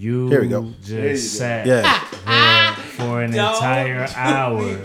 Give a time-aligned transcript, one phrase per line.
[0.00, 0.72] You Here we go.
[0.82, 1.82] just sat Yeah.
[1.82, 3.54] there for an Don't.
[3.54, 4.78] entire hour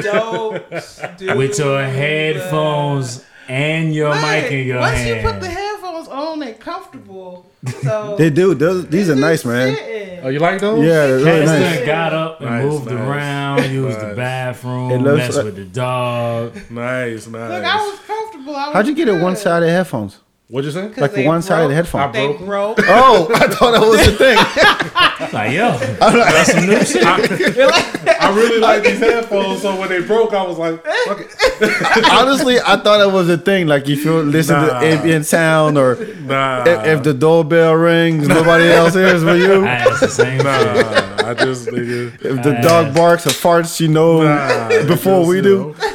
[0.00, 0.62] Don't
[1.18, 1.94] do with your that.
[1.94, 5.22] headphones and your mic in your Once hand.
[5.22, 7.44] you put the headphones on, they're comfortable.
[7.82, 8.54] So They do.
[8.54, 9.76] Those, these are nice, man.
[9.76, 10.20] sitting.
[10.24, 10.82] Oh, you like those?
[10.82, 11.76] Yeah, they're really nice.
[11.76, 12.94] done got up and Nice, moved nice.
[12.94, 16.54] around, used the bathroom, It messed like- with the dog.
[16.70, 17.50] Nice, nice.
[17.50, 18.56] Look, I was comfortable.
[18.56, 19.22] I was How'd you get a good.
[19.22, 20.20] one-sided headphones?
[20.52, 20.88] What'd you say?
[20.90, 21.74] 'Cause Like the they one-sided broke.
[21.76, 22.12] headphone.
[22.12, 22.78] They broke.
[22.86, 24.38] Oh, I thought that was the thing.
[25.32, 27.04] Like, yo, that's some new shit.
[27.04, 32.04] I really like these headphones, so when they broke, I was like, fuck it.
[32.12, 33.68] Honestly, I thought it was a thing.
[33.68, 34.80] Like if you listen Nah.
[34.80, 36.64] to ambient sound or Nah.
[36.66, 39.64] if, if the doorbell rings, nobody else hears but you.
[39.64, 40.44] I the same shit.
[40.44, 42.12] Nah, I just, nigga.
[42.24, 45.58] If the dog barks or farts, you know Nah, before just, we you do.
[45.58, 45.91] know, I asked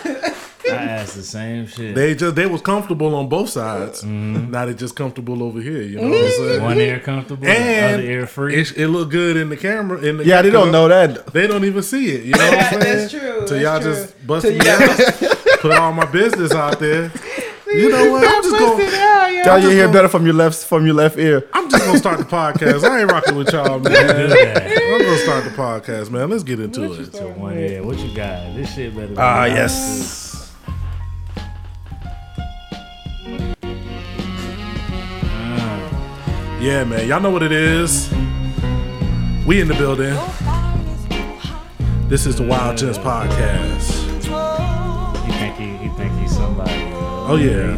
[1.17, 1.93] the same shit.
[1.95, 4.01] They just they was comfortable on both sides.
[4.03, 4.51] Mm-hmm.
[4.51, 5.81] Now they just comfortable over here.
[5.81, 6.63] You know what I'm saying?
[6.63, 8.55] One ear comfortable, And other ear free.
[8.55, 9.99] it, it look good in the camera.
[9.99, 11.27] In the Yeah, they don't know that.
[11.33, 12.23] They don't even see it.
[12.23, 12.97] You know what I'm saying?
[12.97, 13.47] That's true.
[13.47, 13.93] So y'all true.
[13.93, 14.97] just busting me out,
[15.61, 17.11] put all my business out there.
[17.69, 18.25] You know what?
[18.25, 18.79] I'm just going.
[18.87, 19.43] it out, yo.
[19.43, 21.45] Tell you hear better from your left from your left ear.
[21.51, 22.81] I'm just gonna start the podcast.
[22.89, 24.31] I ain't rocking with y'all, man.
[24.31, 26.29] I'm gonna start the podcast, man.
[26.29, 27.13] Let's get into it.
[27.13, 27.83] So one ear.
[27.83, 28.55] What you got?
[28.55, 29.13] This shit better.
[29.17, 30.26] Ah, nice, yes.
[36.59, 37.07] Yeah, man.
[37.07, 38.09] Y'all know what it is.
[39.45, 40.13] We in the building.
[42.09, 43.91] This is the Wyld Gents podcast.
[44.23, 44.33] too.
[45.25, 46.71] He think he, he think he's somebody.
[47.29, 47.75] Oh yeah.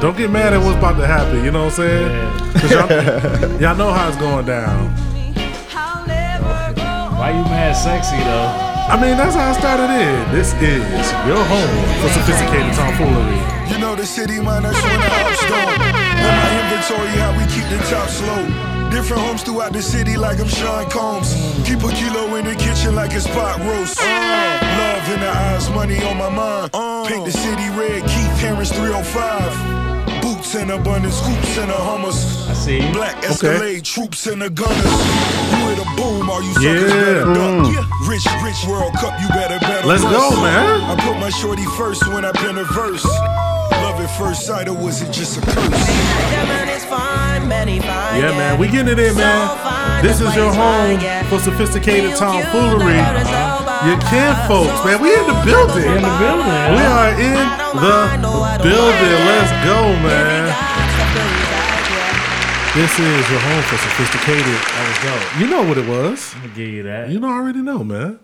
[0.00, 1.44] Don't get mad at what's about to happen.
[1.44, 2.10] You know what I'm saying?
[2.10, 2.52] Yeah.
[2.60, 4.90] 'Cause y'all, y'all know how it's going down.
[7.18, 8.48] Why you mad sexy though?
[8.90, 10.32] I mean, that's how I started in.
[10.34, 10.82] This is
[11.26, 13.40] your home for sophisticated tomfoolery.
[13.72, 16.07] You know the city man, that's when the house done.
[16.78, 18.90] On my inventory, how we keep the top slow.
[18.90, 21.34] Different homes throughout the city like I'm Sean Combs.
[21.66, 23.98] Keep a kilo in the kitchen like it's pot roast.
[24.00, 24.04] Uh.
[24.06, 26.70] Love in the eyes, money on my mind.
[26.72, 27.06] Uh.
[27.06, 30.22] Paint the city red, Keith Harris 305.
[30.22, 32.48] Boots in abundance, hoops in the hummus.
[32.48, 32.80] I see.
[32.86, 32.92] you.
[32.92, 34.78] Black Escalade, troops and the gunners.
[34.78, 37.04] You hit a boom, all you suckers Yeah.
[37.04, 37.66] better duck.
[37.66, 38.08] Mm.
[38.08, 39.86] Rich, rich World Cup, you better better.
[39.86, 40.16] Let's bust.
[40.34, 40.80] go, man.
[40.90, 43.04] I put my shorty first when I pen a verse.
[44.08, 45.88] Love at first sight, or was it just a curse?
[48.18, 50.02] Yeah, man, we getting it in, man.
[50.02, 50.98] This is your home
[51.28, 52.96] for sophisticated tomfoolery.
[53.86, 55.00] Your kin folks, man.
[55.02, 55.84] We in the building.
[55.84, 56.66] In the building.
[56.72, 57.38] We are in
[57.76, 59.18] the building.
[59.28, 60.54] Let's go, man.
[62.74, 64.44] This is your home for sophisticated.
[64.44, 65.40] That was dope.
[65.40, 66.34] You know what it was.
[66.34, 67.10] I'm gonna give you that.
[67.10, 68.20] You know, I already know, man.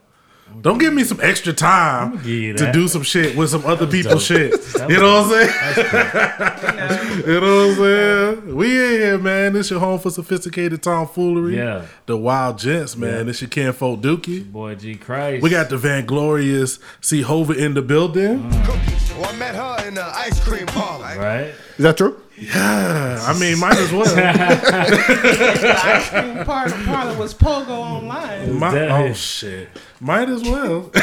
[0.60, 4.38] Don't give me some extra time to do some shit with some other people's dope.
[4.38, 4.53] shit.
[4.75, 7.26] That You know what I'm saying?
[7.26, 8.54] you know what I'm saying?
[8.56, 9.53] We in here, man.
[9.53, 11.56] This your home for sophisticated tomfoolery.
[11.56, 11.87] Yeah.
[12.06, 13.26] The Wyld Gents, man.
[13.26, 14.50] This your Kinfolk Dookie.
[14.50, 15.43] Boy, G Christ.
[15.43, 17.22] We got the Van Glorious C.
[17.22, 18.50] Hova in the building.
[18.64, 19.12] Cookies.
[19.14, 21.04] Well, I met her in the ice cream parlor.
[21.19, 21.54] right.
[21.76, 22.20] Is that true?
[22.37, 24.05] Yeah, I mean, might as well.
[24.05, 28.59] The ice cream part parlor was Pogo online.
[28.59, 29.69] My, oh shit,
[30.00, 30.91] might as well.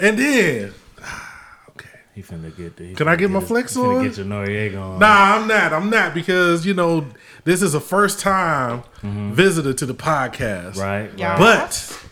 [0.00, 0.72] and then,
[1.02, 2.94] ah, okay, He finna get the.
[2.94, 4.04] Can I finna get my his- flex he finna on?
[4.04, 4.98] Get your Noriega on.
[5.00, 5.72] nah, I'm not.
[5.72, 7.04] I'm not because you know
[7.44, 9.32] this is a first time mm-hmm.
[9.32, 11.10] visitor to the podcast, Right.
[11.16, 11.30] Yeah.
[11.32, 11.38] Right.
[11.38, 12.06] But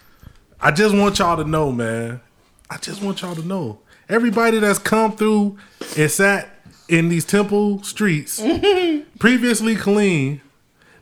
[0.60, 2.20] I just want y'all to know, man.
[2.68, 3.78] I just want y'all to know.
[4.08, 5.58] Everybody that's come through
[5.96, 6.48] and sat
[6.88, 8.40] in these temple streets,
[9.18, 10.40] previously clean,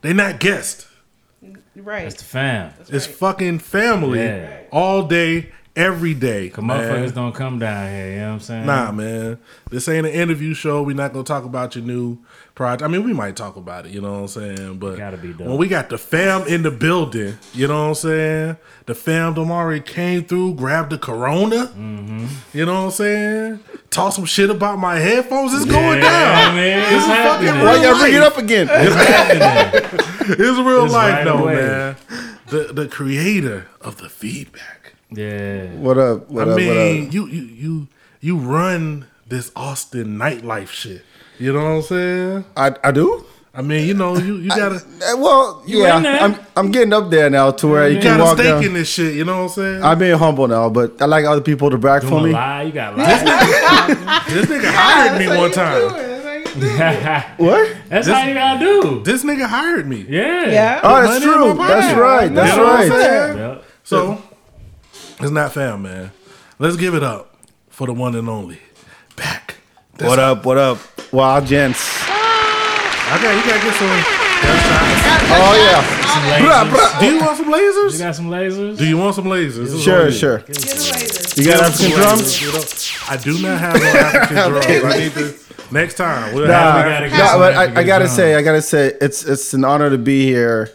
[0.01, 0.87] they not guests.
[1.75, 2.03] Right.
[2.03, 2.73] That's the fam.
[2.89, 4.61] It's fucking family Yeah.
[4.71, 6.49] all day, every day.
[6.49, 6.79] Cause man.
[6.79, 8.11] motherfuckers don't come down here.
[8.11, 8.65] You know what I'm saying?
[8.65, 9.37] Nah, man.
[9.69, 10.81] This ain't an interview show.
[10.81, 12.17] We're not gonna talk about your new
[12.57, 12.81] project.
[12.83, 13.91] I mean, we might talk about it.
[13.93, 14.77] You know what I'm saying?
[14.79, 17.95] But Gotta be when we got the fam in the building, you know what I'm
[17.95, 18.57] saying?
[18.87, 21.67] The fam them already came through, grabbed the Corona.
[21.67, 22.25] Mm-hmm.
[22.57, 23.59] You know what I'm saying?
[23.91, 25.53] Talk some shit about my headphones.
[25.53, 26.55] It's going down.
[26.55, 26.79] man.
[26.79, 27.53] This It's is happening.
[27.63, 28.67] Why y'all bring it up again?
[28.69, 30.01] It's happening.
[30.29, 31.55] It's real It's life, right though, away.
[31.55, 31.95] man.
[32.47, 34.93] The the creator of the Feedbak.
[35.11, 35.67] Yeah.
[35.75, 36.29] What up?
[36.29, 36.57] What I up?
[36.57, 36.67] mean,
[37.03, 37.13] what up?
[37.13, 37.87] you you you
[38.19, 41.03] you run this Austin nightlife shit.
[41.39, 42.45] You know what I'm saying?
[42.55, 43.25] I, I do.
[43.53, 45.95] I mean, you know, you you gotta Uh, Well, You yeah.
[46.21, 48.63] I'm I'm getting up there now to where you you can gotta walk stake down.
[48.65, 49.15] in this shit.
[49.15, 49.83] You know what I'm saying?
[49.83, 52.31] I'm being humble now, but I like other people to brag for me.
[52.33, 52.63] lie.
[52.63, 53.05] You got lie.
[54.29, 56.03] this nigga hired me one time.
[57.37, 57.77] What?
[57.87, 59.03] That's how you gotta do.
[59.03, 60.05] This nigga hired me.
[60.09, 60.47] Yeah.
[60.49, 60.79] Yeah.
[60.83, 61.53] Oh, that's true.
[61.55, 62.33] That's right.
[62.33, 62.99] That's You know what I'm right.
[63.01, 63.37] saying?
[63.37, 63.63] Yep.
[63.83, 64.21] So
[65.19, 66.11] it's not fam, man.
[66.59, 67.35] Let's give it up
[67.69, 68.59] for the one and only.
[69.15, 69.46] Bak.
[69.99, 70.45] What up?
[70.45, 70.77] What up?
[71.11, 71.81] Wyld gents.
[72.03, 73.87] Okay, you gotta get some.
[75.29, 75.81] Oh yeah.
[76.07, 76.99] Some Bruh, bruh.
[76.99, 77.93] Do you want some lasers?
[77.93, 78.77] You got some lasers?
[78.77, 79.83] Do you want some lasers?
[79.83, 80.39] Sure, sure.
[80.39, 81.41] Get a laser.
[81.41, 82.93] You got African drums?
[83.09, 84.65] I do not have no African drums.
[84.67, 86.33] I need to next time.
[86.35, 86.53] We'll Nah,
[86.83, 88.15] have we gotta nah, but I, I gotta drums.
[88.15, 90.69] say, I gotta say, it's it's an honor to be here.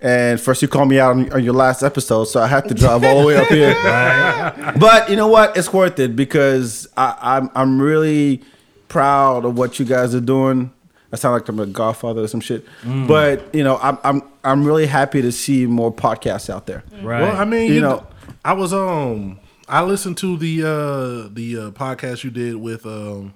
[0.00, 2.74] And first, you called me out on, on your last episode, so I had to
[2.74, 3.74] drive all the way up here.
[3.84, 4.74] Right?
[4.78, 5.56] But you know what?
[5.56, 8.44] It's worth it because I, I'm I'm really
[8.88, 10.72] proud of what you guys are doing.
[11.12, 12.66] I sound like I'm a godfather or some shit.
[12.82, 13.08] Mm.
[13.08, 16.84] But you know, I'm I'm I'm really happy to see more podcasts out there.
[17.02, 17.22] Right.
[17.22, 18.06] Well, I mean, You you, know- know,
[18.44, 19.38] I was um,
[19.68, 23.32] I listened to the uh the uh, podcast you did with um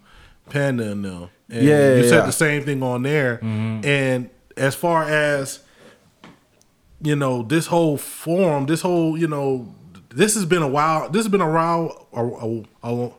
[0.50, 2.26] Panda and them, and Yeah, you yeah, said yeah.
[2.26, 3.38] the same thing on there.
[3.42, 5.60] And as far as
[7.00, 9.74] you know, this whole forum, this whole you know,
[10.10, 11.08] this has been a while.
[11.08, 13.10] This has been around a, a, a,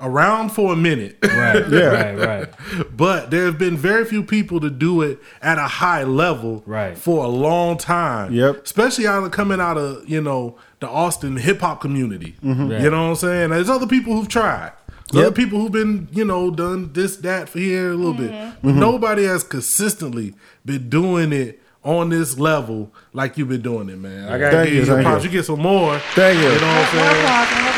[0.00, 1.16] around for a minute.
[1.22, 1.68] right.
[1.68, 1.80] Yeah.
[2.14, 2.18] Right.
[2.32, 2.48] Right.
[2.96, 6.96] but there have been very few people to do it at a high level Right.
[6.96, 8.32] for a long time.
[8.32, 8.64] Yep.
[8.64, 12.34] Especially out of coming out of, you know, the Austin hip hop community.
[12.44, 12.70] Mm-hmm.
[12.72, 12.82] Yeah.
[12.82, 13.50] You know what I'm saying?
[13.50, 14.72] There's other people who've tried.
[15.10, 15.26] There's Yep.
[15.26, 18.30] other people who've been, you know, done this, that for here a little bit.
[18.30, 18.78] Mm-hmm.
[18.80, 20.34] Nobody has consistently
[20.64, 24.28] been doing it on this level like you've been doing it, man.
[24.32, 25.24] I gotta Thank give you, you some props.
[25.24, 25.30] you.
[25.30, 25.98] You get some more.
[26.14, 26.44] Thank you.
[26.44, 27.71] You know what I'm More saying?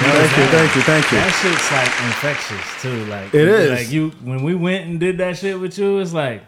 [0.00, 0.28] Applause, more.
[0.28, 1.18] Thank you, thank you, thank you.
[1.18, 3.04] That shit's like infectious too.
[3.06, 3.70] Like It is.
[3.80, 6.42] Like you, when we went and did that shit with you, it's like,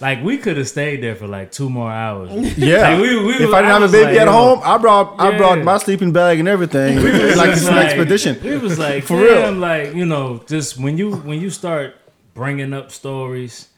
[0.00, 2.30] like we could have stayed there for like two more hours.
[2.58, 2.90] Yeah.
[2.90, 5.18] Like, we- we- if I didn't I have a baby like, at home, I brought
[5.18, 6.96] I brought my sleeping bag and everything.
[6.96, 8.36] like it's It's an expedition.
[8.44, 9.42] It was like For for real.
[9.42, 9.52] real.
[9.52, 11.96] Like you know, just when you when you start
[12.34, 13.68] bringing up stories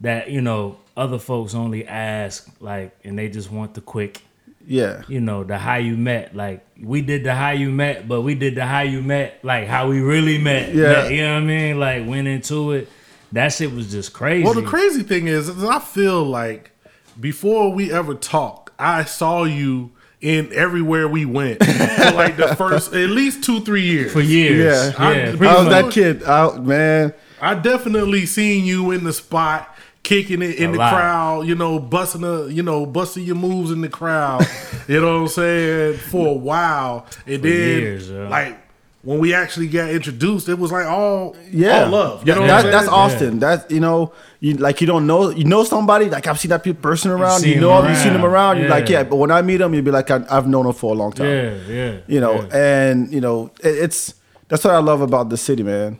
[0.00, 4.20] that you know other folks only ask like, and they just want the quick.
[4.66, 5.02] Yeah.
[5.08, 8.34] You know the how you met, like we did the how you met, but we
[8.34, 10.74] did the how you met, like how we really met.
[10.74, 11.08] Yeah.
[11.08, 11.80] You know what I mean?
[11.80, 12.88] Like went into it.
[13.32, 14.44] That shit was just crazy.
[14.44, 16.70] Well, the crazy thing is, is I feel like
[17.18, 22.92] before we ever talked, I saw you in everywhere we went for like the first
[22.94, 24.12] at least two, three years.
[24.12, 24.92] for years.
[24.92, 25.04] Yeah.
[25.04, 25.68] I- I was much.
[25.68, 27.12] that kid out, man.
[27.40, 29.71] I definitely seen you in the spot.
[30.02, 30.92] Kicking it in A the lot.
[30.94, 34.44] crowd, you know, busting the, you know, busting your moves in the crowd,
[34.88, 38.28] you know what I'm saying, for a while, and then years, yeah.
[38.28, 38.58] like
[39.04, 42.56] when we actually got introduced, it was like all, Yeah, all love, you know, That-
[42.56, 42.98] what I'm that's saying?
[42.98, 43.38] Austin.
[43.38, 46.64] That's you know, you like you don't know you know somebody like I've seen that
[46.82, 47.40] person around.
[47.40, 48.56] see You know, you've seen them around.
[48.56, 48.58] around.
[48.60, 48.98] You're like, Yeah.
[48.98, 50.96] yeah, but when I meet them, you'd be like, I, I've known him for a
[50.98, 51.28] long time.
[51.28, 51.96] Yeah, yeah.
[52.08, 52.56] You know, yeah.
[52.90, 54.14] and you know, it, it's
[54.48, 55.98] that's what I love about the city, man.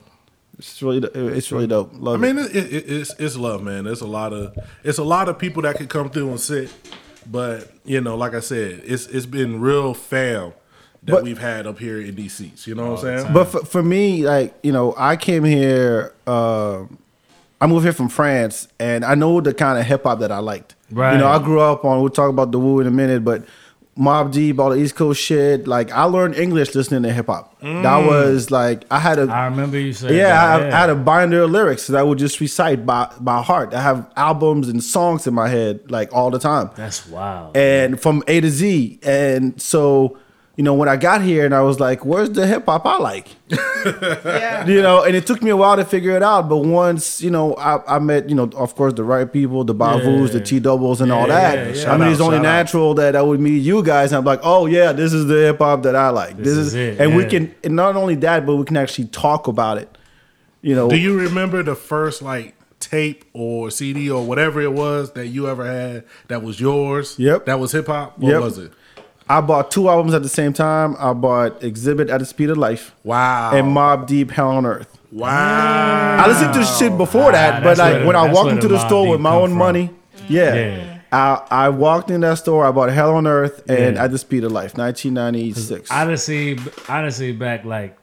[0.62, 1.90] It's really, it's really dope.
[1.94, 2.34] Love I it.
[2.34, 3.84] mean, it, it, it's it's love, man.
[3.84, 6.70] There's a lot of it's a lot of people that could come through and sit,
[7.30, 10.52] but you know, like I said, it's it's been real fam
[11.02, 12.66] that But- we've had up here in DCs.
[12.68, 13.32] You know what I'm saying?
[13.32, 16.14] But for, for me, like you know, I came here.
[16.26, 16.84] Uh,
[17.60, 20.38] I moved here from France, and I know the kind of hip hop that I
[20.38, 20.74] liked.
[20.90, 21.12] Right.
[21.14, 22.00] You know, I grew up on.
[22.00, 23.44] We'll talk about the Wu in a minute, but
[23.98, 25.66] Mobb Deep, all the East Coast shit.
[25.66, 27.60] Like I learned English listening to hip hop.
[27.60, 28.06] That mm.
[28.06, 29.30] was like I had a.
[29.30, 32.02] I remember you saying yeah, I, that, I had a binder of lyrics that I
[32.02, 33.74] would just recite by by heart.
[33.74, 37.54] I have albums and songs in my head like all the time That's wild.
[37.56, 39.00] and from A to Z.
[39.02, 40.18] And so,
[40.56, 42.98] you know, when I got here and I was like, where's the hip hop I
[42.98, 43.28] like?
[43.84, 44.66] Yeah.
[44.66, 46.48] You know, and it took me a while to figure it out.
[46.48, 49.74] But once, you know, I, I met, you know, of course, the right people, the
[49.74, 51.54] Bavus, the T doubles, and all that.
[51.58, 51.92] yeah, yeah.
[51.92, 52.48] I mean, Shout it's only shout out.
[52.48, 54.12] natural that I would meet you guys.
[54.12, 56.36] And I'm like, oh, yeah, this is the hip hop that I like.
[56.36, 58.76] This, This is, is it, And we can, and not only that, but we can
[58.76, 59.98] actually talk about it.
[60.60, 65.12] You know, Do you remember the first like tape or CD or whatever it was
[65.14, 67.18] that you ever had that was yours?
[67.18, 67.46] Yep.
[67.46, 68.16] That was hip hop.
[68.18, 68.40] What Yep.
[68.42, 68.72] was it?
[69.28, 70.96] I bought two albums at the same time.
[70.98, 73.52] I bought Xzibit at the Speed of Life Wow.
[73.54, 74.98] and Mobb Deep Hell on Earth.
[75.10, 76.18] wow.
[76.24, 78.68] I listened to shit before that, but that's like where when the- I walked into
[78.68, 79.58] the the store Deep with my own from.
[79.58, 79.90] money,
[80.28, 80.98] yeah, Yeah.
[81.12, 82.64] I, I walked in that store.
[82.64, 84.04] I bought Hell on Earth and Yeah.
[84.04, 85.90] At the Speed of Life, 1996.
[85.90, 87.96] Honestly, honestly, back like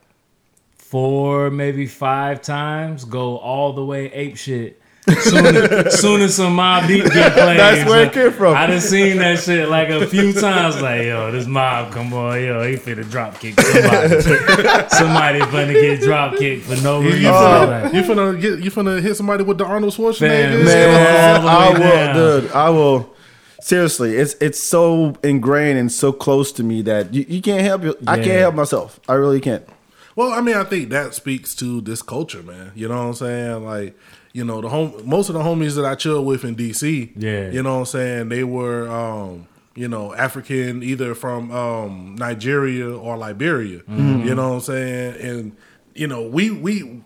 [0.78, 4.80] four, maybe five times, go all the way ape shit.
[5.08, 8.56] Soon as, soon as some Mobb Deep get played, That's where it came from.
[8.56, 10.82] I done seen that shit like a few times.
[10.82, 14.22] Like, yo, this mob, come on, yo, he finna drop kick somebody.
[14.89, 17.22] somebody finna get drop kicked for no You, reason.
[17.24, 20.65] you, finna, Like, you finna get you finna hit somebody with the Arnold Fam, Schwarzenegger.
[20.65, 22.15] Man, all the I will, down.
[22.41, 22.51] dude.
[22.51, 23.15] I will.
[23.62, 27.84] Seriously, it's it's so ingrained and so close to me that you, you can't help
[27.84, 27.96] you.
[28.08, 29.00] I can't help myself.
[29.10, 29.68] I really can't.
[30.15, 32.72] Well, I mean, I think that speaks to this culture, man.
[32.75, 33.65] You know what I'm saying?
[33.65, 33.98] Like,
[34.33, 37.50] you know, the home most of the homies that I chill with in DC, Yeah.
[37.51, 42.89] you know what I'm saying, they were um, you know, African either from um Nigeria
[42.95, 43.79] or Liberia.
[43.79, 44.27] Mm-hmm.
[44.27, 45.15] You know what I'm saying?
[45.21, 45.57] And
[45.95, 47.01] you know, we we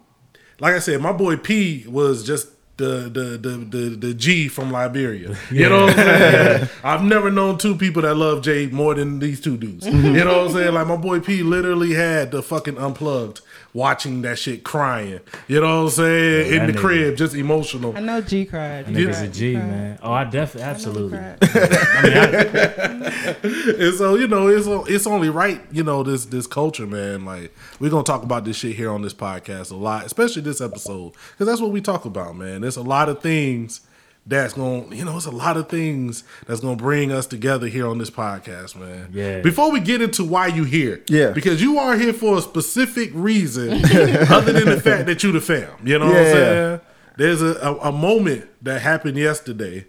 [0.59, 4.71] like I said, my boy P was just the the the the, the G from
[4.71, 5.35] Liberia.
[5.51, 6.69] You know what I'm saying?
[6.83, 9.85] I've never known two people that love Jay more than these two dudes.
[9.85, 10.73] You know what I'm saying?
[10.73, 13.41] Like my boy P literally had the fucking unplugged
[13.73, 15.19] watching that shit crying.
[15.47, 16.51] You know what I'm saying?
[16.51, 16.81] Yeah, In the that nigga.
[16.81, 17.95] crib, just emotional.
[17.97, 18.85] I know G cried.
[18.87, 19.67] G Niggas a cried, G, cried.
[19.67, 19.99] man.
[20.03, 21.17] Oh, I definitely, absolutely.
[21.17, 21.37] cried.
[21.41, 26.47] I mean, I, And so, you know, it's it's only right, you know, this this
[26.47, 27.25] culture, man.
[27.25, 30.61] Like we're gonna talk about this shit here on this podcast a lot, especially this
[30.61, 32.61] episode, because that's what we talk about, man.
[32.61, 33.81] There's a lot of things
[34.25, 37.87] that's gonna, you know, it's a lot of things that's gonna bring us together here
[37.87, 39.09] on this podcast, man.
[39.11, 39.41] Yeah.
[39.41, 41.31] Before we get into why you here, Yeah.
[41.31, 43.73] because you are here for a specific reason,
[44.29, 45.69] other than the fact that you the fam.
[45.83, 46.31] You know what I'm Yeah.
[46.31, 46.79] saying?
[47.17, 49.85] There's a, a, a moment that happened yesterday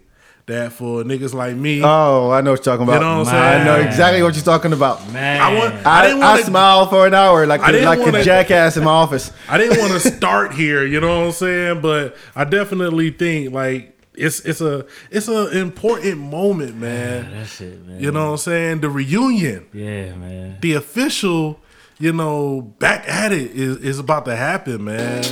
[0.47, 1.81] that for niggas like me.
[1.83, 2.95] Oh, I know what you're talking about.
[3.01, 5.11] You know what I'm I know exactly what you're talking about.
[5.11, 5.41] man.
[5.41, 5.73] I want.
[5.87, 6.45] I, I, didn't want to.
[6.45, 9.31] smiled for an hour like I like wanna- a jackass in my office.
[9.49, 10.85] I didn't want to start here.
[10.85, 11.81] You know what I'm saying?
[11.81, 17.31] But I definitely think like it's it's a it's an important moment, man.
[17.31, 17.99] that shit, man.
[18.01, 18.81] You know what I'm saying?
[18.81, 20.57] The reunion, Yeah, man.
[20.61, 21.59] the official,
[21.99, 25.23] you know, back at it is is about to happen, man.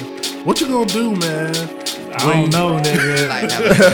[0.46, 1.56] What you gonna do, man?
[2.16, 3.30] I don't know, nigga.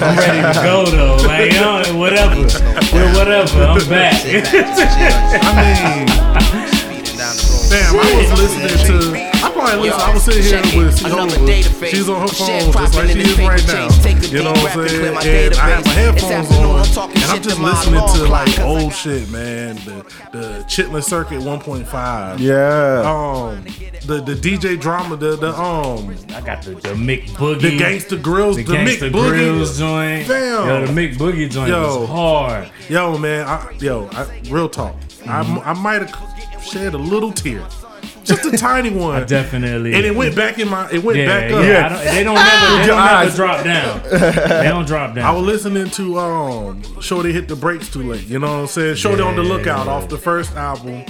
[0.02, 1.16] I'm ready to go though.
[1.28, 2.48] Like, you know, whatever.
[2.90, 3.64] Yeah, whatever.
[3.66, 4.16] I'm back.
[4.26, 6.08] I mean,
[7.70, 9.29] damn, I was listening to.
[9.70, 10.02] I probably listen.
[10.02, 11.90] I was sitting here with Siola.
[11.90, 13.90] She's on her phone just like she is right now.
[14.30, 15.50] You know what I'm saying?
[15.50, 19.76] And I have my headphones on, and I'm just listening to like old shit, man.
[19.76, 22.40] The the Chittlin Circuit 1.5.
[22.40, 23.04] Yeah.
[23.06, 23.64] Um,
[24.06, 27.62] the the DJ drama, the the um, I got the, the Mick Boogie.
[27.62, 29.12] the Gangsta Grillz, the, the Mick Boogie.
[29.12, 30.26] Grillz joint.
[30.26, 30.68] Fam.
[30.68, 32.02] Yo, the Mick Boogie joint Yo.
[32.02, 32.72] was hard.
[32.90, 34.96] Yo, man, I, yo, I, real talk.
[35.28, 37.68] I, I might have shed a little tear,
[38.30, 39.22] just a tiny one.
[39.22, 39.94] I definitely.
[39.94, 40.90] and it went back in my.
[40.92, 41.64] It went Yeah, back up.
[41.66, 41.90] yeah.
[41.90, 42.78] Don't, they don't never.
[42.82, 44.04] They don't never drop down.
[44.64, 45.26] They don't drop down.
[45.26, 48.26] I was listening to um Shorty hit the brakes too late.
[48.28, 48.96] You know what I'm saying?
[48.96, 49.50] Shorty on the Yeah.
[49.50, 51.04] lookout off the first album,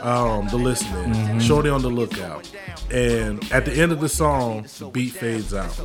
[0.00, 1.12] um, The Listening.
[1.14, 1.38] Mm-hmm.
[1.40, 2.50] Shorty on the lookout.
[2.90, 5.78] And at the end of the song, the beat fades out.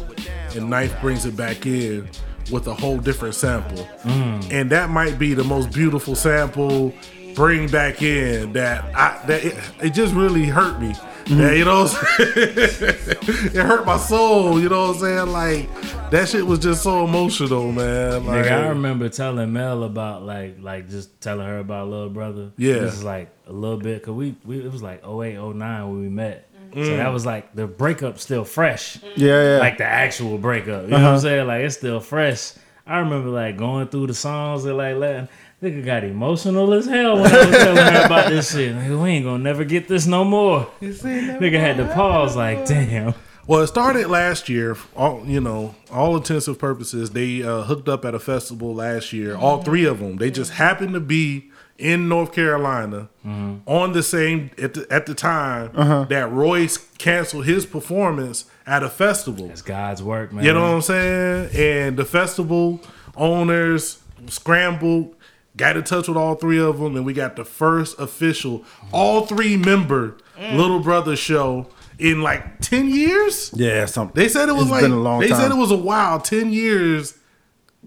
[0.55, 2.09] And Ninth brings it back in
[2.51, 3.87] with a whole different sample.
[4.03, 4.51] Mm.
[4.51, 6.93] And that might be the most beautiful sample
[7.37, 10.89] bring back in that I that it, it just really hurt me.
[10.93, 11.39] Mm-hmm.
[11.39, 12.53] Yeah, you know what I'm saying?
[13.53, 15.27] it hurt my soul, you know what I'm saying?
[15.31, 18.25] Like that shit was just so emotional, man.
[18.25, 22.51] Like Nigga, I remember telling Mel about like like just telling her about little brother.
[22.57, 22.79] Yeah.
[22.79, 26.01] this is like a little bit because we, we it was like 08, 09 when
[26.01, 26.43] we met.
[26.73, 26.97] So Mm.
[26.97, 28.97] that was like the breakup still fresh.
[29.15, 29.57] Yeah, yeah.
[29.59, 30.83] Like the actual breakup.
[30.83, 31.05] You know Uh-huh.
[31.05, 31.47] what I'm saying?
[31.47, 32.53] Like it's still fresh.
[32.85, 35.27] I remember like going through the songs and like letting
[35.61, 38.75] nigga got emotional as hell when I was telling her about this shit.
[38.75, 40.67] Nigga, we ain't gonna never get this no more.
[40.81, 43.13] Nigga had to pause like damn.
[43.47, 44.75] Well, it started last year.
[44.95, 49.35] All you know, all intensive purposes, they uh, hooked up at a festival last year.
[49.37, 50.17] All three of them.
[50.17, 55.13] They just happened to be in North Carolina on the same at the, at the
[55.13, 55.71] time
[56.07, 59.49] that Royce canceled his performance at a festival.
[59.51, 60.43] It's God's work, man.
[60.43, 61.49] You know what I'm saying?
[61.55, 62.81] And the festival
[63.15, 65.15] owners scrambled,
[65.57, 69.25] got in touch with all three of them, and we got the first official, all
[69.25, 70.55] three member mm.
[70.55, 71.67] Little Brother show
[71.99, 73.51] in like 10 years.
[73.55, 74.15] yeah, something.
[74.15, 75.41] They said it was It's like been a long they time.
[75.41, 77.15] said it was a while, 10 years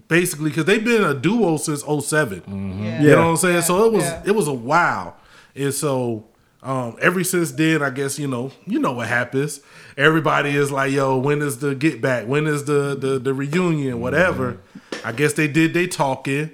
[0.08, 2.84] basically cuz they've been a duo since 7 mm-hmm.
[2.84, 3.02] Yeah.
[3.02, 3.62] You know what I'm saying?
[3.62, 4.22] So it was Yeah.
[4.24, 5.16] it was a while.
[5.54, 6.24] And so
[6.62, 9.60] um ever since then, I guess, you know, you know what happens.
[9.96, 12.26] Everybody is like, yo, when is the get back?
[12.26, 14.00] When is the the, the reunion?
[14.00, 14.52] Whatever.
[14.54, 15.06] Mm-hmm.
[15.08, 16.50] I guess they did they talking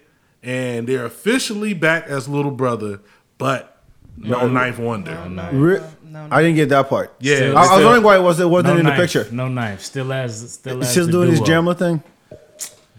[0.46, 3.00] and they're officially back as little brother,
[3.36, 3.82] but
[4.16, 5.12] no 9th Wonder.
[5.52, 7.14] Re- no, I didn't get that part.
[7.20, 9.02] Yeah, Still- I, I was wondering why it was it wasn't no in Ninth, the
[9.02, 9.26] picture.
[9.34, 9.82] No Ninth.
[9.82, 11.48] Still as still as Still the doing his duo.
[11.62, 12.02] Jamla thing.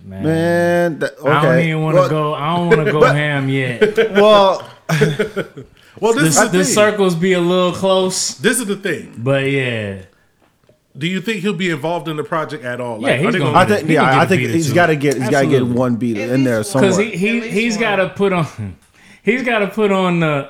[0.04, 0.24] Man.
[0.24, 1.30] Man, that, okay.
[1.30, 2.34] I don't even want to Well- go.
[2.34, 3.98] I don't want to go ham yet.
[4.14, 4.70] Well,
[6.00, 6.74] Well, this The, is the, the thing.
[6.74, 9.16] circles be a little close, This is the thing.
[9.18, 10.04] but yeah,
[10.98, 13.00] Do you think he'll be involved in the project at all?
[13.02, 14.74] Yeah, he's gonna I think can yeah, get I a think beat or he's two.
[14.76, 16.92] got to get he's got to get one beat At in there somewhere.
[16.92, 17.82] because he he At least he's one.
[17.82, 18.78] got to put on.
[19.24, 20.50] He's got to put on the.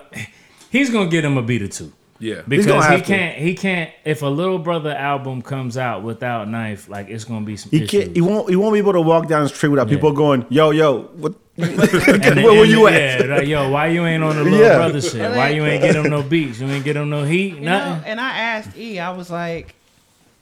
[0.69, 1.91] He's gonna get him a beat or two.
[2.19, 2.41] Yeah.
[2.47, 3.91] Because he can't, he can't.
[4.03, 7.83] If a little brother album comes out without Ninth, like it's gonna be some he
[7.83, 7.89] issues.
[8.05, 8.15] can't.
[8.15, 8.49] He won't.
[8.49, 11.33] He won't be able to walk down the street without people going, "Yo, yo, what?
[11.57, 14.43] And where then- were you then- at?" Yeah, like, yo, why you ain't on the
[14.43, 14.77] little Yeah.
[14.77, 15.35] brother shit?
[15.35, 16.59] Why you ain't get him no beats?
[16.59, 18.09] You ain't get him no heat, You know, nothing.
[18.11, 19.75] and I asked E, I was like,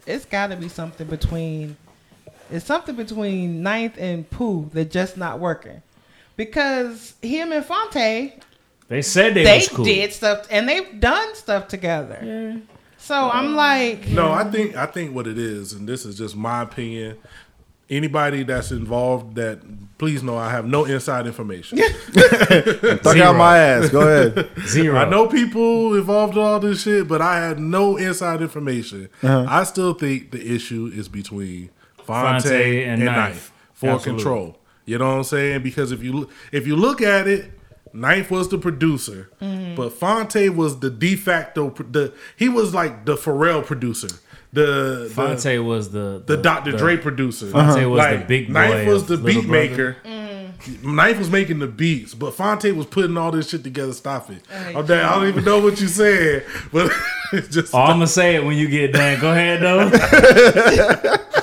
[0.06, 1.78] it's got to be something between,
[2.52, 5.82] it's something between Ninth and Pooh that just not working.
[6.38, 8.34] Because him and Phonte,
[8.88, 9.86] They said they, they was cool.
[9.86, 12.62] did stuff and they've done stuff together.
[12.98, 16.36] So I'm like, No, I think I think what it is, and this is just
[16.36, 17.18] my opinion.
[17.90, 19.60] Anybody that's involved, that
[20.00, 21.78] please know I have no inside information.
[22.14, 23.28] Talk Zero.
[23.28, 23.90] out my ass.
[23.90, 24.50] Go ahead.
[24.68, 24.98] Zero.
[24.98, 29.10] I know people involved in all this shit, but I had no inside information.
[29.22, 29.46] Uh-huh.
[29.48, 33.18] I still think the issue is between Phonte, Phonte and and, Ninth.
[33.18, 34.24] Ninth for Absolutely.
[34.24, 34.58] control.
[34.86, 35.64] You know what I'm saying?
[35.64, 37.52] Because if you if you look at it,
[37.94, 41.70] Ninth was the producer, but Phonte was the de facto.
[41.70, 44.10] The he was like the Pharrell producer.
[44.56, 46.72] The the- Phonte was the the Dr.
[46.78, 47.48] Dre producer.
[47.48, 48.26] Phonte was the uh-huh.
[48.28, 48.54] big boy.
[48.54, 49.70] Ninth was the Little beat Brother.
[49.70, 49.98] maker.
[50.06, 50.84] Mm.
[50.84, 53.94] Ninth was making the beats, but Phonte was putting all this shit together.
[53.94, 54.42] Stop it!
[54.48, 55.06] hate I'm done.
[55.06, 56.92] I don't even know what you said, but
[57.52, 59.20] just Oh, I'm gonna say it when you get done.
[59.20, 59.92] Go ahead though.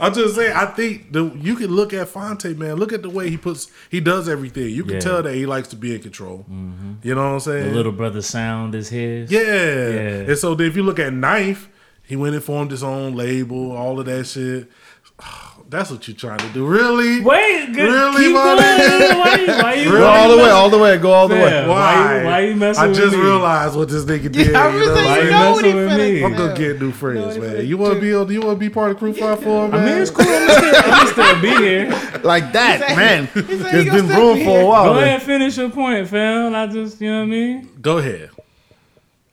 [0.00, 0.52] I'm just saying.
[0.56, 2.76] I think the you can look at Phonte, man.
[2.76, 4.70] Look at the way he puts, he does everything.
[4.70, 5.00] You can Yeah.
[5.00, 6.38] tell that he likes to be in control.
[6.50, 6.92] Mm-hmm.
[7.02, 7.68] You know what I'm saying?
[7.68, 9.30] the little brother sound is his.
[9.30, 9.40] Yeah.
[9.40, 10.30] Yeah.
[10.30, 11.68] And so then if you look at Ninth,
[12.06, 14.70] he went and formed his own label, all of that shit.
[15.68, 17.20] That's what you're trying to do, really?
[17.22, 17.90] Wait, good.
[17.90, 19.18] Really, keep my going.
[19.18, 21.26] Why you, why you, Go why all you the way, all the way, go all
[21.26, 21.40] the way.
[21.50, 21.66] Yeah.
[21.66, 21.74] Why?
[21.96, 23.02] Why you- why you messing I with me?
[23.02, 24.54] I just realized what this nigga did.
[24.54, 26.24] I you was know saying, what Why you you know what he messing with me?
[26.24, 27.66] I'm gonna get new friends, what he man.
[27.66, 28.06] You want to do.
[28.06, 28.30] be on?
[28.32, 29.80] You want to be part of Crew Five Four, man?
[29.80, 30.24] I mean, it's cool.
[30.28, 32.02] I'm still, I'm still be here.
[32.22, 33.26] Like that, said- man.
[33.26, 34.84] he said he been still room be for a while.
[34.84, 35.02] Go man.
[35.04, 36.54] ahead, finish your point, fam.
[36.54, 37.70] I just, you know what I mean.
[37.80, 38.30] Go ahead.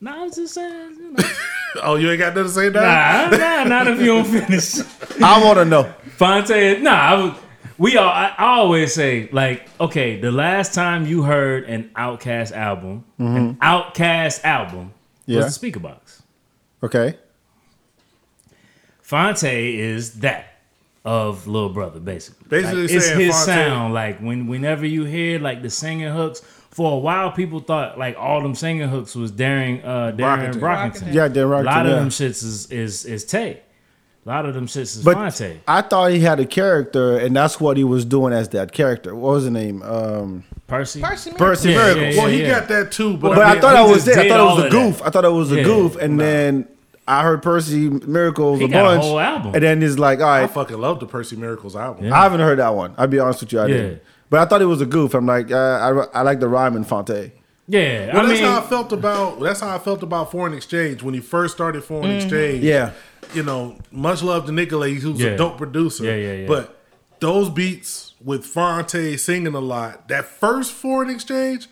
[0.00, 0.96] Nah, I was just saying.
[0.98, 1.24] You know.
[1.82, 3.30] Oh, you ain't got nothing to say now.
[3.30, 4.78] Nah, nah, not if you don't finish.
[5.22, 5.92] I want to know.
[6.16, 7.38] Phonte, nah, I was,
[7.78, 8.08] we all.
[8.08, 13.56] I, I always say like, okay, the last time you heard an Outkast album, an
[13.56, 13.62] mm-hmm.
[13.62, 14.92] Outkast album,
[15.26, 15.42] Yeah.
[15.44, 16.22] was the Speakerboxxx.
[16.82, 17.18] Okay.
[19.02, 20.54] Phonte is that
[21.04, 22.46] of Little Brother, basically.
[22.48, 23.94] Basically Like, it's his Phonte- sound.
[23.94, 26.42] Like when whenever you hear like the singing hooks.
[26.74, 30.60] For a while, people thought like all them singing hooks was Darien uh, Darien Brockington.
[30.60, 31.14] Brockington.
[31.14, 31.64] Yeah, Dan A Rockton.
[31.64, 31.98] lot of yeah.
[32.00, 33.60] them shits is is is Tay.
[34.26, 35.60] A lot of them shits is But Phonte.
[35.68, 39.14] I thought he had a character, and that's what he was doing as that character.
[39.14, 39.82] What was the name?
[39.82, 41.00] Um, Percy.
[41.00, 41.46] Percy Miracle.
[41.46, 42.02] Percy Yeah, Miracle.
[42.02, 42.58] yeah, well, he yeah.
[42.60, 44.18] got that too, but, But I, mean, thought he I was just it.
[44.18, 44.82] I thought it was a of that.
[44.96, 45.02] goof.
[45.06, 45.62] I thought it was a Yeah.
[45.62, 46.66] goof, and then
[47.06, 49.54] I heard Percy Miracles He a got a bunch, whole album.
[49.54, 50.42] and then he's like, all right.
[50.44, 52.06] I fucking love the Percy Miracles album.
[52.06, 52.18] Yeah.
[52.18, 52.94] I haven't heard that one.
[52.96, 53.76] I'll be honest with you, I Yeah.
[53.76, 54.02] didn't.
[54.34, 55.14] But I thought it was a goof.
[55.14, 55.56] I'm like, uh,
[56.12, 57.30] I, I like the rhyme in Phonte.
[57.68, 59.38] Yeah, Well, I that's mean, how I felt about.
[59.38, 62.16] That's how I felt about foreign exchange when he first started foreign Mm-hmm.
[62.26, 62.64] exchange.
[62.64, 62.90] Yeah.
[63.32, 65.30] you know, much love to Nicolay, who's Yeah.
[65.30, 66.02] a dope producer.
[66.04, 66.46] Yeah, yeah, yeah.
[66.48, 66.82] But
[67.20, 71.68] those beats with Phonte singing a lot, that first foreign exchange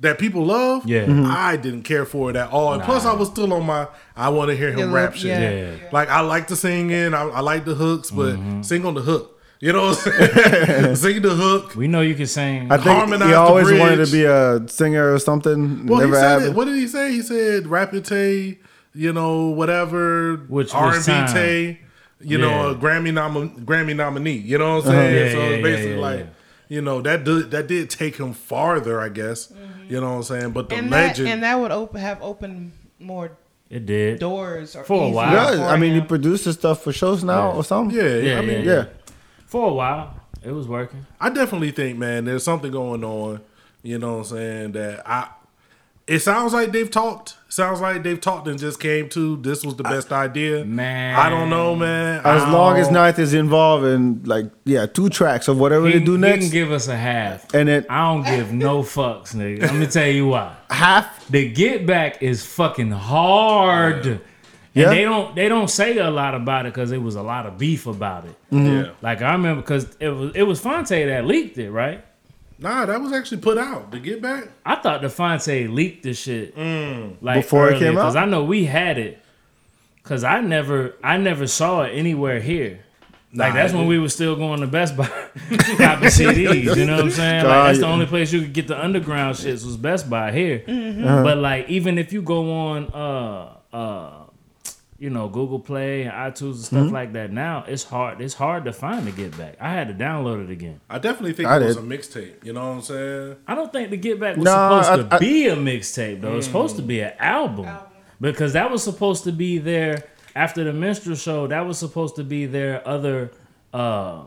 [0.00, 1.06] that people love, Yeah.
[1.06, 1.24] Mm-hmm.
[1.30, 2.74] I didn't care for it at all.
[2.74, 5.18] And plus, I was still on my I want to hear him Yeah, rap look,
[5.20, 5.26] shit.
[5.40, 5.50] yeah.
[5.50, 5.88] Yeah.
[5.92, 8.62] Like I like the singing, I, I like the hooks, but Mm-hmm.
[8.62, 9.35] sing on the hook.
[9.60, 10.96] You know what I'm saying?
[10.96, 11.74] sing the hook.
[11.76, 12.70] we know you can sing.
[12.70, 15.86] I think Harmonize he always wanted to be a singer or something.
[15.86, 16.54] Well, Never he said it.
[16.54, 17.12] What did he say?
[17.12, 18.58] He said Rapid Tay,
[18.94, 21.32] you know, whatever, Which- which R and B time?
[21.32, 21.80] Tay,
[22.20, 24.32] you know, a Grammy nom- Grammy nominee.
[24.32, 25.00] You know what I'm Uh-huh.
[25.00, 25.14] saying?
[25.26, 26.26] Yeah, so yeah, it's basically yeah, like, yeah.
[26.68, 29.52] you know, that did, that did take him farther, I guess.
[29.88, 30.50] You know what I'm saying?
[30.50, 33.30] But the And that, legend, and that would open, have opened more
[33.70, 34.18] it did.
[34.18, 35.48] doors For a easier while.
[35.48, 37.56] for yeah, I mean, he produces stuff for shows now Yeah.
[37.56, 37.96] or something.
[37.96, 38.84] yeah, Yeah, I mean, yeah, yeah.
[39.56, 40.14] For a while,
[40.44, 41.06] it was working.
[41.18, 43.40] I definitely think, man, there's something going on.
[43.82, 44.72] You know what I'm saying?
[44.72, 45.28] That I.
[46.06, 47.36] It sounds like they've talked.
[47.48, 50.62] Sounds like they've talked and just came to this was the best idea.
[50.64, 51.16] Man.
[51.18, 52.20] I don't know, man.
[52.22, 55.94] As long as don't- Ninth is involved in like yeah, two tracks of whatever He,
[55.94, 57.52] they do he next, can give us a half.
[57.54, 59.62] and then I don't give no fucks, nigga.
[59.62, 60.54] Let me tell you why.
[60.70, 61.26] half.
[61.28, 64.20] The get back is fucking hard.
[64.76, 64.88] And Yeah.
[64.90, 67.56] they don't they don't say a lot about it because it was a lot of
[67.56, 68.34] beef about it.
[68.50, 68.90] Yeah.
[69.00, 72.04] Like I remember because it was it was Phonte that leaked it, right?
[72.58, 73.90] Nah, that was actually put out.
[73.92, 74.48] To get back.
[74.66, 76.54] I thought the Phonte leaked the shit
[77.22, 78.16] like Before it came out because?
[78.16, 79.18] I know we had it.
[80.02, 82.80] Cause I never I never saw it anywhere here.
[83.34, 86.76] Like Nah, that's when we were still going to Best Buy copy CDs.
[86.76, 87.44] You know what I'm saying?
[87.44, 90.62] Like that's the only place you could get the underground shits was Best Buy here.
[90.68, 91.22] Uh-huh.
[91.24, 94.25] But like even if you go on uh uh
[94.98, 96.94] you know Google Play and iTunes and stuff Mm-hmm.
[96.94, 99.56] like that now, it's hard it's hard to find the Get Back.
[99.60, 100.80] I had to download it again.
[100.88, 102.44] I definitely think I it was a mixtape.
[102.44, 103.36] You know what I'm saying?
[103.46, 106.36] I don't think the Get Back was No, supposed I- to be a mixtape though.
[106.36, 107.68] It's supposed to be an album.
[108.20, 110.04] Because that was supposed to be their
[110.34, 113.30] after the minstrel show, that was supposed to be their other
[113.74, 114.22] uh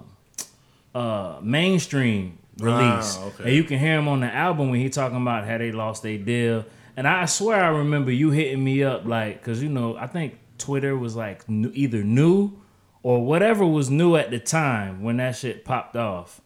[0.95, 3.17] uh mainstream release.
[3.19, 3.43] Ah, okay.
[3.45, 6.03] And you can hear him on the album when he talking about how they lost
[6.03, 6.65] their deal.
[6.97, 10.37] And I swear I remember you hitting me up like cuz you know, I think
[10.59, 12.51] Twitter was like n- either new
[13.03, 16.41] or whatever was new at the time when that shit popped off.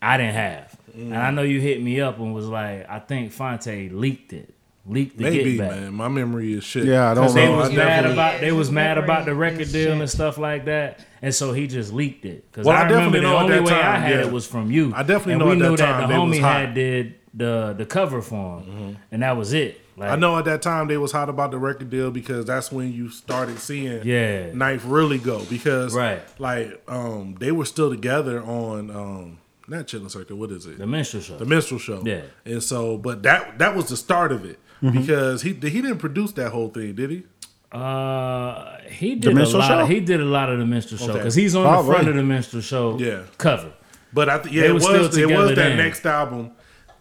[0.00, 0.76] I didn't have.
[0.94, 1.34] And I mm.
[1.34, 4.54] know you hit me up and was like, I think Phonte leaked it.
[4.86, 5.70] leaked the Maybe, get back.
[5.70, 5.94] man.
[5.94, 6.84] My memory is shit.
[6.84, 9.70] Yeah, I don't Because they was I mad about they was mad about the record
[9.70, 10.00] deal shit.
[10.00, 12.50] and stuff like that, and so he just leaked it.
[12.50, 14.26] Because Well, I I, definitely the know at only that way I had yeah.
[14.26, 14.92] it was from you.
[14.94, 17.74] I definitely and know we at that knew that time the homie had did the
[17.76, 18.92] the cover for him, mm-hmm.
[19.12, 19.80] and that was it.
[19.98, 22.70] Like, I know at that time they was hot about the record deal because that's
[22.70, 24.52] when you started seeing Yeah.
[24.52, 26.20] Ninth really go because Right.
[26.38, 30.86] like um they were still together on um not Chittlin Circuit what is it the
[30.86, 31.36] minstrel show.
[31.36, 32.22] the minstrel show Yeah.
[32.46, 36.32] and so but that that was the start of it because he he didn't produce
[36.32, 37.22] that whole thing did he
[37.70, 39.68] Uh, he did a lot.
[39.68, 39.78] show?
[39.80, 41.18] Of, he did a lot of the minstrel show Okay.
[41.18, 42.10] because he's on Oh, the front really?
[42.10, 43.22] of the minstrel show Yeah.
[43.36, 43.72] cover.
[44.12, 45.76] But I th- yeah, They it was was still it was that then.
[45.76, 46.50] next album,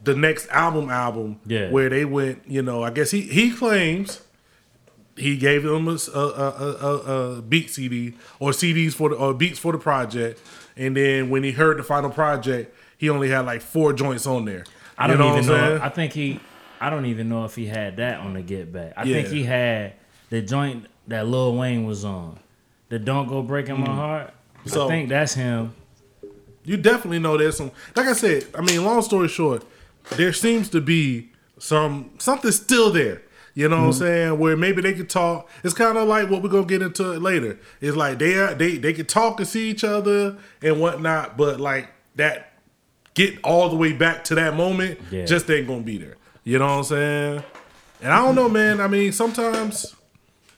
[0.08, 1.70] the next album album, Yeah.
[1.70, 2.42] where they went.
[2.48, 4.22] You know, I guess he he claims
[5.16, 9.78] he gave them a a beat CD or CDs for the or beats for the
[9.78, 10.42] project,
[10.76, 14.46] and then when he heard the final project, he only had like four joints on
[14.46, 14.66] there.
[14.98, 15.80] I don't know what even know.
[15.82, 16.40] I think he.
[16.80, 18.94] I don't even know if he had that on the Get Back.
[18.98, 19.94] I think he had
[20.30, 22.38] the joint that Lil Wayne was on.
[22.90, 24.34] The Don't Go Breaking My Heart.
[24.66, 24.70] Mm.
[24.70, 25.74] So- I think that's him.
[26.64, 27.72] you definitely know there's some.
[27.96, 29.64] Like I said, I mean, long story short,
[30.12, 33.22] there seems to be some something still there.
[33.54, 34.00] You know what I'm mm-hmm.
[34.00, 34.40] saying?
[34.40, 35.50] Where maybe they could talk.
[35.64, 37.60] It's kind of like what we're gonna get into it later.
[37.82, 41.60] It's like they are, they they could talk and see each other and whatnot, but
[41.60, 42.54] like that
[43.16, 45.26] get all the way back to that moment Yeah.
[45.26, 46.18] just ain't gonna be there.
[46.44, 47.44] You know what I'm saying?
[48.04, 48.80] And I don't know, man.
[48.80, 49.96] I mean, sometimes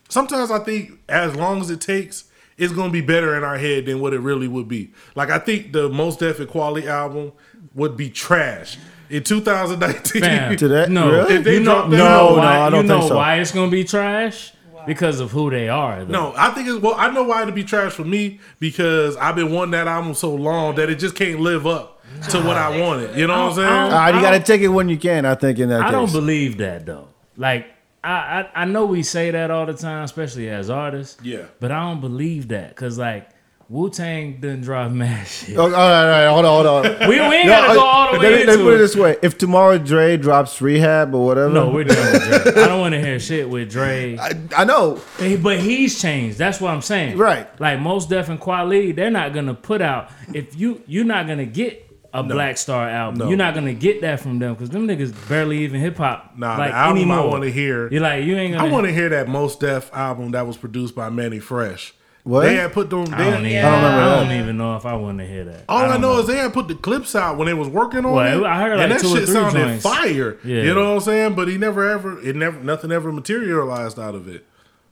[0.10, 2.26] sometimes I think as long as it takes,
[2.58, 4.92] it's gonna be better in our head than what it really would be.
[5.16, 7.32] Like I think the most Def Quality album
[7.76, 8.78] would be trash
[9.10, 10.22] in 2019.
[10.22, 10.90] Fam, To that?
[10.90, 11.36] no, Really?
[11.36, 13.16] If they you know, drop that- No, no, why, I don't you know think so.
[13.18, 14.54] why it's gonna be trash
[14.88, 16.04] because of who they are.
[16.06, 16.12] Though.
[16.12, 16.96] No, I think it's well.
[16.98, 20.34] I know why it'd be trash for me because I've been wanting that album so
[20.34, 23.16] long that it just can't live up to what I wanted.
[23.18, 23.68] You know what I'm saying?
[23.68, 25.26] I All right, you got to take it when you can.
[25.26, 25.92] I think in that I case.
[25.92, 27.08] don't believe that though.
[27.38, 27.68] Like
[28.04, 28.12] I,
[28.56, 31.18] I I know we say that all the time, especially as artists.
[31.24, 31.44] Yeah.
[31.60, 33.30] But I don't believe that because like
[33.70, 35.56] Wu Tang didn't drop mad shit.
[35.56, 37.08] Oh, all right, all right, hold on, hold on.
[37.10, 38.78] We, we ain't No, gotta go uh, all the way into let me put it
[38.80, 42.64] this way: If tomorrow Dre drops Rehab or whatever, No, we're done with Dre.
[42.64, 44.18] I don't want to hear shit with Dre.
[44.20, 45.00] I, I know.
[45.20, 46.40] But he's changed.
[46.40, 47.18] That's what I'm saying.
[47.18, 47.48] Right.
[47.62, 51.46] Like Mos Def and Kweli, they're not gonna put out if you you're not gonna
[51.46, 53.20] get a Black Star album.
[53.20, 53.28] No.
[53.28, 56.34] You're not gonna get that from them because them niggas barely even hip hop.
[56.36, 57.30] Nah, like the album I anymore.
[57.30, 57.88] want to hear.
[57.92, 58.68] You're like you ain't gonna.
[58.68, 61.94] I want to hear that Mos Def album that was produced by Mannie Fresh.
[62.30, 62.42] What?
[62.44, 63.06] They had put them.
[63.06, 65.46] They, I don't, even, I don't I don't even know if I want to hear
[65.46, 65.64] that.
[65.68, 68.06] all I, don't know, is they had put the clips out when they was working
[68.06, 68.48] on Well, it.
[68.48, 69.84] I heard, and like, that two or shit three sounded joints.
[69.84, 70.38] fire.
[70.44, 70.62] Yeah.
[70.62, 71.34] You know what I'm saying?
[71.34, 74.46] But he never ever, it never, nothing ever materialized out of it.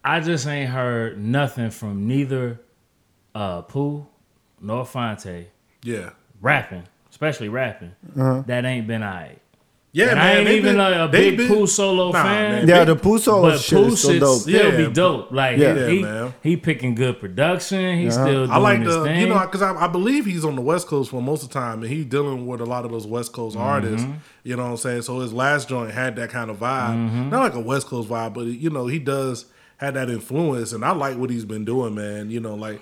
[0.04, 2.60] I just ain't heard nothing from neither
[3.36, 4.08] uh Pooh
[4.60, 5.46] nor Phonte
[5.84, 7.94] Yeah, rapping, especially rapping.
[8.18, 8.42] Uh-huh.
[8.48, 9.40] That ain't been alright.
[9.98, 10.26] Yeah, And man.
[10.28, 12.52] I ain't even been- a, a big been- Pooh solo Nah, fan.
[12.52, 12.68] man.
[12.68, 14.42] Yeah, They- the Pooh solo But shit Pooh is still dope.
[14.42, 14.78] still Yeah.
[14.88, 15.32] be dope.
[15.32, 15.88] Like Yeah.
[15.88, 16.34] he, Yeah, man.
[16.44, 17.98] he picking good production.
[18.00, 19.22] He's still doing I like his the, thing.
[19.22, 21.54] you know, because I, I believe he's on the West Coast for most of the
[21.54, 23.66] time, and he's dealing with a lot of those West Coast Mm-hmm.
[23.66, 24.08] artists.
[24.44, 25.02] You know what I'm saying?
[25.02, 27.30] So his last joint had that kind of vibe, Mm-hmm.
[27.32, 29.46] not like a West Coast vibe, but you know, he does
[29.78, 32.32] had that influence, and I like what he's been doing, man.
[32.32, 32.82] You know, like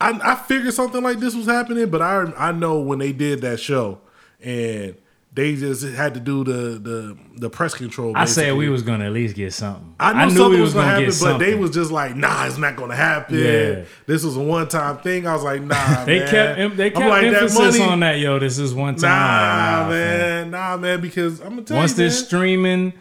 [0.00, 3.40] I, I figured something like this was happening, but I I know when they did
[3.42, 3.98] that show
[4.42, 4.94] and
[5.32, 8.12] they just had to do the the the press control.
[8.16, 9.94] I said we was gonna at least get something.
[10.00, 12.46] I knew knew something we was gonna, happen, get but they was just like, "Nah,
[12.46, 13.84] it's not gonna happen." Yeah.
[14.06, 15.26] This was a one time thing.
[15.28, 16.28] I was like, "Nah." They man.
[16.28, 18.18] kept they kept like, that emphasis money- on that.
[18.18, 19.10] Yo, this is one time.
[19.10, 21.00] Nah, Nah, man, nah, man.
[21.00, 22.92] Because I'm gonna tell Once you, this streaming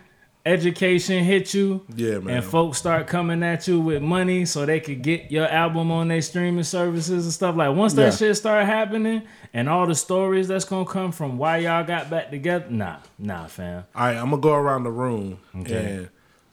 [0.45, 2.37] education hit you, Yeah, man.
[2.37, 6.07] and folks start coming at you with money so they could get your album on
[6.07, 7.75] their streaming services and stuff like.
[7.75, 8.15] Once that Yeah.
[8.17, 12.29] shit start happening, and all the stories that's gonna come from why y'all got back
[12.31, 13.85] together, nah, nah, fam.
[13.95, 16.07] All right, I'm gonna go around the room Okay.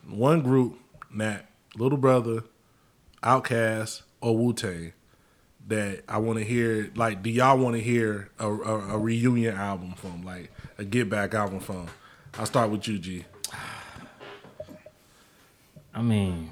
[0.05, 0.79] and one group,
[1.13, 1.41] Nat,
[1.75, 2.43] Little Brother,
[3.23, 4.93] Outkast, or Wu Tang,
[5.67, 6.91] that I want to hear.
[6.95, 11.09] Like, do y'all want to hear a, a, a reunion album from, like a Get
[11.09, 11.87] Back album from?
[12.39, 13.25] I'll start with you, G.
[15.93, 16.51] I mean,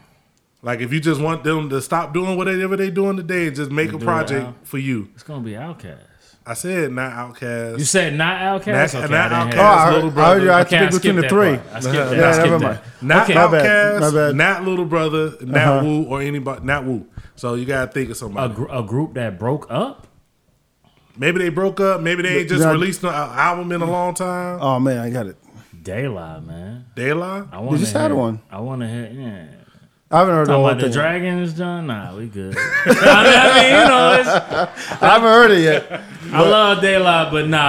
[0.61, 3.69] Like, if you just want them to stop doing whatever they doing today and just
[3.71, 5.99] make a project for you, it's gonna be Outkast.
[6.47, 7.79] I said not Outkast.
[7.79, 8.93] You said not Outkast.
[8.93, 9.57] Not- okay, not I didn't Outkast.
[9.57, 9.61] Oh.
[9.61, 10.57] I, Little heard, I heard you brother.
[10.57, 11.57] had to Okay, I between skipped the three.
[11.57, 11.73] part.
[11.73, 12.17] I skipped that.
[12.17, 12.83] Yeah, I skipped never that.
[13.01, 13.33] Not Okay.
[13.33, 14.35] My bad, my bad.
[14.35, 15.83] not Little Brother, not Uh-huh.
[15.85, 17.05] Wu, or anybody, not Wu.
[17.35, 18.53] So you gotta think of A, somebody.
[18.53, 20.07] gr- a group that broke up.
[21.17, 22.01] Maybe they broke up.
[22.01, 22.71] Maybe they ain't just Yeah.
[22.71, 24.59] released an album in a long time.
[24.61, 25.37] Oh man, I got it.
[25.81, 26.85] Daylight, man.
[26.95, 27.43] They lie.
[27.51, 28.41] I want just had hear, one.
[28.51, 29.09] I want to hear.
[29.11, 29.43] Yeah.
[30.15, 30.93] I haven't heard the Talking whole about the thing.
[30.93, 31.87] dragons, John.
[31.87, 32.55] Nah, we good.
[32.57, 36.01] I, mean, I mean, you know, it's, I haven't heard it yet.
[36.31, 37.59] I love Daylight, but nah,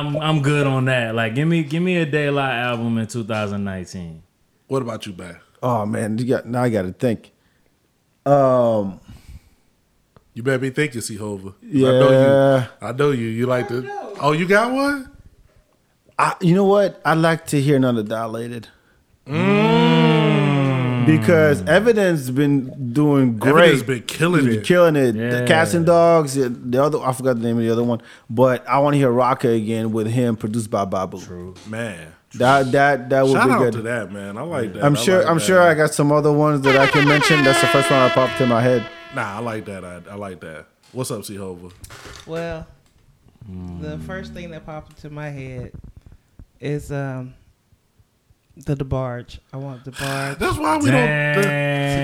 [0.00, 1.14] I'm I'm good on that.
[1.14, 4.22] Like, give me give me a Daylight album in 2019.
[4.66, 5.38] What about you, Bad?
[5.62, 7.30] Oh man, you got now I got to think.
[8.26, 8.98] Um,
[10.34, 11.16] You better be thinking, C.
[11.16, 11.50] Hova.
[11.50, 11.92] I Yeah.
[11.98, 12.66] know you.
[12.88, 13.26] I know you.
[13.28, 13.86] You like to.
[14.20, 15.08] Oh, you got one?
[16.18, 17.00] I, you know what?
[17.04, 18.68] I'd like to hear another dilated.
[19.26, 20.01] Mm.
[21.06, 23.50] Because evidence been doing great.
[23.52, 24.64] Evidence has been killing He's it.
[24.64, 25.14] killing it.
[25.14, 25.40] Yeah.
[25.40, 26.34] The Cats and Dogs.
[26.34, 29.10] The other, I forgot the name of the other one, but I want to hear
[29.10, 31.20] Rakaa again with him, produced by Babu.
[31.20, 31.54] True.
[31.66, 32.12] Man.
[32.36, 33.72] That that that would Shout be out good.
[33.74, 34.38] to that, man.
[34.38, 34.82] I like that.
[34.84, 35.18] I'm sure.
[35.18, 35.44] like I'm that.
[35.44, 35.60] sure.
[35.60, 37.44] I got some other ones that I can mention.
[37.44, 38.86] That's the first one that popped in my head.
[39.14, 39.84] Nah, I like that.
[39.84, 40.64] I, I like that.
[40.92, 41.36] What's up, C.
[41.36, 41.68] Hova?
[42.26, 42.66] Well,
[43.80, 45.72] the first thing that popped into my head
[46.58, 47.34] is um
[48.56, 49.38] the DeBarge.
[49.52, 50.38] I want DeBarge.
[50.38, 51.34] That's why we Dang.
[51.42, 51.42] don't.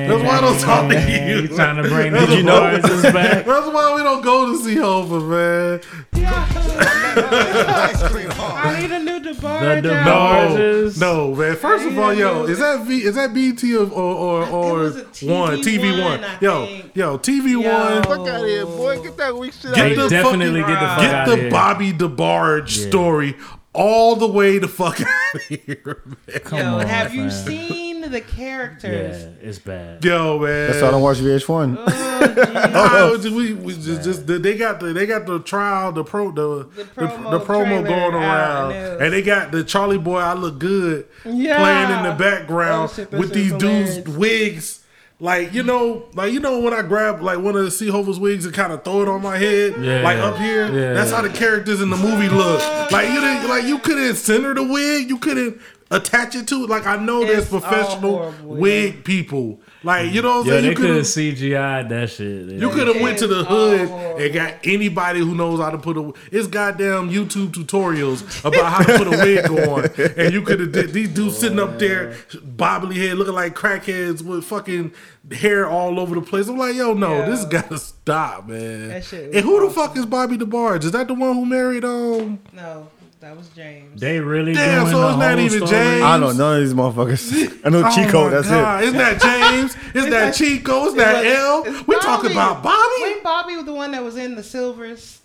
[0.08, 1.42] That's why I don't talk to you.
[1.42, 2.61] You trying to bring the Did you know?
[2.61, 3.44] Back?
[3.46, 5.80] That's why we don't go to see Hova, man.
[7.20, 9.82] I need a new DeBarge.
[9.82, 10.50] The out.
[10.56, 11.00] DeBarges.
[11.00, 11.56] No, man.
[11.56, 13.02] First of all, yo, is that V?
[13.04, 16.20] Is that BT or or or, was TV one TV one?
[16.20, 16.96] one, Yo, think.
[16.96, 17.72] yo, TV Yo.
[17.72, 18.02] one.
[18.04, 19.02] Fuck out of here, boy.
[19.02, 20.22] Get that weak shit Get out of here.
[20.22, 21.50] definitely fucking- get the fuck Get out the of here.
[21.50, 22.88] Bobby DeBarge Yeah.
[22.88, 23.37] story
[23.78, 26.40] all the way the fuck out of here, man.
[26.40, 29.22] Come Yo, on, have you seen the characters?
[29.22, 30.04] Yeah, it's bad.
[30.04, 30.70] Yo, man.
[30.70, 31.76] That's why I don't watch VH1.
[31.78, 36.30] Oh, oh we, we just, just they got the they got the trial the pro
[36.30, 40.34] the the, promo the, promo going around and and they got the Charlie Boy I
[40.34, 41.58] look good Yeah.
[41.58, 44.77] playing in the background Oh, shit, with these was dudes wigs
[45.20, 47.88] like you know like you know when I grab like one of the C.
[47.88, 50.02] Hova's wigs and kind of throw it on my head Yeah.
[50.02, 50.92] like up here Yeah.
[50.94, 52.61] that's how the characters in the movie look
[52.92, 56.70] like you didn't like you couldn't center the wig you couldn't attach it to it
[56.70, 58.61] like I know there's It's all professional horrible, yeah.
[58.61, 61.88] wig people like you know what I'm Yeah, saying they you could have couldn't CGI'd
[61.90, 62.46] that shit.
[62.60, 65.78] you could have went to the hood all and got anybody who knows how to
[65.78, 66.12] put a.
[66.32, 70.72] It's goddamn YouTube tutorials about how to put a wig on, and you could have
[70.72, 74.92] did these dudes sitting up there, bobbly head, looking like crackheads with fucking
[75.32, 76.48] hair all over the place.
[76.48, 77.26] I'm like, yo, no, Yeah.
[77.30, 78.88] this gotta stop, man.
[78.88, 80.84] That shit and who the fuck is Bobby DeBarge?
[80.84, 82.40] Is that the one who married um?
[82.52, 82.88] No,
[83.20, 84.00] that was James.
[84.00, 85.70] They really Damn, doing so the it's not whole even story?
[85.83, 86.02] James.
[86.02, 87.61] I don't know these motherfuckers.
[87.64, 88.24] I know Oh Chico.
[88.24, 88.83] my That's God.
[88.83, 88.87] it.
[88.87, 89.76] Isn't that James?
[89.94, 90.85] Isn't that Chico?
[90.87, 91.62] Isn't that L?
[91.66, 93.02] it's We talking about Bobby?
[93.02, 95.20] When Bobby was the one that was in the Silvers,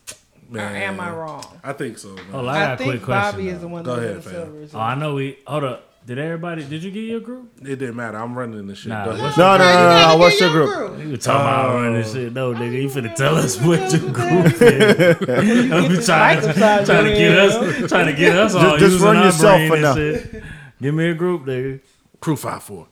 [0.51, 1.43] or am I wrong?
[1.63, 2.09] I think so.
[2.15, 2.25] man.
[2.31, 3.31] Hold on, I I, got a think quick question.
[3.39, 4.33] Bobby is the one Go that was ahead, in the fam.
[4.53, 4.75] Silvers.
[4.75, 5.37] Oh, I know we.
[5.47, 5.92] Hold up.
[6.05, 6.65] Did everybody?
[6.65, 7.53] Did you get your group?
[7.61, 8.17] It didn't matter.
[8.17, 8.89] I'm running this shit.
[8.89, 9.37] Nah, what's.
[9.37, 10.07] No, no, no, no.
[10.09, 10.17] no.
[10.17, 10.99] What's your your group?
[10.99, 11.75] You talking about Oh.
[11.75, 12.33] running this shit.
[12.33, 15.69] No, nigga, you finna tell us what your group is.
[15.69, 19.07] Don't be trying, trying to your get us, trying to get us all just using
[19.07, 20.41] run oh, yourself brain for now.
[20.81, 21.79] Give me a group, nigga.
[22.19, 22.87] Crew five four.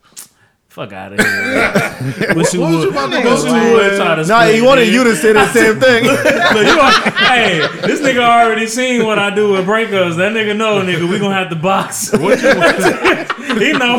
[0.72, 2.34] Fuck out of here.
[2.36, 2.84] Wish you What was would.
[2.86, 3.96] you about to Wish go to, would man?
[3.98, 4.26] try to.
[4.26, 6.06] Nah, he wanted you to say the same thing.
[6.06, 10.16] Look, you are, hey, this nigga already seen what I do with breakups.
[10.16, 12.14] That nigga know, nigga, we gonna have to box.
[12.14, 13.62] What you want?
[13.62, 13.96] he know.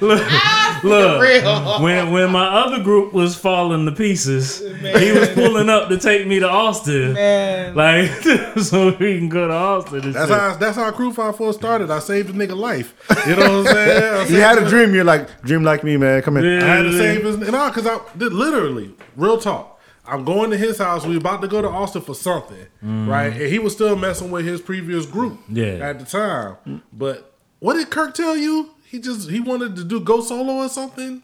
[0.00, 1.80] look, ah, look.
[1.80, 6.26] When when my other group was falling to pieces, he was pulling up to take
[6.26, 7.14] me to Austin.
[7.14, 8.10] Man, Like
[8.62, 10.04] so we can go to Austin.
[10.04, 10.38] And That's shit.
[10.38, 11.90] how that's how Crew Five Four started.
[11.90, 12.94] I saved a nigga life.
[13.26, 14.14] You know what I'm saying?
[14.14, 14.94] I You had a dream.
[14.94, 16.22] You're like, dream like me, man.
[16.22, 16.44] Come in.
[16.44, 16.64] Yeah.
[16.64, 19.80] I had to save his no, because I did literally real talk.
[20.04, 21.06] I'm going to his house.
[21.06, 23.06] We about to go to Austin for something, mm.
[23.06, 23.32] right?
[23.32, 25.74] And he was still messing with his previous group, Yeah.
[25.74, 26.82] at the time.
[26.92, 28.70] But what did Kirk tell you?
[28.92, 31.22] He just he wanted to do go solo or something.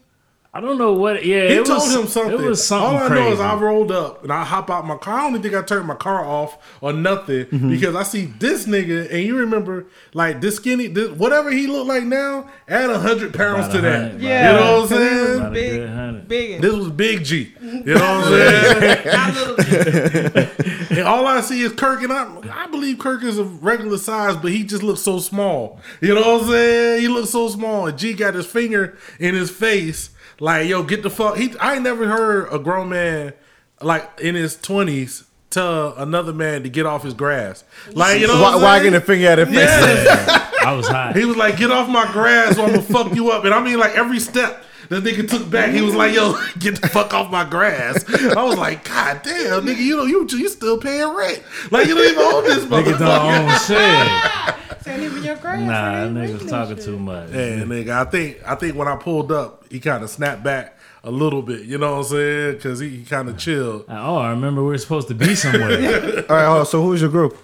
[0.51, 1.23] I don't know what.
[1.23, 2.33] Yeah, He it told was, him something.
[2.39, 3.23] It was something All I crazy.
[3.23, 5.19] know is I rolled up and I hop out my car.
[5.19, 7.69] I don't even think I turned my car off or nothing Mm-hmm.
[7.69, 9.85] because I see this nigga and you remember
[10.15, 13.81] like this skinny, this, whatever he looked like now, add a hundred pounds About to
[13.81, 14.01] that.
[14.11, 15.53] hundred, yeah, You know what I'm saying?
[15.53, 16.61] Big, big.
[16.61, 17.53] This was Big G.
[17.61, 19.05] You know what I'm saying?
[19.05, 20.87] not little.
[20.97, 24.35] and all I see is Kirk, and I, I believe Kirk is a regular size,
[24.37, 25.79] but he just looks so small.
[26.01, 27.01] You know what I'm saying?
[27.01, 27.85] He looks so small.
[27.87, 30.09] And G got his finger in his face,
[30.39, 31.37] like, yo, get the fuck.
[31.37, 33.33] He, I ain't never heard a grown man,
[33.81, 37.63] like, in his 20s, tell another man to get off his grass.
[37.93, 38.95] Like, you know what Wa- wagging saying?
[38.95, 39.47] a finger at him.
[39.47, 39.55] face.
[39.57, 40.45] Yes.
[40.65, 41.15] I was hot.
[41.15, 43.61] He was like, "Get off my grass, or I'm gonna fuck you up." And I
[43.63, 47.13] mean, like every step that nigga took back, he was like, "Yo, get the fuck
[47.13, 51.13] off my grass." I was like, "God damn, nigga, you know you you still paying
[51.15, 51.43] rent?
[51.71, 53.59] Like you don't even own this Nigga don't own
[54.87, 55.01] shit.
[55.03, 55.59] Even your grass.
[55.61, 56.85] Nah, that ain't nigga was talking shit.
[56.85, 57.29] too much.
[57.29, 60.77] Yeah, nigga, I think I think when I pulled up, he kind of snapped back
[61.03, 61.61] a little bit.
[61.65, 62.51] You know what I'm saying?
[62.55, 63.85] Because he, he kind of chilled.
[63.87, 66.25] Oh, I remember we were supposed to be somewhere.
[66.29, 66.65] All right, hold on.
[66.65, 67.37] So who's your group?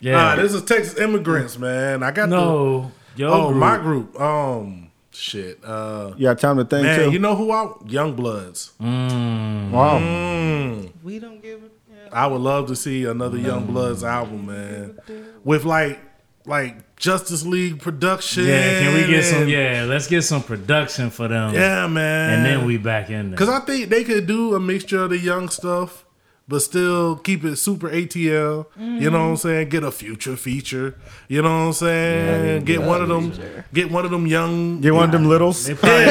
[0.00, 0.12] Yeah.
[0.12, 2.02] Nah, this is Texas immigrants, man.
[2.02, 2.90] I got no.
[3.16, 3.58] the Yo, oh group.
[3.58, 4.20] my group.
[4.20, 5.60] Um, shit.
[5.64, 7.10] Uh, You got time to think man, too.
[7.12, 8.72] you know who I YoungBloodZ.
[8.80, 9.70] Mm.
[9.70, 9.98] wow.
[9.98, 10.92] Mm.
[11.02, 11.72] We don't give it.
[11.90, 12.08] Yeah.
[12.12, 13.44] I would love to see another mm.
[13.44, 14.98] YoungBloodZ album, man.
[15.44, 16.00] With like
[16.46, 18.44] like Justice League production.
[18.46, 19.48] Yeah, can we get some?
[19.48, 21.54] Yeah, let's get some production for them.
[21.54, 22.30] yeah, man.
[22.34, 23.38] and then we back in there.
[23.38, 26.04] Because I think they could do a mixture of the young stuff,
[26.50, 28.66] but still keep it super ATL.
[28.76, 29.68] You know what I'm saying?
[29.70, 30.96] Get a future feature.
[31.28, 32.64] You know what I'm saying?
[32.64, 33.32] get one of them.
[33.72, 34.80] Get one of them young.
[34.82, 35.64] Get one of them littles.
[35.64, 36.04] they probably,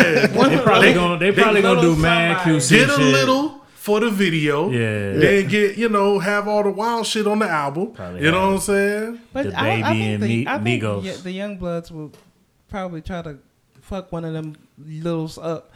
[0.55, 2.59] they probably gonna they they probably gonna do mad somebody.
[2.59, 4.69] QC Get a little for the video.
[4.69, 5.13] Yeah.
[5.19, 7.91] Then get you know have all the wild shit on the album.
[7.91, 8.47] Probably you know have.
[8.49, 9.19] what I'm saying?
[9.33, 11.23] But The I, I Baby think and the, Mi- I think Migos.
[11.23, 12.11] the YoungBloodZ will
[12.69, 13.37] probably try to
[13.89, 15.71] fuck one of them littles up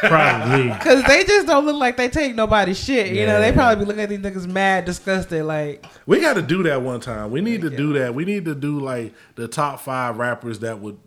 [0.00, 0.68] Probably.
[0.72, 3.12] because they just don't look like they take nobody's shit.
[3.14, 5.44] You know, they probably be looking at these niggas mad, disgusted.
[5.44, 7.30] Like, We got to do that one time.
[7.30, 8.14] We need to do that.
[8.14, 10.98] We need to do like the top five rappers that would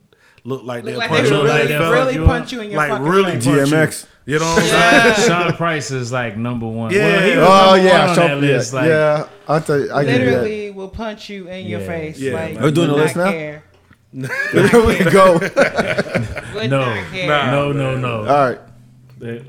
[0.45, 2.51] look like look they'll like punch they you like really, that really fuck you punch
[2.51, 3.45] you in your like fucking really face.
[3.45, 4.03] punch DMX.
[4.03, 4.09] You.
[4.25, 5.27] You know what I'm saying?
[5.27, 6.93] Sean Price is like number one.
[6.93, 6.99] Yeah.
[7.07, 8.73] Well, he was Oh number yeah, one on Sean- that list.
[8.73, 9.27] yeah, Like, yeah.
[9.47, 10.21] I tell you, I get.
[10.21, 12.19] Literally will punch you in your face.
[12.19, 12.63] Yeah, like, man.
[12.63, 13.31] Are we doing would the list now?
[13.31, 13.63] care.
[14.13, 15.33] Here we go.
[16.53, 16.85] Would No.
[16.85, 17.27] not care.
[17.51, 18.17] No, no, no.
[18.19, 18.59] All right.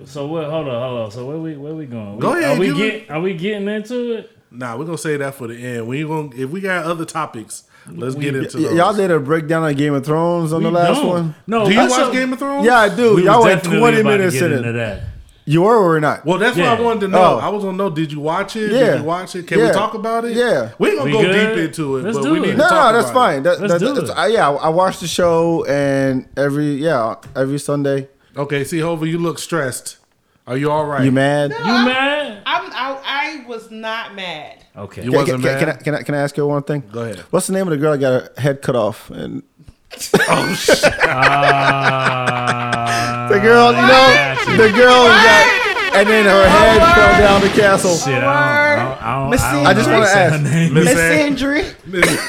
[0.07, 0.45] So what?
[0.49, 1.11] Hold on, hold on.
[1.11, 2.19] So where we where we going?
[2.19, 3.11] Go We- ahead, Are we give get?
[3.11, 4.31] Are we getting into it?
[4.51, 5.87] Nah, we're gonna say that for the end.
[5.89, 8.75] We gonna if we got other topics, let's get into Y- those.
[8.75, 11.09] y'all did a breakdown of Game of Thrones on the last don't.
[11.09, 11.35] one.
[11.49, 11.67] No.
[11.67, 12.65] Do you watch a- Game of Thrones?
[12.65, 13.17] Yeah, I do.
[13.17, 14.73] we y'all was went twenty minutes get in into it.
[14.75, 15.03] that.
[15.47, 16.25] You were or not?
[16.25, 16.71] Well, that's Yeah.
[16.73, 17.35] what I wanted to know.
[17.35, 17.39] Oh.
[17.39, 17.91] I was gonna know.
[17.91, 18.73] Did you watch it?
[18.73, 18.93] Yeah.
[18.93, 19.47] Did you watch it?
[19.47, 19.67] Can Yeah.
[19.67, 20.33] we talk about it?
[20.37, 20.71] Yeah.
[20.79, 21.55] We ain't gonna We go good?
[21.57, 22.43] deep into it, Let's but do we it.
[22.43, 23.43] need to No, talk no, that's fine.
[23.43, 24.17] That, Let's that, do that's- it.
[24.17, 28.09] I, yeah, I watched the show and every yeah every Sunday.
[28.37, 29.99] Okay, see, Hova, you look stressed.
[30.47, 31.05] Are you all right?
[31.05, 31.51] You mad?
[31.51, 32.39] You mad?
[32.47, 34.65] I'm, I, I was not mad.
[34.77, 35.03] Okay.
[35.05, 35.77] You Can, wasn't can, can, mad?
[35.79, 36.83] I, can I can I ask you one thing?
[36.93, 37.19] Go ahead.
[37.31, 39.11] What's the name of the girl that got her head cut off?
[39.11, 39.43] And
[41.07, 42.84] Ah,
[43.29, 47.97] the girl, you know, the girl got, and then her head fell down the castle.
[47.97, 50.21] Shit, I don't, I don't, I Miss I don't I just wanna how to say
[50.21, 50.33] ask.
[50.35, 50.75] her name.
[50.75, 51.55] Miss Miss Andrew.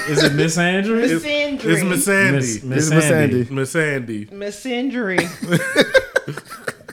[0.08, 1.00] Is it Miss Andrew?
[1.02, 1.72] Miss It's Andrew.
[1.72, 2.38] Miss Miss, Sandy.
[2.38, 3.02] Miss Miss Sandy.
[3.46, 3.54] Sandy.
[3.56, 4.28] Miss Sandy.
[4.32, 5.18] Miss Andrew.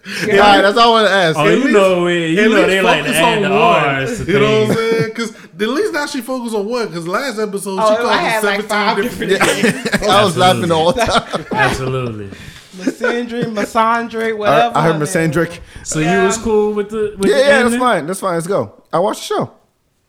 [0.05, 1.39] All right, that's all I want to ask.
[1.39, 2.31] Oh, At you least- know it.
[2.31, 3.85] You At know least they like to focus add on the one.
[3.85, 4.91] R's to You know what I'm things.
[4.91, 5.05] saying?
[5.11, 6.87] Because at least now she focused on one.
[6.89, 9.31] Because last episode she Oh, called I it had like 17 five different.
[9.31, 9.63] different
[9.93, 10.03] names.
[10.11, 11.47] I was laughing the time.
[11.53, 12.31] Absolutely.
[12.79, 14.77] Miss Andrew, Miss Andre, I, whatever.
[14.79, 15.61] I heard her Miss name Sandrick.
[15.85, 16.21] So Yeah.
[16.21, 18.07] you was cool with the with Yeah, the yeah, that's fine.
[18.07, 18.35] That's fine.
[18.35, 18.83] Let's go.
[18.93, 19.53] I watched the show.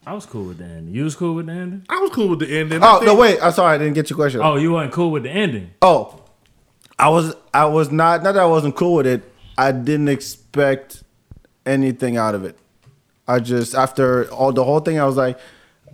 [0.06, 0.94] I was cool with the ending.
[0.94, 1.86] You was cool with the ending?
[1.90, 2.84] I was cool with the ending.
[2.84, 3.40] I Oh no, wait.
[3.42, 3.76] I'm sorry.
[3.76, 4.42] I didn't get your question.
[4.44, 5.72] Oh, you weren't cool with the ending.
[5.82, 6.22] Oh,
[7.00, 7.36] I was.
[7.54, 8.22] I was not.
[8.24, 9.24] Not that I wasn't cool with it.
[9.58, 11.04] I didn't expect
[11.66, 12.58] anything out of it.
[13.28, 15.44] I just after all the whole thing, I was like, You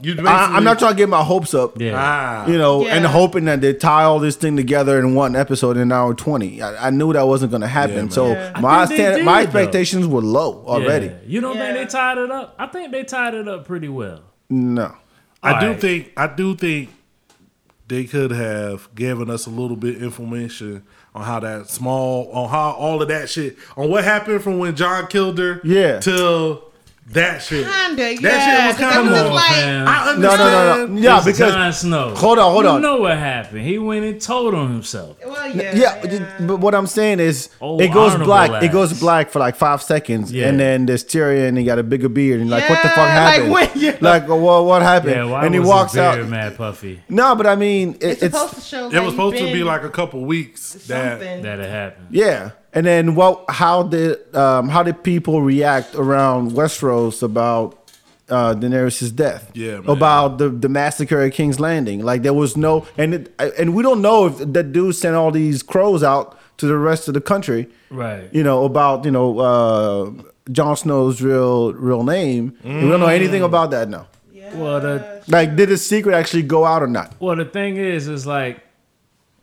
[0.02, 1.80] I, I'm not trying to get my hopes up.
[1.80, 1.94] Yeah.
[1.96, 5.76] Ah, You know, and hoping that they tie all this thing together in one episode
[5.76, 6.62] in an hour twenty.
[6.62, 8.06] I, I knew that wasn't going to happen.
[8.06, 8.60] Yeah, so Yeah.
[8.62, 9.60] My stand, my did, though.
[9.60, 11.08] expectations were low already.
[11.08, 11.14] Yeah.
[11.26, 12.56] You don't think they tied it up?
[12.58, 14.22] I think they tied it up pretty well.
[14.50, 14.96] No.
[15.44, 15.82] I do Alright.
[15.82, 16.90] think I do think
[17.88, 20.84] they could have given us a little bit information
[21.16, 24.76] on how that small on how all of that shit on what happened from when
[24.76, 26.00] Jon killed her Yeah.
[26.00, 26.69] till
[27.12, 27.66] that shit.
[27.68, 28.20] Kinda, yeah.
[28.22, 30.40] That shit was 'cause that kind of just like- I No, understand.
[30.40, 31.02] no, no, no.
[31.02, 32.14] Yeah, It's because Jon Snow.
[32.16, 32.72] Hold on, hold on.
[32.72, 32.82] you on.
[32.82, 33.62] know what happened?
[33.62, 35.18] He went and told on himself.
[35.26, 35.76] Well, yeah.
[35.76, 38.64] yeah, but what I'm saying is, Oh, it goes honorable black.
[38.64, 40.48] It goes black for like five seconds, Yeah.
[40.50, 42.98] and then there's Tyrion, and he got a bigger beard, and like, what the fuck
[42.98, 43.52] Yeah, like happened?
[43.52, 43.96] when- yeah.
[44.02, 45.16] Like, well, what happened?
[45.16, 46.16] Yeah, why and he was walks his out.
[46.16, 47.02] beard mad puffy?
[47.10, 48.90] No, but I mean, it, It's it's, supposed to show.
[48.92, 51.20] It was supposed to be like a couple weeks that.
[51.20, 52.08] That it happened.
[52.12, 52.52] yeah.
[52.74, 53.46] And then what?
[53.50, 57.90] How did um, how did people react around Westeros about
[58.30, 59.50] uh, Daenerys' death?
[59.56, 59.90] Yeah, man.
[59.90, 62.04] about the the massacre at King's Landing.
[62.04, 65.32] Like there was no, and it, and we don't know if that dude sent all
[65.32, 67.68] these crows out to the rest of the country.
[67.90, 68.30] Right.
[68.32, 70.12] you know about you know uh
[70.52, 72.56] Jon Snow's real real name.
[72.64, 74.08] We don't know anything about that now.
[74.32, 74.56] Yeah.
[74.56, 77.16] Well, the Like, did the secret actually go out or not?
[77.20, 78.62] well, the thing is, is like,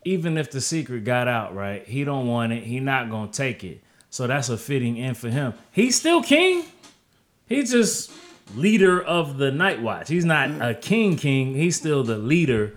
[0.07, 1.87] even if the secret got out, right?
[1.87, 2.62] He don't want it.
[2.62, 3.83] He not gonna take it.
[4.09, 5.53] So that's a fitting end for him.
[5.73, 6.64] He's still king.
[7.47, 8.12] He's just
[8.55, 10.09] leader of the Night Watch.
[10.09, 11.16] He's not a king.
[11.16, 11.55] King.
[11.55, 12.77] He's still the leader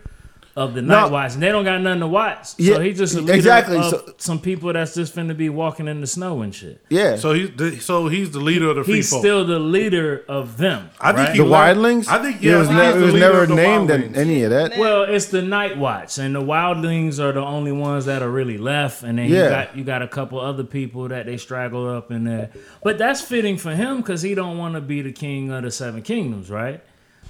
[0.59, 1.09] of the Night No.
[1.09, 2.49] Watch, and they don't got nothing to watch.
[2.57, 3.77] Yeah, so he's just a leader exactly.
[3.77, 6.81] of So- some people that's just finna be walking in the snow and shit.
[6.89, 7.15] Yeah.
[7.15, 9.21] so he's the, so he's the leader of the free He's folk.
[9.21, 10.89] still the leader of them.
[10.99, 11.31] I think right?
[11.31, 12.07] he the left- wildlings.
[12.09, 14.77] I think it yeah, was, I ne- it was never named in any of that.
[14.77, 18.57] Well, it's the Night Watch, and the Wildlings are the only ones that are really
[18.57, 19.43] left, and then Yeah.
[19.45, 22.49] you got you got a couple other people that they straggle up in there.
[22.83, 25.71] But that's fitting for him because he don't want to be the king of the
[25.71, 26.81] Seven Kingdoms, right?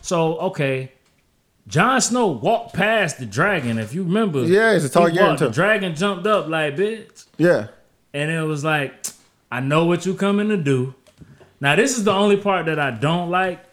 [0.01, 0.91] So okay,
[1.69, 3.77] Jon Snow walked past the dragon.
[3.77, 7.25] If you remember, Yeah, he's a he Targaryen walked- The dragon jumped up like bitch,
[7.37, 7.67] Yeah.
[8.13, 8.93] and it was like,
[9.51, 10.95] I know what you coming to do.
[11.61, 13.63] Now this is the only part that I don't like,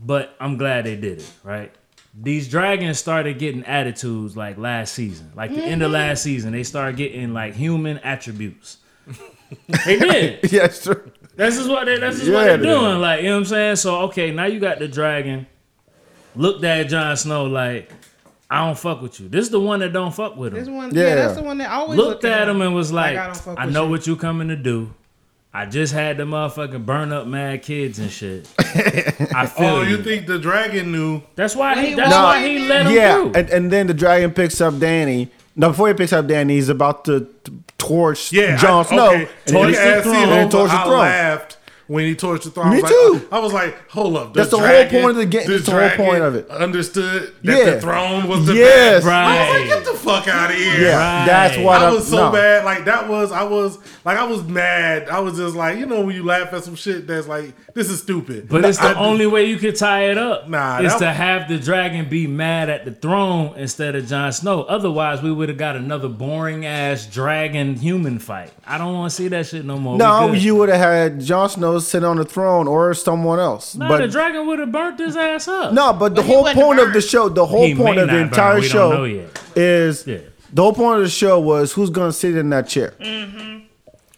[0.00, 1.72] but I'm glad they did it, right?
[2.14, 5.94] these dragons started getting attitudes like last season, like the end of mm-hmm.
[5.94, 6.52] last season.
[6.52, 8.78] They started getting like human attributes.
[9.84, 10.38] they did.
[10.52, 11.10] yeah, it's true.
[11.36, 13.00] That's just what they, that's just Yeah, what they're doing.
[13.00, 13.76] Like you know what I'm saying.
[13.76, 15.46] So okay, now you got the dragon.
[16.36, 17.90] Looked at Jon Snow like,
[18.50, 19.28] I don't fuck with you.
[19.28, 20.60] This is the one that don't fuck with him.
[20.60, 21.02] This one, yeah.
[21.02, 21.14] Yeah.
[21.16, 23.36] that's the one that always looked look at him and was like, I I, don't
[23.36, 24.92] fuck with know you." what you coming to do.
[25.52, 28.48] I just had the motherfucking burn up mad kids and shit.
[28.58, 29.96] I feel Oh, you.
[29.96, 31.22] you think the dragon knew?
[31.34, 31.88] that's why he.
[31.90, 33.32] he That's walked why he let him Yeah, through.
[33.34, 35.28] and, and then the dragon picks up Danny.
[35.56, 39.08] No, before he picks up Danny, he's about to t- torch Yeah, Jon Snow.
[39.08, 39.16] Okay.
[39.22, 40.28] and Torch then- the throne.
[40.28, 41.56] then torch the I laughed
[41.90, 42.68] when he torched the throne.
[42.68, 43.28] I Me was like, too.
[43.32, 44.32] I was like, hold up.
[44.32, 45.44] That's the whole point of the game.
[45.44, 46.48] the That's the whole point of it.
[46.48, 47.70] Understood that Yeah.
[47.74, 49.02] the throne was the Yes.
[49.02, 49.06] best.
[49.06, 49.58] I was Right.
[49.60, 50.80] like, get the fuck out of here.
[50.80, 51.26] Yeah, Right.
[51.26, 52.30] that's what I was so no.
[52.32, 52.64] bad.
[52.64, 55.08] Like that was I was like I was mad.
[55.08, 57.90] I was just like you know when you laugh at some shit that's like this
[57.90, 58.48] is stupid.
[58.48, 60.48] But it's the I- only way you could tie it up.
[60.48, 64.32] Nah, is that- to have the dragon be mad at the throne instead of Jon
[64.32, 64.62] Snow.
[64.62, 68.50] Otherwise, we would have got another boring ass dragon human fight.
[68.66, 69.94] I don't want to see that shit no more.
[69.94, 71.48] We No, you would have had Jon
[71.80, 73.74] Snow sit on the throne or someone else.
[73.74, 75.72] Nah, but the dragon would have burnt his ass up.
[75.72, 77.98] no, but the But he whole wouldn't point of the show, the whole He point
[77.98, 78.62] of the entire burn.
[78.62, 80.18] We don't know show is Yeah.
[80.52, 82.94] the whole point of the show was who's going to sit in that chair.
[83.00, 83.58] Mm-hmm.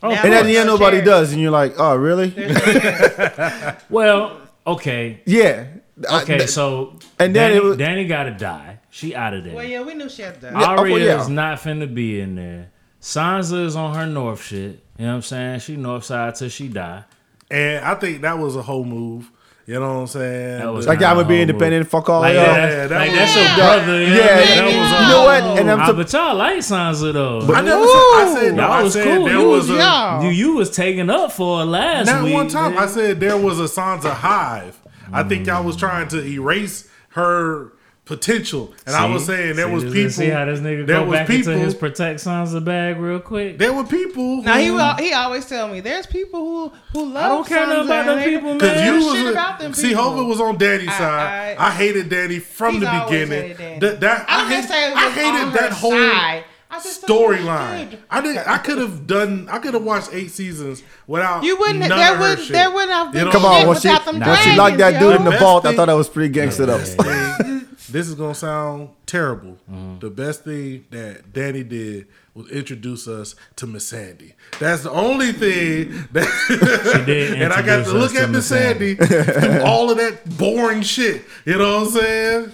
[0.04, 1.04] Oh, Now- And at the end, nobody chair.
[1.06, 2.30] does, and you're like, oh, really?
[3.90, 5.66] well, okay, yeah.
[6.08, 6.38] I- okay.
[6.38, 8.78] th- so and then Danny, it was- Danny got to die.
[8.90, 9.54] She out of there.
[9.54, 10.54] Well, yeah, we knew she had done.
[10.54, 11.20] Yeah, oh, Arya yeah.
[11.22, 12.70] is not finna be in there.
[13.00, 14.80] Sansa is on her north shit.
[14.98, 15.60] You know what I'm saying?
[15.60, 17.04] She north side till she die.
[17.52, 19.30] And I think that was a whole move.
[19.64, 20.58] You know what I'm saying?
[20.58, 21.52] That was like, kinda I'm going to be humble.
[21.52, 22.46] independent, fuck all Like, y'all.
[22.46, 23.56] Yeah, that like was- that's your Yeah.
[23.56, 24.00] brother.
[24.00, 25.58] You Yeah, what yeah, That was you know what?
[25.60, 27.46] And I'm so- but y'all like Sansa though.
[27.46, 27.94] But- I never said.
[27.94, 28.62] I said no.
[28.64, 29.24] Y'all I was said cool.
[29.26, 29.80] there You was was a.
[29.80, 30.24] y'all.
[30.24, 32.34] you you was taken up for her last Not week.
[32.34, 32.74] one time.
[32.74, 32.82] man.
[32.82, 34.80] I said there was a Sansa hive.
[35.12, 35.80] I think y'all was mm.
[35.80, 37.72] trying to erase her
[38.04, 40.10] potential, and I was saying there See was people.
[40.10, 41.52] See how this nigga there go was back people.
[41.52, 43.58] into his protect Sansa bag real quick.
[43.58, 44.42] there were people.
[44.42, 47.24] Now he he always tell me there's people who who love.
[47.24, 48.86] I don't care nothing about them and they- people, Cause man.
[48.94, 50.02] you shit was about them see, people.
[50.02, 51.56] Hova was on Danny's I- side.
[51.58, 53.42] I- I, hated Danny from the beginning.
[53.42, 53.78] hated Danny.
[53.80, 56.44] That, that I I, don't hate, I hated that her whole side.
[56.74, 57.98] I just thought it was storyline.
[58.10, 58.36] I did.
[58.38, 59.46] I could have done.
[59.50, 61.44] I could have watched eight seasons without.
[61.44, 61.80] You wouldn't.
[61.80, 62.38] None There of would.
[62.40, 62.52] shit.
[62.52, 63.26] There would have been.
[63.26, 65.00] know Come on, shit when she, when she locked that yo.
[65.00, 66.82] dude in the Best vault, I thought that was pretty gangster though.
[67.92, 69.58] This is gonna sound terrible.
[69.70, 69.98] Mm-hmm.
[70.00, 74.34] The best thing that Danny did was introduce us to Miss Sandy.
[74.58, 78.50] That's the only thing that she did and I got to look to at Miss
[78.50, 81.24] Miss Sandy through all of that boring shit.
[81.44, 82.52] You know what I'm saying?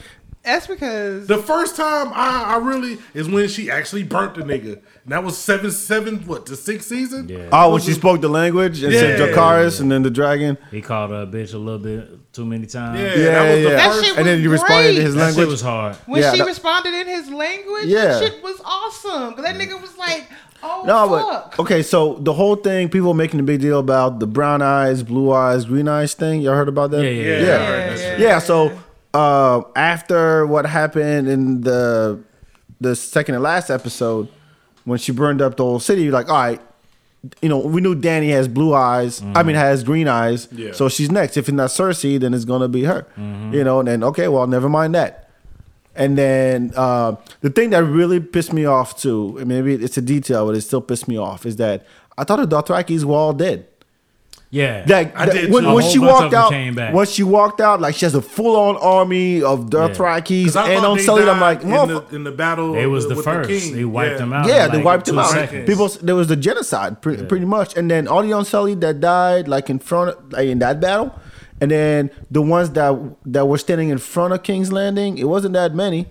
[0.49, 4.73] That's because The first time I, I really is when she actually burnt the nigga.
[5.05, 7.29] And that was seven, seven, what, the sixth season?
[7.29, 7.49] Yeah.
[7.53, 9.27] Oh, when she spoke the language and said Yeah.
[9.27, 10.57] Dracarys and then the dragon.
[10.71, 12.99] He called her a bitch a little bit too many times.
[12.99, 13.77] Yeah, Yeah, that was the yeah.
[13.77, 14.05] That first.
[14.07, 15.03] shit And then was you responded to great.
[15.05, 15.49] his That shit language.
[15.53, 15.97] was hard.
[16.07, 18.05] when Yeah, she that- responded in his language, Yeah.
[18.07, 19.35] that shit was awesome.
[19.35, 20.29] 'Cause that nigga was like,
[20.63, 21.83] "Oh No, fuck." but okay.
[21.83, 25.65] So the whole thing, people making a big deal about the brown eyes, blue eyes,
[25.67, 26.41] green eyes thing.
[26.41, 27.03] Y'all heard about that?
[27.05, 27.37] Yeah, yeah, Yeah, yeah.
[27.37, 28.21] I heard that Yeah, shit.
[28.21, 28.73] Yeah, so
[29.15, 32.23] uh, after what happened in the
[32.81, 34.29] the second and last episode,
[34.85, 36.61] when she burned up the whole city, you're like, all right,
[37.43, 39.21] you know, we knew Danny has blue eyes.
[39.35, 40.49] I mean, has green eyes.
[40.53, 40.73] Yeah.
[40.73, 41.37] So she's next.
[41.37, 43.07] If it's not Cersei, then it's gonna be her.
[43.17, 43.55] Mm-hmm.
[43.55, 45.31] You know, and then okay, well, never mind that.
[45.95, 50.03] And then uh, the thing that really pissed me off too, and maybe it's a
[50.03, 51.85] detail, but it still pissed me off, is that
[52.17, 53.67] I thought the Dothrakis were all dead.
[54.51, 54.83] Yeah.
[54.87, 56.95] That, I did when, when she walked out, came back.
[56.95, 60.71] when she walked out, like she has a full on army of Dothrakis, 'Cause I
[60.71, 62.09] and thought on they Sully, I'm like, in motherfucker.
[62.09, 62.75] the, in the battle.
[62.75, 63.51] it was the with first.
[63.51, 63.75] king.
[63.77, 64.17] They wiped Yeah.
[64.19, 64.47] them out.
[64.49, 65.31] Yeah, in they wiped them out.
[65.31, 65.67] seconds.
[65.67, 69.49] People, there was the genocide, pretty, pretty much, and then all the Unsullied that died,
[69.49, 71.13] like in front, of, like in that battle,
[71.61, 75.53] and then the ones that that were standing in front of King's Landing, it wasn't
[75.55, 76.07] that many.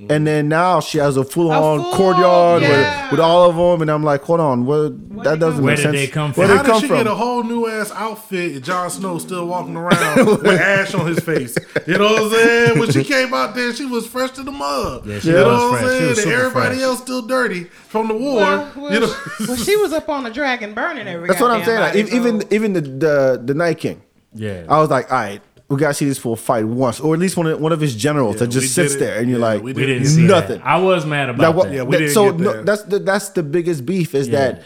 [0.00, 0.12] Mm-hmm.
[0.12, 3.02] And then now she has a full on full- courtyard yeah.
[3.04, 5.24] with, with all of them, and I'm like, hold on, what?
[5.24, 5.96] that doesn't come Where make did sense.
[5.96, 6.56] they come Where from?
[6.56, 6.96] How did come she from?
[6.96, 11.06] get a whole new ass outfit and Jon Snow still walking around with ash on
[11.06, 11.54] his face?
[11.86, 12.78] You know what I'm saying?
[12.78, 15.04] When she came out there, she was fresh to the mud.
[15.06, 15.82] Yeah, she you was know what.
[15.82, 16.08] I'm saying?
[16.10, 16.80] And everybody fresh.
[16.82, 18.36] else still dirty from the war.
[18.40, 19.14] Well, well, you know?
[19.46, 21.28] well, she was up on the dragon burning every.
[21.28, 21.80] That's what I'm saying.
[21.80, 24.02] Like, body, even so- even the, the the Night King.
[24.32, 24.64] Yeah.
[24.68, 27.36] I was like, all right, we gotta see this fool fight once, or at least
[27.36, 29.72] one of, one of his generals that just sits there, and you're Yeah, like, we
[29.72, 30.58] we did didn't see nothing.
[30.58, 30.66] That.
[30.66, 31.74] I was mad about Like, what- that.
[31.76, 32.66] Yeah, we that- didn't so get no, that.
[32.66, 34.38] that's the that's the biggest beef is Yeah.
[34.52, 34.62] that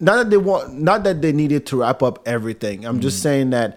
[0.00, 2.84] not that they want not that they needed to wrap up everything.
[2.84, 3.02] I'm Mm-hmm.
[3.02, 3.76] just saying that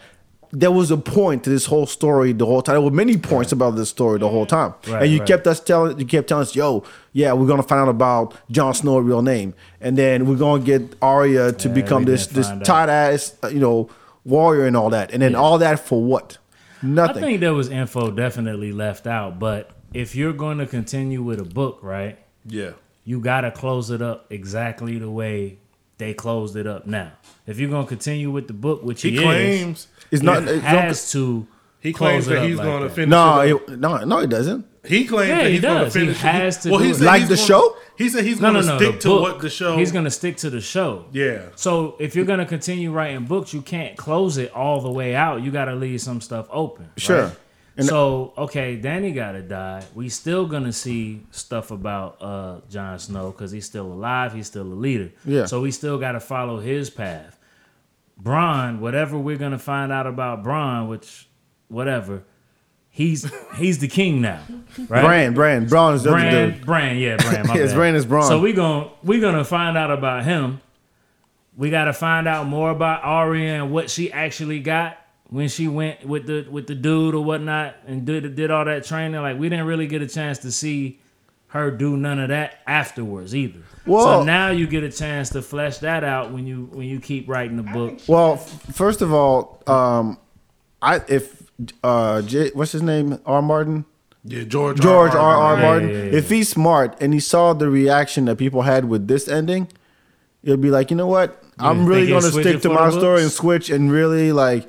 [0.53, 2.75] there was a point to this whole story the whole time.
[2.75, 5.27] There were many points about this story the whole time, Right, and you right.
[5.27, 8.73] kept us telling you kept telling us, "Yo, yeah, we're gonna find out about Jon
[8.73, 12.63] Snow's real name, and then we're gonna get Arya to Yeah, become this this find
[12.63, 13.89] tight ass, uh, you know,
[14.27, 16.37] warrior and all that, and then all that for what?"
[16.83, 17.23] Nothing.
[17.23, 21.39] I think there was info definitely left out, but if you're going to continue with
[21.39, 22.71] a book, right, Yeah.
[23.03, 25.57] you got to close it up exactly the way
[25.97, 27.13] they closed it up now.
[27.47, 30.43] If you're going to continue with the book, which He he, claims it's is, not.
[30.43, 31.47] it It's not has to.
[31.79, 33.09] he claims that he's like going to finish.
[33.09, 33.69] no, it up.
[33.69, 34.65] it, no, no, it doesn't.
[34.87, 35.93] He claims Yeah, that he he's going to does.
[35.93, 36.17] He finish.
[36.21, 36.99] has to well, do he it.
[37.01, 37.77] Like the gonna- show?
[37.97, 38.77] He said he's No, going no, to no.
[38.91, 39.75] stick to book, what the show.
[39.77, 41.05] He's going to stick to the show.
[41.11, 41.47] Yeah.
[41.55, 45.15] So if you're going to continue writing books, you can't close it all the way
[45.15, 45.41] out.
[45.41, 46.85] You got to leave some stuff open.
[46.85, 46.99] right?
[46.99, 47.31] Sure.
[47.75, 49.83] And- so okay, Danny got to die.
[49.93, 54.33] We still gonna see stuff about uh Jon Snow because he's still alive.
[54.33, 55.11] He's still a leader.
[55.25, 55.45] Yeah.
[55.45, 57.37] So we still got to follow his path.
[58.17, 61.27] Bron, whatever we're gonna find out about Bron, which
[61.67, 62.23] whatever,
[62.97, 64.41] he's he's the king now,
[64.89, 65.03] right?
[65.03, 66.65] Brand, brand, Bronn is the other Bran, dude.
[66.65, 67.47] Bran, yeah, Bran.
[67.47, 67.75] My His bad.
[67.77, 68.23] brand is Bran.
[68.23, 70.59] So we gon' we gonna find out about him.
[71.55, 74.97] We gotta find out more about Arya and what she actually got
[75.29, 78.83] when she went with the with the dude or whatnot and did did all that
[78.85, 79.21] training.
[79.21, 80.99] Like we didn't really get a chance to see
[81.49, 83.59] her do none of that afterwards either.
[83.85, 86.99] Well- so now you get a chance to flesh that out when you when you
[86.99, 87.99] keep writing the book.
[88.07, 90.17] Well, first of all, um,
[90.81, 91.36] I if
[91.83, 93.19] uh, J, what's his name?
[93.25, 93.41] R.
[93.41, 93.85] Martin.
[94.23, 94.79] Yeah, George.
[94.79, 95.19] George R.
[95.19, 95.55] R.
[95.55, 95.89] Yeah, Martin.
[95.89, 99.27] yeah, yeah, If he's smart and he saw the reaction that people had with this
[99.27, 99.69] ending,
[100.43, 101.41] he'll be like, you know what?
[101.59, 104.67] I'm really going to stick to my story and switch and really like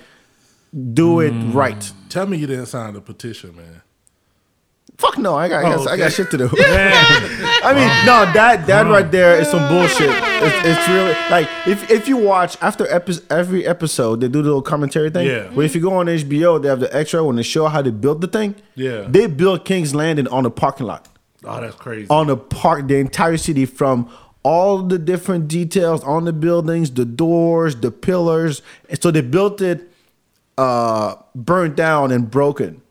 [0.94, 1.54] do it Mm.
[1.54, 1.92] right.
[2.08, 3.82] Tell me you didn't sign the petition, man.
[4.98, 6.48] Fuck no, I got, I got, Oh, I got shit to do.
[6.58, 10.10] I mean, no, that that right there is some bullshit.
[10.10, 14.48] It's, it's really like if if you watch after epi- every episode, they do the
[14.48, 15.28] little commentary thing.
[15.28, 15.50] Yeah.
[15.54, 17.90] But if you go on HBO, they have the extra when they show how they
[17.92, 18.56] built the thing.
[18.74, 19.06] Yeah.
[19.08, 21.06] They built King's Landing on a parking lot,
[21.44, 22.08] Oh, that's crazy.
[22.10, 24.10] on the park, the entire city from
[24.42, 28.62] all the different details on the buildings, the doors, the pillars.
[28.88, 29.92] And so they built it
[30.56, 32.82] uh, burnt down and broken.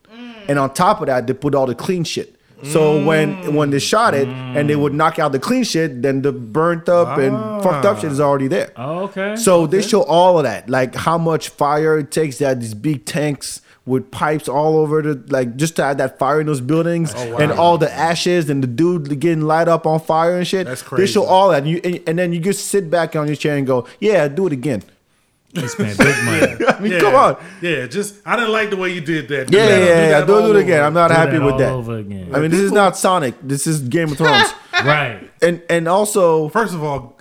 [0.47, 2.33] And on top of that, they put all the clean shit.
[2.63, 6.23] So when when they shot it and they would knock out the clean shit, then
[6.23, 8.71] the burnt up and fucked up shit is already there.
[8.75, 9.35] Oh, okay.
[9.35, 12.39] So they show all of that, like how much fire it takes.
[12.39, 16.17] They had these big tanks with pipes all over the like just to have that
[16.17, 19.85] fire in those buildings, Oh, and all the ashes and the dude getting light up
[19.85, 20.65] on fire and shit.
[20.65, 21.03] That's crazy.
[21.03, 23.35] They show all that, and, you, and, and then you just sit back on your
[23.35, 24.81] chair and go, "Yeah, do it again."
[25.61, 26.65] He spent big money.
[26.67, 26.99] I mean, yeah.
[26.99, 27.37] come on.
[27.61, 29.51] Yeah, just I didn't like the way you did that.
[29.51, 30.25] Yeah, yeah, yeah, yeah.
[30.25, 30.59] Do, all do it over.
[30.59, 30.83] again.
[30.83, 31.71] I'm not Do happy that with all that.
[31.71, 32.33] over again.
[32.33, 33.35] I mean, this is not Sonic.
[33.41, 34.53] This is Game of Thrones.
[34.83, 35.29] right.
[35.41, 37.17] and and also, First of all,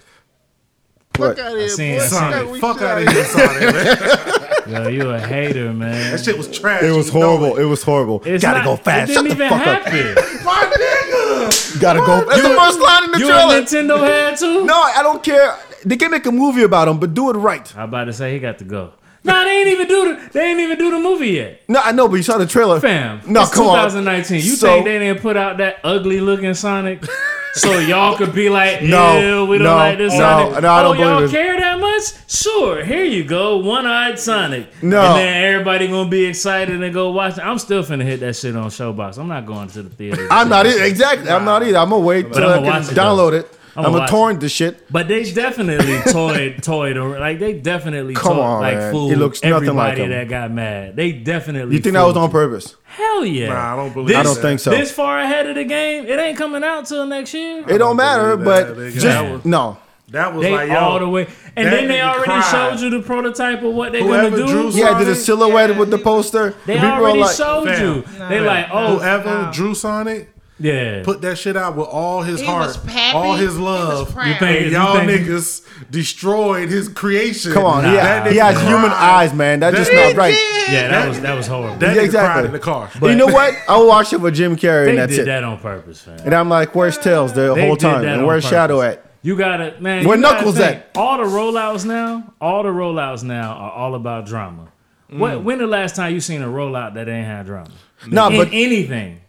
[1.16, 1.37] what?
[1.37, 2.05] Fuck out of here, seen boy.
[2.05, 3.61] Sonic, out- fuck out out of here, Sonic.
[3.74, 4.43] man.
[4.84, 6.11] Yo, you a hater, man.
[6.11, 6.82] That shit was trash.
[6.82, 7.57] it was horrible.
[7.57, 8.20] It was horrible.
[8.26, 9.11] It's Gotta not- go fast.
[9.11, 9.82] It Shut didn't the even fuck up.
[9.84, 10.14] happen.
[10.45, 11.74] My nigga.
[11.74, 12.24] You gotta go.
[12.28, 13.32] That's the first line in the You a.
[13.32, 14.64] Nintendo head too?
[14.66, 15.57] No, I don't care.
[15.84, 17.76] They can make a movie about him, but do it right.
[17.76, 18.92] I about to say he got to go.
[19.24, 21.62] No, they ain't even do the they ain't even do the movie yet.
[21.68, 22.78] No, I know, but you saw the trailer.
[22.78, 23.20] Fam.
[23.26, 23.74] No, it's come on.
[23.90, 24.36] 2019.
[24.36, 27.04] You So- think they didn't put out that ugly looking Sonic?
[27.56, 30.62] So y'all could be like, No, we don't no, like this no, Sonic.
[30.62, 31.30] no, I don't oh, y'all it.
[31.30, 32.02] care that much?
[32.30, 34.68] Sure, here you go, one-eyed Sonic.
[34.82, 35.00] No.
[35.00, 37.40] and then everybody gonna be excited and go watch it.
[37.40, 39.16] I'm still finna hit that shit on Showbox.
[39.16, 40.28] I'm not going to the theater.
[40.30, 40.84] I'm not either.
[40.84, 41.30] Exactly.
[41.30, 41.78] I'm not either.
[41.78, 43.02] I'm gonna wait till I'ma can it, though.
[43.02, 43.58] download it.
[43.76, 44.90] I'm, I'ma gonna torrent the shit.
[44.90, 48.92] But they definitely toyed, toyed, or like they definitely Come toyed, on, like man.
[48.92, 50.10] fooled He looks nothing like everybody him.
[50.10, 50.96] that got mad.
[50.96, 51.76] They definitely.
[51.76, 52.76] You think that was on purpose?
[52.84, 53.48] Hell yeah!
[53.48, 54.70] Nah, I don't believe This- I don't think so.
[54.70, 57.64] This far ahead of the game, it ain't coming out till next year.
[57.68, 59.78] It don't matter, but that, just That was- no.
[60.10, 62.44] That was They like yo, all the way, and then they already cried.
[62.48, 64.70] showed you the prototype of what they're Whoever gonna do.
[64.70, 65.40] drew Yeah, I did a Sonic?
[65.40, 66.54] silhouette with the poster.
[66.64, 67.82] they and people already are like, showed Fam.
[67.96, 68.04] you.
[68.28, 70.28] they like, oh, Whoever drew Sonic,
[70.59, 71.02] yeah.
[71.04, 72.78] put that shit out with all his He heart,
[73.14, 74.09] all his love.
[74.26, 77.52] You think- and y'all you think- niggas destroyed his creation.
[77.52, 77.90] Come on, Nah.
[77.90, 79.61] he, That he nigga has human eyes, man.
[79.61, 80.34] That's just not right.
[80.70, 81.76] yeah, that was that was horrible.
[81.78, 82.32] That Yeah, exactly.
[82.32, 82.90] cried in the car.
[83.02, 83.54] you know what?
[83.68, 85.24] I will watch it with Jim Carrey, they and that's did it.
[85.26, 86.18] that on purpose, fam.
[86.24, 88.50] And I'm like, where's Tails the They whole time, and where's purpose.
[88.57, 89.02] Shadow at?
[89.22, 90.07] You gotta, man.
[90.07, 90.90] Where Knuckles at?
[90.94, 94.68] All the rollouts now, all the rollouts now are all about drama.
[95.12, 95.18] Mm.
[95.18, 97.70] What, when the last time you seen a rollout that ain't had drama?
[98.09, 99.20] No, In but anything.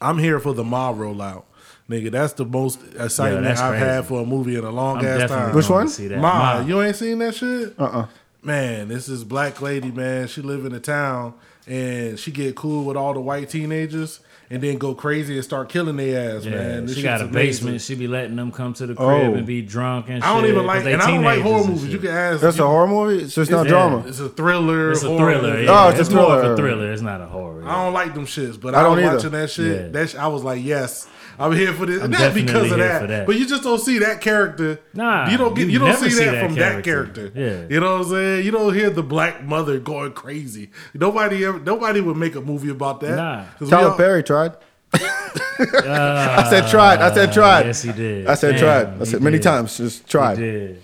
[0.00, 1.44] I'm here for the mob rollout.
[1.88, 3.84] Nigga, that's the most excitement that's I've crazy.
[3.86, 5.54] had for a movie in a long I'm ass time.
[5.54, 5.86] Which one?
[5.86, 6.18] to See that.
[6.18, 6.66] Ma, Ma.
[6.66, 7.74] you ain't seen that shit?
[7.78, 8.06] uh-uh.
[8.42, 10.28] Man, this is black lady, man.
[10.28, 11.34] She live in a town
[11.66, 14.20] and she get cool with all the white teenagers
[14.50, 16.86] and then go crazy and start killing their ass, Yeah, man.
[16.86, 17.32] This she got a amazing.
[17.66, 17.80] basement.
[17.82, 19.34] She be letting them come to the crib Oh.
[19.34, 20.30] and be drunk and shit.
[20.30, 21.86] I don't even like, they and I don't like horror movies.
[21.86, 22.40] You can ask.
[22.40, 23.70] That's you- a horror movie, so it's not Yeah.
[23.72, 24.04] drama.
[24.06, 24.92] It's a thriller.
[24.92, 25.60] It's a horror thriller.
[25.62, 25.84] Yeah.
[25.84, 26.54] Oh, it's a it's more of thriller.
[26.54, 26.92] a thriller.
[26.92, 27.62] It's not a horror.
[27.66, 29.14] I don't like them shits, but I I, don't was either.
[29.16, 29.80] watching that shit.
[29.82, 29.88] Yeah.
[29.88, 31.06] That sh- I was like, yes,
[31.38, 32.02] I'm here for this.
[32.02, 33.26] I'm Not definitely because of here that, for that.
[33.26, 34.80] but you just don't see that character.
[34.94, 35.66] Nah, you don't get.
[35.66, 37.30] you You, don't see, see that, that from that character.
[37.30, 37.40] character.
[37.40, 37.66] Yeah.
[37.74, 38.44] you know what I'm saying.
[38.44, 40.70] You don't hear the black mother going crazy.
[40.94, 41.60] Nobody ever.
[41.60, 43.16] Nobody would make a movie about that.
[43.16, 43.44] Nah.
[43.58, 44.52] 'Cause we Tyler all- Perry tried.
[44.94, 47.00] Ah, I said tried.
[47.00, 47.66] I said tried.
[47.66, 48.26] Yes, he did.
[48.26, 49.00] I said Damn, tried.
[49.02, 49.42] I said many did.
[49.44, 49.76] times.
[49.76, 50.36] Just He tried.
[50.36, 50.82] did.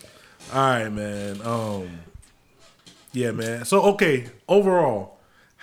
[0.52, 1.40] All right, man.
[1.42, 1.88] Um,
[3.12, 3.64] yeah, man.
[3.64, 5.13] So okay, overall,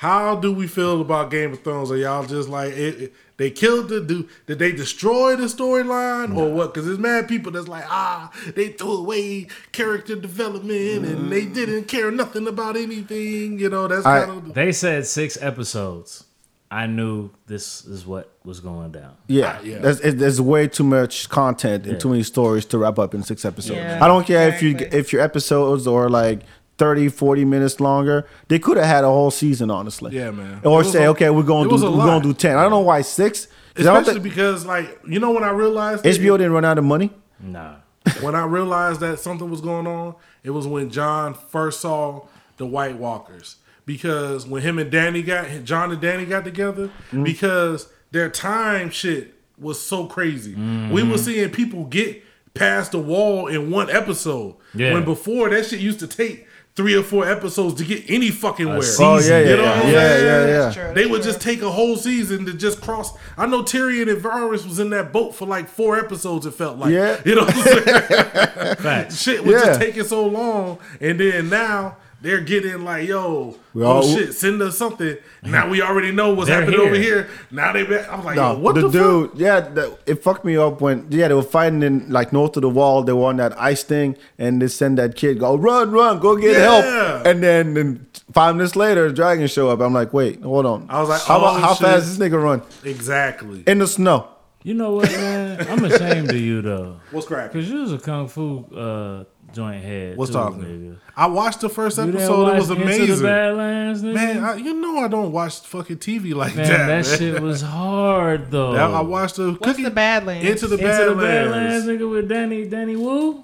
[0.01, 1.91] how do we feel about Game of Thrones?
[1.91, 4.27] Are y'all just like it, it- they killed the do?
[4.47, 6.73] Did they destroy the storyline or what?
[6.73, 11.85] Because there's mad people that's like ah, they threw away character development and they didn't
[11.85, 13.59] care nothing about anything.
[13.59, 16.25] You know, that's I- kind of They said six episodes.
[16.69, 19.17] I knew this is what was going down.
[19.27, 19.79] Yeah, yeah.
[19.79, 21.99] There's, there's way too much content and Yeah.
[21.99, 23.77] too many stories to wrap up in six episodes.
[23.77, 26.41] Yeah, I don't care if you if your episodes or like
[26.81, 28.25] 30, 40 minutes longer.
[28.47, 30.15] They could have had a whole season, honestly.
[30.15, 30.61] Yeah, man.
[30.63, 32.57] Or say, a- okay, we're going to do we're going to do ten.
[32.57, 33.47] I don't know why six.
[33.75, 37.11] Especially think because like you know when I realized HBO didn't run out of money.
[37.39, 37.75] Nah.
[38.21, 42.25] when I realized that something was going on, it was when Jon first saw
[42.57, 43.57] the White Walkers.
[43.85, 47.23] Because when him and Danny got Jon and Danny got together, Mm.
[47.23, 50.53] because their time shit was so crazy.
[50.53, 50.91] Mm-hmm.
[50.91, 52.23] We were seeing people get
[52.53, 54.55] past the wall in one episode.
[54.73, 54.93] Yeah.
[54.93, 56.47] When before that shit used to take
[56.81, 58.81] three or four episodes to get any fucking where.
[58.99, 60.71] Oh yeah, yeah, You know yeah, yeah, yeah, yeah.
[60.73, 61.31] true, They would true.
[61.31, 63.13] just take a whole season to just cross.
[63.37, 66.47] I know Tyrion and Varys was in that boat for like four episodes.
[66.47, 67.21] It felt like, Yeah.
[67.23, 68.75] you know, what I'm saying?
[68.77, 69.21] Facts.
[69.21, 74.01] shit was just taking so long, and then now they're getting like, yo, We oh
[74.03, 75.17] shit, send us something.
[75.43, 77.23] Now we already know what's They're happening over here.
[77.23, 77.29] here.
[77.49, 78.11] Now they, back.
[78.13, 79.39] I'm like, No, yo, what the, the, dude, fuck?
[79.39, 82.61] yeah, the, it fucked me up when yeah they were fighting in like north of
[82.61, 83.01] the wall.
[83.03, 86.35] They were on that ice thing, and they send that kid go run, run, go
[86.37, 86.81] get Yeah.
[86.81, 89.79] help, and then, then five minutes later, the dragons show up.
[89.79, 90.85] I'm like, wait, hold on.
[90.89, 93.63] I was like, how, oh, how fast this nigga run Exactly.
[93.65, 94.27] in the snow?
[94.63, 95.67] You know what, man?
[95.67, 96.99] I'm ashamed of you though.
[97.09, 97.59] What's cracking?
[97.59, 99.23] Cause you was a kung fu uh,
[99.53, 100.17] joint head.
[100.17, 100.61] What's too, talking?
[100.63, 100.97] nigga.
[101.15, 102.41] I watched the first You episode.
[102.41, 103.25] It watch was Into the amazing.
[103.25, 104.13] Badlands, nigga?
[104.13, 106.77] Man, I, you know I don't watch fucking TV like Man, that.
[107.03, 107.17] that man.
[107.19, 108.73] shit was hard though.
[108.73, 110.45] I, I watched the What's cookie the Badlands?
[110.49, 111.51] into the Into the Badlands.
[111.51, 113.43] Badlands, nigga, with Danny Danny Wu.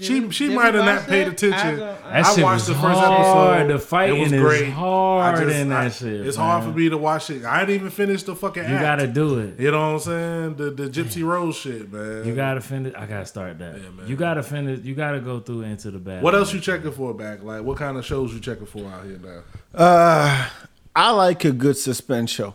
[0.00, 1.32] She she might have not paid that?
[1.42, 1.82] attention.
[2.04, 3.60] I I watched the first hard.
[3.62, 3.72] episode.
[3.74, 4.70] The fighting it was is great.
[4.70, 6.26] hard I just- in that I- shit.
[6.26, 7.44] It's hard for me to watch it.
[7.44, 8.62] I didn't even finish the fucking.
[8.62, 8.70] Act.
[8.70, 8.84] You act.
[8.84, 9.58] gotta do it.
[9.58, 10.54] You know what I'm saying?
[10.56, 12.24] The the Gypsy Rose shit, man.
[12.26, 12.94] You gotta finish.
[12.96, 13.74] I gotta start that.
[13.76, 14.06] Yeah, man.
[14.06, 14.80] You gotta finish.
[14.84, 16.22] You gotta go through into the back.
[16.22, 17.42] What else you checking for back?
[17.42, 19.40] Like what kind of shows you checking for out here now?
[19.74, 20.48] Uh,
[20.94, 22.54] I like a good suspense show,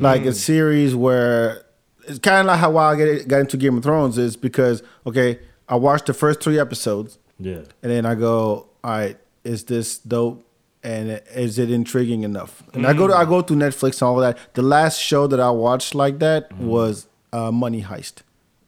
[0.00, 1.62] like a series where
[2.08, 5.38] it's kind of like how I get got into Game of Thrones is because okay,
[5.72, 7.18] I watched the first three episodes.
[7.38, 7.62] Yeah.
[7.82, 10.38] and then I go, all right, is this dope?
[10.84, 12.62] And is it intriguing enough?
[12.74, 14.54] And I go to I go to Netflix and all of that.
[14.54, 18.16] The last show that I watched like that was uh, Money Heist.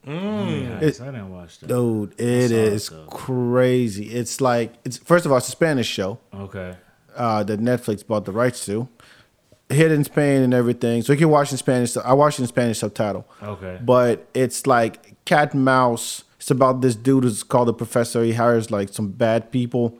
[0.07, 1.67] Yeah, It- I didn't watch that.
[1.67, 3.05] Dude, it, is though.
[3.07, 4.05] crazy.
[4.19, 6.75] It's like it's first of all, it's a Spanish show Okay.
[7.15, 8.87] uh, that Netflix bought the rights to.
[9.69, 11.97] Hit in Spain and everything, so you can watch in Spanish.
[11.97, 13.25] I watched in Spanish subtitle.
[13.41, 13.79] Okay.
[13.83, 16.23] But it's like cat and mouse.
[16.45, 18.23] It's about this dude who's called the professor.
[18.23, 19.97] He hires like some bad people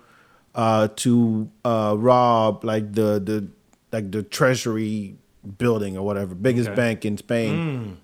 [0.54, 3.48] uh, to uh, rob like the the
[3.92, 5.16] like the treasury
[5.58, 6.76] building or whatever, biggest Okay.
[6.76, 7.98] bank in Spain.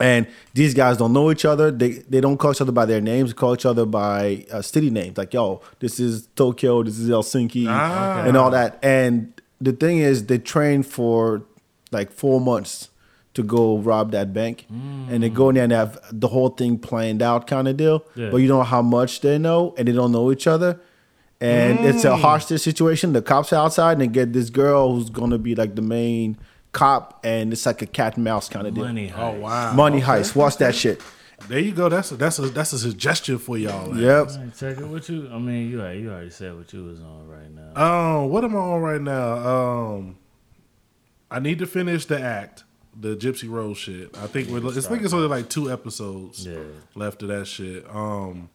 [0.00, 1.70] And these guys don't know each other.
[1.70, 3.30] They they don't call each other by their names.
[3.30, 5.16] They call each other by uh, city names.
[5.16, 6.82] Like yo, this is Tokyo.
[6.82, 8.24] This is Helsinki, Ah.
[8.26, 8.76] and all that.
[8.82, 11.44] And the thing is, they train for
[11.92, 12.88] like four months
[13.34, 16.78] to go rob that bank, and they go in there and have the whole thing
[16.78, 18.04] planned out, kind of deal.
[18.14, 18.30] Yeah.
[18.30, 20.80] But you don't know how much they know, and they don't know each other.
[21.40, 23.12] And it's a hostage situation.
[23.12, 26.38] The cops are outside, and they get this girl who's gonna be like the main
[26.72, 28.84] cop, and it's like a cat and mouse kind of deal.
[28.84, 29.08] Money.
[29.10, 29.18] heist.
[29.18, 29.40] Oh Heist.
[29.40, 30.34] wow, Money heist.
[30.36, 31.02] Watch that shit.
[31.48, 31.88] There you go.
[31.90, 33.90] That's a, that's a that's a suggestion for y'all.
[33.90, 34.00] man.
[34.02, 34.28] Yep.
[34.30, 34.86] All right, check it.
[34.86, 35.28] What you?
[35.30, 38.20] I mean, you already, you already said what you was on right now.
[38.22, 39.36] Um, what am I on right now?
[39.36, 40.16] Um,
[41.30, 42.63] I need to finish the act,
[43.00, 44.16] the Gypsy Rose shit.
[44.16, 44.66] I think we're.
[44.76, 46.58] It's think it's only like two episodes Yeah.
[46.94, 47.84] left of that shit.
[47.94, 48.48] Um,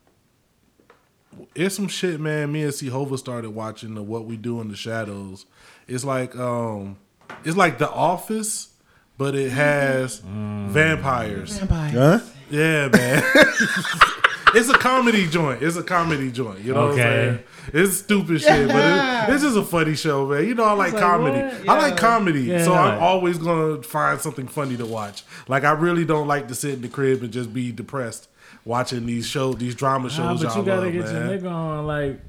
[1.55, 2.51] it's some shit, man.
[2.51, 5.45] Me and C Hova started watching the What We Do in the Shadows.
[5.87, 6.97] It's like um,
[7.43, 8.69] it's like The Office,
[9.17, 11.57] but it has vampires.
[11.59, 11.93] Vampires.
[11.93, 12.19] Huh?
[12.49, 13.23] Yeah, man.
[14.55, 15.61] it's a comedy joint.
[15.63, 16.59] It's a comedy joint.
[16.59, 17.39] You know what I'm saying?
[17.73, 18.75] It's stupid shit, but
[19.29, 20.47] it, it's just a funny show, man.
[20.47, 21.39] You know, I like, like, comedy.
[21.39, 21.69] what?
[21.69, 25.23] I like comedy, Yeah, so I I'm always gonna find something funny to watch.
[25.47, 28.27] Like I really don't like to sit in the crib and just be depressed
[28.65, 30.43] watching these shows, these drama Nah, shows.
[30.43, 31.29] but you y'all gotta love, get man.
[31.29, 32.19] your nigga on, like,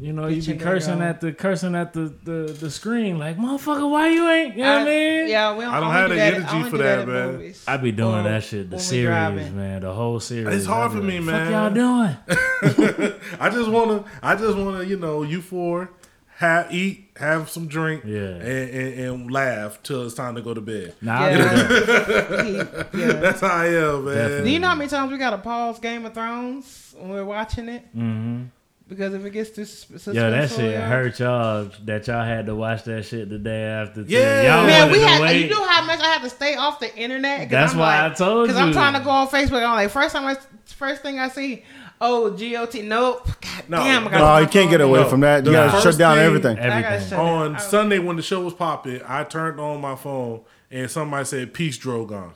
[0.00, 3.18] you know, Get you your be cursing at the cursing at the, the the screen,
[3.18, 4.56] like, motherfucker, why you ain't?
[4.56, 5.28] You know what I mean?
[5.28, 7.32] Yeah, we don't, I don't have do the that- energy for do that, in man.
[7.32, 7.64] movies.
[7.66, 9.56] I be doing Or that shit, the series, driving.
[9.56, 10.54] man, the whole series.
[10.54, 11.52] It's hard I be for me, like, man.
[11.52, 13.12] Fuck y'all doing?
[13.40, 15.90] I just wanna, I just wanna, you know, you four
[16.36, 18.18] have eat, have some drink, Yeah.
[18.20, 20.94] and, and, and laugh till it's time to go to bed.
[21.00, 22.88] Nah, I'll do that.
[22.94, 23.06] Yeah.
[23.14, 24.14] That's how I am, man.
[24.14, 24.44] Definitely.
[24.44, 27.68] Do you know how many times we gotta pause Game of Thrones when we're watching
[27.68, 27.84] it?
[27.96, 28.44] Mm-hmm.
[28.88, 30.88] Because if it gets too sus- suspenseful, Yo, that shit yeah.
[30.88, 34.00] hurt y'all that y'all had to watch that shit the day after.
[34.02, 34.56] Yeah.
[34.56, 35.20] y'all Man, we had.
[35.20, 35.42] wait.
[35.44, 37.50] You know how much I had to stay off the internet.
[37.50, 38.54] That's I'm why like, I told you.
[38.54, 39.62] Because I'm trying to go on Facebook.
[39.62, 41.64] I'm like, first time I, first thing I see,
[42.00, 42.82] oh, GOT.
[42.84, 43.26] Nope.
[43.42, 43.76] God No.
[43.76, 44.08] damn.
[44.08, 45.08] I got Oh, you can't get away No.
[45.10, 45.44] from that.
[45.44, 46.58] You The gotta shut down thing- everything.
[46.58, 47.18] Everything.
[47.18, 51.52] on Sunday when the show was popping, I turned on my phone and somebody said
[51.52, 52.30] "Peace, Drogon."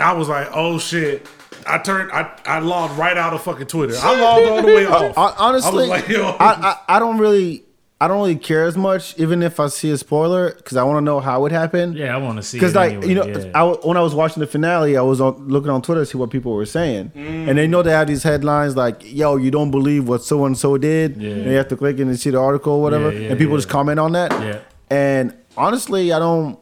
[0.00, 1.26] I was like, "Oh shit!"
[1.66, 3.94] I turned, I, I logged right out of fucking Twitter.
[4.00, 5.14] I logged all the way off.
[5.14, 6.24] Hon- Honestly, I like, yo.
[6.40, 6.52] I,
[6.88, 7.64] I I don't really
[8.02, 10.96] I don't really care as much, even if I see a spoiler, because I want
[10.96, 11.96] to know how it happened.
[11.96, 12.56] Yeah, I want to see.
[12.56, 13.50] Because like anyway, you know, yeah.
[13.54, 16.16] I, when I was watching the finale, I was on, looking on Twitter to see
[16.16, 17.46] what people were saying, mm.
[17.48, 20.56] and they know they have these headlines like, "Yo, you don't believe what so and
[20.56, 21.30] so did," Yeah.
[21.30, 23.38] and you have to click in and see the article or whatever, Yeah, yeah, and
[23.38, 23.58] people yeah.
[23.58, 24.32] just comment on that.
[24.32, 24.60] Yeah.
[24.88, 26.58] And honestly, I don't.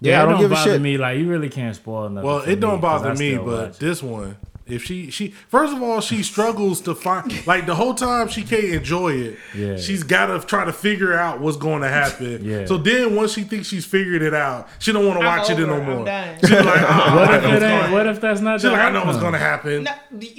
[0.00, 0.96] Yeah, Yeah, I it don't don't bother me.
[0.98, 2.26] Like you really can't spoil nothing.
[2.26, 4.36] well, it don't me, 'cause bother me, but watch this one,
[4.66, 8.42] if she she first of all she struggles to find like the whole time she
[8.42, 9.38] can't enjoy it.
[9.56, 9.76] Yeah.
[9.78, 12.44] She's got to try to figure out what's going to happen.
[12.48, 12.66] Yeah.
[12.66, 15.58] So then once she thinks she's figured it out, she don't want to watch it
[15.58, 15.80] over no it.
[15.80, 16.04] I'm more.
[16.04, 16.38] done.
[16.40, 17.92] She's like, oh, what if it ain't?
[17.92, 18.60] What if that's not?
[18.60, 19.84] She's the like, I know what's going to happen.
[19.84, 19.90] No,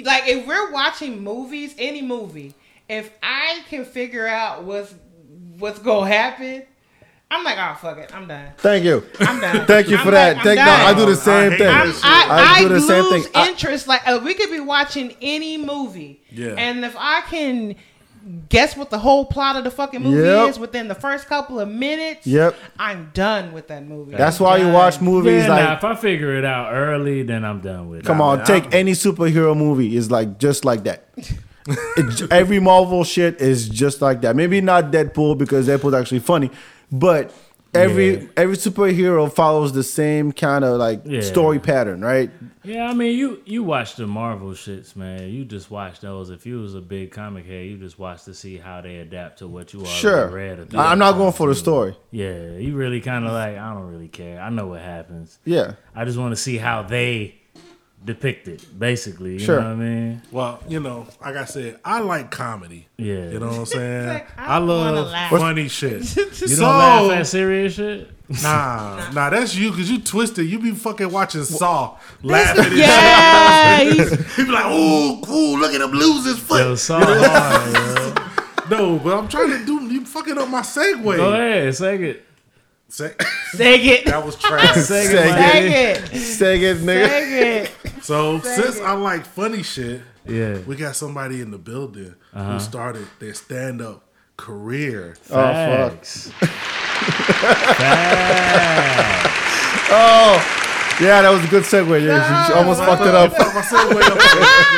[0.06, 2.54] like if we're watching movies, any movie,
[2.88, 4.94] if I can figure out what's
[5.58, 6.64] what's gonna happen,
[7.32, 8.48] I'm like, oh fuck it, I'm done.
[8.58, 9.04] Thank you.
[9.20, 9.66] I'm done.
[9.68, 10.38] Thank you I'm for like, that.
[10.38, 10.66] I'm Thank, no.
[10.72, 11.68] I do the same hate thing.
[11.68, 11.90] I'm.
[12.04, 13.32] I, I I, do the same lose thing.
[13.36, 13.88] I- interest.
[13.88, 16.56] like uh, we could be watching any movie, Yeah.
[16.58, 17.76] and if I can
[18.50, 20.50] guess what the whole plot of the fucking movie Yep.
[20.50, 22.56] is within the first couple of minutes, Yep.
[22.80, 24.16] I'm done with that movie.
[24.16, 25.64] That's I'm why you watch movies Yeah, like.
[25.64, 28.06] nah, if I figure it out early, then I'm done with it.
[28.06, 31.06] Come on, man, take I'm- any superhero movie is like just like that.
[31.96, 34.36] It- every Marvel shit is just like that.
[34.36, 36.50] Maybe not Deadpool because Deadpool's actually funny,
[36.92, 37.32] but
[37.74, 38.28] every Yeah.
[38.36, 41.22] every superhero follows the same kind of like Yeah.
[41.22, 42.32] story pattern, right?
[42.64, 45.30] Yeah, I mean, you you watch the Marvel shits, man.
[45.30, 46.30] You just watch those.
[46.30, 49.40] If you was a big comic head, you just watch to see how they adapt
[49.40, 50.28] to what you already Sure.
[50.30, 50.60] read.
[50.60, 51.96] or I- I'm not going for the story.
[52.12, 54.40] Yeah, you really kind of like I don't really care.
[54.42, 55.38] I know what happens.
[55.46, 57.36] Yeah, I just want to see how they
[58.04, 59.34] depict it, basically.
[59.34, 59.60] You Sure.
[59.62, 60.22] know what I mean?
[60.32, 62.88] Well, you know, like I said, I like comedy.
[62.98, 63.30] Yeah.
[63.30, 64.08] You know what I'm saying?
[64.08, 65.30] like, I I, love laugh.
[65.32, 66.16] funny shit.
[66.16, 68.10] You so, don't laugh at serious shit.
[68.44, 70.46] nah, nah, that's you because you twisted.
[70.48, 74.26] You be fucking watching Saw, laughing and Yeah, he's- shit.
[74.36, 75.58] He be like, "Oh, cool!
[75.60, 78.16] Look at him lose his foot." Yo, so hard, yo.
[78.70, 79.82] No, but I'm trying to do.
[79.92, 81.04] You fucking up my segue.
[81.18, 82.26] Go ahead, say it.
[82.90, 83.16] Se-
[83.56, 84.06] Seg it.
[84.12, 84.74] that was trash.
[84.76, 85.38] Say Say it, my.
[85.42, 86.20] Seg it.
[86.20, 87.08] Say it, nigga.
[87.08, 87.32] Seg
[87.96, 88.04] it.
[88.04, 90.58] so since I like funny shit, Yeah.
[90.68, 92.54] we got somebody in the building Uh-huh.
[92.54, 94.04] who started their stand up
[94.38, 95.16] career.
[95.30, 95.92] Oh fuck.
[95.94, 96.32] Facts.
[97.80, 99.36] Facts.
[99.92, 100.59] Oh,
[101.02, 102.06] yeah, that was a good segue.
[102.06, 103.32] Yeah, you almost fucked it up.
[103.34, 104.16] Fuck my segue up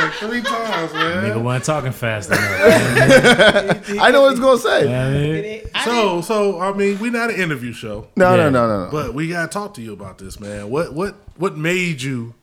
[0.02, 1.24] like three times, man.
[1.24, 2.42] Nigga wasn't talking fast enough.
[4.00, 4.86] I know what it's gonna say.
[4.86, 5.62] know I mean?
[5.84, 8.50] So, so I mean, we're not an interview show, No, Yeah.
[8.50, 8.92] no, no, no, no.
[8.92, 10.70] but we gotta talk to you about this, man.
[10.70, 12.36] What, what, what made you?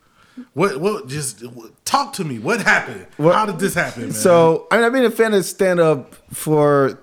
[0.54, 1.08] What, what?
[1.08, 2.38] Just what, talk to me.
[2.38, 3.06] What happened?
[3.16, 4.12] What- How did this happen, man?
[4.12, 6.98] So I mean, I've been a fan of stand up for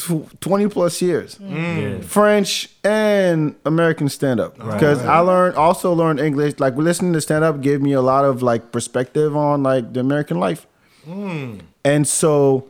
[0.00, 1.38] tw- twenty plus years.
[1.40, 2.00] Yeah.
[2.00, 6.58] French and American stand up because I learned also learned English.
[6.58, 10.00] Like listening to stand up gave me a lot of like perspective on like the
[10.00, 10.66] American life,
[11.84, 12.66] and so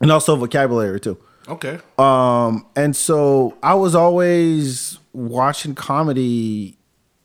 [0.00, 1.16] and also vocabulary too.
[1.48, 6.76] okay, Um, and so I was always watching comedy,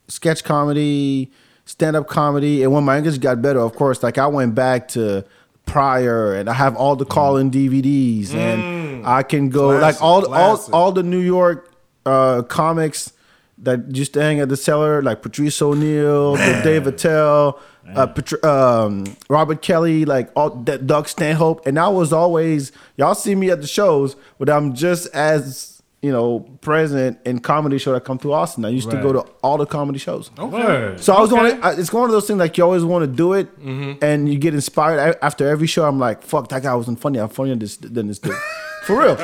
[0.08, 1.30] sketch comedy,
[1.64, 2.62] stand up comedy.
[2.62, 5.24] And when my English got better, of course, like I went back to
[5.70, 10.02] Pryor and I have all the call in DVDs and I can go Classic, like
[10.02, 11.72] all, all, all the New York,
[12.04, 13.12] uh, comics
[13.58, 17.60] that used to hang at the cellar, like Patrice O'Neal, Dave Attell,
[17.94, 23.14] uh, Patri- um, Robert Kelly, like all that Doug Stanhope, and I was always y'all
[23.14, 25.69] see me at the shows, but I'm just as
[26.02, 28.64] you know present in comedy show that come to Austin.
[28.64, 30.30] I used to go to all the comedy shows.
[30.36, 30.98] Word.
[31.00, 31.52] So I was Okay.
[31.52, 31.62] on.
[31.62, 34.02] I- It's one of those things like you always want to do it, mm-hmm.
[34.02, 35.84] and you get inspired A- after every show.
[35.86, 37.18] I'm like, fuck, that guy wasn't funny.
[37.18, 38.34] I'm funnier than this, than this dude.
[38.84, 39.16] For real.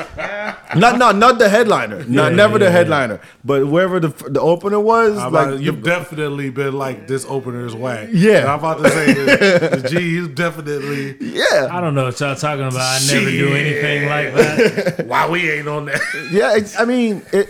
[0.75, 2.03] not not not the headliner.
[2.05, 2.71] Not never yeah, the yeah.
[2.71, 5.17] headliner, but whoever the the opener was.
[5.17, 8.09] I'm like about- you've the- definitely been like this opener is whack.
[8.11, 8.37] Yeah.
[8.39, 11.17] And I'm about to say, this, G, you definitely.
[11.19, 12.75] yeah, I don't know what y'all talking about.
[12.79, 15.07] I never do anything like that.
[15.11, 16.01] Why we ain't on that?
[16.31, 16.55] yeah.
[16.55, 17.49] It's, I mean, it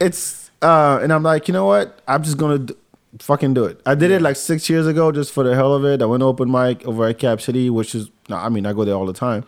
[0.00, 2.00] it's uh, and I'm like, you know what?
[2.06, 2.74] I'm just gonna d-
[3.18, 3.80] fucking do it.
[3.84, 6.00] I did it like six years ago just for the hell of it.
[6.00, 8.84] I went open mic over at Cap City, which is no, I mean, I go
[8.84, 9.44] there all the time,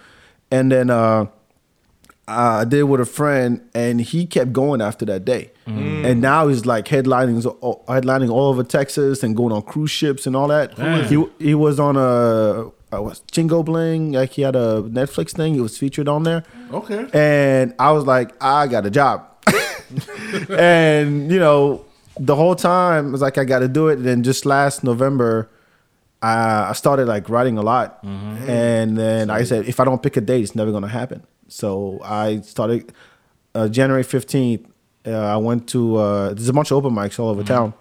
[0.50, 1.26] and then uh,
[2.28, 5.50] I did with a friend, and he kept going after that day.
[5.66, 6.04] Mm.
[6.04, 7.42] And now he's like headlining,
[7.86, 10.78] headlining all over Texas and going on cruise ships and all that.
[11.08, 15.54] He he was on a, a was Chingo Bling, like he had a Netflix thing.
[15.54, 17.06] He was featured on there, Okay.
[17.12, 19.26] and I was like, I got a job,
[20.50, 21.84] and you know,
[22.18, 23.98] the whole time it was like I got to do it.
[23.98, 25.48] And then just last November.
[26.24, 30.16] I I started like writing a lot, and then I said, if I don't pick
[30.16, 31.24] a date, it's never gonna happen.
[31.52, 32.92] So I started
[33.54, 34.66] uh, January fifteenth.
[35.06, 37.74] Uh, I went to uh, there's a bunch of open mics all over town,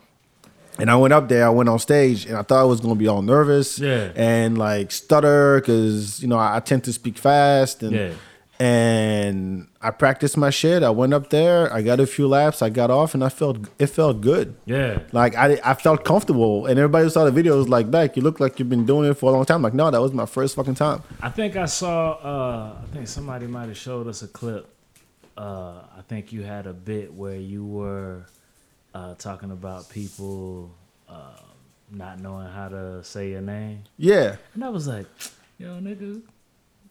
[0.79, 1.45] and I went up there.
[1.45, 4.11] I went on stage, and I thought I was gonna be all nervous, Yeah.
[4.15, 8.11] and like stutter because you know I, I tend to speak fast, and Yeah.
[8.61, 10.83] And I practiced my shit.
[10.83, 13.57] I went up there, I got a few laps, I got off, and I felt
[13.79, 14.55] it felt good.
[14.65, 14.99] Yeah.
[15.11, 18.21] Like I, I felt comfortable, and everybody who saw the video was like, "Like you
[18.21, 20.13] look like you've been doing it for a long time." I'm like, no, that was
[20.13, 21.01] my first fucking time.
[21.23, 22.11] I think I saw.
[22.11, 24.69] Uh, I think somebody might have showed us a clip.
[25.35, 28.27] Uh, I think you had a bit where you were
[28.93, 30.69] uh, talking about people
[31.09, 31.39] uh,
[31.89, 35.07] not knowing how to say your name, Yeah, and I was like,
[35.57, 36.21] "Yo, nigga."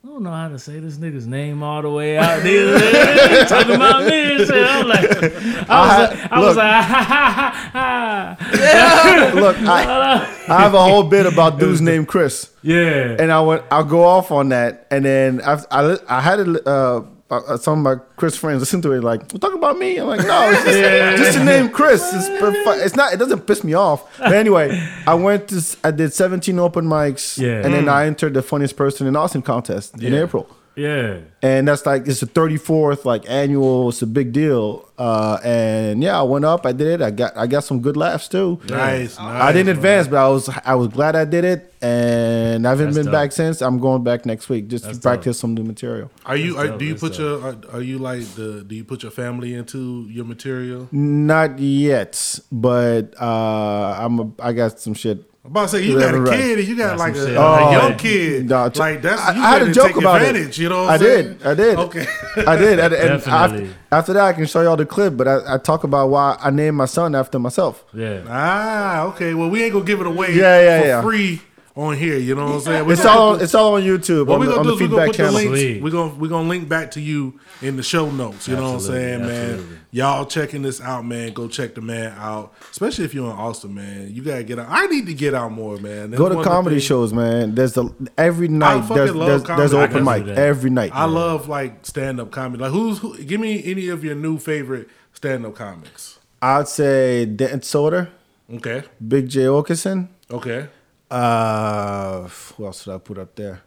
[0.03, 3.45] I don't know how to say this nigga's name all the way out there.
[3.47, 4.67] Talking about me and shit.
[4.67, 5.37] I'm like, I was,
[5.69, 6.57] I- like, I was look.
[6.57, 7.31] like, ha ha
[7.73, 9.31] ha ha.
[9.35, 13.17] look, I, I have a whole bit about dudes named Chris, Yeah.
[13.19, 16.67] and I went, I'll go off on that, and then I, I, I had it.
[16.67, 19.99] Uh, uh, some of my Chris friends listen to it like, "You talking about me?"
[19.99, 22.03] I'm like, "No, it's just, just the name Chris.
[22.13, 23.13] It's, perf- it's not.
[23.13, 25.57] It doesn't piss me off." But anyway, I went to.
[25.57, 27.65] s- I did 17 open mics, Yeah.
[27.65, 30.49] and then I entered the funniest person in Austin contest in April.
[30.77, 31.19] Yeah.
[31.43, 36.19] and that's like it's the 34th like annual it's a big deal uh and yeah
[36.19, 39.19] i went up i did it i got i got some good laughs too Nice.
[39.19, 42.71] nice i didn't advance but i was i was glad i did it and i
[42.71, 43.13] haven't That's been dope.
[43.13, 46.37] back since i'm going back next week just That's to practice some new material Are
[46.37, 46.57] you?
[46.57, 47.43] Are, do you that's put your?
[47.43, 48.65] Are, are you like the?
[48.67, 50.89] Do you put your family into your material?
[50.93, 55.99] not yet but uh i'm a, i got some shit I'm about to say you
[55.99, 56.39] got a Right.
[56.39, 57.37] kid and you got Got like some a, shit.
[57.37, 58.49] a Oh, young kid.
[58.51, 60.59] no, t- like that's I- you I had a joke take about it.
[60.59, 61.25] You know, what I saying?
[61.39, 61.79] did, I did.
[61.79, 62.07] Okay.
[62.47, 62.79] I did.
[62.79, 63.71] And, and after, Definitely.
[63.91, 65.17] after that, I can show y'all the clip.
[65.17, 67.85] But I, I talk about why I named my son after myself.
[67.95, 68.21] Yeah.
[68.29, 69.33] ah, okay.
[69.33, 70.35] Well, we ain't gonna give it away.
[70.35, 71.03] Yeah, yeah, for yeah.
[71.03, 71.43] free
[71.77, 72.19] on here.
[72.19, 72.85] You know what I'm saying?
[72.87, 73.33] We It's gonna all.
[73.35, 74.97] put It's all on YouTube What on, we the, gonna on do the is we
[74.97, 75.35] gonna Feedbak put the channel.
[75.35, 75.61] links.
[75.61, 75.83] Sweet.
[75.83, 78.49] We're gonna we're gonna link back to you in the show notes.
[78.49, 79.21] You know what I'm Absolutely, saying,
[79.61, 79.81] man?
[79.93, 81.33] Y'all checking this out, man.
[81.33, 84.11] Go check the man out, especially if you're in Austin, man.
[84.13, 84.67] You gotta get out.
[84.69, 86.11] I need to get out more, man.
[86.11, 87.55] That's Go to comedy shows, man.
[87.55, 88.83] There's the every night.
[88.83, 89.77] fucking There's love there's, there's comedy.
[89.79, 90.91] I open can mic every night.
[90.95, 92.63] I love like stand up comedy.
[92.63, 93.17] Like who's who?
[93.19, 96.19] Give me any of your new favorite stand up comics.
[96.43, 98.09] I'd say Denton Soder,
[98.55, 100.09] Okay, Big Jay Oakerson.
[100.31, 100.69] okay.
[101.11, 103.63] Uh, who else should I put up there?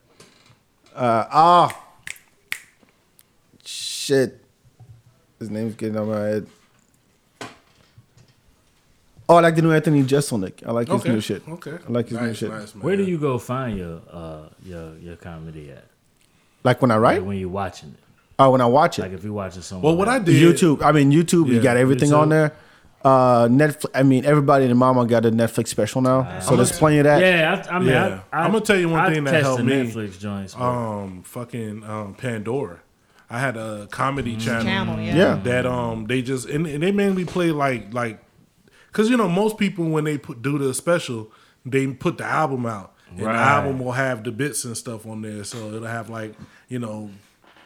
[0.96, 1.84] Uh, ah,
[3.66, 4.40] shit.
[5.40, 6.48] His name's getting on my head.
[9.28, 10.66] Oh, I like the new Anthony Jeselnik.
[10.66, 11.12] I like his Okay.
[11.12, 11.48] new shit.
[11.48, 11.78] Okay.
[11.88, 12.50] I like his new shit.
[12.50, 12.76] nice.
[12.76, 15.86] Where do you go find your uh your your comedy at?
[16.64, 17.20] Like when I write?
[17.20, 18.00] Like when you're watching it.
[18.40, 19.04] Oh, when I watch it.
[19.04, 19.84] Like if you're watching someone.
[19.84, 20.26] Well, what I else.
[20.26, 20.36] did.
[20.56, 20.82] YouTube.
[20.84, 21.48] I mean, YouTube.
[21.48, 22.20] you got everything YouTube.
[22.20, 22.54] on there.
[23.04, 23.86] Uh, Netflix.
[23.94, 27.20] I mean, everybody and mama got a Netflix special now, so there's plenty of that.
[27.22, 28.22] Yeah, I, I mean, Yeah.
[28.32, 29.74] I, I, I'ma tell you one I thing that catch helped me.
[29.74, 30.54] Netflix joints.
[30.56, 32.80] but- um fucking um Pandora.
[33.30, 35.16] I had a comedy channel, Channel, yeah.
[35.16, 35.36] Yeah.
[35.44, 38.24] that um they just and, and they mainly play like like
[38.88, 41.32] because you know most people when they put do the special
[41.66, 43.34] they put the album out and Right.
[43.34, 46.36] the album will have the bits and stuff on there so it'll have like
[46.70, 47.10] you know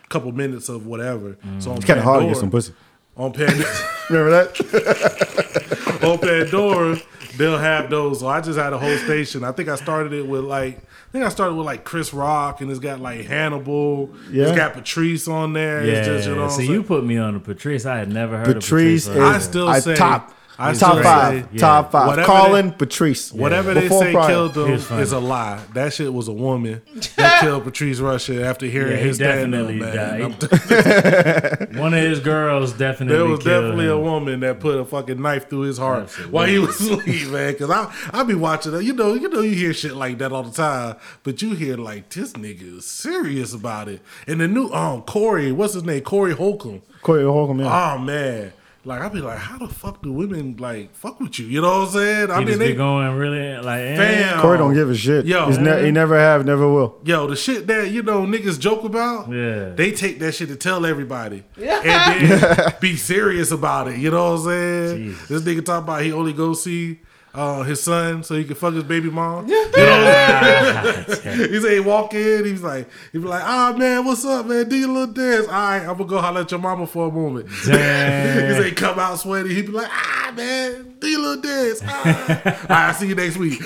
[0.03, 1.37] a couple minutes of whatever.
[1.59, 2.73] So on It's kind of hard to get Pandora- some pussy.
[3.17, 3.73] On Pandora.
[4.09, 5.99] Remember that?
[6.03, 6.97] on Pandora,
[7.37, 8.19] they'll have those.
[8.21, 9.43] So I just had a whole station.
[9.43, 12.61] I think I started it with like, I think I started with like Chris Rock,
[12.61, 14.13] and it's got like Hannibal.
[14.31, 14.47] Yeah.
[14.47, 15.83] It's got Patrice on there.
[15.85, 17.85] yeah, It's just, you know what so you put me on a Patrice.
[17.85, 19.35] I had never heard Patrice of is Patrice.
[19.35, 20.33] I still I say- top.
[20.59, 21.43] I top five.
[21.43, 21.59] say- yeah.
[21.59, 22.07] Top five.
[22.07, 23.31] Whatever Colin Patrice.
[23.31, 24.27] Whatever they Before say Pryor.
[24.27, 25.61] killed him is a lie.
[25.73, 26.81] That shit was a woman
[27.17, 30.29] that killed Patrice Russia after hearing Yeah, he his stand up, definitely man.
[30.31, 31.75] died.
[31.77, 33.15] One of his girls definitely.
[33.17, 36.31] There was killed definitely a woman that put a fucking knife through his heart Absolutely.
[36.33, 37.51] while he was asleep, man.
[37.53, 38.83] Because I I be watching it.
[38.83, 41.77] You know, you know, you hear shit like that all the time, but you hear
[41.77, 44.01] like this nigga is serious about it.
[44.25, 46.01] And the new um Corey, what's his name?
[46.01, 46.81] Corey Holcomb.
[47.01, 47.93] Corey Holcomb, yeah.
[47.95, 48.53] Oh man.
[48.87, 51.45] Like I'd be like, how the fuck do women like fuck with you?
[51.45, 52.31] You know what I'm saying?
[52.31, 53.81] I He mean, they, going really like.
[53.81, 53.95] eh.
[53.97, 54.39] Fam.
[54.39, 55.25] Corey don't give a shit.
[55.25, 55.45] Yo.
[55.47, 56.97] He's ne- he never have, never will.
[57.03, 59.69] Yo, the shit that you know niggas joke about, Yeah.
[59.75, 63.97] they take that shit to tell everybody, yeah, and then be serious about it.
[63.99, 64.97] You know what I'm saying?
[65.03, 65.27] Jesus.
[65.27, 66.99] This nigga talk about he only go see
[67.33, 69.47] uh, his son so he could fuck his baby mom.
[69.77, 74.25] You know, he said he walk in, he's like, he be like, ah man, what's
[74.25, 74.67] up, man?
[74.67, 75.45] Do your little dance.
[75.47, 77.47] All right, I'm gonna go holler at your mama for a moment.
[77.63, 78.55] he Damn.
[78.55, 79.53] said he come out sweaty.
[79.53, 81.81] He be like, ah man, do your little dance.
[81.83, 82.61] Ah.
[82.61, 83.61] All right, see you next week.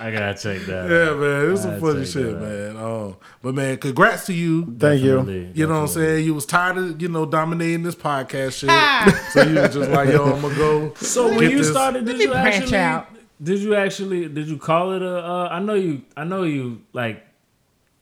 [0.00, 0.90] I gotta check that.
[0.90, 1.18] Yeah, out.
[1.18, 2.76] man, it's some funny shit, man.
[2.76, 4.64] Oh, but man, congrats to you.
[4.78, 5.16] Thank you.
[5.16, 6.24] Definitely, You know what I'm saying?
[6.24, 10.08] You was tired of you know dominating this podcast shit, so you was just like,
[10.10, 10.94] yo, I'm gonna go.
[10.94, 12.76] So when you this- started, did you actually?
[12.78, 13.08] out.
[13.42, 14.28] Did you actually?
[14.28, 15.16] Did you call it a?
[15.24, 16.02] Uh, I know you.
[16.16, 16.82] I know you.
[16.92, 17.24] Like,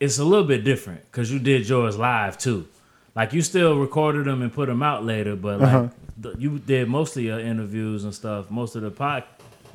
[0.01, 2.67] it's a little bit different because you did yours live too.
[3.15, 5.89] Like you still recorded them and put them out later, but like Uh-huh.
[6.19, 8.51] the, you did most of your interviews and stuff.
[8.51, 9.25] Most of the pod,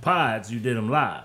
[0.02, 1.24] pods you did them live.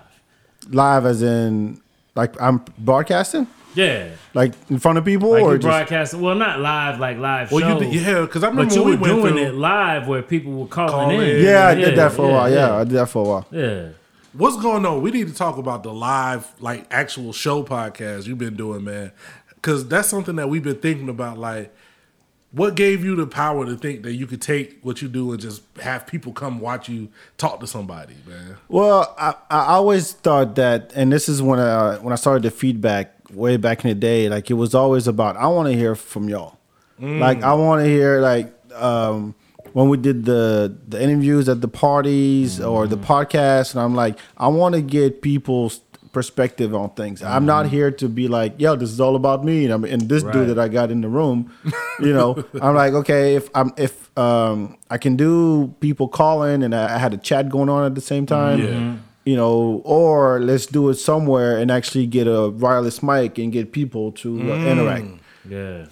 [0.69, 1.79] Live as in
[2.15, 6.19] like I'm broadcasting, Yeah, like in front of people, like or you just broadcasted.
[6.19, 7.83] Well, not live, like live Well, shows.
[7.83, 9.53] you did, yeah, because I remember But you when were we went doing through.
[9.53, 11.37] it live where people were calling Calling in.
[11.37, 11.43] in.
[11.45, 12.51] yeah, I did that for a while.
[12.51, 13.47] Yeah, I did that for a while.
[13.51, 13.89] yeah.
[14.33, 15.01] What's going on?
[15.01, 19.11] We need to talk about the live, like actual show podcast you've been doing, man.
[19.55, 21.37] Because that's something that we've been thinking about.
[21.39, 21.73] Like,
[22.51, 25.41] what gave you the power to think that you could take what you do and
[25.41, 28.57] just have people come watch you talk to somebody, man?
[28.69, 32.51] Well, I, I always thought that, and this is when I when I started the
[32.51, 34.29] Feedbak way back in the day.
[34.29, 36.57] Like it was always about I want to hear from y'all.
[36.99, 37.19] Mm.
[37.19, 39.35] Like I want to hear like um,
[39.73, 43.03] when we did the the interviews at the parties or the mm.
[43.03, 45.81] podcast, and I'm like I want to get people's
[46.17, 47.21] perspective on things.
[47.21, 50.01] I'm not here to be like, yo, this is all about me, and I'm and
[50.09, 50.33] this Right.
[50.33, 51.39] dude that I got in the room.
[52.07, 52.29] You know,
[52.65, 56.97] I'm like, okay, if I'm if um, I can do people calling, and I, I
[57.05, 58.97] had a chat going on at the same time Yeah.
[59.29, 63.71] you know, or let's do it somewhere and actually get a wireless mic and get
[63.71, 65.07] people to uh, interact.
[65.49, 65.85] Yeah.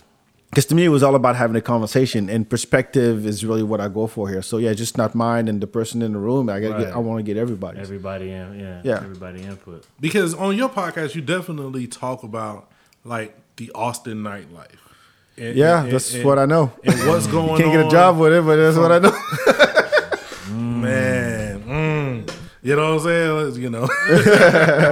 [0.55, 3.81] Because to me, it was all about having a conversation, and perspective is really what
[3.81, 4.41] I go for here.
[4.41, 6.49] So yeah, just not mine and the person in the room.
[6.49, 6.87] I get, Right.
[6.87, 7.77] I want to get everybody.
[7.79, 8.95] Everybody in, yeah, Yeah.
[9.03, 9.85] everybody input.
[9.99, 12.69] Because on your podcast, you definitely talk about
[13.03, 14.79] like the Austin nightlife.
[15.37, 16.71] And- yeah, and- that's and- what I know.
[16.85, 17.57] And what's going on?
[17.59, 19.11] Can't get a job with it, but that's what I know.
[20.55, 21.63] man.
[21.63, 22.31] Mm.
[22.63, 23.61] You know what I'm saying?
[23.61, 23.83] You know.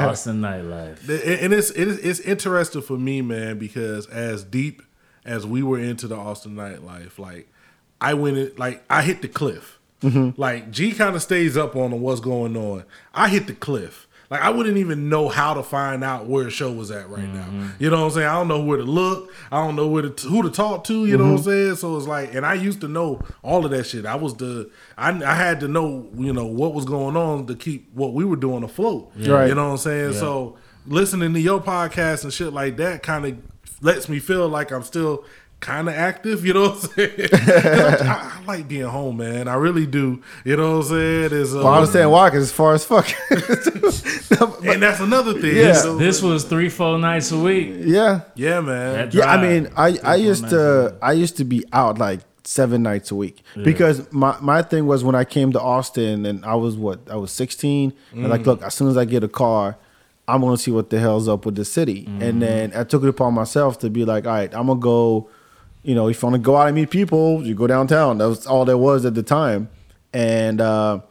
[0.10, 1.00] Austin nightlife.
[1.44, 4.82] and it's it is it's interesting for me, man, because as deep
[5.26, 7.48] as we were into the Austin nightlife, like
[8.02, 9.80] I went in, like I hit the cliff.
[10.02, 10.40] Mm-hmm.
[10.40, 12.84] Like G kind of stays up on what's going on.
[13.14, 14.08] I hit the cliff.
[14.30, 17.28] Like I wouldn't even know how to find out where a show was at right
[17.28, 17.46] now.
[17.46, 17.68] Mm-hmm.
[17.78, 18.28] You know what I'm saying?
[18.28, 19.32] I don't know where to look.
[19.52, 21.06] I don't know where to who to talk to.
[21.06, 21.50] You know what I'm mm-hmm.
[21.50, 21.76] saying?
[21.76, 24.06] So it's like, and I used to know all of that shit.
[24.06, 27.56] I was the I, I had to know you know what was going on to
[27.56, 29.12] keep what we were doing afloat.
[29.16, 29.48] Right.
[29.48, 30.14] You know what I'm saying?
[30.14, 33.38] So listening to your podcast and shit like that kind of
[33.84, 35.26] lets me feel like I'm still
[35.60, 36.46] kind of active.
[36.46, 37.30] You know what I'm saying?
[37.30, 37.40] 'Cause
[38.02, 39.48] I, I, I like being home, man.
[39.48, 40.22] I really do.
[40.44, 41.30] You know what I'm saying?
[41.42, 43.08] It's, well, I understand um, why, because as far as fuck.
[44.64, 45.56] And that's another thing.
[45.56, 45.74] Yeah.
[45.74, 47.74] So, This was three, four nights a week.
[47.82, 49.10] yeah, yeah, man.
[49.12, 49.30] Yeah.
[49.30, 50.98] I mean, I I used to.
[51.02, 55.04] I used to be out like seven nights a week because my my thing was
[55.04, 58.48] when I came to Austin and I was what I was 16 and like mm.
[58.48, 59.78] look as soon as I get a car
[60.28, 63.10] I'm gonna see what the hell's up with the city and then I took it
[63.10, 65.30] upon myself to be like all right I'm gonna go
[65.84, 68.28] you know if you want to go out and meet people you go downtown that
[68.30, 69.70] was all there was at the time
[70.14, 71.02] and uh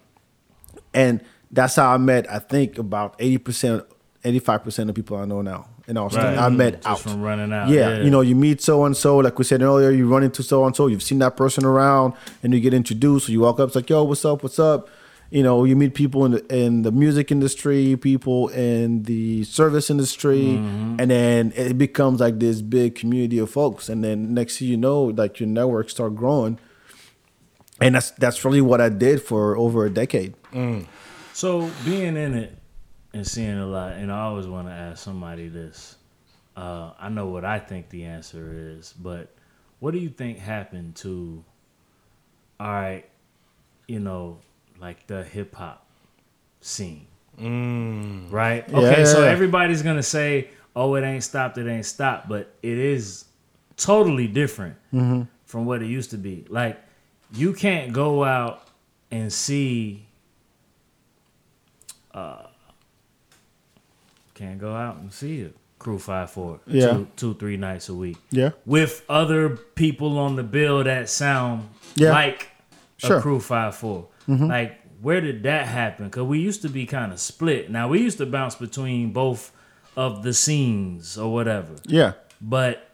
[0.94, 3.84] and that's how I met I think about 80%
[4.24, 6.38] 85% of people I know now in Austin Right.
[6.38, 7.68] I met Just out from running out.
[7.68, 10.42] yeah, you know, you meet so and so, like we said earlier, you run into
[10.44, 13.26] so and so, you've seen that person around, and you get introduced.
[13.26, 14.88] So you walk up, it's like, yo, what's up, what's up?
[15.32, 19.88] You know, you meet people in the in the music industry, people in the service
[19.88, 21.00] industry, Mm-hmm.
[21.00, 23.88] and then it becomes like this big community of folks.
[23.88, 26.58] And then next thing you know, like your network start growing,
[27.80, 30.34] and that's that's really what I did for over a decade.
[31.32, 32.58] So being in it
[33.14, 35.96] and seeing a lot, and I always want to ask somebody this.
[36.54, 39.32] Uh, I know what I think the answer is, but
[39.80, 41.42] what do you think happened to?
[42.60, 43.08] All right,
[43.88, 44.38] you know,
[44.82, 45.86] like the hip hop
[46.60, 47.06] scene,
[48.30, 48.64] right?
[48.68, 51.56] Yeah, Okay, yeah, so everybody's gonna say, "Oh, it ain't stopped.
[51.56, 53.24] It ain't stopped," but it is
[53.76, 55.22] totally different Mm-hmm.
[55.46, 56.44] from what it used to be.
[56.48, 56.78] Like,
[57.32, 58.66] you can't go out
[59.10, 60.06] and see
[62.14, 62.46] Uh,
[64.34, 65.56] Can't go out and see it.
[65.78, 66.60] Crew five four.
[66.66, 66.88] Yeah.
[66.92, 68.18] Two, two, three nights a week.
[68.30, 68.50] Yeah.
[68.66, 72.10] With other people on the bill that sound Yeah.
[72.10, 72.48] like
[72.98, 73.16] Sure.
[73.18, 74.08] a crew five four.
[74.28, 74.46] Mm-hmm.
[74.46, 76.08] Like where did that happen?
[76.10, 77.70] Cause we used to be kind of split.
[77.70, 79.50] Now we used to bounce between both
[79.96, 81.74] of the scenes or whatever.
[81.86, 82.88] Yeah, But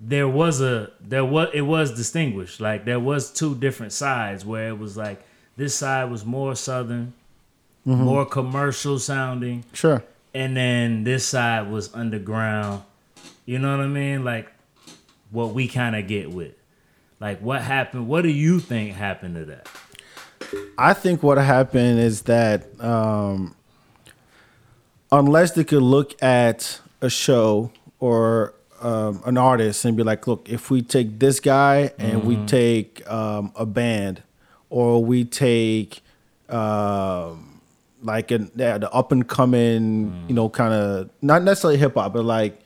[0.00, 2.60] there was a there was it was distinguished.
[2.60, 5.22] Like there was two different sides where it was like
[5.56, 7.12] this side was more southern,
[7.86, 8.02] mm-hmm.
[8.02, 10.02] more commercial sounding, Sure.
[10.34, 12.82] and then this side was underground.
[13.44, 14.24] You know what I mean?
[14.24, 14.50] Like
[15.30, 16.54] what we kind of get with.
[17.20, 18.08] Like what happened?
[18.08, 19.68] What do you think happened to that?
[20.78, 23.54] I think what happened is that um,
[25.12, 30.48] unless they could look at a show or um, an artist and be like, look,
[30.48, 34.22] if we take this guy and we take um, a band
[34.70, 36.00] or we take
[36.48, 37.60] um,
[38.02, 42.12] like an, yeah, the up and coming, you know, kind of not necessarily hip hop,
[42.12, 42.60] but like,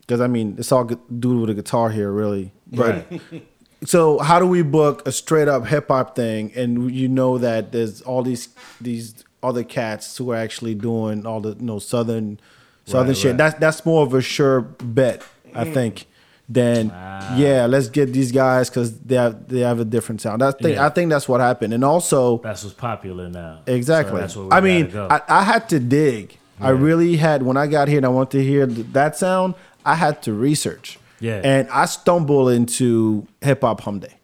[0.00, 2.52] because I mean, it's all dude with a guitar here, really.
[2.66, 3.06] But
[3.84, 7.72] so how do we book a straight up hip hop thing and you know that
[7.72, 8.48] there's all these
[8.80, 12.38] these other cats who are actually doing all the you know southern
[12.86, 13.30] southern Right, shit.
[13.32, 13.36] right.
[13.38, 15.22] That's that's more of a sure bet,
[15.54, 16.06] I think.
[16.46, 17.36] Than Ah.
[17.38, 20.42] yeah, let's get these guys because they have they have a different sound.
[20.42, 20.84] I think Yeah.
[20.84, 23.60] I think that's what happened, and also That's what's popular now.
[23.66, 24.16] Exactly.
[24.16, 25.24] So that's where we I mean, gotta go.
[25.34, 26.36] I, I had to dig.
[26.60, 29.54] I really had when I got here and I wanted to hear that sound.
[29.86, 30.98] I had to research.
[31.20, 31.40] Yeah.
[31.44, 34.14] And I stumble into hip hop hum day.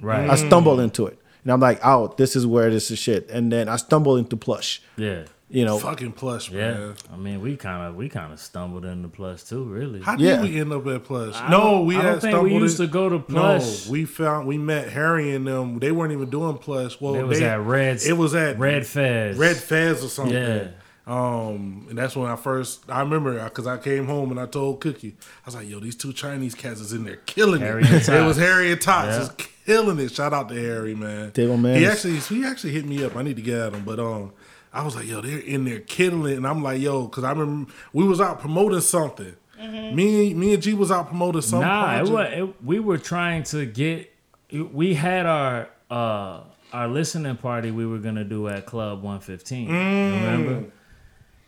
[0.00, 0.28] right.
[0.28, 3.30] I stumble into it, and I'm like, oh, this is where this is shit.
[3.30, 4.82] And then I stumble into plush.
[4.96, 5.24] yeah.
[5.54, 6.72] You know, Fucking plush, Yeah.
[6.72, 6.94] man.
[7.12, 10.00] I mean, we kind of we kind of stumbled into plush too, really.
[10.00, 10.36] How Yeah.
[10.40, 11.34] did we end up at plush?
[11.36, 13.18] I no, don't- we I don't had think we stumbled used in- to go to
[13.18, 13.84] Plush.
[13.86, 15.78] No, we found we met Harry and them.
[15.78, 16.98] They weren't even doing plush.
[17.02, 18.00] Well, It was they, at Red.
[18.02, 19.36] It was at Red Fez.
[19.36, 20.32] Red Fez or something.
[20.34, 20.68] Yeah.
[21.06, 24.80] Um, and that's when I first I remember because I came home and I told
[24.80, 28.08] Cookie I was like, "Yo, these two Chinese cats is in there killing Harry it."
[28.08, 29.18] and it was Harry and Tots Yeah.
[29.18, 30.12] just killing it.
[30.12, 31.32] Shout out to Harry, man.
[31.32, 33.16] Table man He actually he actually hit me up.
[33.16, 34.32] I need to get at him, but um,
[34.72, 37.30] I was like, "Yo, they're in there killing it," and I'm like, "Yo," because I
[37.30, 39.34] remember we was out promoting something.
[39.60, 41.68] Me, me and G was out promoting something.
[41.68, 44.12] Nah, it was, it, we were trying to get.
[44.50, 46.40] We had our uh
[46.72, 49.68] our listening party we were gonna do at Club One Fifteen.
[49.68, 50.64] Remember?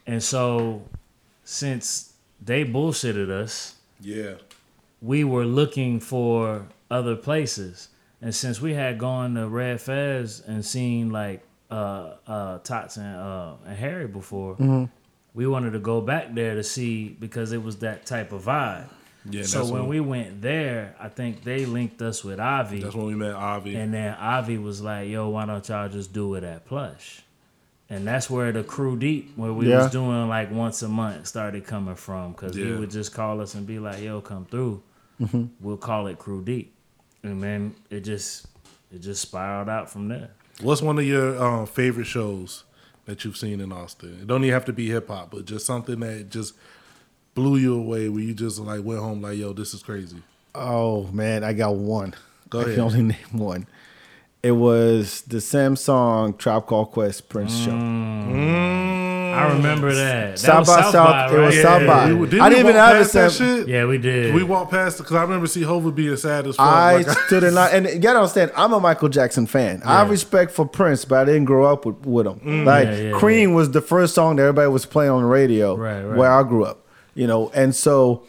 [0.07, 0.82] And so,
[1.44, 4.34] since they bullshitted us, Yeah.
[5.00, 7.88] we were looking for other places.
[8.20, 13.16] And since we had gone to Red Fez and seen like uh uh Tots and
[13.16, 14.57] uh and Harry before,
[15.34, 18.86] we wanted to go back there to see because it was that type of vibe.
[19.28, 22.80] Yeah, so when when- we went there, I think they linked us with Avi.
[22.80, 23.74] That's when we met Avi.
[23.74, 27.22] And then Avi was like, "Yo, why don't y'all just do it at Plush?"
[27.91, 29.82] And that's where the crew deep, where we Yeah.
[29.82, 32.32] was doing like once a month, started coming from.
[32.32, 34.82] Because he would just call us and be like, "Yo, come through."
[35.20, 35.45] Mm-hmm.
[35.61, 36.74] We'll call it crew deep,
[37.22, 38.47] and then it just
[38.93, 40.30] it just spiraled out from there.
[40.62, 42.64] What's one of your um, favorite shows
[43.05, 44.18] that you've seen in Austin?
[44.22, 46.55] It don't even have to be hip hop, but just something that just
[47.35, 50.22] blew you away where you just like went home like, yo, this is crazy.
[50.55, 52.14] Oh man, I got one.
[52.49, 52.70] Go ahead.
[52.70, 52.93] I ahead.
[52.93, 53.66] can only name one.
[54.45, 57.70] It was the Samsung Tribe Called Quest Prince show.
[57.70, 59.32] Mm.
[59.34, 60.32] I remember that.
[60.32, 61.62] That South was by South, it was right?
[61.62, 62.12] South by.
[62.12, 63.68] We, didn't I didn't even walk have a that Sam- shit.
[63.68, 64.34] Yeah, we did.
[64.34, 65.62] We walked past it because I remember C.
[65.62, 66.66] Hova being sad as fuck.
[66.66, 69.82] I Like, stood in line, and you gotta understand, I'm a Michael Jackson fan.
[69.84, 72.40] I have respect for Prince, but I didn't grow up with, with him.
[72.40, 72.64] Mm.
[72.66, 75.74] like Yeah, yeah, Cream was the first song that everybody was playing on the radio
[75.74, 76.16] Right, right.
[76.18, 76.86] where I grew up.
[77.14, 78.24] You know, and so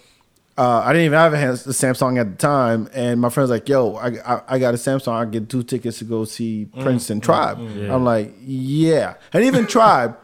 [0.57, 2.89] uh, I didn't even have a hand- the Samsung at the time.
[2.93, 5.11] And my friend's like, "Yo, I, I, I got a Samsung.
[5.13, 7.93] I get two tickets to go see mm, Prince and mm, Tribe." Mm, yeah.
[7.95, 10.17] I'm like, "Yeah," and even Tribe,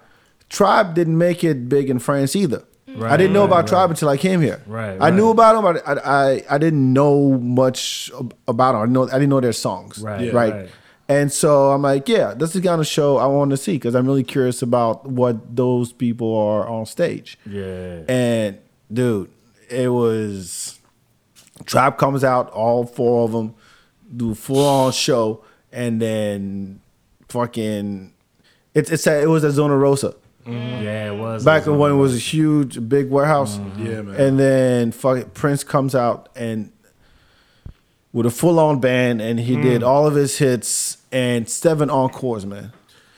[0.49, 2.63] Tribe didn't make it big in France either.
[3.01, 4.61] I didn't know Right, about right, Tribe until I came here.
[4.67, 8.11] Right, I knew about them, but I, I I didn't know much
[8.49, 8.81] about them.
[8.81, 9.99] I know I didn't know their songs.
[9.99, 10.31] Right, Yeah.
[10.33, 10.53] right.
[10.53, 10.69] right.
[11.07, 13.73] And so I'm like, yeah, this is the kind of show I want to see
[13.73, 17.37] because I'm really curious about what those people are on stage.
[17.45, 18.01] Yeah.
[18.09, 18.57] And
[18.91, 19.29] dude,
[19.71, 20.79] it was
[21.65, 23.55] Trap comes out, all four of them
[24.15, 26.81] do full on show, and then
[27.29, 28.13] fucking
[28.73, 30.15] it's it's a, it was a Zona Rosa
[30.45, 30.83] mm-hmm.
[30.83, 31.45] Yeah, it was.
[31.45, 33.57] back It was when it was a huge big warehouse.
[33.57, 33.85] Mm-hmm.
[33.85, 34.19] yeah, man.
[34.19, 36.71] And then fuck, Prince comes out and
[38.13, 39.63] with a full on band, and he mm.
[39.63, 42.73] did all of his hits and seven encores, man.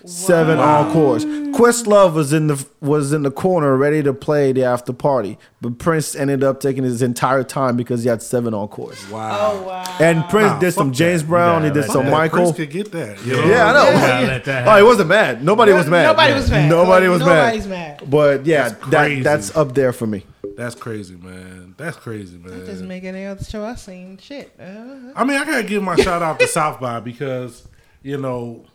[0.06, 1.24] Seven encores.
[1.26, 5.78] Questlove was in the was in the corner ready to play the after party, but
[5.80, 9.08] Prince ended up taking his entire time because he had seven encores.
[9.10, 9.52] wow.
[9.54, 9.98] Oh wow.
[10.02, 11.28] And Prince Nah, did some fuck James that.
[11.30, 12.38] Brown, You he did some let That Michael.
[12.40, 13.26] Prince could get that.
[13.26, 13.46] You know?
[13.46, 13.90] Yeah, I know.
[13.92, 15.44] Yeah, let that Oh, he wasn't mad.
[15.44, 16.04] Nobody was mad.
[16.04, 16.70] Nobody was mad.
[16.70, 18.02] Nobody Like, was nobody's mad.
[18.02, 18.10] mad.
[18.12, 20.26] But yeah, That's that that's up there for me.
[20.58, 21.76] That's crazy, man.
[21.78, 22.66] That's crazy, man.
[22.66, 24.18] Just make any other show I seen.
[24.18, 24.52] Shit.
[24.60, 27.68] Uh, I mean, I gotta give my shout out to South by because
[28.04, 28.66] you know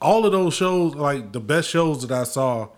[0.00, 2.68] all of those shows, like the best shows that I saw,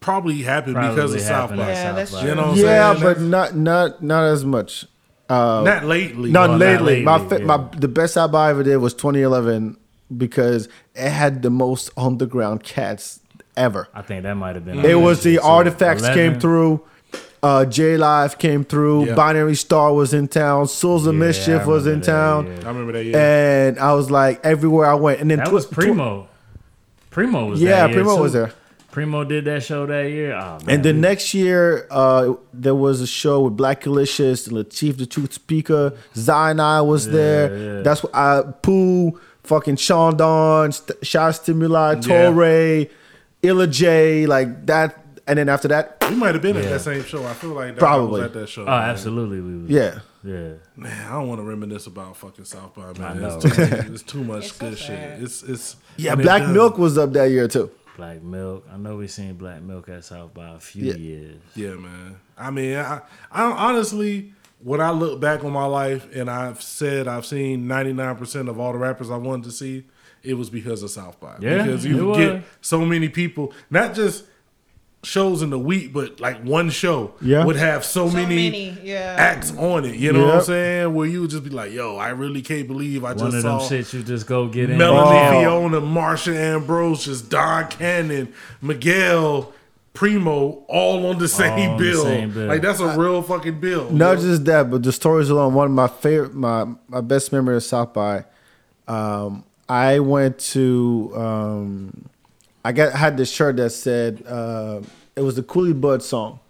[0.00, 1.56] probably happened because Probably of South by.
[1.56, 2.28] Yeah, South by.
[2.28, 3.02] You know what I'm yeah, saying?
[3.04, 4.86] but not not not as much.
[5.28, 6.30] Uh, not lately.
[6.30, 7.02] not Well, not lately.
[7.02, 7.38] My yeah.
[7.44, 9.76] my the best South I ever did was 2011
[10.16, 13.20] because it had the most underground cats
[13.56, 13.88] ever.
[13.92, 14.84] I think that might have been.
[14.84, 16.16] It was the artifacts 11.
[16.32, 16.84] came through.
[17.42, 19.06] Uh, J Live came through.
[19.06, 19.14] Yeah.
[19.14, 20.66] Binary Star was in town.
[20.68, 22.46] Souls of Yeah, Mischief was in that, town.
[22.46, 22.52] yeah.
[22.64, 23.04] I remember that.
[23.04, 23.18] Yeah.
[23.68, 25.20] And I was like, everywhere I went.
[25.20, 25.72] And then That tw- was tw-
[27.16, 27.38] Primo.
[27.38, 28.22] Primo was Yeah, that Primo too.
[28.22, 28.52] was there.
[28.90, 30.34] Primo did that show that year.
[30.34, 30.76] Oh, man.
[30.76, 35.32] And the next year, uh, there was a show with Black Delicious, Lateef the Truth
[35.32, 37.44] Speaker, Zion I was there.
[37.56, 37.82] yeah.
[37.82, 42.00] That's what I Pooh, fucking Sean Don, St- Shot Stimuli, Yeah.
[42.30, 42.86] Torre,
[43.42, 45.02] Illa J, like that.
[45.26, 47.24] And then after that, we might have been at that same show.
[47.26, 48.20] I feel like that Probably.
[48.20, 48.62] was at that show.
[48.62, 48.90] Oh, man.
[48.90, 49.40] absolutely.
[49.40, 49.98] We was, yeah.
[50.26, 50.54] Yeah.
[50.76, 53.20] Man, I don't want to reminisce about fucking South by man.
[53.22, 53.62] know, It's too,
[53.94, 55.22] it's too much It's so good shit.
[55.22, 57.70] It's it's Yeah, and it Black Milk was up that year too.
[57.96, 58.66] Black Milk.
[58.72, 60.94] I know we seen Black Milk at South by a few Yeah.
[60.96, 61.36] years.
[61.54, 62.16] Yeah, man.
[62.36, 63.00] I mean, I,
[63.30, 64.32] I honestly,
[64.62, 68.72] when I look back on my life and I've said I've seen 99% of all
[68.72, 69.84] the rappers I wanted to see,
[70.22, 71.36] it was because of South by.
[71.40, 72.18] Yeah, because it you was.
[72.18, 74.24] get so many people, not just
[75.06, 77.44] shows in the week, but like one show Yeah.
[77.44, 79.14] would have so, So many, many, yeah.
[79.16, 79.94] acts on it.
[79.94, 80.94] You know what I'm saying?
[80.94, 83.42] Where you would just be like, yo, I really can't believe I One just of
[83.44, 84.78] them saw shits you just go get in.
[84.78, 85.40] Melanie Oh.
[85.40, 89.52] Fiona, Marsha Ambrosius, Don Cannon, Miguel,
[89.94, 92.02] Primo, all on the same, on the bill.
[92.02, 92.48] same bill.
[92.48, 93.88] Like that's a real fucking bill.
[93.90, 94.22] Not yo.
[94.24, 95.54] just that, but the stories alone.
[95.54, 98.24] One of my favorite, my my best memory of South by.
[98.88, 101.12] Um, I went to.
[101.16, 102.08] Um,
[102.66, 104.80] I got had this shirt that said uh,
[105.14, 106.40] it was the Coolie Bud song,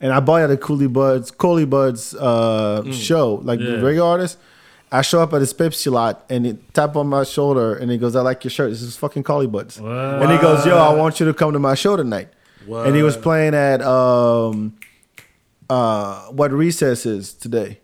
[0.00, 3.72] and I bought it at a Collie Buddz Collie Buddz uh, show, like Yeah.
[3.72, 4.38] the reggae artist.
[4.92, 7.98] I show up at his Pepsi lot and he tap on my shoulder and he
[7.98, 8.70] goes, "I like your shirt.
[8.70, 11.58] This is fucking Collie Buddz." And he goes, "Yo, I want you to come to
[11.60, 12.28] my show tonight."
[12.68, 14.74] And he was playing at um,
[15.68, 17.80] uh, what recess is today.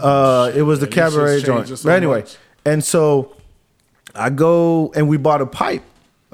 [0.00, 1.66] Uh, it was the Man, cabaret joint.
[1.68, 2.36] so but anyway, much.
[2.64, 3.34] and so
[4.14, 5.82] I go and we bought a pipe.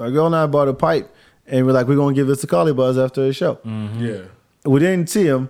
[0.03, 1.09] My girl and I bought a pipe,
[1.47, 3.55] and we're like, we're gonna give this to Collie Buddz after the show.
[3.55, 4.03] Mm-hmm.
[4.03, 4.21] yeah.
[4.65, 5.49] We didn't see him,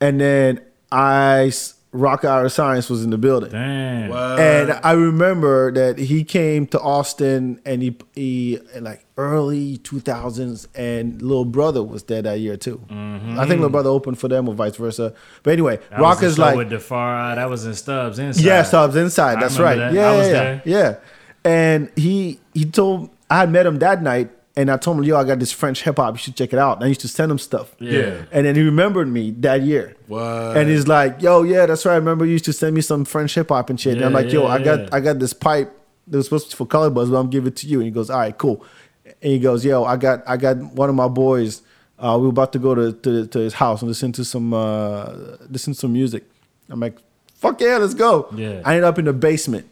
[0.00, 0.60] and then
[0.90, 1.52] I
[1.94, 3.50] Rakaa Iriscience was in the building.
[3.52, 4.10] Damn.
[4.10, 4.40] What?
[4.40, 11.22] And I remember that he came to Austin and he, he like early 2000s and
[11.22, 12.84] Little Brother was there that year too.
[12.88, 13.38] Mm-hmm.
[13.38, 15.14] I think Little Brother opened for them or vice versa.
[15.44, 17.36] But anyway, That Rock was is like with the far.
[17.36, 18.44] That was in Stubbs inside.
[18.44, 19.38] yeah, Stubbs inside.
[19.38, 19.76] I That's right.
[19.76, 19.92] that.
[19.92, 20.62] Yeah, I was yeah, there.
[20.64, 20.96] yeah.
[21.44, 25.16] And he he told I had met him that night, and I told him, "Yo,
[25.16, 26.14] I got this French hip hop.
[26.14, 27.74] You should check it out." And I used to send him stuff.
[27.78, 28.22] Yeah.
[28.30, 29.96] And then he remembered me that year.
[30.06, 30.56] What?
[30.56, 31.94] And he's like, "Yo, yeah, that's right.
[31.94, 34.12] I remember you used to send me some French hip hop and shit." and I'm
[34.12, 34.88] like, "Yo, yeah, I got yeah.
[34.92, 35.72] I got this pipe
[36.06, 37.86] that was supposed to be for Color Buzz, but I'm giving it to you." And
[37.86, 38.64] he goes, "All right, cool."
[39.04, 41.62] And he goes, "Yo, I got I got one of my boys.
[41.98, 44.52] Uh, we were about to go to, to to his house and listen to some
[44.52, 46.24] uh, listen to some music."
[46.70, 46.96] I'm like,
[47.34, 48.60] "Fuck yeah, let's go!" Yeah.
[48.64, 49.70] I ended up in the basement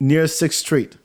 [0.00, 0.96] near Sixth Street,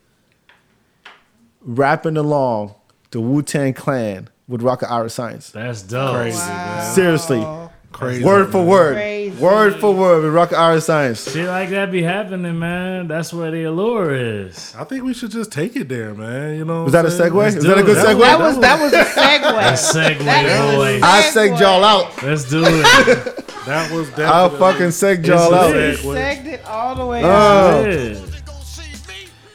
[1.67, 2.73] rapping along
[3.11, 5.51] to Wu Tang Clan with Rakaa Iriscience.
[5.51, 6.15] That's dope.
[6.15, 6.93] Crazy, man.
[6.95, 7.45] Seriously,
[7.91, 8.23] Crazy.
[8.23, 9.41] word for word, Crazy.
[9.43, 11.31] word for word with Rakaa Iriscience.
[11.33, 13.07] Shit like that be happening, man.
[13.07, 14.73] That's where the allure is.
[14.77, 16.55] I think we should just take it there, man.
[16.57, 16.83] You know.
[16.85, 17.33] Was that a segue?
[17.35, 18.05] Let's Is that a good it.
[18.05, 18.19] segue?
[18.21, 19.41] That was that was a segue.
[19.53, 20.99] Let's segue, That is boy.
[21.05, 22.23] I segged y'all out.
[22.23, 23.43] Let's do it.
[23.67, 24.25] That was definitely.
[24.33, 25.75] I'll fucking segged y'all out.
[25.75, 25.99] lit.
[25.99, 27.83] Segged it all the way Oh.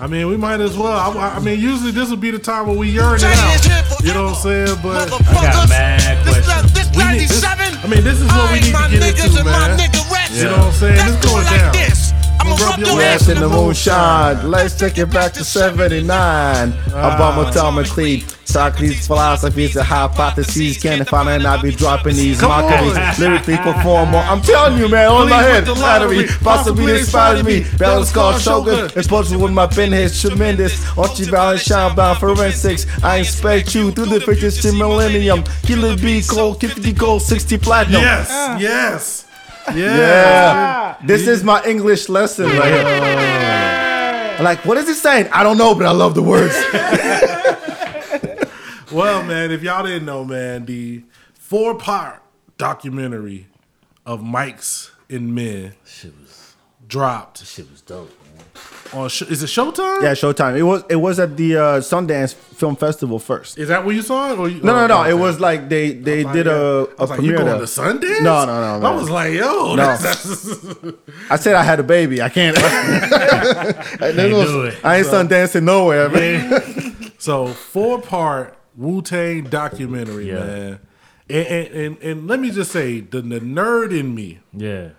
[0.02, 0.10] Out.
[0.10, 0.18] Yeah.
[0.18, 0.92] I mean, we might as well.
[1.18, 4.02] I, I mean, usually this would be the time when we yearn it out.
[4.04, 4.78] You know what I'm saying?
[4.82, 6.96] But I got mad questions.
[6.96, 7.44] we need this.
[7.44, 9.78] I mean, this is what we need to get into, man.
[10.32, 10.96] You know what I'm saying?
[10.98, 11.91] It's going down.
[12.42, 14.50] I'ma rub your Yes, in the moonshine.
[14.50, 16.08] Let's take it back to 79.
[16.10, 17.16] Ah.
[17.16, 18.28] Obama atomically.
[18.44, 20.76] Socrates' philosophies and hypotheses.
[20.82, 22.98] Can't find and I be dropping these Come mockeries.
[22.98, 23.14] on.
[23.18, 24.20] Lyrically perform more.
[24.22, 25.60] I'm telling you, man, on my head.
[25.66, 26.16] with the Flattery.
[26.16, 26.28] lottery.
[26.42, 27.56] Possibly Possibly inspired me.
[27.58, 27.78] inspired me.
[27.78, 28.74] Balance called Balance Shogun.
[28.88, 28.98] Shogun.
[28.98, 30.98] Exposure with my pen head tremendous.
[30.98, 32.86] Archie balance shine bound forensics.
[33.02, 35.44] I inspect you through the pictures to millennium.
[35.62, 38.02] Killer B, cold, 50 gold, 60 platinum.
[38.02, 38.58] Yes, ah.
[38.58, 39.24] yes,
[39.68, 39.76] yes.
[39.76, 40.96] Yeah.
[41.04, 44.38] This is my English lesson right here.
[44.38, 45.28] Uh, like, what is it saying?
[45.32, 46.54] I don't know, but I love the words.
[48.92, 52.22] Well, man, if y'all didn't know, man, the four part
[52.58, 53.46] documentary
[54.04, 56.54] of Mics and Men Shit was
[56.86, 58.10] dropped shit was dope.
[58.92, 59.02] Man.
[59.02, 59.08] on.
[59.08, 60.02] Sh- is it Showtime?
[60.02, 60.56] yeah, Showtime.
[60.56, 63.58] It was it was at the uh, Sundance Film Festival first.
[63.58, 64.38] Is that where you saw it?
[64.38, 65.00] Or you, No, no, no.
[65.00, 65.10] okay.
[65.10, 66.52] It was like they they Like, did yeah.
[66.52, 67.36] a, I a was like, you premiere.
[67.38, 68.22] going to Sundance?
[68.22, 69.96] No, no, no, I was like, yo, No.
[69.96, 70.46] that's,
[71.30, 72.20] I said I had a baby.
[72.22, 72.56] I can't.
[72.60, 74.78] I, do it.
[74.84, 77.12] I ain't Sundancing nowhere, man.
[77.18, 80.34] So four part Wu Tang documentary, Yeah.
[80.44, 80.78] man.
[81.30, 84.90] And, and, and and let me just say, the, the nerd in me, Yeah.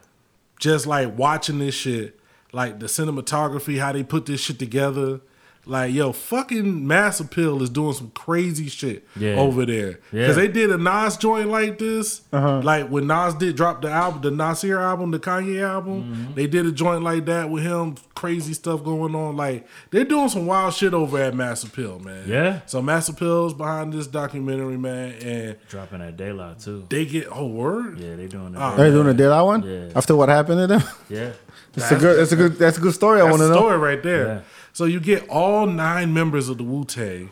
[0.59, 2.19] just like watching this shit,
[2.53, 5.19] like the cinematography, how they put this shit together.
[5.65, 9.35] Like yo, fucking Mass Appeal is doing some crazy shit Yeah.
[9.35, 10.23] over there Yeah.
[10.23, 12.19] because they did a Nas joint like this.
[12.33, 12.59] Uh-huh.
[12.61, 16.33] Like when Nas did drop the album, the Nasir album, the Kanye album, Mm-hmm.
[16.33, 17.95] they did a joint like that with him.
[18.13, 19.37] Crazy stuff going on.
[19.37, 22.27] Like they're doing some wild shit over at Mass Appeal, man.
[22.27, 22.59] Yeah.
[22.65, 26.85] So Mass Appeal's behind this documentary, man, and Dropping that daylight too.
[26.89, 27.99] they get oh word.
[27.99, 28.59] Yeah, they doing that.
[28.59, 29.91] Oh, Are you doing a daylight one Yeah.
[29.95, 30.83] after what happened to them?
[31.09, 31.31] yeah.
[31.75, 32.19] It's a good.
[32.19, 32.55] It's a good.
[32.57, 33.19] That's a good story.
[33.19, 33.59] I want to the know.
[33.59, 34.25] story right there.
[34.27, 34.41] Yeah.
[34.73, 37.31] So you get all nine members of the Wu Tang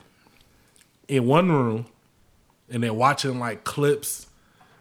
[1.07, 1.85] in one room,
[2.69, 4.27] and they're watching like clips.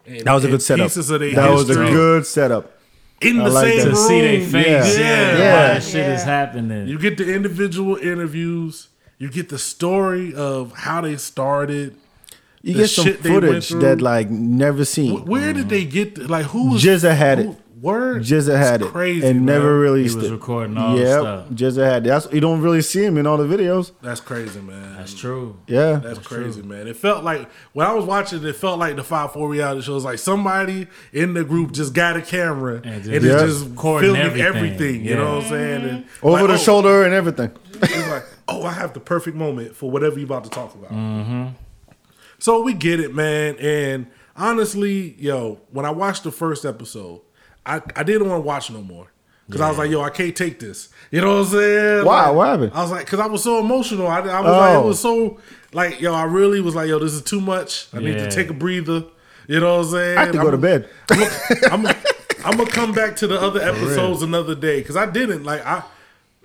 [0.05, 0.85] And, That was a good setup.
[0.85, 2.79] Pieces of their That was a good setup.
[3.21, 3.89] in I the like same that.
[3.91, 4.97] To see their face.
[4.97, 5.03] Yeah.
[5.03, 5.37] Yeah.
[5.37, 5.53] Yeah.
[5.67, 6.13] Why that shit Yeah.
[6.15, 6.87] is happening.
[6.87, 8.87] You get the individual interviews.
[9.19, 11.95] You get the story of how they started.
[12.63, 15.25] You The get some shit they footage that like never seen.
[15.25, 17.57] Where did they get the, like who was GZA had who- it.
[17.81, 19.45] Word, GZA had It's it crazy, and man.
[19.45, 20.31] never He was it.
[20.31, 21.49] recording all the Yep, stuff.
[21.49, 22.09] GZA had it.
[22.09, 23.91] That's you don't really see him in all the videos.
[24.03, 24.97] That's crazy, man.
[24.97, 25.57] That's true.
[25.67, 26.87] Yeah, That's crazy, man.
[26.87, 30.05] It felt like when I was watching, it felt like the five four reality shows.
[30.05, 33.69] Like somebody in the group just got a camera and, And it's just- Yeah.
[33.71, 34.55] Recording filming everything.
[34.63, 35.05] everything.
[35.05, 35.81] you know what I'm saying?
[35.89, 37.51] And over like, the oh, shoulder and everything.
[37.81, 40.91] It's like, oh, I have the perfect moment for whatever you're about to talk about.
[40.91, 41.47] Mm-hmm.
[42.37, 43.55] So we get it, man.
[43.57, 47.21] And honestly, yo, when I watched the first episode,
[47.65, 49.07] I, I didn't want to watch no more.
[49.47, 50.89] Because I was like, yo, I can't take this.
[51.11, 52.05] You know what I'm saying?
[52.05, 52.27] Why?
[52.27, 52.71] Like, What happened?
[52.73, 54.07] I was like, because I was so emotional.
[54.07, 54.83] I, I was like, Oh.
[54.83, 55.29] it was oh.
[55.35, 55.39] so,
[55.73, 57.87] like, yo, I really was like, yo, this is too much.
[57.93, 59.03] I need to take a breather.
[59.47, 60.17] You know what I'm saying?
[60.17, 60.89] I have to go to I'm- bed.
[61.71, 61.85] I'm
[62.43, 65.83] I'm gonna come back to the other episodes another day because I didn't like I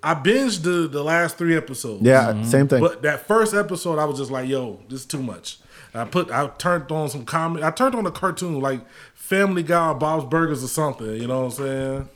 [0.02, 2.02] I binged the the last three episodes.
[2.02, 2.80] Yeah, same thing.
[2.80, 5.58] But that first episode, I was just like, "Yo, this is too much."
[5.94, 7.64] I put I turned on some comedy.
[7.64, 8.80] I turned on a cartoon like
[9.26, 11.06] Family Guy, Bob's Burgers, or something.
[11.14, 12.08] You know what I'm saying?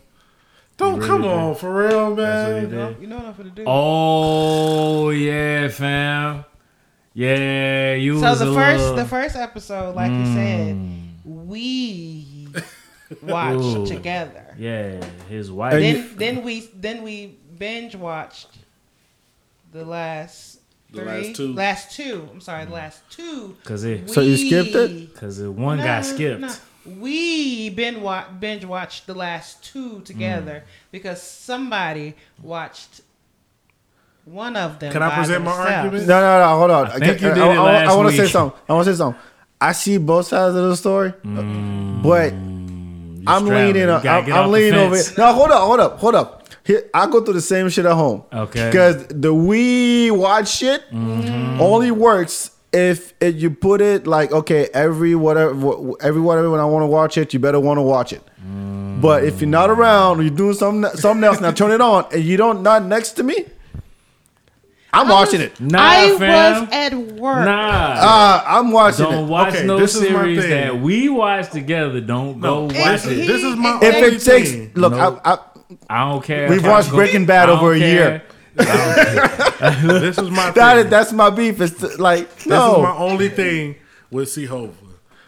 [0.76, 1.30] Don't really come did.
[1.30, 2.92] on for real, That's what he man.
[2.92, 3.00] did.
[3.02, 3.64] You know what I'm gonna do.
[3.66, 6.44] Oh yeah, fam.
[7.12, 11.08] Yeah, you so was the a first little- the first episode, like you said, mm.
[11.24, 12.48] we
[13.22, 13.86] watched Ooh.
[13.86, 14.54] together.
[14.56, 15.74] yeah, his wife.
[15.74, 18.48] And Then then we then we binge watched
[19.72, 20.60] the last
[20.92, 21.52] The three last two.
[21.52, 22.28] last two.
[22.32, 23.56] I'm sorry, the last two.
[23.64, 25.14] Cause it, So you skipped it?
[25.16, 26.40] Cause it one No, got skipped.
[26.40, 26.52] no.
[26.86, 33.02] We binge wa- binge watched the last two together because somebody watched
[34.24, 34.92] one of them.
[34.92, 36.06] Can I by present my argument?
[36.06, 36.58] No, no, no.
[36.58, 36.86] Hold on.
[36.88, 38.58] I think you did it I, last want to say something.
[38.68, 39.20] I want to say something.
[39.60, 42.02] I see both sides of the story, Mm.
[42.02, 43.74] but You I'm straddling.
[43.74, 43.88] leaning.
[43.88, 44.94] You I'm, I'm leaning over.
[44.96, 45.12] fence.
[45.12, 45.18] It.
[45.18, 46.48] No, hold up, hold up, hold up.
[46.64, 48.22] Here, I go through the same shit at home.
[48.32, 48.70] Okay.
[48.70, 51.60] Because the we watch shit Mm-hmm.
[51.60, 56.50] only works if it, you put it like okay, every whatever, every whatever.
[56.50, 58.22] When I want to watch it, you better want to watch it.
[59.00, 62.06] But if you're not around, or you're doing something something else, now turn it on,
[62.12, 63.46] and you don't not next to me.
[64.92, 65.60] I'm I watching was- it.
[65.60, 66.62] Nah, I fam.
[66.64, 67.44] was at work.
[67.44, 67.94] Nah.
[68.00, 69.28] Uh, I'm watching don't it.
[69.28, 70.50] watch Okay, no this is my series thing.
[70.50, 72.00] that we watch together.
[72.00, 73.18] Don't go No, watch If it.
[73.18, 74.72] he- This is my If only it takes, thing.
[74.74, 75.20] look, Nope.
[75.24, 75.38] I, I,
[75.88, 76.48] I don't care.
[76.50, 77.88] We've watched go- Breaking Bad over a care.
[77.88, 78.22] year.
[79.82, 80.90] This is my that thing.
[80.90, 81.60] that's my beef.
[81.60, 83.76] It's t- like This is my only thing
[84.10, 84.44] with C.
[84.46, 84.74] Hova.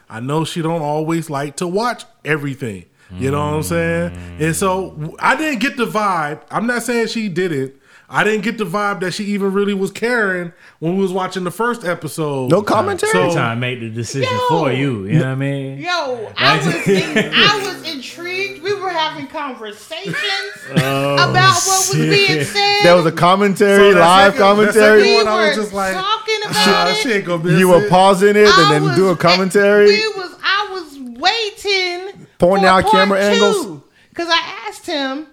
[0.09, 2.87] I know she don't always like to watch everything.
[3.15, 4.37] You know what I'm saying?
[4.41, 6.41] And so I didn't get the vibe.
[6.51, 7.75] I'm not saying she didn't.
[8.13, 11.45] I didn't get the vibe that she even really was caring when we was watching
[11.45, 12.51] the first episode.
[12.51, 13.11] no commentary.
[13.13, 14.49] So- trying to make the decision Yo.
[14.49, 15.07] for you.
[15.07, 15.79] You know what I mean?
[15.79, 18.63] Yo, I was in, I was intrigued.
[18.63, 20.17] We were having conversations
[20.77, 22.83] Oh, about what was being said.
[22.85, 25.03] there was a commentary, So live second- commentary.
[25.03, 26.97] we one, I was were just like, talking about Nah, it.
[26.99, 29.87] she ain't gonna miss you were pausing it I and then was- do a commentary.
[29.87, 33.25] We was I was waiting Pointing for out camera two.
[33.27, 33.81] angles?
[34.15, 35.27] Cause I asked him,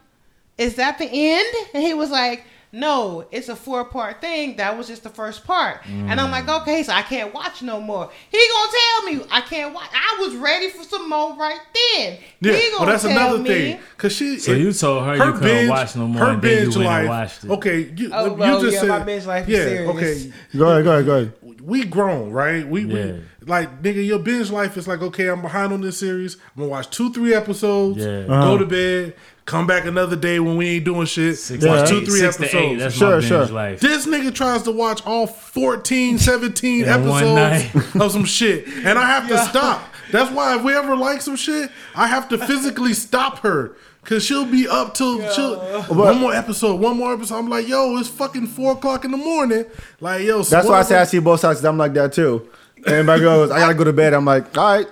[0.57, 4.55] "Is that the end?" And he was like, "No, it's a four part thing.
[4.57, 6.61] That was just the first part." And I'm like, Mm.
[6.61, 9.89] "Okay, so I can't watch no more." He gonna tell me I can't watch.
[9.93, 11.59] I was ready for some more right
[11.95, 12.17] then.
[12.41, 13.79] Yeah, he well, gonna that's tell another me, thing.
[13.97, 16.89] Cause she, So you told her you couldn't watch no more, and then you went
[16.91, 17.49] and watched it.
[17.51, 19.89] Okay, you, Oh, you well, just yeah, said, my binge life is yeah, serious.
[19.89, 20.33] okay.
[20.57, 21.33] Go ahead, go ahead, go ahead.
[21.61, 22.67] we grown, right?
[22.67, 22.95] We, Yeah.
[23.05, 26.35] we like nigga, your binge life is like, okay, I'm behind on this series.
[26.55, 28.23] I'm gonna watch two, three episodes, Yeah.
[28.27, 29.13] go to bed,
[29.49, 32.19] come back another day when we ain't doing shit, Six watch to two, eight, three
[32.19, 32.63] six to episodes.
[32.63, 32.75] eight.
[32.77, 33.45] That's Sure, my binge sure.
[33.47, 33.79] life.
[33.79, 38.67] This nigga tries to watch all 14, 17 episodes of some shit.
[38.67, 39.81] And I have to stop.
[40.11, 43.75] That's why if we ever like some shit, I have to physically stop her.
[44.05, 47.35] Cause she'll be up till she'll, one more episode, one more episode.
[47.37, 49.65] I'm like, yo, it's fucking four o'clock in the morning.
[49.99, 51.63] Like, yo, That's why I say I see both sides.
[51.63, 52.49] I'm like that too.
[52.77, 54.13] And Everybody goes, I gotta go to bed.
[54.13, 54.87] I'm like, all right.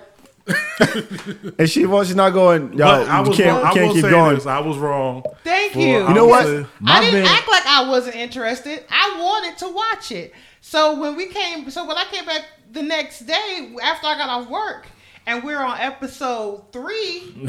[1.58, 2.72] and she was she's not going.
[2.72, 3.64] Yo, but I you was can't, wrong.
[3.66, 4.34] I can't will keep going.
[4.36, 4.46] this.
[4.46, 5.22] I was wrong.
[5.44, 6.06] Thank for- you.
[6.08, 6.46] You know what?
[6.86, 8.84] I didn't big- act like I wasn't interested.
[8.90, 10.32] I wanted to watch it.
[10.60, 12.42] So when we came, so when I came back
[12.72, 14.86] the next day after I got off work,
[15.28, 17.20] and we're on episode three,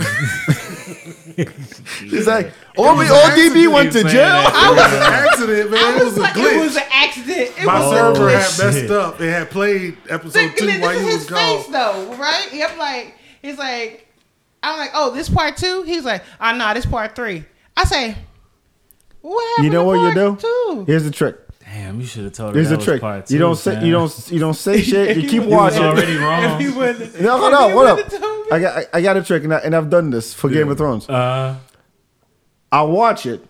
[2.00, 4.12] She's like, oh, we ODB went to jail.
[4.28, 4.54] that.
[4.72, 5.80] It was an accident, man.
[5.84, 6.54] I It was, was a like, glitch.
[6.56, 7.52] it was an accident.
[7.58, 8.64] It My was server a had glitch.
[8.66, 8.92] messed Shit.
[8.92, 9.22] up.
[9.22, 11.40] It had played episode Look, two this while is you his was gone.
[11.40, 12.48] face though, right?
[12.54, 14.08] Yep, like he's like,
[14.62, 15.84] I'm like, oh, this part two.
[15.84, 17.46] He's like, ah, oh no, this part three.
[17.78, 18.16] I say,
[19.22, 19.66] what happened?
[19.66, 20.38] You know to what you do?
[20.42, 20.84] Two?
[20.86, 21.38] Here's the trick.
[21.72, 23.02] Damn, you should have told her There's that the was trick.
[23.02, 23.86] part You don't say fam.
[23.86, 25.16] you don't you don't say shit.
[25.18, 25.84] You keep You was watching.
[25.84, 26.60] already If wrong.
[26.60, 28.22] he wouldn't, No, hold if on, he hold wouldn't up.
[28.22, 30.50] have I got I, I got a trick, and, I, and I've done this for
[30.50, 31.08] Game of Thrones.
[31.08, 31.58] Uh,
[32.72, 33.46] I'll watch it,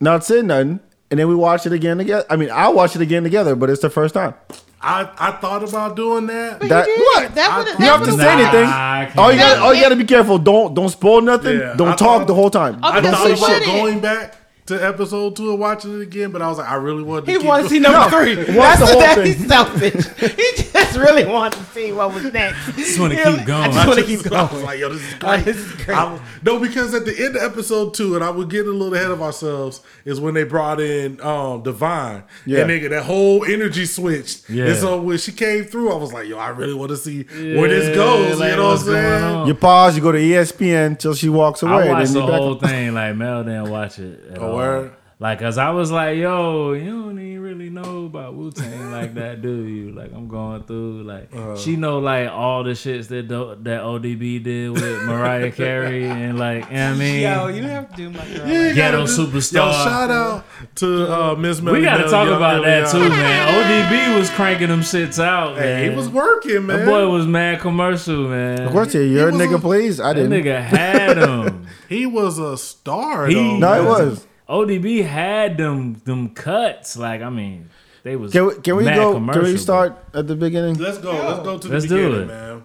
[0.00, 0.80] not say nothing,
[1.10, 2.26] and then we watch it again together.
[2.30, 4.34] I mean, I'll watch it again together, but it's the first time.
[4.80, 6.60] I, I thought about doing that.
[6.60, 7.34] But That- he what?
[7.34, 8.64] That I- You have to would've- say anything.
[8.66, 9.10] I.
[9.16, 10.36] All you got, all you got to be careful.
[10.38, 11.58] Don't don't spoil nothing.
[11.58, 12.80] Yeah, don't I talk thought- the whole time.
[12.82, 13.66] Oh, I because thought he about wouldn't.
[13.66, 14.36] going back
[14.66, 17.32] to episode two and watching it again, but I was like, I really wanted to
[17.32, 18.36] He keep wanted to see number No, three.
[18.36, 18.46] watch
[18.78, 19.26] That's the the whole that thing.
[19.26, 20.06] he's selfish.
[20.16, 22.64] he just really wanted to see what was next.
[22.76, 23.62] just wanna He- keep going.
[23.62, 24.64] I just want to keep just- I was going.
[24.64, 25.44] like, yo, this is great.
[25.44, 25.98] this is great.
[25.98, 28.94] I- no, because at the end of episode two, and I would get a little
[28.94, 32.22] ahead of ourselves, is when they brought in um Divine.
[32.46, 32.60] Yeah.
[32.60, 34.48] And nigga, that whole energy switched.
[34.48, 34.66] Yeah.
[34.68, 37.24] And so when she came through, I was like, yo, I really want to see
[37.24, 38.38] where this goes.
[38.40, 39.46] like, you know what I'm saying?
[39.48, 39.94] You pause.
[39.96, 41.90] You go to ESPN till she walks away.
[41.90, 42.60] I watched then the you back whole up.
[42.62, 42.94] thing.
[42.94, 44.20] Like Mel didn't watch it.
[44.32, 44.53] At Oh, all.
[44.54, 44.92] Word?
[45.20, 49.14] Like, cause I was like, "Yo, you don't even really know about Wu Tang like
[49.14, 51.04] that, do you?" Like, I'm going through.
[51.04, 51.56] Like, Uh.
[51.56, 56.36] she know like all the shits that do- that ODB did with Mariah Carey and
[56.36, 58.48] like, you know what I mean, Yo, you don't have to do my girl.
[58.48, 59.54] Yeah, you Ghetto gotta do- superstar.
[59.54, 60.44] Yo, shout out
[60.76, 62.90] to uh, Miss we got to talk about Early that On.
[62.92, 63.88] too, man.
[63.88, 65.62] ODB was cranking them shits out, man.
[65.84, 66.80] Hey, he was working, man.
[66.80, 68.62] That boy was mad commercial, man.
[68.62, 70.00] Of course, yeah, you're a nigga, a- please.
[70.00, 70.32] I didn't.
[70.32, 71.68] nigga had him.
[71.88, 73.26] He was a star.
[73.28, 73.86] He- though, No, it man.
[73.86, 74.26] was.
[74.48, 76.96] ODB had them them cuts.
[76.96, 77.70] Like, I mean,
[78.02, 79.14] they was Can we, can we mad go?
[79.14, 80.76] Can we start at the beginning?
[80.76, 81.12] Let's go.
[81.12, 82.26] Let's go to the Let's do beginning, it.
[82.32, 82.64] man.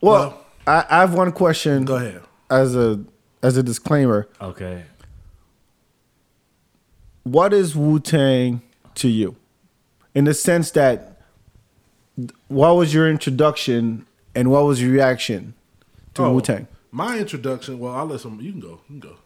[0.00, 2.22] Well, I, I have one question Go ahead.
[2.50, 3.04] as a
[3.42, 4.28] as a disclaimer.
[4.40, 4.84] Okay.
[7.22, 8.62] What is Wu Tang
[8.96, 9.36] to you?
[10.14, 11.18] In the sense that,
[12.48, 15.54] what was your introduction and what was your reaction
[16.14, 16.66] to Oh, Wu Tang?
[16.90, 17.78] My introduction.
[17.78, 18.40] Well, I'll let some.
[18.40, 18.80] You can go.
[18.88, 19.16] You can go.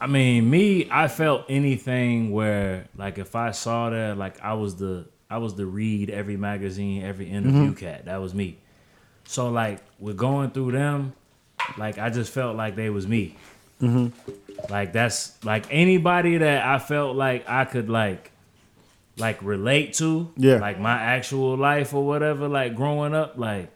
[0.00, 4.76] I mean, me, I felt anything where, like, if I saw that, like, I was
[4.76, 7.72] the, I was the read every magazine, every interview mm-hmm.
[7.72, 8.04] cat.
[8.04, 8.58] That was me.
[9.24, 11.14] So, like, with going through them,
[11.78, 13.36] like, I just felt like they was me.
[13.80, 14.08] Mm-hmm.
[14.70, 18.30] Like, that's like anybody that I felt like I could like,
[19.18, 20.56] like relate to, Yeah.
[20.56, 22.48] like my actual life or whatever.
[22.48, 23.70] Like growing up, like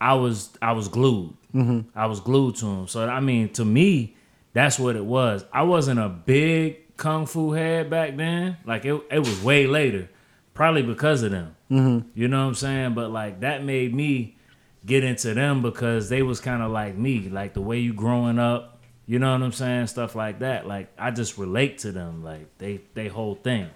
[0.00, 1.34] I was, I was glued.
[1.54, 1.98] Mm-hmm.
[1.98, 2.88] I was glued to him.
[2.88, 4.16] So I mean, to me,
[4.52, 5.44] that's what it was.
[5.52, 8.56] I wasn't a big kung fu head back then.
[8.64, 10.08] Like it, it was way later,
[10.54, 11.56] probably because of them.
[11.70, 12.08] Mm-hmm.
[12.14, 12.94] You know what I'm saying?
[12.94, 14.36] But like that made me
[14.84, 18.38] get into them because they was kind of like me, like the way you growing
[18.38, 18.78] up.
[19.06, 19.88] You know what I'm saying?
[19.88, 20.66] Stuff like that.
[20.66, 22.22] Like I just relate to them.
[22.22, 23.68] Like they, they whole thing.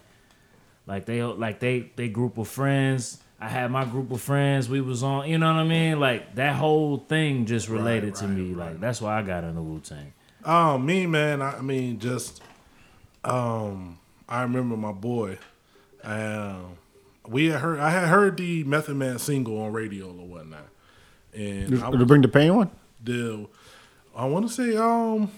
[0.86, 3.20] Like they, like they, they group of friends.
[3.40, 4.68] I had my group of friends.
[4.68, 5.28] We was on.
[5.28, 5.98] You know what I mean?
[5.98, 8.54] Like that whole thing just related to right, me.
[8.54, 10.12] Like that's why I got into Wu Tang.
[10.44, 11.40] Oh, me, man.
[11.42, 12.42] I, I mean, just
[13.24, 13.98] um,
[14.28, 15.38] I remember my boy.
[16.02, 16.76] Um,
[17.26, 17.78] we had heard.
[17.80, 20.66] I had heard the Method Man single on radio or whatnot,
[21.32, 22.70] and I To was bring the pain one?
[23.02, 23.46] the.
[24.16, 25.28] I want to say, um,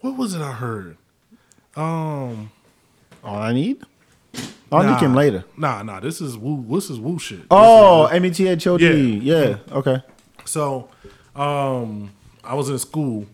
[0.00, 0.96] what was it I heard?
[1.74, 2.50] Um,
[3.24, 3.78] All I need?
[4.70, 5.00] I need nah.
[5.00, 5.44] came later.
[5.56, 5.98] Nah, nah.
[6.00, 6.64] This is woo.
[6.68, 7.40] This is woo shit.
[7.50, 9.16] Oh, M E T H O D.
[9.18, 9.42] Yeah.
[9.44, 9.56] Yeah.
[9.72, 10.02] Okay.
[10.44, 10.88] So,
[11.34, 12.10] um,
[12.44, 13.26] I was in school,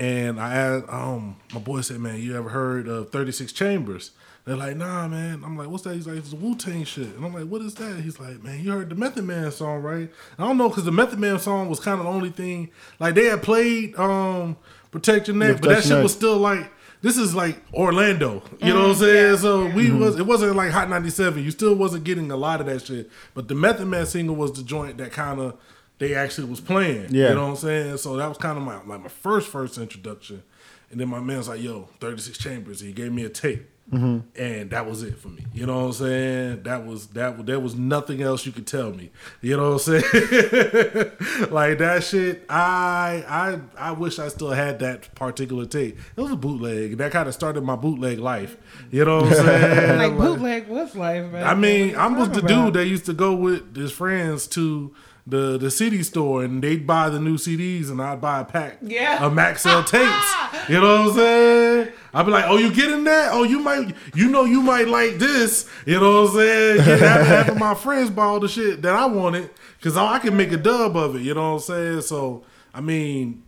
[0.00, 4.12] and I asked, um, my boy said, "Man, you ever heard of Thirty Six Chambers?"
[4.46, 7.14] They're like, "Nah, man." I'm like, "What's that?" He's like, "It's a Wu Tang shit,"
[7.14, 9.82] and I'm like, "What is that?" He's like, "Man, you heard the Method Man song,
[9.82, 12.70] right?" I don't know because the Method Man song was kind of the only thing.
[12.98, 14.56] Like they had played, um,
[14.90, 16.02] "Protect Your Neck," Yeah, but that shit Neck.
[16.02, 16.72] was still like.
[17.02, 19.38] This is like Orlando, you know what I'm saying?
[19.38, 21.42] So we was it wasn't like Hot 97.
[21.42, 23.10] You still wasn't getting a lot of that shit.
[23.32, 25.56] But the Method Man single was the joint that kind of
[26.00, 27.08] they actually was playing.
[27.10, 27.28] Yeah.
[27.28, 27.96] You know what I'm saying?
[27.98, 30.42] So that was kind of my like my first first introduction.
[30.90, 32.80] And then my man's like, yo, 36 Chambers.
[32.80, 33.68] He gave me a tape.
[33.92, 34.40] Mm-hmm.
[34.40, 35.44] And that was it for me.
[35.52, 36.62] You know what I'm saying?
[36.62, 39.10] That was that there was nothing else you could tell me.
[39.42, 40.02] You know what I'm saying?
[41.50, 45.98] like that shit, I I I wish I still had that particular tape.
[46.16, 46.98] It was a bootleg.
[46.98, 48.56] That kind of started my bootleg life.
[48.92, 49.98] You know what I'm saying?
[49.98, 51.44] Like bootleg was life, man.
[51.44, 52.48] I mean, I you was the about?
[52.48, 54.94] dude that used to go with his friends to
[55.26, 58.78] the the CD store and they'd buy the new CDs and I'd buy a pack
[58.82, 59.24] Yeah.
[59.24, 60.68] of Maxell tapes.
[60.68, 61.92] You know what I'm saying?
[62.12, 63.30] I'd be like, oh, you getting that?
[63.32, 65.68] Oh, you might, you know, you might like this.
[65.86, 66.76] You know what I'm saying?
[66.84, 70.36] Get after, after my friends buy all the shit that I wanted because I can
[70.36, 71.22] make a dub of it.
[71.22, 72.00] You know what I'm saying?
[72.02, 72.42] So
[72.74, 73.42] I mean,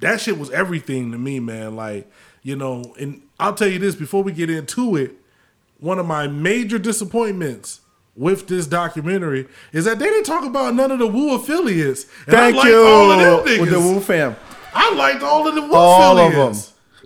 [0.00, 1.76] that shit was everything to me, man.
[1.76, 2.10] Like,
[2.42, 5.12] you know, and I'll tell you this before we get into it,
[5.78, 7.80] one of my major disappointments
[8.16, 12.04] with this documentary is that they didn't talk about none of the Wu affiliates.
[12.26, 12.84] And Thank I liked you.
[12.86, 13.60] all of them niggas.
[13.60, 14.36] With the Wu fam.
[14.74, 16.54] I liked all of the Wu All of them.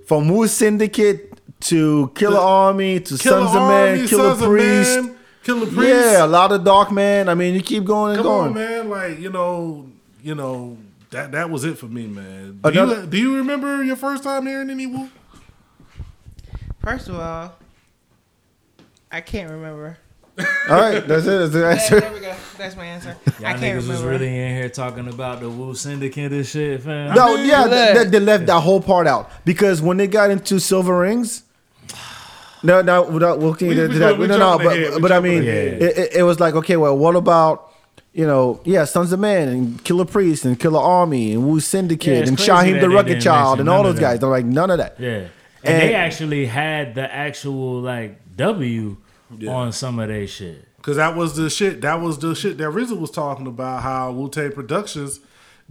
[0.07, 4.43] From Wu Syndicate to Killer The- Army to Killer Sons of Army, Man, Killer Sons
[4.43, 5.01] of Priest.
[5.01, 5.89] Man, Killah Priest.
[5.89, 7.29] Yeah, a lot of Dark Man.
[7.29, 8.49] I mean, you keep going and Come going.
[8.49, 8.89] on, man.
[8.91, 9.87] Like, you know,
[10.23, 10.77] you know,
[11.11, 12.61] that that was it for me, man.
[12.63, 15.09] Do, Another- you, do you remember your first time hearing any Wu?
[16.83, 17.53] First of all,
[19.13, 19.97] I can't remember.
[20.39, 20.45] All
[20.81, 21.39] right, that's it.
[21.39, 22.01] That's the answer.
[22.01, 22.35] there we go.
[22.59, 23.17] That's my answer.
[23.41, 26.83] Y'all I can't niggas was really in here talking about the Wu Syndicate and shit,
[26.83, 27.15] fam.
[27.15, 27.71] No, yeah, Look.
[27.71, 31.43] they, they left that whole part out because when they got into Silver Rings.
[32.63, 34.15] No, no, without looking We- into we that.
[34.15, 36.55] go- we No, no, jumping ahead, but but I mean, it, it, it was like
[36.55, 37.71] okay, well, what about
[38.15, 42.29] you know, yeah, Sons of Man and Killah Priest and Killarmy and Wu Syndicate it's
[42.29, 44.01] and crazy Shyheim the they Rugged Child and all those that.
[44.01, 44.19] guys.
[44.21, 44.99] They're like none of that.
[44.99, 45.09] Yeah.
[45.11, 45.29] And,
[45.65, 48.97] And- they actually had the actual like W
[49.49, 50.67] on some of their shit.
[50.83, 51.81] Cause that was the shit.
[51.81, 53.83] That was the shit that RZA was talking about.
[53.83, 55.21] How Wu Tang Productions,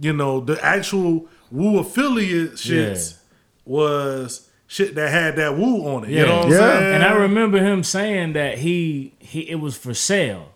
[0.00, 3.18] you know, the actual Wu affiliate shits
[3.64, 6.10] was shit that had that Wu on it.
[6.10, 6.58] You know what I'm Yeah.
[6.58, 6.94] saying?
[6.96, 10.50] And I remember him saying that he he it was for sale.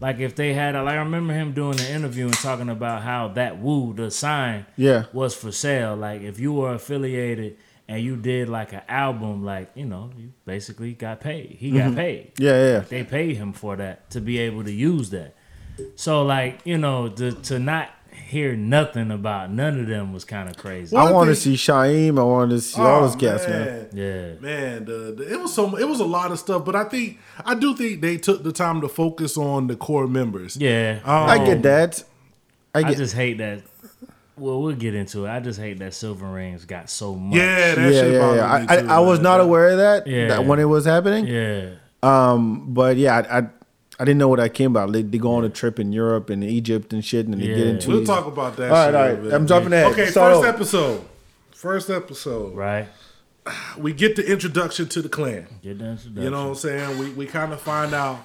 [0.00, 3.02] Like if they had, a, like I remember him doing an interview and talking about
[3.02, 5.04] how that Wu the sign Yeah.
[5.12, 5.96] was for sale.
[5.96, 7.56] Like if you were affiliated
[7.88, 11.56] and you did like an album, like you know, you basically got paid.
[11.58, 12.32] He got paid.
[12.38, 12.80] Yeah, yeah, yeah.
[12.80, 15.34] They paid him for that to be able to use that.
[15.96, 20.48] So like you know to to not hear nothing about none of them was kind
[20.48, 20.94] of crazy.
[20.94, 22.18] Well, I I want to see Shyheim.
[22.18, 23.88] I want to see all those cats, man.
[23.92, 24.32] Yeah.
[24.40, 27.18] Man, the, the- it was so it was a lot of stuff, but I think
[27.44, 30.56] I do think they took the time to focus on the core members.
[30.56, 31.00] Yeah.
[31.04, 32.02] Um, I get that.
[32.74, 33.62] I I just hate that.
[34.38, 35.30] Well, we'll get into it.
[35.30, 37.36] I just hate that Silver Rings got so much.
[37.36, 38.34] Yeah, that yeah, shit yeah, yeah.
[38.34, 40.28] me I, I, too, I was not aware of that, Yeah.
[40.28, 41.26] that when it was happening.
[41.26, 41.70] Yeah.
[42.02, 43.48] Um, but yeah, I, I
[44.00, 44.92] I didn't know what that came about.
[44.92, 47.48] They, they go on a trip in Europe and Egypt and shit, and then they
[47.48, 47.64] get Yeah.
[47.72, 47.88] into.
[47.88, 48.70] We'll these- talk about that.
[48.70, 49.14] All right, shit all a right.
[49.16, 49.32] little bit.
[49.34, 49.92] I'm jumping ahead.
[49.92, 50.48] Okay, Start first over.
[50.48, 51.00] episode.
[51.52, 52.54] First episode.
[52.54, 52.86] Right.
[53.76, 55.46] We get the introduction to the clan.
[55.62, 56.22] Get the introduction.
[56.22, 56.98] You know what I'm saying?
[56.98, 58.18] We we kind of find out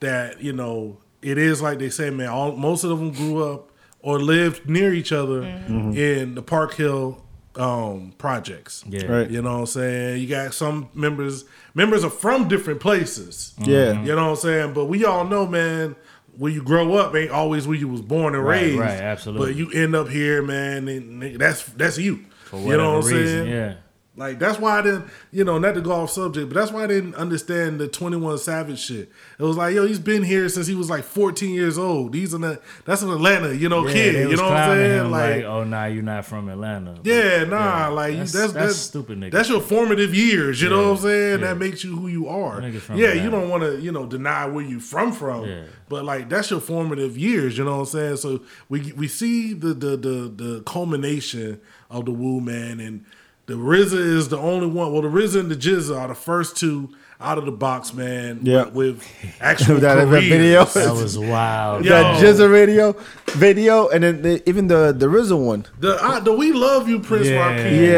[0.00, 2.28] that you know it is like they say, man.
[2.28, 3.70] All, most of them grew up
[4.06, 7.20] or lived near each other in the Park Hill
[7.56, 8.84] um, projects.
[8.88, 9.06] Yeah.
[9.06, 9.30] Right.
[9.30, 10.20] You know what I'm saying?
[10.22, 11.44] You got some members.
[11.74, 13.54] Members are from different places.
[13.58, 14.00] Yeah.
[14.02, 14.74] You know what I'm saying?
[14.74, 15.96] But we all know, man.
[16.38, 18.78] Where you grow up ain't always where you was born and Right, raised.
[18.78, 19.46] right, absolutely.
[19.46, 22.26] But you end up here, man, and that's that's you.
[22.44, 23.46] For you know what I'm reason.
[23.46, 23.50] saying?
[23.50, 23.74] Yeah.
[24.18, 26.84] Like that's why I didn't, you know, not to go off subject, but that's why
[26.84, 29.10] I didn't understand the Twenty One Savage shit.
[29.38, 32.14] It was like, yo, he's been here since he was like 14 years old.
[32.14, 34.30] He's in a that's an Atlanta, you know, Yeah, kid.
[34.30, 35.00] You know what I'm saying?
[35.04, 36.98] him Like, oh, nah, you're not from Atlanta.
[37.04, 39.32] Yeah, nah, yeah, like that's- that's, that's that's stupid, nigga.
[39.32, 40.62] That's your formative years.
[40.62, 41.40] You know what I'm saying?
[41.40, 41.46] yeah.
[41.48, 42.62] That makes you who you are.
[42.94, 45.44] Yeah, you don't want to, you know, deny where you from from.
[45.44, 45.64] Yeah.
[45.90, 47.58] But like that's your formative years.
[47.58, 48.16] You know what I'm saying?
[48.16, 48.40] So
[48.70, 51.60] we we see the the the the culmination
[51.90, 53.04] of the Woo Man and.
[53.46, 54.92] The RZA is the only one.
[54.92, 58.40] Well, the RZA and the GZA are the first two out of the box, man.
[58.42, 58.64] Yeah.
[58.64, 60.64] with, with actual That- that video.
[60.64, 61.84] That was wild.
[61.84, 61.90] Yo.
[61.90, 62.92] That GZA radio,
[63.28, 65.64] video, and then the, even the the RZA one.
[65.78, 67.56] The uh, the We Love You Prince Yeah.
[67.56, 67.86] Rakim.
[67.86, 67.92] Yeah,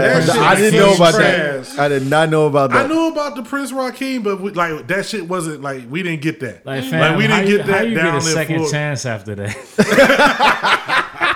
[0.00, 1.68] that shit I didn't know about trash.
[1.68, 1.78] that.
[1.78, 2.86] I did not know about that.
[2.86, 6.22] I knew about the Prince Rakeem, but we, like that shit wasn't like we didn't
[6.22, 6.64] get that.
[6.64, 8.72] Like, fam, we didn't you, get how that you down get a in second Florida.
[8.72, 10.80] chance after that?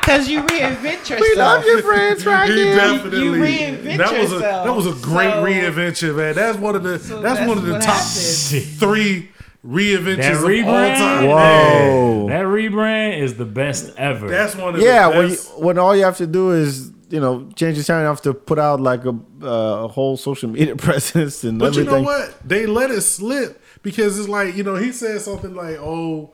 [0.08, 1.20] Because you reinvent yourself.
[1.20, 2.74] We love you, friends, He right here.
[2.76, 6.34] definitely You reinvent that was a that was a great So- reinvention, man.
[6.34, 8.78] That's one of the So that's, that's one of the top happened.
[8.78, 9.28] three
[9.66, 10.96] reinventions That of all rebrand?
[10.96, 11.26] time.
[11.26, 12.26] Whoa.
[12.26, 12.26] man.
[12.28, 14.28] That rebrand is the best ever.
[14.28, 17.20] That's one of Yeah, the when you, when all you have to do is you
[17.20, 19.10] know change the sound, you have to put out like a,
[19.42, 22.34] uh, a whole social media presence and But you know what?
[22.48, 26.30] They let it slip because it's like, you know, he said something like, oh,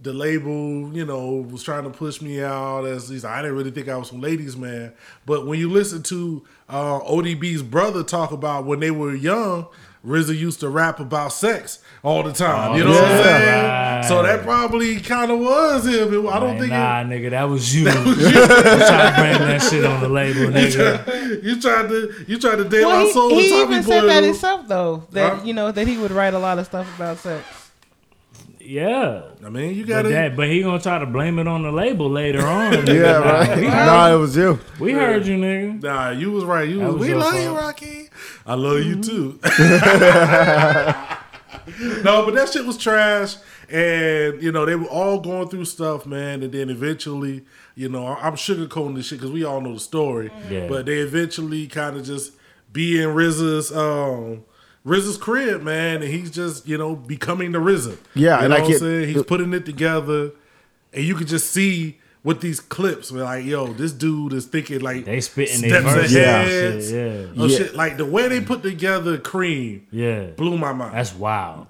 [0.00, 3.56] the label, you know, was trying to push me out as he's like, I didn't
[3.56, 4.92] really think I was some ladies man.
[5.26, 9.66] But when you listen to uh, ODB's brother talk about when they were young,
[10.06, 12.76] RZA used to rap about sex all the time.
[12.78, 13.64] you know what I'm saying?
[13.64, 14.04] Right.
[14.06, 16.14] So that probably kind of was him.
[16.14, 17.82] It- I don't Like, think nah, nigga, that was you.
[17.88, 21.42] you trying to bring that shit on the label, nigga.
[21.42, 23.30] you tried to you tried to date Well, my soul.
[23.30, 25.02] he with Tommy even said that himself, though.
[25.10, 25.44] That Huh?
[25.44, 27.44] you know that he would write a lot of stuff about sex.
[28.68, 29.22] Yeah.
[29.42, 32.10] I mean, you got that, but he gonna try to blame it on the label
[32.10, 32.68] later on.
[32.88, 33.62] Yeah, nah, right.
[33.62, 34.60] Nah, it was you.
[34.78, 35.82] we heard you, nigga.
[35.82, 36.68] Nah, you was right.
[36.68, 37.56] You was, was we love you.
[37.56, 38.10] Rocky.
[38.44, 39.38] I love you too.
[42.02, 43.36] no, but that shit was trash.
[43.70, 46.42] And, you know, they were all going through stuff, man.
[46.42, 50.30] And then eventually, you know, I'm sugarcoating this shit because we all know the story.
[50.50, 50.66] Yeah.
[50.68, 52.32] But they eventually kind of just
[52.72, 54.44] be in RZA's, um,
[54.88, 56.02] RZA's crib, man.
[56.02, 57.96] And he's just, you know, becoming the RZA.
[58.14, 59.08] Yeah, You and know like what I'm saying?
[59.14, 60.32] He's putting it together.
[60.92, 64.80] And you could just see with these clips, we're like, yo, this dude is thinking
[64.80, 66.72] like They spitting their steps verses ahead.
[66.74, 67.56] and shit, Oh, Yeah.
[67.58, 67.74] shit.
[67.74, 70.22] Like the way they put together Cream Yeah.
[70.22, 70.26] Yeah.
[70.36, 70.94] blew my mind.
[70.94, 71.66] That's wild.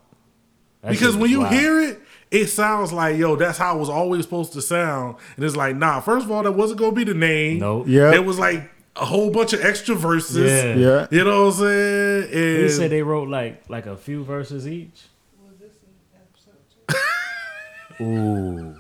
[0.83, 1.53] That because when you wild.
[1.53, 2.01] hear it,
[2.31, 5.17] it sounds like, yo, that's how it was always supposed to sound.
[5.37, 7.59] And it's like, nah, first of all, that wasn't going to be the name.
[7.59, 7.85] Nope.
[7.89, 8.15] Yeah.
[8.15, 8.71] It was like
[9.01, 10.37] a whole bunch of extra verses.
[10.37, 10.75] Yeah.
[10.75, 11.07] Yeah.
[11.11, 12.31] You know what I'm saying?
[12.31, 15.03] They said they wrote like like a few verses each.
[18.01, 18.77] Ooh,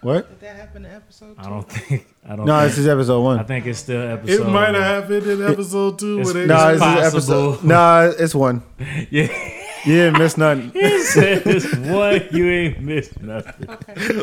[0.00, 0.28] What?
[0.28, 1.42] Did that happen in episode two?
[1.44, 2.46] I don't think I don't.
[2.46, 3.38] No, think, this is episode one.
[3.40, 4.46] I think it's still episode.
[4.46, 6.20] it might have happened in episode two.
[6.20, 7.64] It's- where they No, It's this is episode.
[7.64, 8.62] No, it's one.
[9.10, 9.26] Yeah,
[9.86, 10.70] You didn't miss nothing.
[10.74, 13.66] he says what you ain't missed nothing.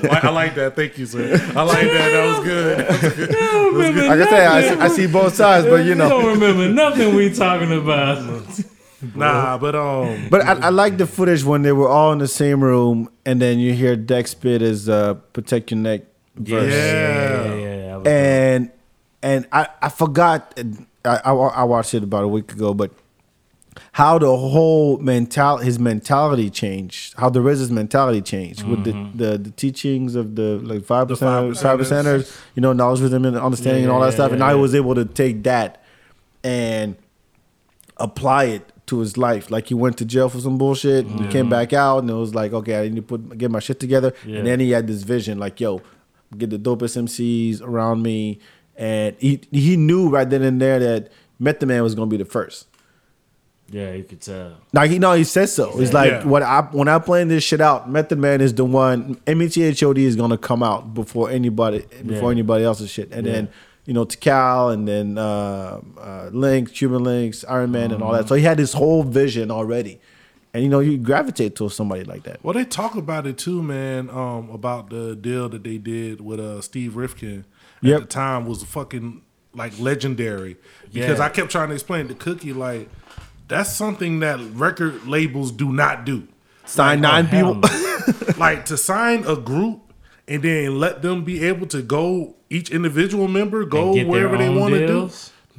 [0.04, 0.76] Like, I like that.
[0.76, 1.34] Thank you, sir.
[1.56, 2.12] I like that.
[2.12, 2.78] That was good.
[2.80, 3.30] That was good.
[3.30, 5.96] I don't remember Like I said, I, see- I see both sides, but you I
[5.96, 6.10] know.
[6.10, 8.24] don't remember nothing we talking about.
[9.16, 12.28] Nah, but um, But I, I like the footage when they were all in the
[12.28, 16.02] same room, and then you hear Dex spit his uh, "Protect Your Neck"
[16.36, 17.46] verse, Yeah.
[17.46, 17.88] yeah, yeah.
[17.90, 18.72] that was and
[19.22, 20.60] and I I forgot.
[21.06, 22.92] I, I I watched it about a week ago, but
[23.94, 29.18] how the whole mental his mentality changed, how the RZA's mentality changed with the, mm-hmm.
[29.18, 33.26] the the teachings of the like five percent five percenters, you know, knowledge with them
[33.26, 35.84] and understanding and all that Yeah, stuff, yeah, and I was able to take that
[36.44, 36.96] and
[37.98, 39.52] apply it to his life.
[39.52, 41.32] Like he went to jail for some bullshit, and he mm-hmm.
[41.32, 43.80] came back out, and it was like, okay, I need to put get my shit
[43.80, 44.14] together.
[44.26, 44.38] Yeah.
[44.38, 45.82] And then he had this vision, like, yo,
[46.38, 48.40] get the dopest MCs around me,
[48.76, 52.26] and he he knew right then and there that Method Man was gonna be the
[52.26, 52.68] first.
[53.70, 54.54] Yeah, you could tell.
[54.74, 55.78] Like he no, he said so.
[55.78, 56.26] He's like, Yeah.
[56.26, 59.18] when I when I plan this shit out, Method Man is the one.
[59.28, 62.36] E METHOD is gonna come out before anybody before Yeah.
[62.38, 63.50] anybody else's shit, and then
[63.86, 68.22] you know Tical and then uh, uh, Link, Cuban Linx, Iron Man, and all Mm-hmm.
[68.22, 68.28] that.
[68.30, 70.00] So he had this whole vision already,
[70.54, 72.42] and you know you gravitate to somebody like that.
[72.44, 74.10] Well, they talk about it too, man.
[74.10, 77.44] Um, about the deal that they did with uh Steve Rifkin
[77.80, 78.00] at Yep.
[78.00, 79.24] the time was fucking
[79.54, 80.56] like legendary
[80.94, 81.26] because Yeah.
[81.26, 82.90] I kept trying to explain to Cookie like
[83.48, 86.28] that's something that record labels do not do.
[86.66, 88.34] Sign Oh, nine hell people.
[88.38, 89.82] like to sign a group
[90.28, 94.74] and then let them be able to go each individual member go wherever they want
[94.74, 95.10] to do.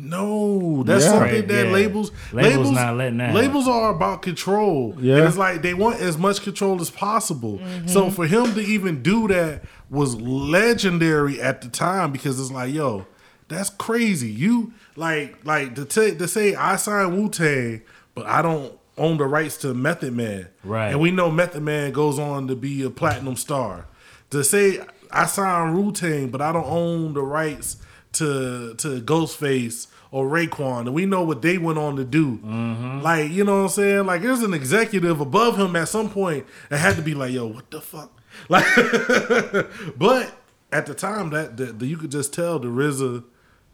[0.01, 1.11] No, that's Yeah.
[1.11, 1.73] something that yeah.
[1.73, 4.95] labels Labels not letting that Labels are about control.
[5.01, 5.17] Yeah.
[5.17, 7.59] and it's like they want as much control as possible.
[7.59, 7.89] Mm-hmm.
[7.89, 12.73] So for him to even do that was legendary at the time because it's like,
[12.73, 13.07] yo,
[13.49, 14.31] that's crazy.
[14.31, 17.83] You like like to t- to say I signed Wu Tang,
[18.15, 20.49] but I don't own the rights to Method Man.
[20.65, 20.91] Right.
[20.91, 23.87] And we know Method Man goes on to be a platinum star.
[24.31, 24.81] To say
[25.11, 27.79] I signed Wu Tang, but I don't own the rights
[28.15, 32.39] to to Ghostface or Raekwon, and we know what they went on to do.
[32.39, 33.01] Mm-hmm.
[33.01, 34.07] Like, you know what I'm saying?
[34.07, 37.47] Like, there's an executive above him at some point that had to be like, "Yo,
[37.47, 38.13] what the fuck?"
[38.49, 38.65] Like,
[39.97, 40.33] but
[40.71, 43.25] at the time, that, that you could just tell the RZA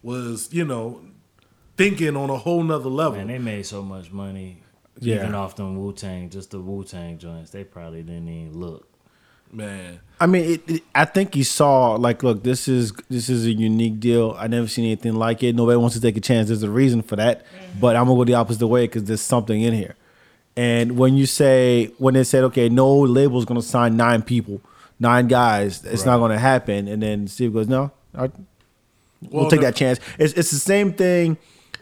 [0.03, 1.03] was, you know,
[1.77, 3.19] thinking on a whole nother level.
[3.19, 4.63] Man, they made so much money.
[5.01, 5.17] Yeah.
[5.17, 8.89] Even off them Wu Tang, just the Wu Tang joints, they probably didn't even look.
[9.53, 13.47] Man, I mean, it, it, I think you saw like, look, this is this is
[13.47, 14.35] a unique deal.
[14.37, 15.55] I never seen anything like it.
[15.55, 16.49] Nobody wants to take a chance.
[16.49, 17.81] There's a reason for that, mm-hmm.
[17.81, 19.95] but I'm gonna go the opposite way because there's something in here.
[20.57, 24.61] And when you say when they said, okay, no label's gonna sign nine people,
[24.99, 26.89] nine guys, it's not gonna happen.
[26.89, 30.01] And then Steve goes, no, I, we'll, Well, take that chance.
[30.19, 31.37] It's it's the same thing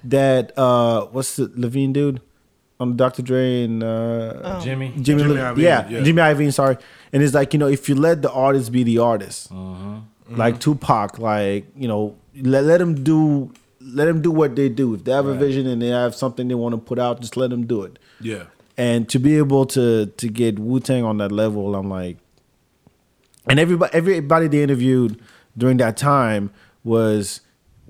[0.04, 2.20] that uh, what's the Levine dude
[2.80, 3.22] on the Dr.
[3.22, 6.02] Dre and uh, Jimmy, Jimmy, Jimmy Li- Iovine, yeah, yeah.
[6.02, 6.52] Jimmy Iovine.
[6.52, 6.76] Sorry,
[7.12, 10.36] and it's like you know, if you let the artist be the artist, Mm-hmm.
[10.36, 14.94] like Tupac, like you know, let let them do, let them do what they do.
[14.94, 17.36] If they have a vision and they have something they want to put out, just
[17.36, 17.98] let them do it.
[18.20, 18.44] yeah.
[18.78, 22.16] And to be able to to get Wu Tang on that level, I'm like,
[23.46, 25.20] and everybody everybody they interviewed
[25.56, 26.50] during that time
[26.84, 27.40] was.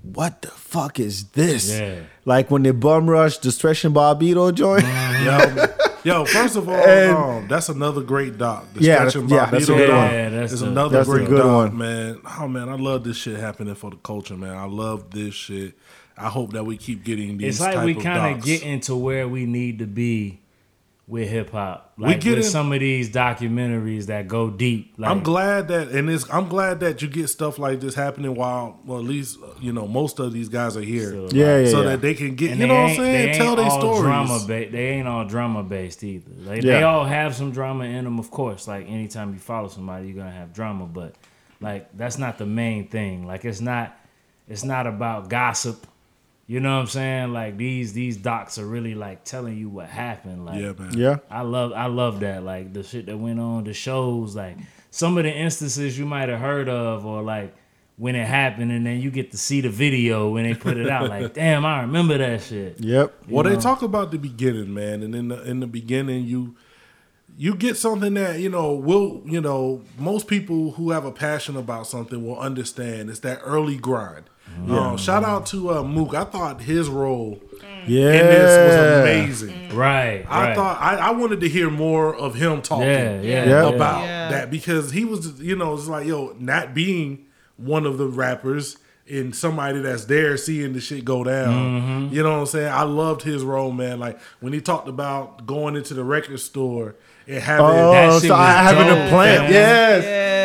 [0.03, 1.71] What the fuck is this?
[1.79, 2.01] Yeah.
[2.25, 4.85] Like when they bum rush the Stretch and Bobbito joint.
[6.05, 8.67] Yo, yo, first of all, And- um, that's another great doc.
[8.75, 10.13] The Yeah, Stretch and yeah, that's a Bobbito good doc one.
[10.15, 11.79] Yeah, that's is the- another that's a great good doc, one.
[11.79, 12.21] man.
[12.41, 14.57] Oh man, I love this shit happening for the culture, man.
[14.57, 15.75] I love this shit.
[16.19, 17.55] I hope that we keep getting these.
[17.57, 18.45] it's like type we of kind of docs.
[18.47, 20.41] getting to where we need to be
[21.13, 21.93] with hip hop.
[21.99, 24.95] Like get with in- some of these documentaries that go deep.
[24.97, 28.35] Like, I'm glad that, and it's, I'm glad that you get stuff like this happening
[28.35, 31.59] while, well, at least uh, you know most of these guys are here, So, Yeah,
[31.59, 31.91] yeah, so yeah.
[31.91, 33.67] that they can get, And you know what I'm ain't- saying, they tell ain't their
[33.67, 34.01] all stories.
[34.01, 36.31] Drama ba- they ain't all drama based either.
[36.39, 36.79] Like, Yeah.
[36.79, 38.67] They all have some drama in them, of course.
[38.67, 40.87] Like anytime you follow somebody, you're gonna have drama.
[40.87, 41.15] But
[41.61, 43.27] like that's not the main thing.
[43.27, 43.99] Like it's not
[44.49, 45.87] it's not about gossip.
[46.53, 47.33] You know what I'm saying?
[47.33, 50.45] Like these these docs are really like telling you what happened.
[50.45, 50.93] Like yeah, man.
[50.93, 51.17] Yeah.
[51.31, 52.43] I love I love that.
[52.43, 54.59] Like the shit that went on, the shows, like
[54.91, 57.55] some of the instances you might have heard of or like
[57.97, 60.91] when it happened and then you get to see the video when they put it
[60.91, 62.79] out, like, damn, I remember that shit.
[62.81, 63.15] Yep.
[63.31, 66.55] Well, they talk about the beginning, man, and in the in the beginning, you
[67.39, 71.57] you get something that you know will you know most people who have a passion
[71.57, 73.09] about something will understand.
[73.09, 74.25] It's that early grind.
[74.69, 76.15] Um, shout out to uh, Mook.
[76.15, 77.41] I thought his role
[77.87, 78.13] Yeah.
[78.13, 79.75] in this was amazing.
[79.77, 80.25] Right.
[80.29, 80.57] I right.
[80.57, 83.69] thought I, I wanted to hear more of him talking Yeah, yeah, Yeah.
[83.69, 84.29] about Yeah.
[84.31, 87.27] that because he was, you know, it's like yo, not being
[87.57, 88.77] one of the rappers
[89.11, 92.11] and somebody that's there seeing the shit go down.
[92.13, 92.73] You know what I'm saying?
[92.73, 93.99] I loved his role, man.
[93.99, 96.95] Like when he talked about going into the record store
[97.27, 99.43] and having That Oh, shit so I having dope, a plant.
[99.43, 99.53] man.
[99.53, 100.05] Yes.
[100.05, 100.42] Yes.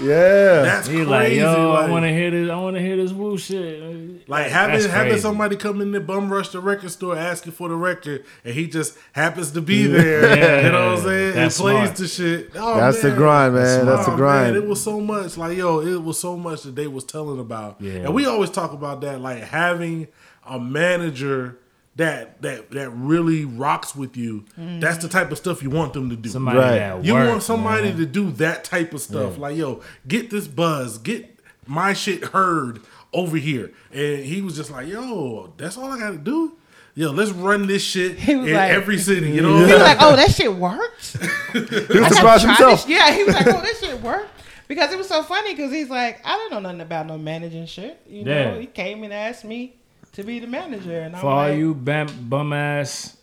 [0.00, 0.62] Yeah.
[0.62, 1.10] that's He crazy.
[1.10, 2.50] like, yo, like, I want to hear this.
[2.50, 4.28] I want to hear this Wu shit.
[4.28, 7.76] like having having somebody come in and bum rush the record store asking for the
[7.76, 10.36] record, and he just happens to be there.
[10.36, 11.26] Yeah, you know what I'm saying?
[11.28, 11.96] And that's plays smart.
[11.96, 12.50] the shit.
[12.56, 13.86] Oh, That's the grind, man.
[13.86, 14.54] That's the grind.
[14.54, 17.38] Man, it was so much like yo, it was so much that they was telling
[17.38, 17.80] about.
[17.80, 17.92] Yeah.
[18.04, 20.08] And we always talk about that, like having
[20.46, 21.58] a manager
[21.96, 24.44] that that that really rocks with you.
[24.56, 26.28] That's the type of stuff you want them to do.
[26.28, 26.78] Somebody Right.
[26.78, 27.96] that you work, want somebody man.
[27.98, 29.38] to do that type of stuff.
[29.38, 32.80] Like yo, get this buzz, get my shit heard
[33.12, 33.72] over here.
[33.92, 36.56] And he was just like, yo, that's all I got to do.
[36.96, 39.30] Yo, let's run this shit He in was like- every city.
[39.30, 41.16] You know, He was like, "Oh, that shit worked."
[41.52, 42.86] He was I gotta surprised himself.
[42.86, 44.30] this- Yeah, he was like, "Oh, this shit worked."
[44.68, 47.66] Because it was so funny because he's like, I don't know nothing about no managing
[47.66, 48.00] shit.
[48.08, 48.58] You know, Yeah.
[48.58, 49.74] he came and asked me
[50.14, 53.16] to be the manager, and I'm For all like, you bum, bum ass,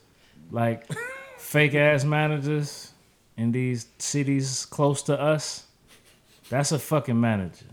[0.52, 0.86] like
[1.38, 2.92] fake ass managers
[3.38, 5.66] in these cities close to us,
[6.50, 7.66] that's a fucking manager.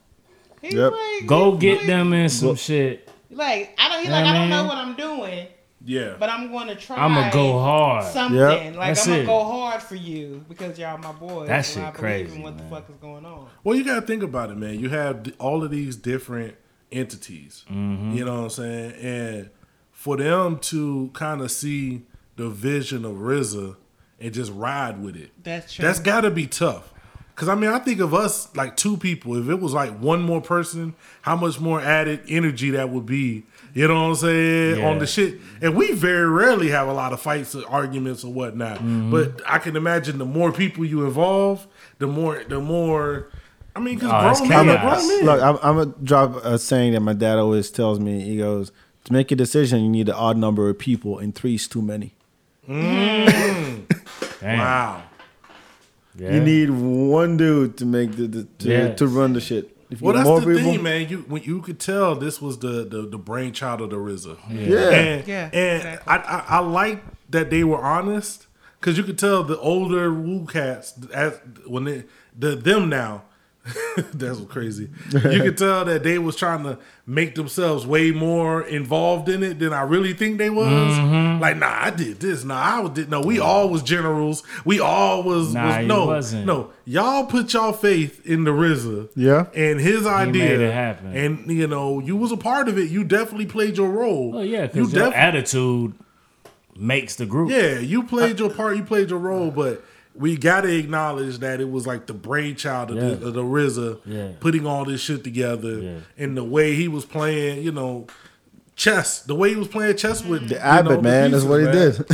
[0.62, 0.93] he's Yep.
[0.93, 3.09] like, Go he's get like- them in some shit.
[3.31, 5.47] Like I don't, he's Yeah, like, I don't know what I'm doing,
[5.85, 6.15] yeah.
[6.19, 6.97] but I'm going to try.
[6.97, 8.05] I'ma go hard.
[8.07, 8.77] Something Yep.
[8.77, 9.27] like That's I'm gonna it.
[9.27, 11.49] go hard for you because y'all my boys.
[11.49, 12.65] That and shit I believe crazy, in what man.
[12.70, 13.49] the fuck is going on.
[13.65, 14.81] Well, you got to think about it, man.
[14.81, 16.55] You have all of these different
[16.93, 17.65] entities.
[17.70, 18.12] Mm-hmm.
[18.15, 18.93] You know what I'm saying?
[18.93, 19.51] And
[19.93, 22.02] for them to kind of see
[22.36, 23.77] the vision of RZA
[24.20, 25.85] and just ride with it, That's true.
[25.85, 26.93] that's got to be tough.
[27.35, 29.36] Because, I mean, I think of us like two people.
[29.36, 33.44] If it was like one more person, how much more added energy that would be.
[33.74, 34.78] You know what I'm saying?
[34.81, 34.89] Yeah.
[34.89, 35.39] On the shit.
[35.62, 38.78] And we very rarely have a lot of fights or arguments or whatnot.
[38.78, 39.12] Mm-hmm.
[39.12, 43.31] But I can imagine the more people you involve, the more, the more.
[43.79, 45.07] I mean, because Oh, it's grown men are chaos.
[45.07, 45.27] grown men.
[45.27, 48.21] Look, I'm, I'm gonna drop a saying that my dad always tells me.
[48.23, 48.73] He goes,
[49.05, 51.83] "To make a decision, you need an odd number of people, and three is too
[51.83, 52.15] many.
[52.69, 53.85] Mm.
[54.41, 54.59] Damn.
[54.59, 55.03] Wow.
[56.17, 56.35] Yeah.
[56.35, 58.99] You need one dude to make the, the to, Yes.
[58.99, 59.75] to run the shit.
[59.91, 61.09] If you Well, get that's more the people, thing, man.
[61.09, 64.37] You when you could tell this was the the, the brainchild of the RZA.
[64.51, 64.91] Yeah.
[64.91, 66.13] and, Yeah, and exactly.
[66.13, 68.47] I, I I like that they were honest
[68.81, 72.05] because you could tell the older Wu cats as when they
[72.37, 73.23] the them now.
[74.14, 74.89] that's crazy.
[75.12, 79.59] You could tell that they was trying to make themselves way more involved in it
[79.59, 80.66] than I really think they was.
[80.94, 81.40] Mm-hmm.
[81.43, 82.44] Like, nah, I did this.
[82.44, 82.55] Nah,
[82.85, 83.20] I did no.
[83.20, 84.43] We all was generals.
[84.64, 86.47] We all was, Nah, was no, wasn't.
[86.47, 86.70] no.
[86.86, 89.47] Y'all put y'all faith in the RZA Yeah.
[89.55, 91.14] and his idea, happen.
[91.14, 92.90] and you know you was a part of it.
[92.90, 94.32] You definitely played your role.
[94.36, 95.93] Oh yeah, you because your def- attitude
[96.76, 97.51] makes the group.
[97.51, 98.76] yeah, you played your part.
[98.76, 99.85] You played your role, but
[100.19, 103.03] we got to acknowledge that it was like the brainchild of, Yeah.
[103.15, 104.28] the, of the RZA Yeah.
[104.40, 105.97] putting all this shit together, Yeah.
[106.16, 108.07] and the way he was playing, you know,
[108.77, 109.20] chess.
[109.20, 111.61] The way he was playing chess with the you Abbott know, the man, that's what
[111.61, 111.74] he man.
[111.74, 112.07] did.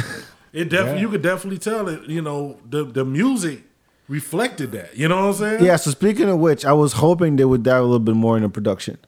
[0.52, 1.00] It definitely Yeah.
[1.00, 2.02] you could definitely tell it.
[2.08, 3.62] You know, the the music
[4.08, 4.96] reflected that.
[4.96, 5.64] You know what I'm saying?
[5.64, 8.36] Yeah, so speaking of which, I was hoping they would dive a little bit more
[8.36, 8.98] into production.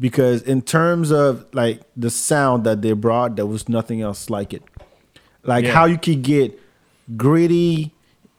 [0.00, 4.52] Because in terms of like the sound that they brought, there was nothing else like
[4.52, 4.62] it.
[5.44, 5.72] Like Yeah.
[5.74, 6.58] how you could get
[7.16, 7.94] gritty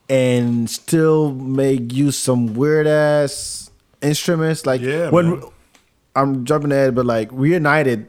[0.10, 3.70] and still make use some weird ass
[4.02, 4.66] instruments.
[4.66, 5.44] Like Yeah, when man.
[6.16, 8.08] I'm jumping ahead, but like reunited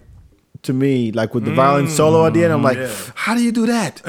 [0.62, 2.92] to me, like with the violin solo at the end, I'm like, yeah.
[3.14, 4.02] how do you do that?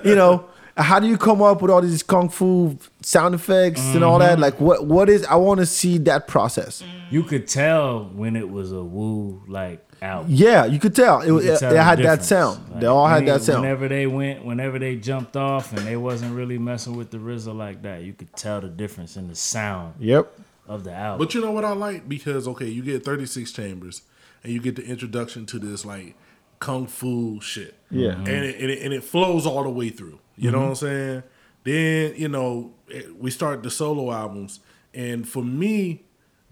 [0.04, 0.46] you know,
[0.76, 4.28] how do you come up with all these kung fu sound effects and all Mm-hmm.
[4.28, 4.38] that?
[4.40, 5.24] Like, what what is?
[5.26, 6.82] I want to see that process.
[7.10, 10.32] You could tell when it was a Wu like album.
[10.32, 12.68] Yeah, you could tell it, You it, could tell they the had that sound.
[12.70, 13.62] Like, they all had when- that sound.
[13.62, 17.54] Whenever they went, whenever they jumped off, and they wasn't really messing with the RZA
[17.56, 20.30] like that, you could tell the difference in the sound Yep.
[20.68, 21.24] of the album.
[21.26, 24.02] But you know what I like because okay, you get 36 chambers
[24.42, 26.14] and you get the introduction to this like
[26.60, 27.74] kung fu shit.
[27.90, 28.12] Yeah.
[28.12, 28.26] Mm-hmm.
[28.26, 30.18] and it, and it and it flows all the way through.
[30.36, 30.64] You know mm-hmm.
[30.64, 31.22] what I'm saying?
[31.64, 34.60] Then you know it- we start the solo albums,
[34.92, 36.02] and for me,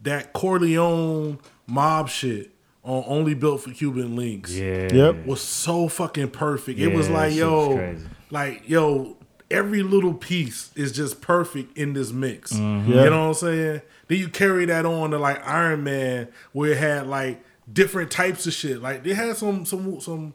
[0.02, 2.50] that Corleone mob shit
[2.84, 4.92] on Only Built for Cuban Linx yeah.
[4.92, 5.26] Yep.
[5.26, 6.78] was so fucking perfect.
[6.80, 8.06] it was like, yo, was crazy.
[8.30, 9.16] like, yo,
[9.50, 12.52] every little piece is just perfect in this mix.
[12.52, 12.90] Mm-hmm.
[12.92, 13.04] Yeah.
[13.04, 13.82] You know what I'm saying?
[14.08, 17.42] Then you carry that on to like Iron Man, where it had like
[17.72, 18.82] different types of shit.
[18.82, 20.34] Like they had some some some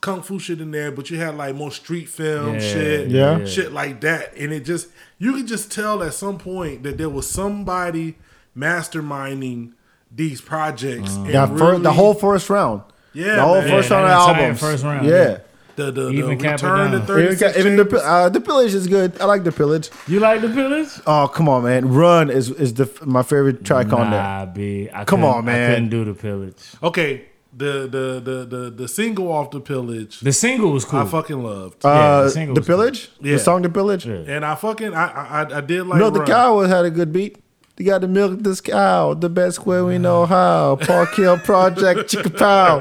[0.00, 3.44] kung fu shit in there, but you had like more street film Yeah, shit, Yeah.
[3.44, 4.36] shit like that.
[4.36, 4.88] And it just
[5.18, 8.14] you could just tell at some point that there was somebody
[8.56, 9.72] masterminding
[10.14, 11.14] these projects.
[11.16, 12.82] and Yeah, fir- the whole first round.
[13.12, 13.70] Yeah, the whole man.
[13.70, 14.60] first Yeah, round of albums.
[14.60, 15.12] first round, Yeah.
[15.12, 15.38] yeah.
[15.76, 16.58] The the, Even the return
[16.90, 17.32] to Cappadonna.
[17.32, 19.20] Even, even the uh, the pillage is good.
[19.20, 19.90] I like the pillage.
[20.08, 20.88] You like the Pillage?
[21.06, 21.92] Oh come on, man!
[21.94, 24.20] Run is is the my favorite track on there.
[24.20, 24.88] Nah, B.
[24.92, 25.70] I Come on, man.
[25.70, 26.60] I couldn't do the Pillage.
[26.82, 27.26] Okay,
[27.56, 30.98] the the the the the single off the pillage, The single was cool.
[30.98, 32.76] I fucking loved, Uh, Yeah, the the, single was cool.
[32.76, 33.32] pillage, Yeah.
[33.34, 34.04] the song, the pillage.
[34.04, 34.34] Yeah.
[34.34, 36.28] and I fucking I I, I did like You know the Run.
[36.28, 37.38] cow was had a good beat.
[37.78, 40.76] You got to milk this cow the best way we know how.
[40.80, 42.80] Park Hill Project, Chicka Pow.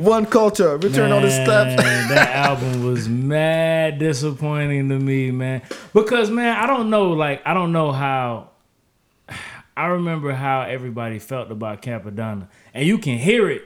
[0.00, 1.82] One culture, return on the steps.
[1.82, 5.62] That album was mad disappointing to me, man.
[5.92, 8.50] Because man, I don't know, like I don't know how.
[9.76, 13.62] I remember how everybody felt about Cappadonna, and you can hear it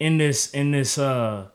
[0.00, 1.48] in this in this uh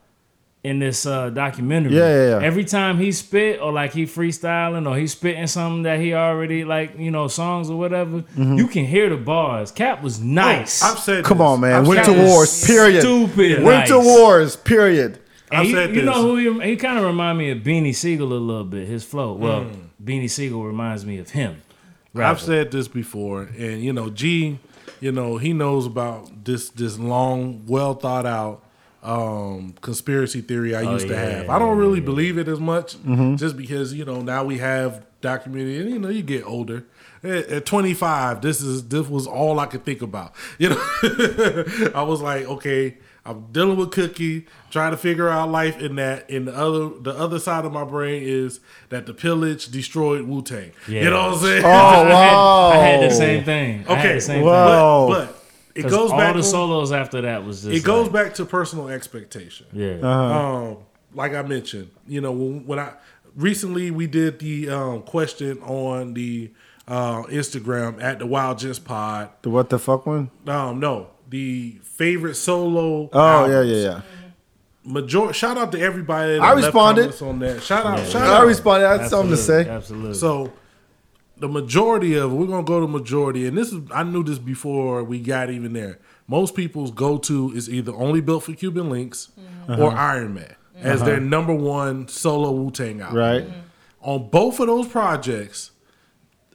[0.63, 1.93] in this uh documentary.
[1.95, 2.45] Yeah, yeah, yeah.
[2.45, 6.63] Every time he spit or like he freestyling or he spitting something that he already
[6.63, 8.55] like you know songs or whatever, Mm-hmm.
[8.55, 9.71] you can hear the bars.
[9.71, 10.81] Cap was nice.
[10.81, 11.45] I've said Come this.
[11.45, 11.81] on, man.
[11.81, 12.13] I've Winter.
[12.13, 13.01] Wars, period.
[13.01, 13.63] Stupid.
[13.63, 14.05] Winter nice.
[14.05, 15.19] Wars, period.
[15.51, 16.05] And I've you, said you this.
[16.05, 18.87] know who he, he kind of remind me of Beanie Sigel a little bit.
[18.87, 19.33] His flow.
[19.33, 19.81] Well, Hmm.
[20.03, 21.61] Beanie Sigel reminds me of him.
[22.15, 24.59] I've said this before, and you know, G,
[25.01, 28.62] you know, he knows about this this long, well thought out
[29.03, 31.49] um conspiracy theory I Oh, used to yeah, have.
[31.49, 32.05] I don't really yeah.
[32.05, 32.95] believe it as much,
[33.35, 36.85] just because you know now we have documented, and you know, you get older.
[37.23, 40.33] At, at 25, this is this was all I could think about.
[40.59, 40.81] You know,
[41.95, 46.29] I was like, okay, I'm dealing with Cookie, trying to figure out life in that.
[46.29, 48.59] And the other the other side of my brain is
[48.89, 50.71] that the pillage destroyed Wu Tang.
[50.87, 51.03] Yeah.
[51.03, 51.63] You know what I'm saying?
[51.65, 52.69] Oh, I had, wow.
[52.71, 53.85] I had the same thing.
[53.87, 55.07] I had Okay, the same Wow.
[55.09, 55.42] but, but
[55.75, 56.33] it goes all back.
[56.33, 59.65] the on- solos after that was just it goes like, back to personal expectation.
[59.73, 59.97] Yeah.
[60.01, 60.77] Um,
[61.13, 62.93] like I mentioned, you know, when, when I
[63.35, 66.51] recently we did the um, question on the
[66.87, 69.29] uh, Instagram at the Wyld Gents Pod.
[69.41, 70.29] The what the fuck one?
[70.47, 73.09] Um, no, the favorite solo.
[73.13, 73.53] Oh albums.
[73.53, 74.01] yeah, yeah, yeah.
[74.85, 76.33] Major- shout out to everybody.
[76.33, 77.21] That I left responded.
[77.21, 77.63] on that.
[77.63, 78.47] Shout out, shout I out.
[78.47, 78.85] responded.
[78.85, 79.67] I had something to say.
[79.69, 80.13] Absolutely.
[80.15, 80.51] So
[81.37, 85.03] the majority of we're gonna go to majority, and this is I knew this before
[85.03, 85.99] we got even there.
[86.27, 89.81] Most people's go to is either only built for Cuban Linx mm-hmm.
[89.81, 89.97] or uh-huh.
[89.97, 90.87] Iron Man uh-huh.
[90.87, 93.17] as their number one solo Wu Tang album.
[93.17, 93.43] Right.
[93.43, 93.59] Mm-hmm.
[94.01, 95.71] On both of those projects,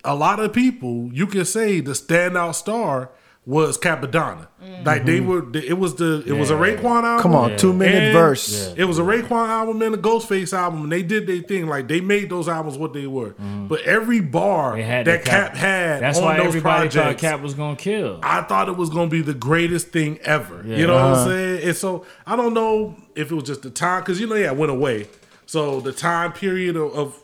[0.04, 3.10] a lot of people you can say the standout star
[3.48, 4.46] was Cappadonna.
[4.84, 5.28] Like they mm-hmm.
[5.52, 6.60] were, it was the it was a Yeah.
[6.60, 7.22] Raekwon album.
[7.22, 7.56] Come on, Yeah.
[7.56, 8.74] two minute And verse.
[8.76, 11.66] It was a Raekwon album and a Ghostface album, and they did their thing.
[11.66, 13.30] Like they made those albums what they were.
[13.30, 13.68] Mm-hmm.
[13.68, 17.40] But every bar that the Cap, had That's on why those everybody thought projects, Cap
[17.40, 18.20] was gonna kill.
[18.22, 20.62] I thought it was gonna be the greatest thing ever.
[20.66, 20.76] Yeah.
[20.76, 21.22] You know what Uh-huh.
[21.22, 21.68] I'm saying?
[21.68, 24.48] And so I don't know if it was just the time because you know, yeah,
[24.52, 25.06] it went away.
[25.46, 27.22] So the time period of, of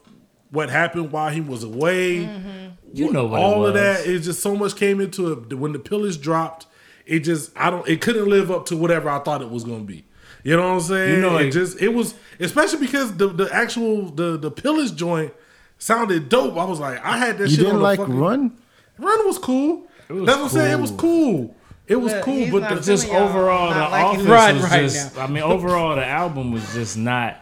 [0.51, 2.64] what happened while he was away, mm-hmm.
[2.95, 3.83] You know what it all of was.
[3.83, 5.55] that is just so much came into it.
[5.55, 6.67] When the pillage dropped,
[7.07, 9.81] it just I don't it couldn't live up to whatever I thought it was gonna
[9.85, 10.05] be.
[10.43, 11.15] You know what I'm saying?
[11.17, 14.95] You know, it it- just it was especially because the the actual the the pillage
[14.95, 15.33] joint
[15.79, 16.57] sounded dope.
[16.57, 18.57] I was like, I had that You shit on didn't the like fucking, Run?
[18.99, 19.87] Run was cool.
[20.09, 20.73] was That's what I'm saying.
[20.73, 21.57] It was cool.
[21.87, 24.81] It was But cool, but the, just overall the not liking offense Run was right
[24.83, 25.17] just.
[25.17, 25.23] now.
[25.23, 27.37] I mean, overall the album was just not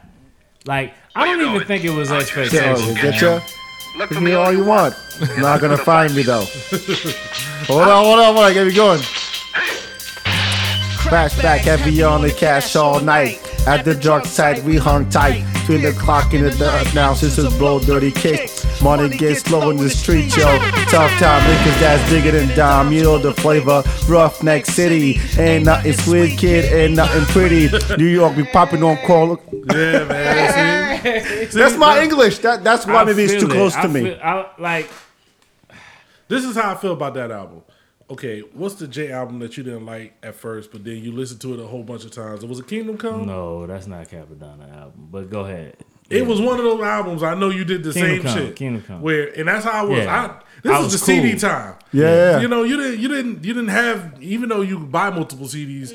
[0.66, 3.44] like I don't even think it was Yo, expectations.
[3.92, 4.94] Get Look for me all you want.
[5.38, 6.44] Not gonna find me though.
[7.66, 8.52] hold on, hold on, hold on.
[8.52, 9.00] Get me going.
[11.02, 13.38] Flashback heavy on the cash all night.
[13.66, 15.44] At the dark side, we hung tight.
[15.52, 18.64] Between the clock and the dark now, sisters blow dirty kicks.
[18.82, 20.58] Money gets slow in the street, yo.
[20.88, 22.92] Tough time, niggas that's bigger than dime.
[22.92, 23.84] You know the flavor.
[24.08, 25.20] Roughneck City.
[25.38, 26.72] Ain't nothing sweet, kid.
[26.72, 27.68] Ain't nothing pretty.
[27.96, 29.38] New York be popping on call.
[29.52, 30.68] yeah, man.
[31.52, 32.38] That's my English.
[32.38, 33.52] That that's why I maybe it's too it.
[33.52, 34.14] close I to me.
[34.14, 34.90] I, like
[36.28, 37.62] This is how I feel about that album.
[38.10, 41.40] Okay, what's the J album that you didn't like at first, but then you listened
[41.42, 42.42] to it a whole bunch of times?
[42.42, 43.26] It was a Kingdom Come.
[43.26, 45.08] no, that's not Cappadonna album.
[45.10, 45.76] But go ahead.
[46.10, 47.22] It was one of those albums.
[47.22, 48.56] I know you did the Kingdom same Come, shit.
[48.56, 49.00] Kingdom Come.
[49.00, 50.04] Where and that's how I was.
[50.04, 50.14] Yeah.
[50.14, 51.76] I, this I was, was the CD time.
[51.92, 52.40] Yeah.
[52.40, 55.92] You know, you didn't you didn't you didn't have even though you buy multiple CDs.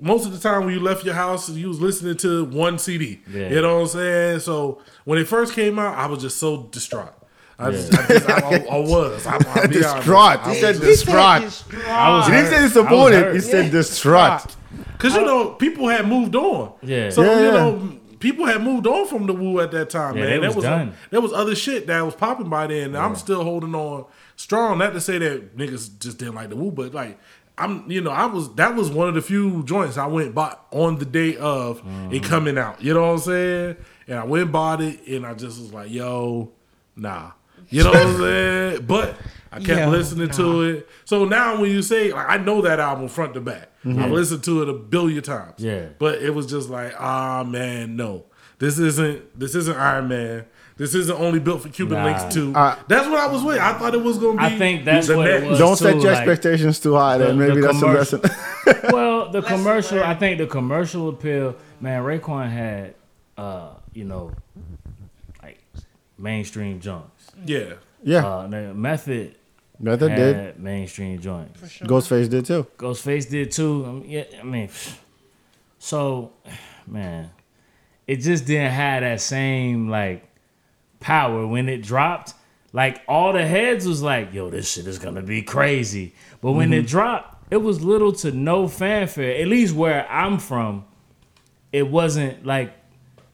[0.00, 3.20] Most of the time when you left your house, you was listening to one CD.
[3.30, 3.48] Yeah.
[3.50, 4.40] You know what I'm saying?
[4.40, 7.14] So when it first came out, I was just so distraught.
[7.60, 9.26] I just, I, just I, I, I was.
[9.26, 9.74] I, I'll be.
[9.74, 10.46] Distraught.
[10.46, 11.42] I He said was He said distraught.
[11.42, 11.84] distraught.
[11.88, 13.34] I was He didn't say disappointed.
[13.34, 14.56] He said distraught.
[14.92, 16.72] Because you know, people had moved on.
[16.82, 17.10] Yeah.
[17.10, 17.50] So Yeah, you yeah.
[17.52, 20.30] know, people had moved on from the Wu at that time, Yeah, man.
[20.34, 20.94] they there was was done.
[21.10, 22.94] there was other shit that was popping by then.
[22.94, 24.04] I'm still holding on
[24.36, 24.78] strong.
[24.78, 27.18] Not to say that niggas just didn't like the Wu, but like
[27.58, 30.66] I'm, you know, I was that was one of the few joints I went bought
[30.70, 32.14] on the day of Mm-hmm.
[32.14, 32.82] it coming out.
[32.82, 33.76] You know what I'm saying?
[34.06, 36.50] And I went and bought it, and I just was like, yo,
[36.96, 37.32] nah.
[37.70, 38.82] You know what I'm saying?
[38.86, 39.16] But
[39.52, 40.88] I kept Yo, listening to it.
[41.04, 43.70] So now when you say like I know that album front to back.
[43.84, 45.54] I've listened to it a billion times.
[45.58, 45.86] Yeah.
[45.98, 48.24] But it was just like, ah man, no.
[48.58, 50.44] This isn't this isn't Iron Man.
[50.78, 52.04] This isn't only built for Cuban Nah.
[52.04, 52.54] Links 2.
[52.54, 53.62] Uh, that's what I was waiting.
[53.62, 55.58] I thought it was gonna be I think that's the what it next- was.
[55.58, 57.18] Don't set your like, expectations too high.
[57.18, 58.18] Then maybe the that's a commercial.
[58.20, 58.92] lesson.
[58.92, 60.02] well, the commercial.
[60.04, 61.56] I think the commercial appeal.
[61.80, 62.94] Man, Raekwon had,
[63.36, 64.32] uh, you know,
[65.42, 65.58] like
[66.16, 67.32] mainstream joints.
[67.44, 67.74] Yeah.
[68.02, 69.34] yeah, Uh, the method
[69.80, 70.60] Method had did.
[70.60, 71.60] mainstream joints.
[71.80, 72.66] Ghostface did too.
[72.78, 73.84] Ghostface did too.
[73.86, 74.68] Um, yeah, I mean,
[75.78, 76.32] so
[76.86, 77.30] man,
[78.06, 80.24] it just didn't have that same like
[81.00, 82.34] power when it dropped.
[82.72, 86.70] Like all the heads was like, "Yo, this shit is gonna be crazy," but when
[86.70, 86.80] Mm-hmm.
[86.80, 89.40] it dropped, it was little to no fanfare.
[89.40, 90.84] At least where I'm from,
[91.72, 92.74] it wasn't like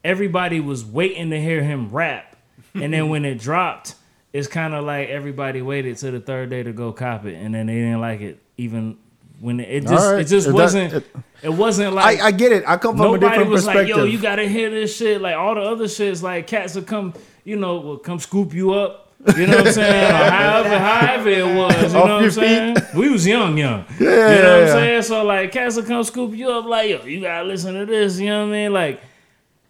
[0.04, 2.36] everybody was waiting to hear him rap,
[2.74, 3.96] and then when it dropped,
[4.32, 7.54] it's kind of like everybody waited to the third day to go cop it, and
[7.54, 8.96] then they didn't like it even
[9.40, 10.20] when it, it just right.
[10.20, 11.06] it just that- wasn't it-
[11.42, 12.62] it, wasn't like I, I get it.
[12.66, 15.34] I come from a nobody different was like yo you gotta hear this shit like
[15.36, 17.12] all the other shits like cats will come
[17.44, 19.12] you know will come scoop you up.
[19.36, 20.10] You know what I'm saying?
[20.10, 21.92] Or however, however it was.
[21.92, 22.76] You Off know what I'm saying?
[22.94, 23.86] We was young, young.
[23.98, 24.72] Yeah, you know what I'm yeah.
[24.72, 25.02] saying?
[25.02, 28.18] So like cats will come scoop you up like, yo, you gotta listen to this,
[28.18, 28.72] you know what I mean?
[28.72, 29.00] Like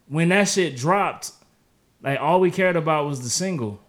[0.09, 1.32] when that shit dropped,
[2.02, 3.80] like all we cared about was the single.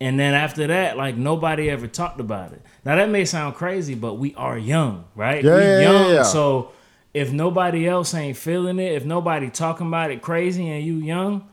[0.00, 2.62] And then after that, like nobody ever talked about it.
[2.84, 5.44] Now that may sound crazy, but we are young, right?
[5.44, 6.06] Yeah, we yeah, young.
[6.06, 6.22] yeah, yeah.
[6.22, 6.72] So
[7.14, 11.48] if nobody else ain't feeling it, if nobody talking about it crazy and you young,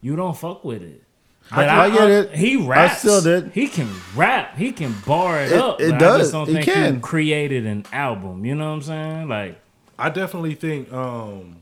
[0.00, 1.02] you don't fuck with it.
[1.50, 2.34] But I get it.
[2.34, 2.94] He raps.
[2.94, 3.52] I still did.
[3.52, 4.56] He can rap.
[4.56, 5.80] He can bar it, It- up.
[5.80, 6.20] it but I does.
[6.22, 6.94] just don't He think can.
[6.96, 8.44] he created an album.
[8.44, 9.28] You know what I'm saying?
[9.28, 9.60] Like,
[9.98, 11.58] I definitely think, um,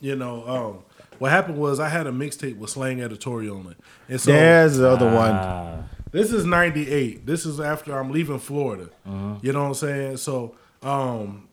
[0.00, 0.78] you know, um,
[1.18, 3.76] what happened was I had a mixtape with Slang Editorial on it,
[4.10, 5.30] and so There's the other one.
[5.32, 5.76] ah,
[6.12, 7.26] this is '98.
[7.26, 8.90] This is after I'm leaving Florida.
[9.06, 9.36] Uh-huh.
[9.42, 10.16] You know what I'm saying?
[10.18, 11.48] So, um,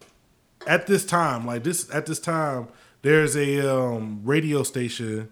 [0.68, 2.68] at this time, like this, at this time,
[3.02, 5.30] there's a um, radio station.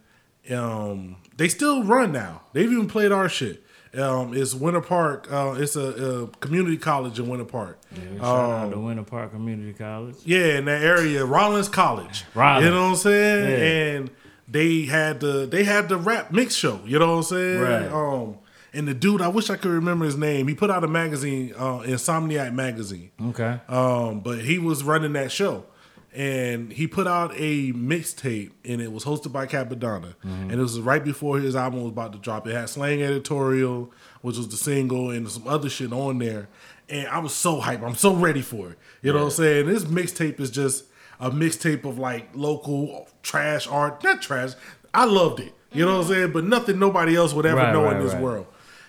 [0.52, 2.42] Um, they still run now.
[2.54, 3.64] They've even played our shit.
[3.96, 5.32] Um, it's Winter Park.
[5.32, 5.82] Uh, it's a,
[6.24, 7.80] a community college in Winter Park.
[8.18, 10.16] shout out to Winter Park Community College.
[10.26, 12.26] Yeah, in that area, Rollins College.
[12.34, 12.66] Rollins.
[12.66, 13.50] You know what I'm saying?
[13.50, 13.98] Yeah.
[13.98, 14.10] And
[14.48, 16.82] they had the they had the rap mix show.
[16.86, 17.60] You know what I'm saying?
[17.62, 17.92] Right.
[17.92, 18.38] Um,
[18.74, 20.48] and the dude, I wish I could remember his name.
[20.48, 23.12] He put out a magazine, uh, Insomniac magazine.
[23.22, 23.60] Okay.
[23.68, 25.66] Um, but he was running that show.
[26.16, 30.14] And he put out a mixtape, and it was hosted by Cappadonna.
[30.24, 32.48] And it was right before his album was about to drop.
[32.48, 33.92] It had Slang Editorial,
[34.22, 36.50] which was the single, and some other shit on there.
[36.88, 37.82] And I was so hyped.
[37.84, 38.78] I'm so ready for it.
[39.02, 39.66] You know what I'm saying?
[39.66, 40.86] This mixtape is just
[41.20, 44.04] a mixtape of like local trash art.
[44.04, 44.52] Not trash.
[44.94, 45.54] I loved it.
[45.72, 46.32] You know what I'm saying?
[46.34, 48.22] But nothing nobody else would ever Right, know right, in this right.
[48.22, 48.46] world.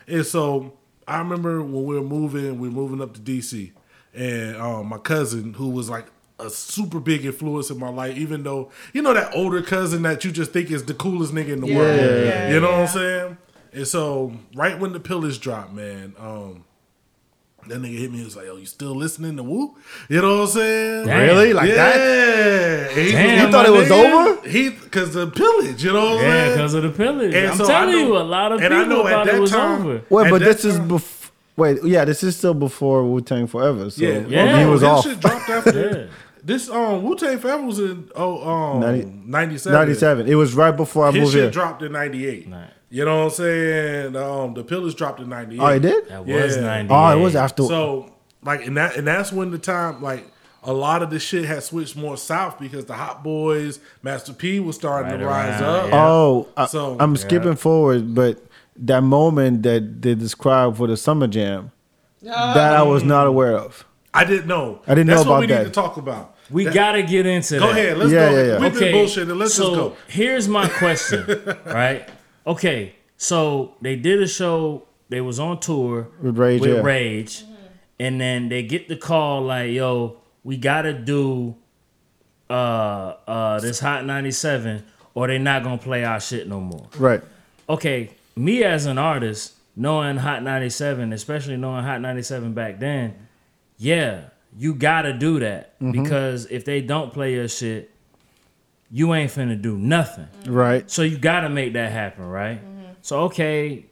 [0.06, 0.74] And so
[1.08, 3.72] I remember when we were moving, we were moving up to DC,
[4.12, 6.04] and um, my cousin, who was like
[6.38, 10.24] a super big influence in my life, even though you know that older cousin that
[10.24, 12.00] you just think is the coolest nigga in the world.
[12.00, 12.80] yeah, you know what.
[12.80, 13.36] I'm saying?
[13.72, 16.64] And so right when the pillars dropped, man, um,
[17.68, 18.18] that nigga hit me.
[18.18, 19.74] He was like, "Yo, you still listening to Wu?"
[20.08, 21.06] You know what I'm saying?
[21.06, 21.20] Damn.
[21.20, 21.52] Really?
[21.54, 21.74] Like yeah.
[21.76, 22.90] that?
[22.90, 24.34] And he, Damn, You thought it my was nigga.
[24.42, 24.48] over?
[24.48, 25.82] He because the pillage.
[25.82, 26.50] You know what I'm Yeah, saying?
[26.56, 27.34] because of the pillage.
[27.34, 29.10] And I'm so I telling know- you, a lot of and I people know at
[29.12, 30.02] thought that it was time- over.
[30.10, 31.30] Wait, but that this is before.
[31.56, 33.88] Wait, yeah, this is still before Wu Tang Forever.
[33.88, 34.58] So Yeah, Yeah.
[34.64, 35.04] he was this off.
[35.04, 35.70] Shit dropped after
[36.10, 36.14] Yeah.
[36.44, 36.68] This.
[36.68, 39.78] Um, Wu Tang Forever was in oh um 90 97.
[39.78, 40.26] 97.
[40.28, 41.50] It was right before I His moved shit here.
[41.50, 42.48] dropped in 98.
[42.50, 42.70] Right.
[42.90, 44.16] You know what I'm saying?
[44.16, 45.60] Um, the pillars dropped in 98.
[45.60, 46.08] Oh, it did?
[46.08, 46.62] That was Yeah.
[46.62, 46.94] 98.
[46.94, 47.62] Oh, it was after.
[47.64, 48.12] So
[48.44, 50.30] like and that and that's when the time like
[50.62, 54.60] a lot of the shit had switched more south because the Hot Boys, Master P
[54.60, 55.88] was starting Right to rise around, up.
[55.90, 56.06] yeah.
[56.06, 58.42] Oh, I, So- I'm skipping forward, but
[58.76, 61.70] that moment that they described for the summer jam,
[62.22, 63.84] that I was not aware of.
[64.14, 64.80] I didn't know.
[64.86, 65.74] I didn't That's know what we about need that.
[65.74, 66.33] to talk about.
[66.54, 67.60] We That- gotta get into that.
[67.60, 67.78] Go that.
[67.78, 67.98] ahead.
[67.98, 68.36] Let's Yeah, go.
[68.36, 68.58] yeah, yeah.
[68.60, 69.36] We've been bullshitting.
[69.36, 69.96] Let's so just go.
[70.08, 71.26] here's my question,
[71.66, 72.08] right?
[72.46, 74.84] Okay, so they did a show.
[75.08, 76.80] They was on tour With Rage, with yeah.
[76.80, 77.44] Rage,
[77.98, 81.56] and then they get the call like, "Yo, we gotta do
[82.50, 82.52] uh
[83.26, 87.20] uh this Hot 97, or they not gonna play our shit no more." Right.
[87.68, 93.14] okay, me as an artist, knowing Hot 97, especially knowing Hot 97 back then,
[93.78, 94.24] yeah,
[94.56, 95.78] you gotta do that.
[95.80, 96.02] Mm-hmm.
[96.02, 97.90] Because if they don't play your shit,
[98.90, 100.28] you ain't finna do nothing.
[100.42, 100.52] Mm-hmm.
[100.52, 100.90] Right.
[100.90, 102.64] So you gotta make that happen, right?
[102.64, 102.92] Mm-hmm.
[103.02, 103.86] So okay,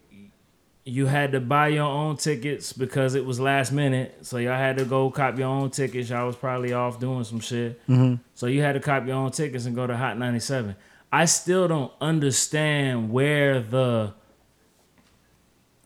[0.85, 4.19] you had to buy your own tickets because it was last minute.
[4.23, 6.11] So y'all had to go cop your own tickets.
[6.11, 7.81] Y'all was probably off doing some shit.
[8.35, 10.75] So you had to cop your own tickets and go to Hot 97.
[11.13, 14.15] I still don't understand where the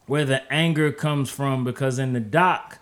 [0.07, 2.79] where the anger comes from because in the doc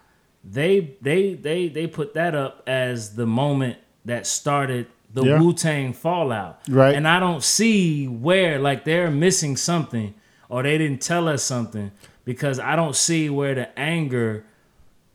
[0.47, 5.39] they they they they put that up as the moment that started the Yeah.
[5.39, 6.59] Wu Tang fallout.
[6.69, 6.93] Right.
[6.93, 10.13] And I don't see where like they're missing something
[10.49, 11.91] or they didn't tell us something
[12.25, 14.45] because I don't see where the anger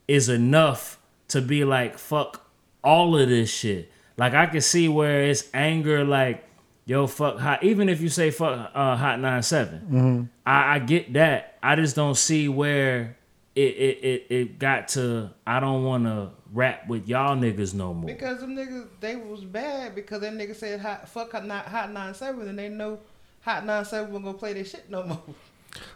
[0.09, 0.98] is enough
[1.28, 2.44] to be like fuck
[2.82, 3.93] all of this shit.
[4.16, 6.44] Like I can see where it's anger like
[6.86, 10.28] yo fuck hot even if you say fuck uh, hot 97.
[10.47, 11.59] I, I get that.
[11.62, 13.16] I just don't see where
[13.61, 17.95] it it, it, it got to I don't want to rap with y'all niggas no
[17.95, 18.07] more.
[18.07, 21.93] Because them niggas, they was bad because them niggas said hot, fuck hot, not, hot
[21.93, 22.99] 97 and they know
[23.43, 25.23] hot 97 wasn't gonna play their shit no more.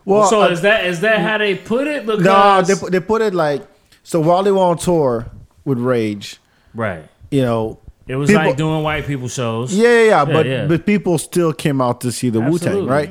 [0.05, 2.07] Well, so uh, is that is that how they put it?
[2.07, 3.61] Because no, they they put it like
[4.05, 5.27] so while they were on tour
[5.65, 6.39] with Rage,
[6.75, 7.09] right.
[7.33, 7.81] you know.
[8.07, 9.75] It was People- like doing white people shows.
[9.75, 10.67] Yeah, yeah, yeah, but yeah.
[10.67, 12.89] but people still came out to see the Wu Tang, Absolutely.
[12.89, 13.11] right?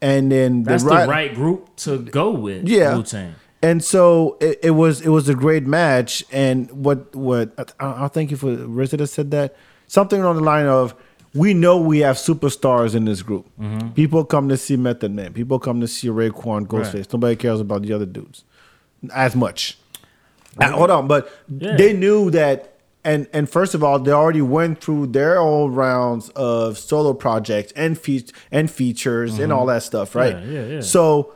[0.00, 2.68] And then That's the, the right, right group to go with.
[2.68, 2.94] Yeah.
[2.94, 3.34] Wu Tang.
[3.64, 6.22] And so it, it was it was a great match.
[6.30, 10.66] And what what I, I thank you for RZA said that something on the line
[10.66, 10.94] of
[11.34, 13.46] we know we have superstars in this group.
[13.58, 13.88] Mm-hmm.
[14.00, 15.32] People come to see Method Man.
[15.32, 16.94] People come to see Raekwon, Ghostface.
[16.94, 17.12] Right.
[17.12, 18.44] Nobody cares about the other dudes
[19.12, 19.78] as much.
[20.60, 21.76] Uh, hold on, but Yeah.
[21.76, 22.70] they knew that.
[23.06, 27.72] And and first of all, they already went through their old rounds of solo projects
[27.76, 30.36] and fe- and features and all that stuff, right?
[30.36, 30.52] Mm-hmm.
[30.54, 30.80] Yeah, yeah, yeah.
[30.80, 31.34] So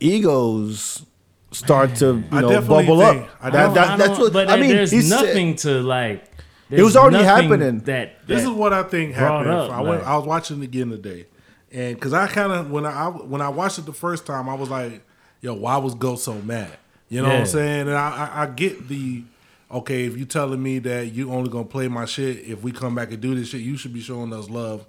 [0.00, 1.06] egos
[1.52, 3.30] start to you I know definitely bubble think- up.
[3.40, 4.70] I That- don't- that- I that's don't- what but I mean.
[4.70, 6.24] There's he said- nothing to like.
[6.70, 7.80] It was there's already happening.
[7.80, 9.50] That, This that- is what I think brought happened.
[9.54, 10.02] up, I went.
[10.02, 11.26] like- I was watching it again today,
[11.72, 14.54] and because I kind of when I when I watched it the first time, I
[14.54, 15.02] was like,
[15.40, 16.70] "Yo, why was Ghost so mad?"
[17.08, 17.40] You know what Yeah.
[17.40, 17.80] I'm saying?
[17.88, 19.24] And I, I, I get the
[19.72, 20.04] okay.
[20.04, 23.10] If you telling me that you only gonna play my shit if we come back
[23.10, 24.86] and do this shit, you should be showing us love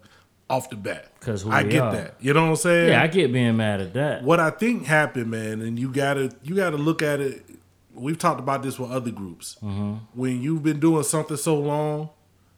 [0.51, 1.07] off the bat.
[1.19, 1.91] Because I get are.
[1.93, 2.15] that.
[2.19, 2.89] You know what I'm saying?
[2.89, 4.23] yeah, I get being mad at that.
[4.23, 7.43] what I think happened, man, and you gotta you gotta look at it.
[7.93, 9.57] We've talked about this with other groups.
[9.63, 9.93] Mm-hmm.
[10.19, 12.09] When you've been doing something so long,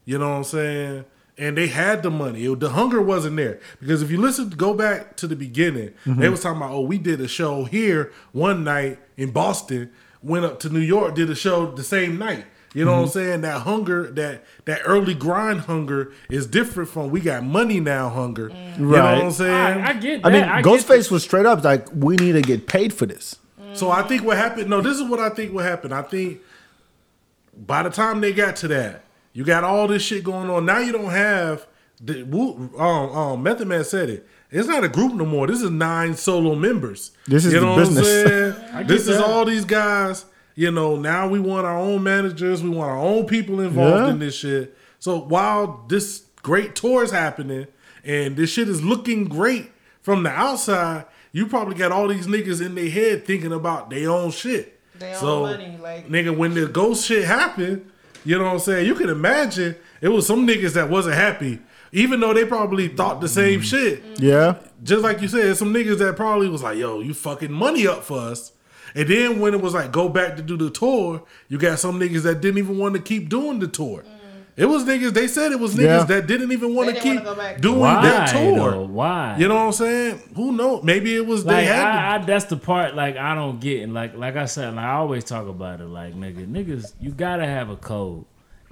[0.06, 1.06] you know what I'm saying,
[1.38, 3.60] and they had the money, it, the hunger wasn't there.
[3.80, 6.20] Because if you listen, go back to the beginning, Mm-hmm.
[6.22, 9.92] they was talking about, oh, we did a show here one night in Boston,
[10.22, 12.46] went up to New York, did a show the same night.
[12.74, 13.12] You know what I'm Mm-hmm.
[13.12, 13.42] saying?
[13.42, 18.50] That hunger, that that early grind hunger is different from we got money now hunger.
[18.78, 19.54] You know what I'm saying?
[19.54, 22.68] I, I get I mean, I Ghostface was straight up like, "We need to get
[22.68, 23.36] paid for this."
[23.74, 24.70] So I think what happened.
[24.70, 25.94] No, this is what I think what happened.
[25.94, 26.42] I think
[27.56, 30.66] by the time they got to that, you got all this shit going on.
[30.66, 31.66] Now you don't have
[32.02, 34.28] the Wu- um, um, Method Man said it.
[34.52, 35.48] It's not a group no more.
[35.48, 37.12] This is nine solo members.
[37.28, 38.06] This is you the know business.
[38.06, 38.72] what I'm saying?
[38.80, 40.26] get this is all these guys.
[40.56, 42.62] You know, now we want our own managers.
[42.62, 44.10] We want our own people involved Yeah.
[44.12, 44.76] in this shit.
[45.00, 47.68] So while this great tour is happening
[48.06, 49.72] and this shit is looking great
[50.02, 54.10] from the outside, you probably got all these niggas in their head thinking about their
[54.12, 54.80] own shit.
[55.00, 57.90] They own so, money, like- nigga, when the ghost shit happened,
[58.24, 58.86] you know what I'm saying?
[58.86, 61.60] You can imagine it was some niggas that wasn't happy,
[61.92, 63.64] even though they probably thought the same Mm.
[63.64, 67.52] shit Yeah, just like you said, some niggas that probably was like, "Yo, you fucking
[67.52, 68.52] money up for us."
[68.96, 72.00] And then when it was like, "Go back to do the tour," you got some
[72.00, 74.02] niggas that didn't even want to keep doing the tour.
[74.02, 74.20] Mm.
[74.56, 75.14] It was niggas.
[75.14, 76.04] They said it was niggas Yeah.
[76.04, 77.60] that didn't even want to keep wanna go back.
[77.60, 78.72] doing Why that tour.
[78.72, 78.82] though?
[78.84, 79.36] Why?
[79.40, 80.22] You know what I'm saying?
[80.36, 80.84] Who knows?
[80.84, 81.86] Maybe it was they like had.
[81.88, 84.86] I, I, that's the part like I don't get and like like I said like
[84.86, 88.26] I always talk about it like nigga niggas you gotta have a code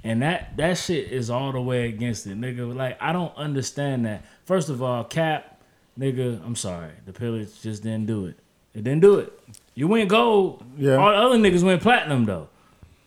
[0.04, 4.06] and that that shit is all the way against it nigga like I don't understand
[4.06, 5.60] that first of all cap
[5.98, 8.36] nigga I'm sorry the pillage just didn't do it
[8.72, 9.32] it didn't do it
[9.74, 10.96] you went gold Yeah.
[10.96, 12.48] all the other niggas went platinum though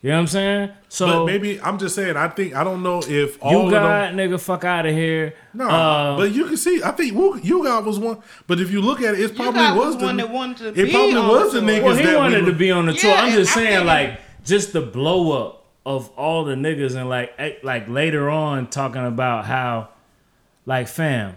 [0.02, 0.70] You know what I'm saying?
[0.88, 2.16] So But maybe I'm just saying.
[2.16, 4.16] I think I don't know if all you of got them.
[4.16, 5.34] nigga fuck out of here.
[5.52, 6.80] No, Uh, but you can see.
[6.82, 7.12] I think
[7.44, 8.18] you got was one.
[8.46, 10.74] But if you look at it, it probably got was was the one that wanted
[10.74, 12.56] to It be probably on was the the niggas Well, he that wanted we to
[12.56, 13.10] be on the tour.
[13.10, 17.08] Yeah, I'm just saying, think- like, just the blow up of all the niggas and
[17.08, 19.88] like, eh, like later on talking about how,
[20.66, 21.34] like, fam,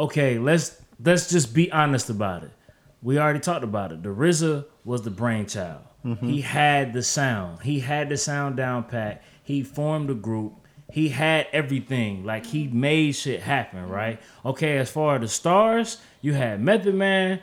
[0.00, 2.50] okay, let's let's just be honest about it.
[3.02, 4.02] We already talked about it.
[4.02, 5.80] The RZA was the brainchild.
[6.04, 6.28] Mm-hmm.
[6.28, 7.62] He had the sound.
[7.62, 9.22] He had the sound down pat.
[9.42, 10.54] He formed a group.
[10.92, 12.24] He had everything.
[12.24, 14.20] Like he made shit happen, right?
[14.44, 17.40] Okay, as far as the stars, you had Method Man,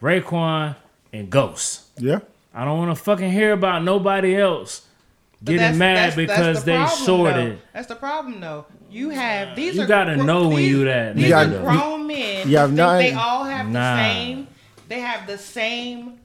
[0.00, 0.76] Raekwon,
[1.12, 1.82] and Ghost.
[1.98, 2.20] Yeah.
[2.54, 4.86] I don't want to fucking hear about nobody else
[5.42, 7.52] getting that's- mad that's- because that's the they problem, shorted.
[7.52, 7.62] though.
[7.72, 8.66] That's the problem, though.
[8.90, 9.74] You have these.
[9.76, 12.48] You are gotta gro- know when you that These nigga, are grown men.
[12.48, 13.96] you have think They all have Nah.
[13.96, 14.48] the same.
[14.92, 16.18] They have the same.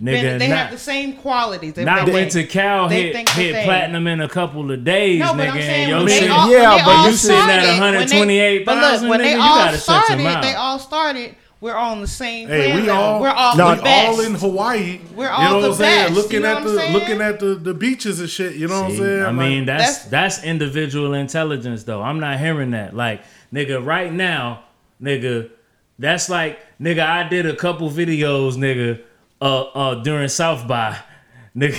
[0.00, 1.74] Nigga, they not, have the same qualities.
[1.74, 4.70] They, not they went to think- Cal they hit think hit platinum in a couple
[4.70, 5.50] of days, No, but nigga.
[5.50, 7.92] I'm and saying your when they shit- all, Yeah, but you sitting at started, when
[7.92, 10.78] they- 128,000, But look, when nigga, they you all gotta shut your started, they all
[10.78, 11.34] started.
[11.60, 12.48] We're on the same.
[12.48, 12.94] Hey, we level.
[13.02, 14.08] all we're all No, the best.
[14.08, 15.00] all in Hawaii.
[15.14, 16.04] We're you all know the what I'm saying?
[16.08, 16.92] best, Looking you know at what the I'm saying?
[16.94, 18.54] looking at the, the beaches and shit.
[18.56, 19.22] You know what I'm saying?
[19.22, 22.02] I mean, Like, that's That's- that's individual intelligence, though.
[22.02, 22.94] I'm not hearing that.
[22.96, 23.22] Like,
[23.52, 24.60] nigga, right now,
[25.02, 25.48] nigga,
[25.98, 29.02] that's like, nigga, I did a couple videos, nigga,
[29.40, 30.98] uh, uh, during South by.
[31.56, 31.72] Nigga,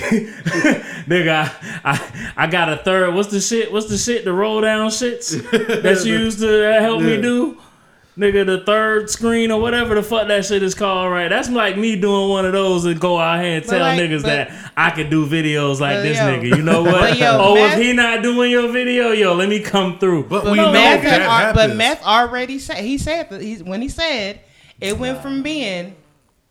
[1.05, 1.53] nigga,
[1.83, 3.13] I, I, I got a third.
[3.13, 3.71] What's the shit?
[3.71, 4.25] What's the shit?
[4.25, 5.39] The roll down shits
[5.83, 7.59] that you used to help me do?
[8.17, 11.27] Nigga, the third screen or whatever the fuck that shit is called, right?
[11.27, 13.99] That's like me doing one of those and go out here and But tell like-
[13.99, 16.57] niggas but- that I could do videos like this yo- nigga.
[16.57, 17.15] You know what?
[17.17, 20.23] Yo, oh, Meth- if he not doing your video, yo, let me come through.
[20.23, 21.77] But But we know meth, that had al- but happens.
[21.77, 24.39] meth already said he said that he, when he said
[24.81, 25.95] it went from being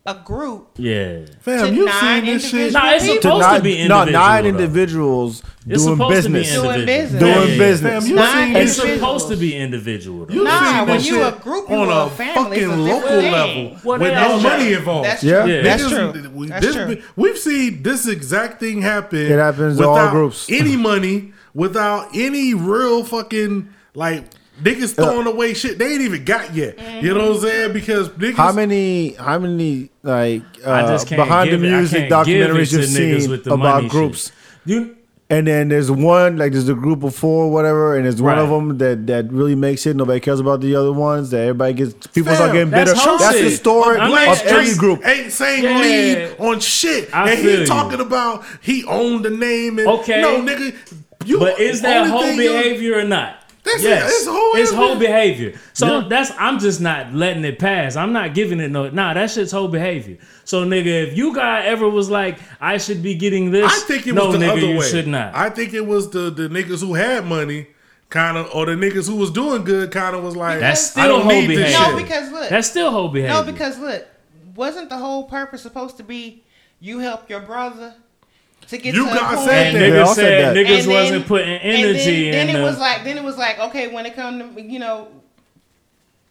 [0.06, 1.20] a group yeah.
[1.40, 2.52] fam, you nine seen this shit?
[2.54, 2.72] individuals.
[2.74, 3.22] Nah, it's people.
[3.22, 4.12] supposed to nine, be no, individual.
[4.12, 4.48] nine though.
[4.50, 6.62] individuals It's doing supposed to be business.
[6.62, 7.20] Doing business.
[7.20, 7.58] Doing Yeah, yeah, yeah.
[7.58, 7.92] business.
[8.04, 9.00] Fam, you Nine seen It's individuals.
[9.00, 10.26] supposed to be individual.
[10.26, 10.34] Though.
[10.34, 13.32] You Nah, seen when you a group, you on a a family, fucking local thing.
[13.32, 14.48] level Well, with no true.
[14.48, 15.06] money involved.
[15.08, 15.42] That's Yeah.
[15.42, 15.52] true.
[15.52, 15.62] Yeah.
[15.62, 16.30] That's true.
[16.34, 16.86] we- That's this true.
[16.96, 19.18] be- We've seen this exact thing happen.
[19.18, 20.46] It happens to all groups.
[20.48, 24.24] Any money, without any real fucking like
[24.62, 26.78] niggas throwing away shit they ain't even got yet.
[27.02, 27.72] You know what I'm saying?
[27.72, 28.34] Because niggas.
[28.34, 29.10] How many?
[29.14, 29.90] How many?
[30.02, 33.30] Like I uh, just can't behind the give it- I music can't documentaries you've seen
[33.30, 34.34] with about groups, shit.
[34.66, 34.96] You
[35.28, 38.48] and then there's one like there's a group of four, whatever, and there's one of
[38.48, 39.96] them that that really makes it.
[39.96, 41.30] Nobody cares about the other ones.
[41.30, 43.00] That everybody gets people Fam, start getting that's bitter.
[43.02, 43.18] hosted.
[43.18, 45.04] That's the story I'm of every Street group.
[45.04, 45.80] ain't saying Yeah.
[45.80, 47.66] lead on shit, I and feel he you.
[47.66, 49.80] talking about he owned the name.
[49.80, 50.20] And, Okay.
[50.22, 50.76] no nigga,
[51.24, 51.40] you.
[51.40, 53.42] But is that whole behavior or not?
[53.66, 54.14] That's yes, it.
[54.14, 55.51] It's whole it's whole behavior.
[55.51, 55.60] behavior.
[55.74, 56.09] So Yeah.
[56.09, 57.97] that's I'm just not letting it pass.
[57.97, 58.88] I'm not giving it no.
[58.90, 60.18] Nah, that shit's whole behavior.
[60.44, 64.06] So nigga, if you guy ever was like, I should be getting this, I think
[64.06, 64.88] it no, was the nigga, other you way.
[64.88, 65.34] should not.
[65.34, 67.66] I think it was the the niggas who had money,
[68.09, 71.02] kind of, or the niggas who was doing good, kind of was like, That's I
[71.02, 71.76] still don't whole need this behavior.
[71.78, 71.90] shit.
[71.90, 72.48] No, because look.
[72.48, 73.34] that's still whole behavior.
[73.34, 74.06] No, because look,
[74.55, 76.44] wasn't the whole purpose supposed to be
[76.78, 77.94] you help your brother
[78.68, 79.93] to get You to a guys said and that.
[79.93, 80.66] Niggas said, said that.
[80.66, 83.18] niggas And then- wasn't putting energy and then, in then it the, was like then
[83.18, 85.09] it was like okay when it come to you know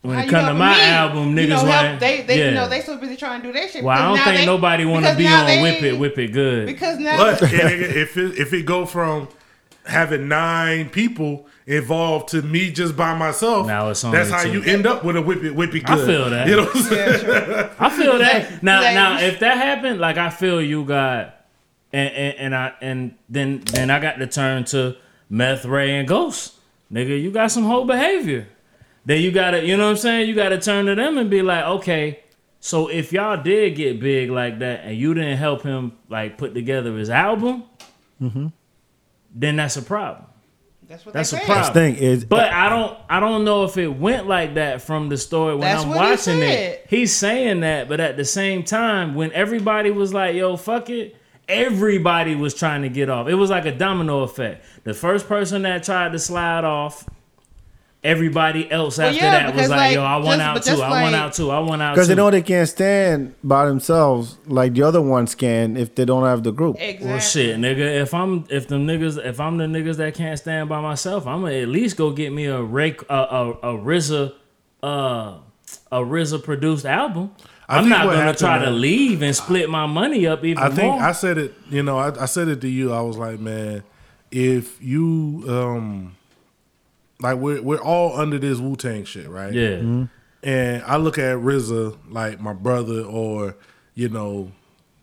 [0.01, 0.81] when it you come to my me?
[0.83, 2.45] album, you niggas know, help, they they yeah.
[2.49, 3.83] you know they so busy trying to do their shit.
[3.83, 5.97] well, I because don't now think they- nobody want to be on they- whip it,
[5.97, 6.65] whip it good.
[6.67, 9.29] because now But if it, if it go from
[9.87, 14.51] having nine people involved to me just by myself, Now it's only that's how two.
[14.53, 15.99] you end up with a whip it, whip it Good.
[15.99, 16.47] I feel that.
[16.47, 17.09] You know what I'm saying?
[17.09, 17.71] yeah, sure.
[17.79, 18.61] I feel that.
[18.63, 21.35] Now, now, if that happened, like I feel you got,
[21.95, 24.97] and and, and I and then then I got to turn to
[25.29, 26.53] Meth Rae and Ghost.
[26.91, 28.47] Nigga, you got some whole behavior.
[29.07, 30.27] Then you gotta, you know what I'm saying?
[30.29, 32.19] You gotta turn to them and be like, okay,
[32.59, 36.53] so if y'all did get big like that and you didn't help him like put
[36.55, 37.63] together his album,
[38.21, 38.47] mm-hmm.
[39.33, 40.25] then that's a problem.
[40.87, 41.45] that's what That's they a said.
[41.47, 41.73] problem.
[41.73, 45.17] thing is, But I don't I don't know if it went like that from the
[45.17, 46.41] story when I'm what he watching said.
[46.73, 46.85] it.
[46.89, 51.15] He's saying that, but at the same time, when everybody was like, yo, fuck it,
[51.47, 53.27] everybody was trying to get off.
[53.27, 54.65] It was like a domino effect.
[54.83, 57.07] The first person that tried to slide off,
[58.03, 60.69] everybody else Well, after yeah, that was like, like, yo, I want out too.
[60.71, 61.49] just I want out too.
[61.51, 61.95] I want out too.
[61.95, 66.05] because they know they can't stand by themselves like the other ones can if they
[66.05, 66.77] don't have the group.
[66.79, 67.07] Exactly.
[67.07, 68.01] Well, shit, nigga.
[68.01, 71.41] If I'm if the niggas if I'm the niggas that can't stand by myself, I'm
[71.41, 74.33] gonna at least go get me a rake a a, a RZA
[74.83, 75.37] uh
[75.91, 77.31] a RZA produced album.
[77.67, 80.93] I I'm not gonna try to leave and split my money up even I think
[80.93, 81.01] more.
[81.01, 81.53] I said it.
[81.69, 82.93] You know, I, I said it to you.
[82.93, 83.83] I was like, man,
[84.31, 86.15] if you um,
[87.19, 89.53] like we're we're all under this Wu Tang shit, right?
[89.53, 90.05] yeah,
[90.43, 93.55] And I look at RZA like my brother, or
[93.95, 94.51] you know,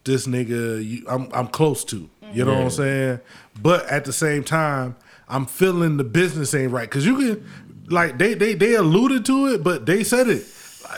[0.04, 2.08] this nigga you, I'm I'm close to.
[2.32, 3.20] You know what I'm saying?
[3.60, 4.96] But at the same time,
[5.28, 7.46] I'm feeling the business ain't right because you can,
[7.88, 10.46] like, they they they alluded to it, but they said it.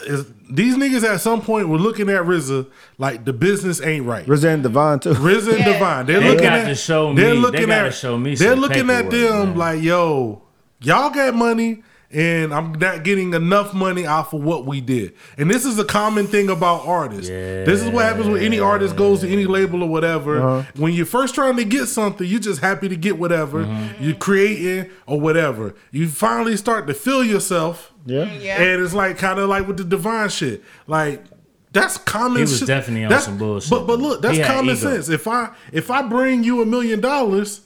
[0.07, 2.67] Is- These niggas at some point were looking at RZA
[2.99, 4.27] like the business ain't right.
[4.27, 5.15] RZA and Devon too.
[5.15, 5.73] RZA and Yeah.
[5.73, 6.07] Divine.
[6.07, 8.35] They're They looking got at to show me- They're they looking gotta at show me
[8.35, 9.57] They're looking at them man.
[9.57, 10.43] like, yo,
[10.81, 15.15] y'all got money, and I'm not getting enough money off of what we did.
[15.37, 17.29] And this is a common thing about artists.
[17.29, 20.41] This is what happens when any artist goes to any label or whatever.
[20.41, 20.63] Uh-huh.
[20.77, 24.05] When you're first trying to get something, you're just happy to get whatever Mm-hmm.
[24.05, 25.75] you're creating or whatever.
[25.91, 27.91] You finally start to feel yourself.
[28.07, 28.33] Yeah.
[28.35, 28.61] Yeah.
[28.63, 30.63] And it's like kind of like with the divine shit.
[30.87, 31.25] Like
[31.73, 32.69] that's common He was shit.
[32.69, 34.91] definitely on That's- some bullshit, But but look, that's common ego.
[34.95, 35.09] sense.
[35.09, 37.63] If I if I bring you a million dollars,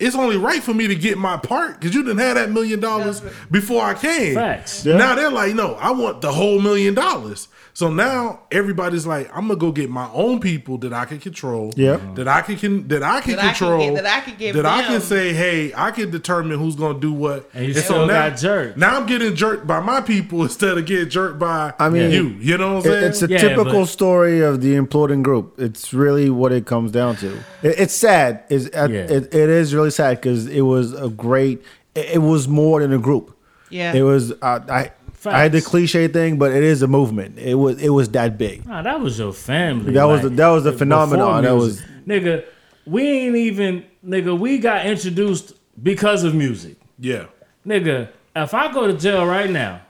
[0.00, 2.80] it's only right for me to get my part because you didn't have that million
[2.80, 4.34] dollars before I came.
[4.34, 4.84] Facts.
[4.84, 4.96] Yeah.
[4.96, 7.46] Now they're like, no, I want the whole million dollars.
[7.74, 11.72] So now everybody's like, I'm gonna go get my own people that I can control.
[11.74, 11.98] Yeah.
[12.16, 13.80] That I can, can that I can That I can control.
[13.80, 17.00] get- that I can give That I can say, hey, I can determine who's gonna
[17.00, 17.48] do what.
[17.54, 18.76] And you still now, got jerked.
[18.76, 22.28] Now I'm getting jerked by my people instead of getting jerked by I mean- you.
[22.40, 23.04] You know what I'm It- saying?
[23.06, 25.54] it's a Yeah, typical but- story of the imploding group.
[25.58, 27.32] It's really what it comes down to.
[27.62, 28.42] It, it's sad.
[28.50, 28.98] It's, uh, Yeah.
[29.00, 31.62] it, it is really sad because it was a great.
[31.94, 33.34] It, it was more than a group.
[33.70, 33.94] Yeah.
[33.94, 34.32] It was.
[34.42, 34.90] Uh, I.
[35.26, 37.38] I had the cliche thing, but it is a movement.
[37.38, 37.80] It was.
[37.82, 38.66] It was that big.
[38.66, 39.92] Nah, that was your family.
[39.92, 41.44] That was the- that was the before phenomenon.
[41.44, 41.86] That music.
[42.06, 42.44] nigga.
[42.84, 44.36] We ain't even nigga.
[44.38, 47.26] We got introduced because of music, yeah.
[47.66, 48.08] nigga.
[48.34, 49.82] If I go to jail right now,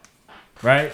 [0.63, 0.93] right,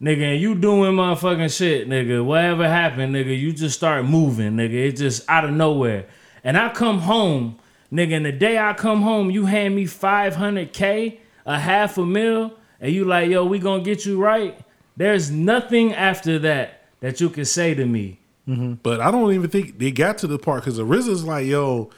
[0.00, 4.74] nigga, and you doing motherfucking shit, nigga, whatever happened, nigga, you just start moving, nigga.
[4.74, 6.06] It's just out of nowhere,
[6.44, 7.58] and I come home,
[7.92, 8.12] nigga.
[8.18, 12.06] And the day I come home, you hand me five hundred k, a half a
[12.06, 14.58] mil, and you like, yo, we gonna get you right.
[14.96, 18.18] There's nothing after that that you can say to me.
[18.48, 18.74] Mm-hmm.
[18.82, 21.90] But I don't even think they got to the part because RZA's like, yo,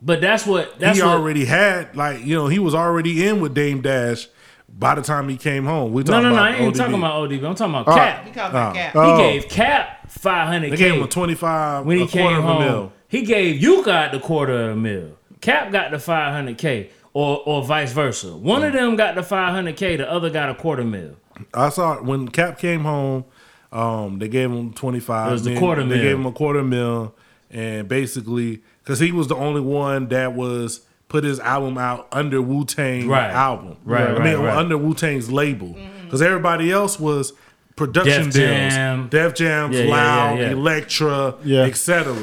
[0.00, 3.40] But that's what that's he what, already had like you know he was already in
[3.40, 4.28] with Dame Dash
[4.68, 5.92] by the time he came home.
[5.92, 6.34] We No, talking no, no.
[6.36, 6.78] about I ain't ODB.
[6.78, 7.44] talking about ODB.
[7.48, 7.94] I'm talking about Oh.
[7.94, 8.24] Cap.
[8.26, 9.00] He called uh, my Oh.
[9.00, 9.16] Oh.
[9.16, 12.06] He gave Cap five hundred They gave him k a twenty five when he a
[12.06, 12.62] came of a home.
[12.64, 12.92] mil.
[13.08, 15.10] He gave you got the quarter of a mil.
[15.40, 18.36] Cap got the five hundred k, or or vice versa.
[18.36, 19.96] One of them got the five hundred k.
[19.96, 21.16] The other got a quarter mil.
[21.54, 23.24] I saw it when Cap came home.
[23.72, 25.28] Um, they gave him twenty five.
[25.28, 25.88] It was the quarter mil.
[25.90, 26.04] They mil.
[26.04, 27.14] gave him a quarter mil,
[27.50, 32.42] and basically because he was the only one that was put his album out under
[32.42, 33.30] Wu Tang Right.
[33.30, 33.78] album.
[33.84, 34.56] Right, I right, mean right.
[34.56, 35.74] under Wu Tang's label
[36.04, 37.32] because everybody else was
[37.76, 39.08] production Def deals, Jam.
[39.08, 40.50] Def Jams, Yeah, yeah, Loud, yeah, yeah.
[40.52, 41.62] Elektra, Yeah.
[41.62, 42.14] etc.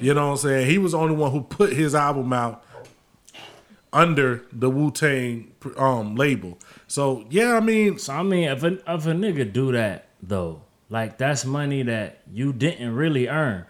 [0.00, 0.70] You know what I'm saying?
[0.70, 2.62] He was the only one who put his album out
[3.92, 6.58] under the Wu Tang um, label.
[6.86, 10.62] So yeah, I mean, So I mean, if a if a nigga do that though,
[10.90, 13.64] like that's money that you didn't really earn.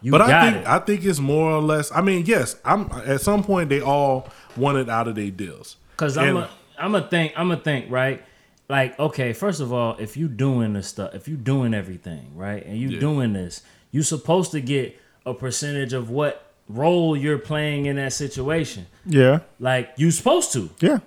[0.00, 0.68] You but I think it.
[0.68, 1.90] I think it's more or less.
[1.92, 5.76] I mean, yes, I'm at some point they all wanted out of their deals.
[5.96, 8.22] Cause I'm And- a I'm a think I'm a think right.
[8.68, 12.64] Like okay, first of all, if you doing this stuff, if you doing everything right,
[12.64, 13.00] and you Yeah.
[13.00, 18.12] doing this, you supposed to get a percentage of what role you're playing in that
[18.12, 18.86] situation.
[19.06, 19.40] Yeah.
[19.58, 20.98] Like you supposed to, Yeah.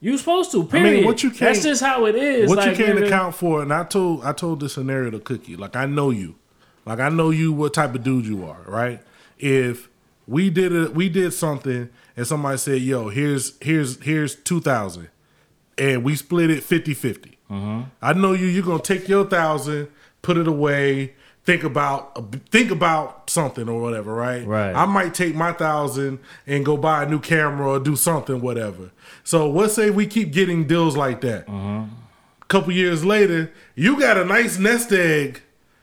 [0.00, 0.58] you supposed to.
[0.58, 1.04] mean, Period.
[1.06, 2.48] what you That's can't- just how it is.
[2.48, 5.56] what like, you can't account for, and I told I told this scenario to Cookie.
[5.56, 6.36] Like I know you,
[6.86, 9.00] like I know you what type of dude you are, right?
[9.38, 9.88] If
[10.26, 15.08] we did it, we did something, and somebody said, "Yo, here's here's here's two thousand,
[15.76, 17.34] and we split it 50-50.
[17.50, 17.80] Mm-hmm.
[18.02, 18.46] I know you.
[18.46, 19.88] You're gonna take your thousand,
[20.22, 21.14] put it away.
[21.48, 24.46] Think about think about something or whatever, right?
[24.46, 24.74] Right.
[24.74, 28.90] I might take my thousand and go buy a new camera or do something, whatever.
[29.24, 31.46] So let's say we keep getting deals like that.
[31.46, 31.90] Mm-hmm.
[32.42, 35.40] A couple years later, you got a nice nest egg.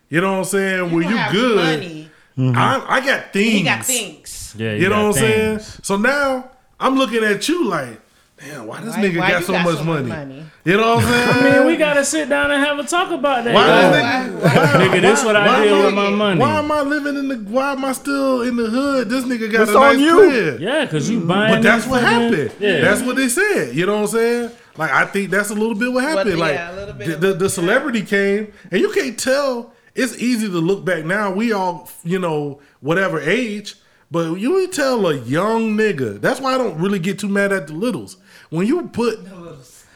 [0.08, 0.92] You know what I'm saying?
[0.92, 1.56] Where gonna you have good.
[1.80, 2.12] money.
[2.38, 3.52] I, I got things.
[3.54, 4.56] He got things.
[4.56, 5.60] Yeah, You, know what I'm saying?
[5.82, 8.00] So now I'm looking at you like,
[8.46, 10.10] damn, why this Why- nigga why got so got much so much money?
[10.10, 10.46] money?
[10.64, 11.30] You know what I'm saying?
[11.54, 13.54] I mean, we gotta sit down and have a talk about that.
[13.54, 13.92] Why dog.
[13.92, 16.40] Why- why- Nigga, this what I why did with my money.
[16.40, 17.36] Why am I living in the?
[17.38, 19.10] Why am I still in the hood?
[19.10, 20.18] This nigga got It's a on nice you.
[20.18, 20.60] crib.
[20.62, 21.56] Yeah, cause you buying.
[21.56, 22.52] But that's what happened.
[22.60, 23.76] Yeah, That's what they said.
[23.76, 24.52] You know what I'm saying?
[24.78, 26.32] Like I think that's a little bit what happened.
[26.38, 29.74] yeah, like a little bit the, the, the celebrity came, and you can't tell.
[29.96, 31.32] It's easy to look back now.
[31.32, 33.76] We all, you know, whatever age,
[34.12, 36.20] but you would tell a young nigga.
[36.20, 38.18] That's why I don't really get too mad at the littles.
[38.50, 39.20] When you put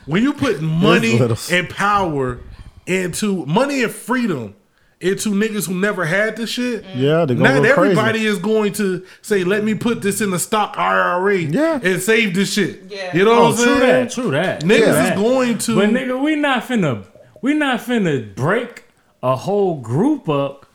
[0.06, 1.20] when you put money
[1.52, 2.40] and power
[2.88, 4.56] into money and freedom
[5.02, 6.84] into niggas who never had this shit.
[6.96, 7.92] Yeah, they're gonna Not go crazy.
[7.92, 11.80] everybody is going to say, "Let me put this in the stock IRA Yeah.
[11.82, 13.16] and save this shit." Yeah.
[13.16, 13.80] You know Oh, what I'm true saying?
[14.06, 14.12] that.
[14.12, 14.64] True that.
[14.64, 15.16] Niggas True is that.
[15.16, 15.76] going to.
[15.76, 17.04] But nigga, we not finna
[17.42, 18.84] we not finna break
[19.24, 20.66] a whole group up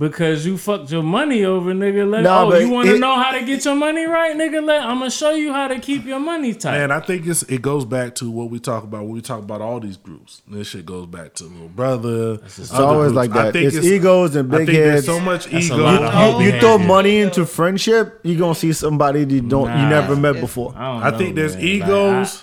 [0.00, 2.10] because you fucked your money over, nigga.
[2.10, 4.64] Let, Nah, oh, you want to know how to get your money right, nigga?
[4.64, 6.78] Let I'm gonna show you how to keep your money tight.
[6.78, 9.40] Man, I think it's it goes back to what we talk about when we talk
[9.40, 10.40] about all these groups.
[10.48, 12.40] This shit goes back to little brother.
[12.44, 13.54] It's always like that.
[13.54, 15.06] It's egos and I big think heads.
[15.06, 15.76] so much That's ego.
[15.76, 16.86] lot of you, you Yeah, throw yeah.
[16.86, 20.72] money into friendship, you gonna see somebody you don't you never met before.
[20.74, 21.62] I, don't I know, think there's man.
[21.64, 22.42] Like, egos.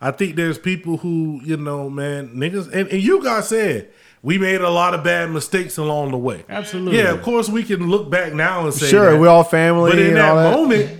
[0.00, 3.88] I, think there's people who, you know, man, niggas, and, and you guys said
[4.22, 6.44] we made a lot of bad mistakes along the way.
[6.48, 6.98] Absolutely.
[6.98, 9.20] Yeah, of course we can look back now and say, Sure, that.
[9.20, 10.56] we're all family But in and that all that.
[10.56, 10.90] moment,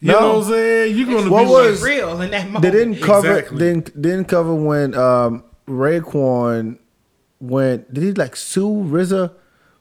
[0.00, 0.20] you No.
[0.20, 0.96] know what I'm saying?
[0.96, 2.62] You're gonna What be was- like, real in that moment.
[2.62, 3.58] They didn't cover Exactly.
[3.58, 6.78] didn't didn't cover when um Raekwon
[7.40, 9.32] went did he like sue RZA?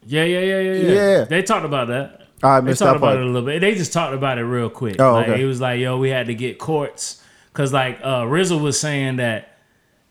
[0.05, 0.91] Yeah, yeah, yeah, yeah, yeah.
[0.93, 1.23] Yeah.
[1.25, 2.21] They talked about that.
[2.43, 3.17] I they missed talked that about part.
[3.19, 3.61] it a little bit.
[3.61, 4.99] They just talked about it real quick.
[5.01, 5.41] Oh, like okay.
[5.41, 7.21] it was like, yo, we had to get courts
[7.51, 9.56] because like uh RZA was saying that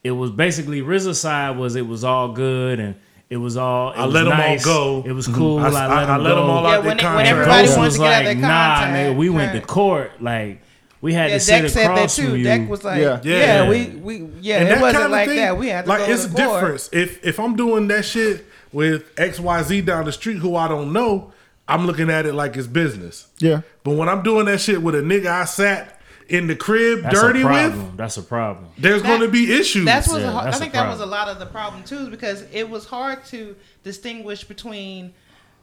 [0.06, 2.94] it was basically RZA's side was it was all good and
[3.28, 3.92] it was all.
[3.92, 5.02] It I was them all go.
[5.04, 5.58] It was cool.
[5.58, 6.42] I- I, let I- I them let 'em go.
[6.44, 7.28] all Yeah, out when, their when contract.
[7.28, 8.92] everybody Ghost wanted was to get out like, their nah, contact.
[8.92, 10.10] man, we went to court.
[10.22, 10.62] Like
[11.00, 12.22] we had Yeah, to sit Deck said that across too.
[12.28, 12.44] from you.
[12.44, 13.20] Deck was like, Yeah.
[13.24, 13.68] yeah, Yeah.
[13.68, 15.58] we we yeah, And it wasn't kinda like thing, that.
[15.58, 16.60] We had to like go it's to a court.
[16.60, 16.88] difference.
[16.92, 20.68] If if I'm doing that shit with X Y Z down the street who I
[20.68, 21.32] don't know,
[21.68, 23.26] I'm looking at it like it's business.
[23.38, 23.62] Yeah.
[23.82, 25.95] But when I'm doing that shit with a nigga I sat
[26.28, 27.86] in the crib That's dirty a problem.
[27.86, 28.66] with, That's a problem.
[28.78, 29.84] there's That- going to be issues.
[29.84, 32.10] That's was Yeah, a, hard- I think that was a lot of the problem too,
[32.10, 33.54] because it was hard to
[33.84, 35.14] distinguish between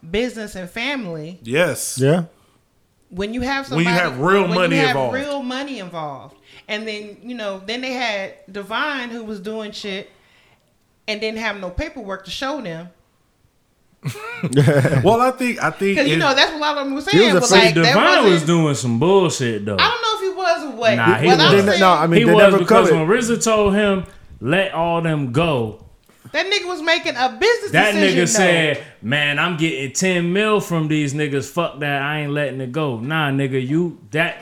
[0.10, 1.98] business and family yes.
[1.98, 2.26] Yeah.
[3.10, 5.15] when you have somebody, When you have real when money you have involved.
[5.15, 6.35] real money involved,
[6.68, 10.10] and then you know, then they had Divine who was doing shit
[11.07, 12.90] and didn't have no paperwork to show them.
[15.03, 16.94] Well, I think I think Because you it- know that's what a lot of them
[16.95, 17.34] were saying.
[17.34, 17.64] was a was freak.
[17.64, 19.76] like Divine was wasn't- doing some bullshit though.
[19.80, 20.12] I don't know if he
[20.44, 20.95] was what.
[20.95, 21.65] Nah, he what I'm was.
[21.65, 23.07] They- saying, no, I mean he they was never because covered.
[23.10, 24.06] when RZA told him
[24.40, 25.80] let all them go,
[26.32, 28.14] that nigga was making a business that decision.
[28.18, 28.26] nigga though.
[28.26, 31.49] said, "Man, I'm getting ten mil from these niggas.
[31.49, 32.99] Fuck that, I ain't letting it go.
[32.99, 34.38] Nah, nigga, you that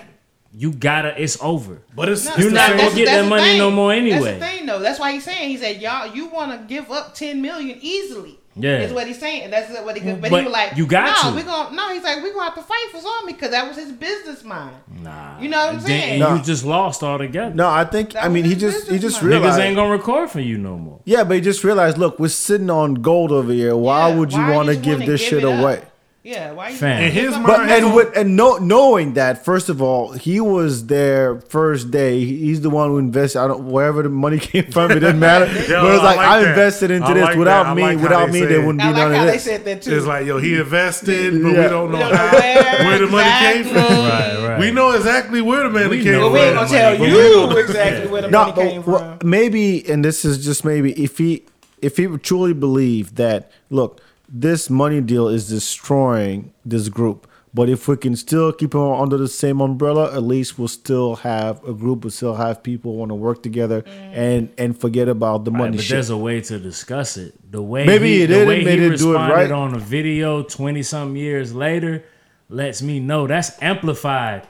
[0.54, 1.22] you gotta.
[1.22, 1.82] It's over.
[1.96, 3.58] but it's, No, You're not gonna that's- get that's that money thing.
[3.60, 4.20] no more anyway.
[4.20, 4.80] That's the thing, though.
[4.80, 8.38] That's why he's saying he said, "Y'all, you want to give up ten million easily."
[8.56, 8.80] Yeah.
[8.80, 9.50] is what he's saying.
[9.50, 10.12] That's what he.
[10.12, 11.36] But, But he was like, you got no, to.
[11.38, 13.78] we gonna no." He's like, "We gonna have to fight for something because that was
[13.78, 16.12] his business mind." Nah, You know what I'm saying?
[16.12, 16.36] And No.
[16.36, 17.56] you just lost altogether.
[17.56, 19.36] No, I think That I mean he just he just mind.
[19.36, 21.00] Niggas ain't gonna record for you no more.
[21.06, 23.76] Yeah, but he just realized, look, we're sitting on gold over here.
[23.76, 25.78] Why Yeah, would you want to give this give shit away?
[25.78, 25.86] up?
[26.24, 26.32] Away?
[26.36, 26.70] Yeah, why?
[26.70, 26.90] You Fam.
[26.92, 30.12] wanna In give his up- But and with and know, knowing that, first of all,
[30.12, 32.24] he was there first day.
[32.24, 33.40] He's the one who invested.
[33.40, 34.92] I don't wherever the money came from.
[34.92, 35.46] It didn't matter.
[35.46, 37.76] but Yo, it was I like, like I invested into I this like without that.
[37.76, 37.82] Me.
[37.84, 39.44] like without me, say there wouldn't I be like none how of they this.
[39.44, 39.98] said that too.
[39.98, 41.64] It's like yo, he invested, but Yeah.
[41.64, 43.82] we don't know We don't know how where, where the money came from.
[43.84, 44.60] Right, right.
[44.60, 46.34] We know exactly where the money We came know But from.
[46.34, 49.30] we ain't gonna tell But you exactly where the money came what- from.
[49.30, 51.44] maybe, and this is just maybe if he
[51.82, 54.00] if he truly believed that, look,
[54.32, 57.28] this money deal is destroying this group.
[57.54, 61.16] But if we can still keep them under the same umbrella, at least we'll still
[61.18, 62.06] have a group.
[62.06, 63.84] We'll still have people want to work together
[64.14, 65.96] and and forget about the Right, money but shit.
[65.96, 67.34] there's a way to discuss it.
[67.52, 69.52] The way Maybe he, he the did way and he it do it responded right.
[69.52, 72.06] on a video twenty something years later
[72.48, 74.48] lets me know that's amplified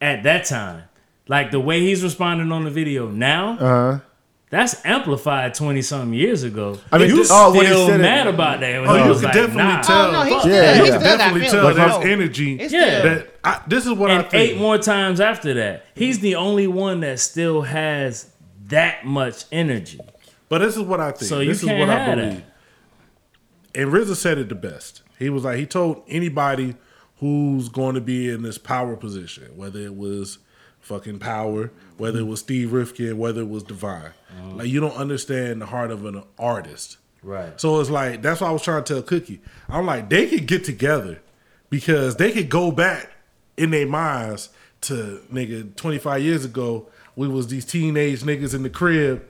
[0.00, 0.82] at that time.
[1.28, 4.00] Like the way he's responding on the video now, uh-huh.
[4.50, 6.78] That's amplified twenty something years ago.
[6.92, 8.80] I mean, you th- oh, when he still said it- mad about that?
[8.80, 9.82] When Oh, you was can like, definitely nah.
[9.82, 10.06] tell.
[10.06, 10.72] Oh no, he Yeah, still, yeah.
[10.74, 11.52] he You still got definitely feelings.
[11.52, 12.10] tell there's No.
[12.12, 12.54] energy.
[12.60, 12.98] It's Yeah.
[12.98, 14.50] still- That I, this is what I and think.
[14.52, 15.86] eight more times after that.
[15.94, 18.26] He's the only one that still has
[18.68, 20.00] that much energy.
[20.48, 21.28] But this is what I think.
[21.28, 22.42] So you this is can't what I have believe.
[23.74, 25.02] And RZA said it the best.
[25.18, 26.76] He was like, he told anybody
[27.18, 30.38] who's going to be in this power position, whether it was
[30.80, 34.56] fucking power, whether it was Steve Rifkin, whether it was Divine, Uh-huh.
[34.56, 36.98] like you don't understand the heart of an artist.
[37.22, 37.58] Right.
[37.60, 39.40] So it's like that's why I was trying to tell Cookie.
[39.68, 41.20] I'm like they could get together
[41.70, 43.10] because they could go back
[43.56, 44.50] in their minds
[44.82, 46.86] to nigga 25 years ago.
[47.16, 49.24] We was these teenage niggas in the crib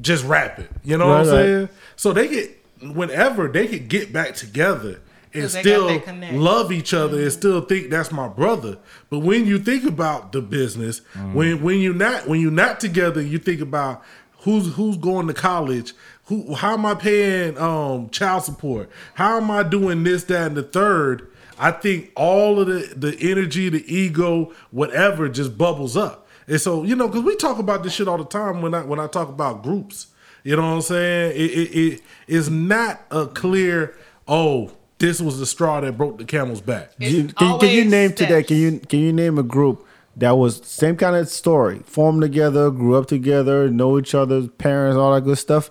[0.00, 0.68] just rapping.
[0.82, 1.44] You know what I'm Right, right.
[1.44, 1.68] saying?
[1.96, 5.00] So they could whenever they could get back together
[5.34, 6.02] and still
[6.32, 8.78] love each other and still think that's my brother.
[9.10, 11.00] But when you think about the business,
[11.32, 14.02] when when you not when you're not together, you think about
[14.42, 15.92] who's who's going to college,
[16.26, 18.90] who how am I paying um child support?
[19.14, 21.28] How am I doing this, that, and the third?
[21.58, 26.26] I think all of the the energy, the ego, whatever, just bubbles up.
[26.48, 28.82] And so you know, because we talk about this shit all the time when I
[28.84, 30.08] when I talk about groups.
[30.44, 31.32] You know what I'm saying?
[31.36, 33.94] It it, it is not a clear.
[34.26, 36.92] Oh, this was the straw that broke the camel's back.
[36.98, 38.26] It's You- can, can you always name today?
[38.42, 38.48] steps.
[38.48, 39.86] Can you can you name a group
[40.16, 44.96] that was same kind of story, formed together, grew up together, know each other's parents,
[44.96, 45.70] all that good stuff,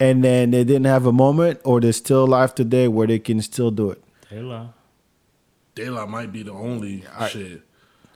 [0.00, 3.40] and then they didn't have a moment, or they're still alive today where they can
[3.42, 4.02] still do it.
[4.28, 4.70] Hello.
[5.74, 7.62] Daylight might be the only shit.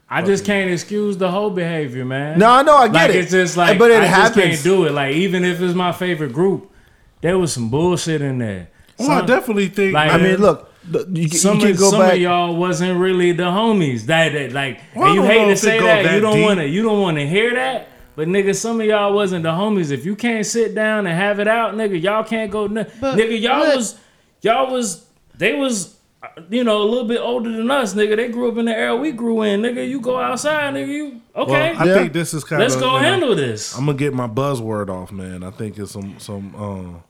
[0.09, 2.39] I just can't excuse the whole behavior, man.
[2.39, 3.15] No, I know, I get like, it.
[3.17, 4.45] It's just like, But it I just happens.
[4.45, 4.91] can't do it.
[4.91, 6.71] Like, even if it's my favorite group,
[7.21, 8.69] there was some bullshit in there.
[8.97, 9.93] Well, I definitely think.
[9.93, 12.13] like- I mean, look, the- you, you some, can of, go some back.
[12.13, 14.03] of y'all wasn't really the homies.
[14.05, 16.03] That, that like, Well, and you don't hate to say go that.
[16.03, 16.67] that You don't want to.
[16.67, 17.87] You don't want to hear that.
[18.15, 19.91] But nigga, some of y'all wasn't the homies.
[19.91, 22.65] If you can't sit down and have it out, nigga, y'all can't go.
[22.65, 23.99] n- But- nigga, y'all but- was,
[24.41, 25.05] y'all was,
[25.37, 28.17] they was, uh, you know, a little bit older than us, nigga.
[28.17, 29.87] They grew up in the era we grew in, nigga.
[29.87, 30.87] You go outside, nigga.
[30.87, 31.51] You okay?
[31.73, 31.93] well, I Yeah.
[31.93, 32.69] think this is kind of.
[32.69, 33.77] Let's go handle this.
[33.77, 35.43] I'm gonna get my buzzword off, man.
[35.43, 37.03] I think it's some some um,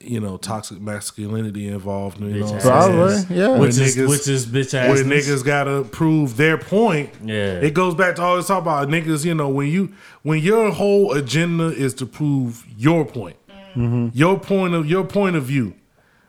[0.00, 2.20] you know toxic masculinity involved.
[2.20, 3.48] You know, what I'm Probably, yeah.
[3.48, 4.88] Where which is niggas- which is bitch ass.
[4.88, 7.10] where niggas gotta prove their point.
[7.24, 7.54] Yeah.
[7.60, 9.24] it goes back to all this talk about niggas.
[9.24, 9.92] You know, when you
[10.22, 13.36] when your whole agenda is to prove your point,
[13.74, 14.08] mm-hmm.
[14.12, 15.74] your point of your point of view,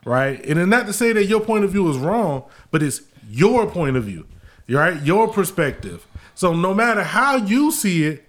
[0.04, 0.44] right?
[0.46, 3.68] And it's not to say that your point of view is wrong, but it's your
[3.68, 4.26] point of view,
[4.68, 5.00] right?
[5.04, 6.08] Your perspective.
[6.34, 8.26] So no matter how you see it,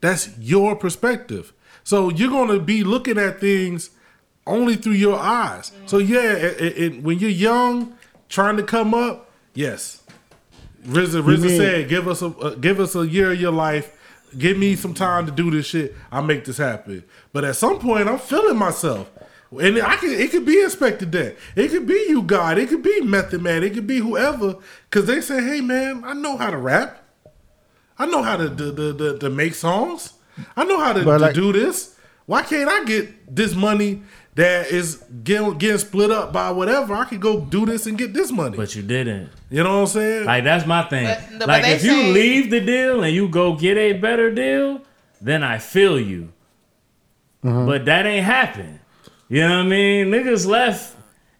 [0.00, 1.54] that's your perspective.
[1.82, 3.90] So you're gonna be looking at things
[4.46, 5.72] only through your eyes.
[5.86, 7.96] So yeah, it, it, it- when you're young,
[8.28, 10.02] trying to come up, yes.
[10.86, 13.92] RZA, RZA said, "Give us a uh, give us a year of your life.
[14.38, 15.94] Give me some time to do this shit.
[16.12, 17.02] I'll make this happen."
[17.32, 19.10] But at some point, I'm feeling myself,
[19.50, 20.10] and I can.
[20.10, 21.36] It could be Inspectah Deck.
[21.56, 22.58] It could be you, God.
[22.58, 23.64] It could be Method Man.
[23.64, 24.56] It could be whoever.
[24.88, 27.02] Because they say, "Hey, man, I know how to rap.
[27.98, 30.12] I know how to to, to, to, make songs.
[30.56, 31.96] I know how to, But to like- do this.
[32.26, 34.02] Why can't I get this money
[34.36, 36.94] that is getting, getting split up by whatever?
[36.94, 38.56] I could go do this and get this money.
[38.56, 39.30] but you didn't.
[39.50, 40.24] you know what I'm saying?
[40.26, 41.06] Like that's my thing.
[41.06, 44.30] But- but like they if you leave the deal and you go get a better
[44.32, 44.80] deal,
[45.20, 46.32] then I feel you.
[47.44, 47.66] Mm-hmm.
[47.66, 48.80] But that ain't happened.
[49.28, 50.06] You know what I mean?
[50.08, 50.95] Niggas left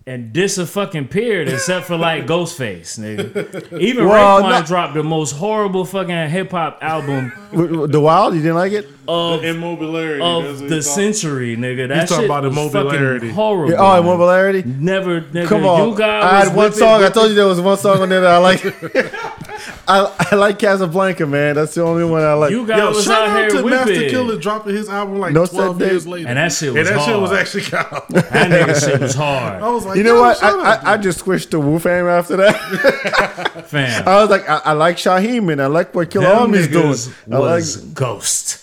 [0.09, 3.79] and dis a fucking period except for like Ghostface, nigga.
[3.81, 8.01] Even Well, Raekwon no- dropped the most horrible fucking hip hop album W- w- The
[8.01, 8.89] Wild, you didn't like it?
[9.09, 10.21] of immobilarity.
[10.21, 11.87] of the century, nigga.
[11.89, 13.15] That talking shit about was immobilarity.
[13.21, 13.71] fucking horrible.
[13.73, 14.03] Yeah, oh, man.
[14.03, 14.65] Immobilarity?
[14.67, 15.47] Never, nigga.
[15.47, 15.89] Come on.
[15.91, 17.03] You guys I had one whipping- song.
[17.05, 18.63] I told you there was one song on there that I like.
[19.89, 21.55] I, I like Casablanca, man.
[21.55, 22.51] That's the only one I like.
[22.51, 24.11] You guys Yo, was shout out out to Master whipping.
[24.11, 26.11] Killer dropping his album like No 12 Set years Day.
[26.11, 26.29] later.
[26.29, 27.41] And that shit And was that shit was hard.
[27.41, 28.09] actually out.
[28.33, 29.63] That nigga shit was hard.
[29.63, 30.39] I was like, you know what?
[30.39, 32.57] shout I, I, I just switched to Wu Fam after that.
[33.67, 34.09] Fam.
[34.09, 36.87] I was like, I, I like Shyheim and I like what Killer Them Army's doing.
[36.87, 38.63] niggas I like, was ghost.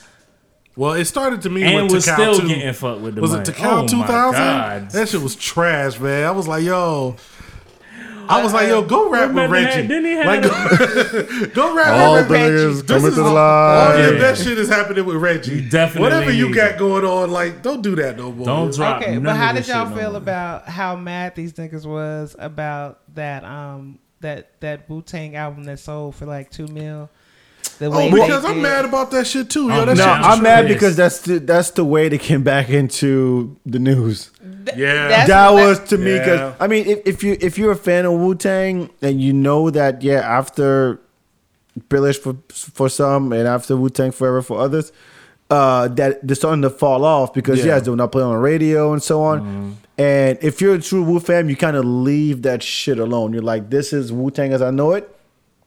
[0.75, 2.47] Well, it started to me And with was Tical still 2.
[2.47, 3.43] getting fucked with the Was money.
[3.43, 4.89] it Tical oh 2000?
[4.89, 6.25] That shit was trash, man.
[6.25, 7.15] I was like, yo.
[8.29, 9.81] I was like, yo, go rap with Reggie.
[9.81, 9.87] that?
[9.87, 12.51] Didn't he have like, the- go, go rap all with Reggie.
[12.53, 13.91] This coming is to the all, line.
[13.93, 14.19] all your Yeah.
[14.19, 15.55] best shit is happening with Reggie.
[15.61, 18.45] You definitely Whatever you got going on, like, don't do that no more.
[18.45, 21.35] Don't drop Okay, none but how this did y'all shit no feel about how mad
[21.35, 26.49] these niggas was about that um that that Wu Tang album that sold for like
[26.49, 27.09] two mil?
[27.91, 28.64] The Oh, because they I'm did.
[28.64, 29.68] mad about that shit too.
[29.68, 30.23] Yo, I'm that no, shit mad.
[30.23, 30.73] I'm mad pissed.
[30.76, 34.31] because that's the, that's the way they came back into the news.
[34.76, 35.07] Yeah.
[35.10, 36.19] That's that was to me Yeah.
[36.19, 39.34] because I mean, if, if you if you're a fan of Wu Tang and you
[39.34, 40.99] know that yeah, after
[41.89, 44.91] Billish for for some and after Wu Tang Forever for others,
[45.49, 47.76] uh, that they're starting to fall off because Yeah.
[47.76, 49.41] yes, they're not playing on the radio and so on.
[49.41, 49.72] Mm-hmm.
[49.97, 53.31] And if you're a true Wu fan, you kind of leave that shit alone.
[53.34, 55.12] You're like, this is Wu Tang as I know it.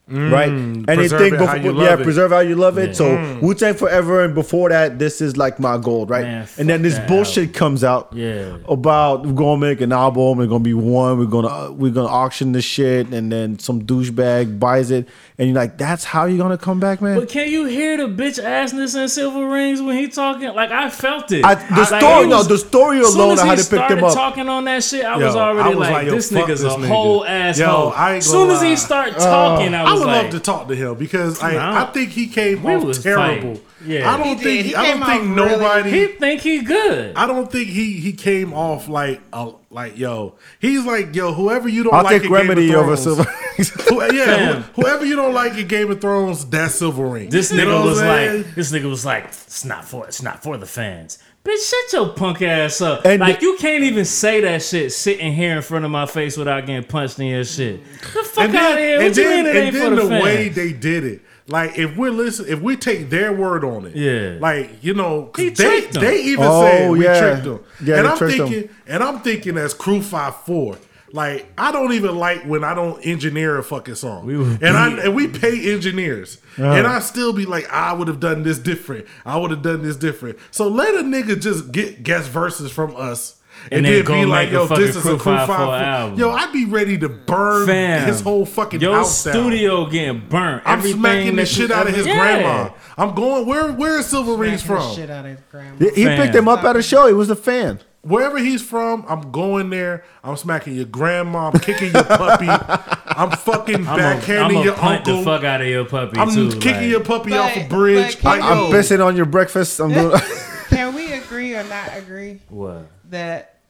[0.08, 0.48] Right?
[0.48, 2.90] preserve Anything it how you before, yeah, preserve how you love it.
[2.90, 2.94] Mm.
[2.94, 6.22] So Wu Tang Forever, and before that, this is like my gold, right?
[6.24, 8.56] Man, and then this bullshit comes out, Yeah.
[8.68, 12.08] about we're gonna make an album, we're gonna be one, we're gonna uh, we're gonna
[12.08, 15.08] auction this shit, and then some douchebag buys it,
[15.38, 17.18] and you're like, that's how you're gonna come back, man.
[17.18, 20.54] But can you hear the bitch assness in Cilvaringz when he talking?
[20.54, 21.44] Like I felt it.
[21.44, 23.72] I- the Like, story- he no, the story alone as of he how they picked
[23.72, 24.14] him started up.
[24.14, 26.62] Talking on that shit, I Yo, was already I was like, like, this fuck nigga's
[26.62, 26.88] this a nigga.
[26.88, 27.92] whole Yo, asshole.
[27.92, 30.22] I As soon gonna as he start uh, talking, I was like, I would like,
[30.24, 31.82] love to talk to him because I, Nah.
[31.82, 33.24] I think he came We off terrible.
[33.56, 33.60] fighting.
[33.84, 34.12] Yeah.
[34.12, 34.66] I don't He think.
[34.66, 35.90] He I don't think off really- nobody.
[35.90, 37.14] he think he good.
[37.14, 40.34] I don't think he he came off like a, like yo.
[40.58, 41.32] He's like yo.
[41.34, 43.26] Whoever you don't I'll like take Remedy Game of over Silver.
[43.88, 44.62] Who, yeah, Fam.
[44.62, 47.28] who- whoever you don't like in Game of Thrones, that's Silver Ring.
[47.30, 48.08] This You nigga know was I'm
[48.42, 51.18] like, this nigga was like, it's not for, it's not for the fans.
[51.44, 53.04] Bitch, shut your punk ass up.
[53.06, 56.06] And like the- you can't even say that shit sitting here in front of my
[56.06, 57.84] face without getting punched in your shit.
[58.14, 58.96] The fuck out of here.
[58.98, 61.20] What and then, mean it and then the, the way they did it.
[61.48, 64.38] Like if we're listen, if we take their word on it, Yeah.
[64.40, 67.20] Like you know, they they even Oh, said we yeah.
[67.20, 67.60] tricked them.
[67.84, 68.48] Yeah, and I'm tricked them.
[68.48, 70.76] thinking, and I'm thinking as Crew Five Four.
[71.16, 74.76] Like I don't even like when I don't engineer a fucking song, We were and
[74.76, 78.58] I and we pay engineers, and I still be like, I would have done this
[78.58, 79.06] different.
[79.24, 80.38] I would have done this different.
[80.50, 83.40] So let a nigga just get guest verses from us,
[83.70, 85.56] And and, then then be make like, "Yo, this is a Crew Five Five, Four
[85.56, 86.18] Four album.
[86.18, 89.32] Yo, I'd be ready to burn Fam, his whole fucking Your house down.
[89.32, 90.64] studio getting burnt.
[90.66, 92.14] I'm Everything smacking the shit out of his Yeah.
[92.14, 92.70] grandma.
[92.98, 93.72] I'm going where?
[93.72, 94.94] Where is Cilvaringz Smacking the from?
[94.96, 95.76] Shit out of his grandma.
[95.78, 97.06] He, he picked him up at a show.
[97.06, 97.80] He was a fan.
[98.06, 100.04] Wherever he's from, I'm going there.
[100.22, 101.50] I'm smacking your grandma.
[101.52, 102.46] I'm kicking your puppy.
[103.06, 105.18] I'm fucking I'm gonna backhanding your punt uncle.
[105.18, 106.50] the fuck out of your puppy I'm too.
[106.52, 108.22] kicking like- your puppy But- off a bridge.
[108.22, 109.80] but I'm yo, pissing on your breakfast.
[109.80, 110.18] I'm doing.
[110.68, 112.88] Can we agree or not agree What?
[113.10, 113.60] that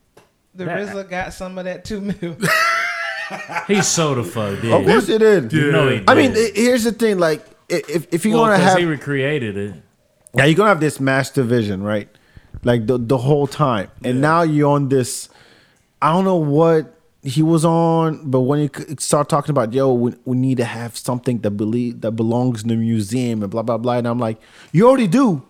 [0.55, 2.37] the That- RZA got some of that two mil?
[3.67, 4.73] He so the fuck did.
[4.73, 5.53] of course he did.
[5.53, 6.09] You know he did.
[6.11, 7.19] I mean, here's the thing.
[7.19, 9.75] Like, if if you're well, gonna 'cause have he recreated it.
[10.33, 12.09] Now you're gonna have this master vision, right?
[12.65, 15.29] Like the the whole time, and now you're on this.
[16.03, 20.15] I don't know what he was on, but when you start talking about yo, we,
[20.25, 23.79] we need to have something that believe that belongs in the museum and blah blah
[23.79, 24.39] blah, and I'm like,
[24.73, 25.43] you already do.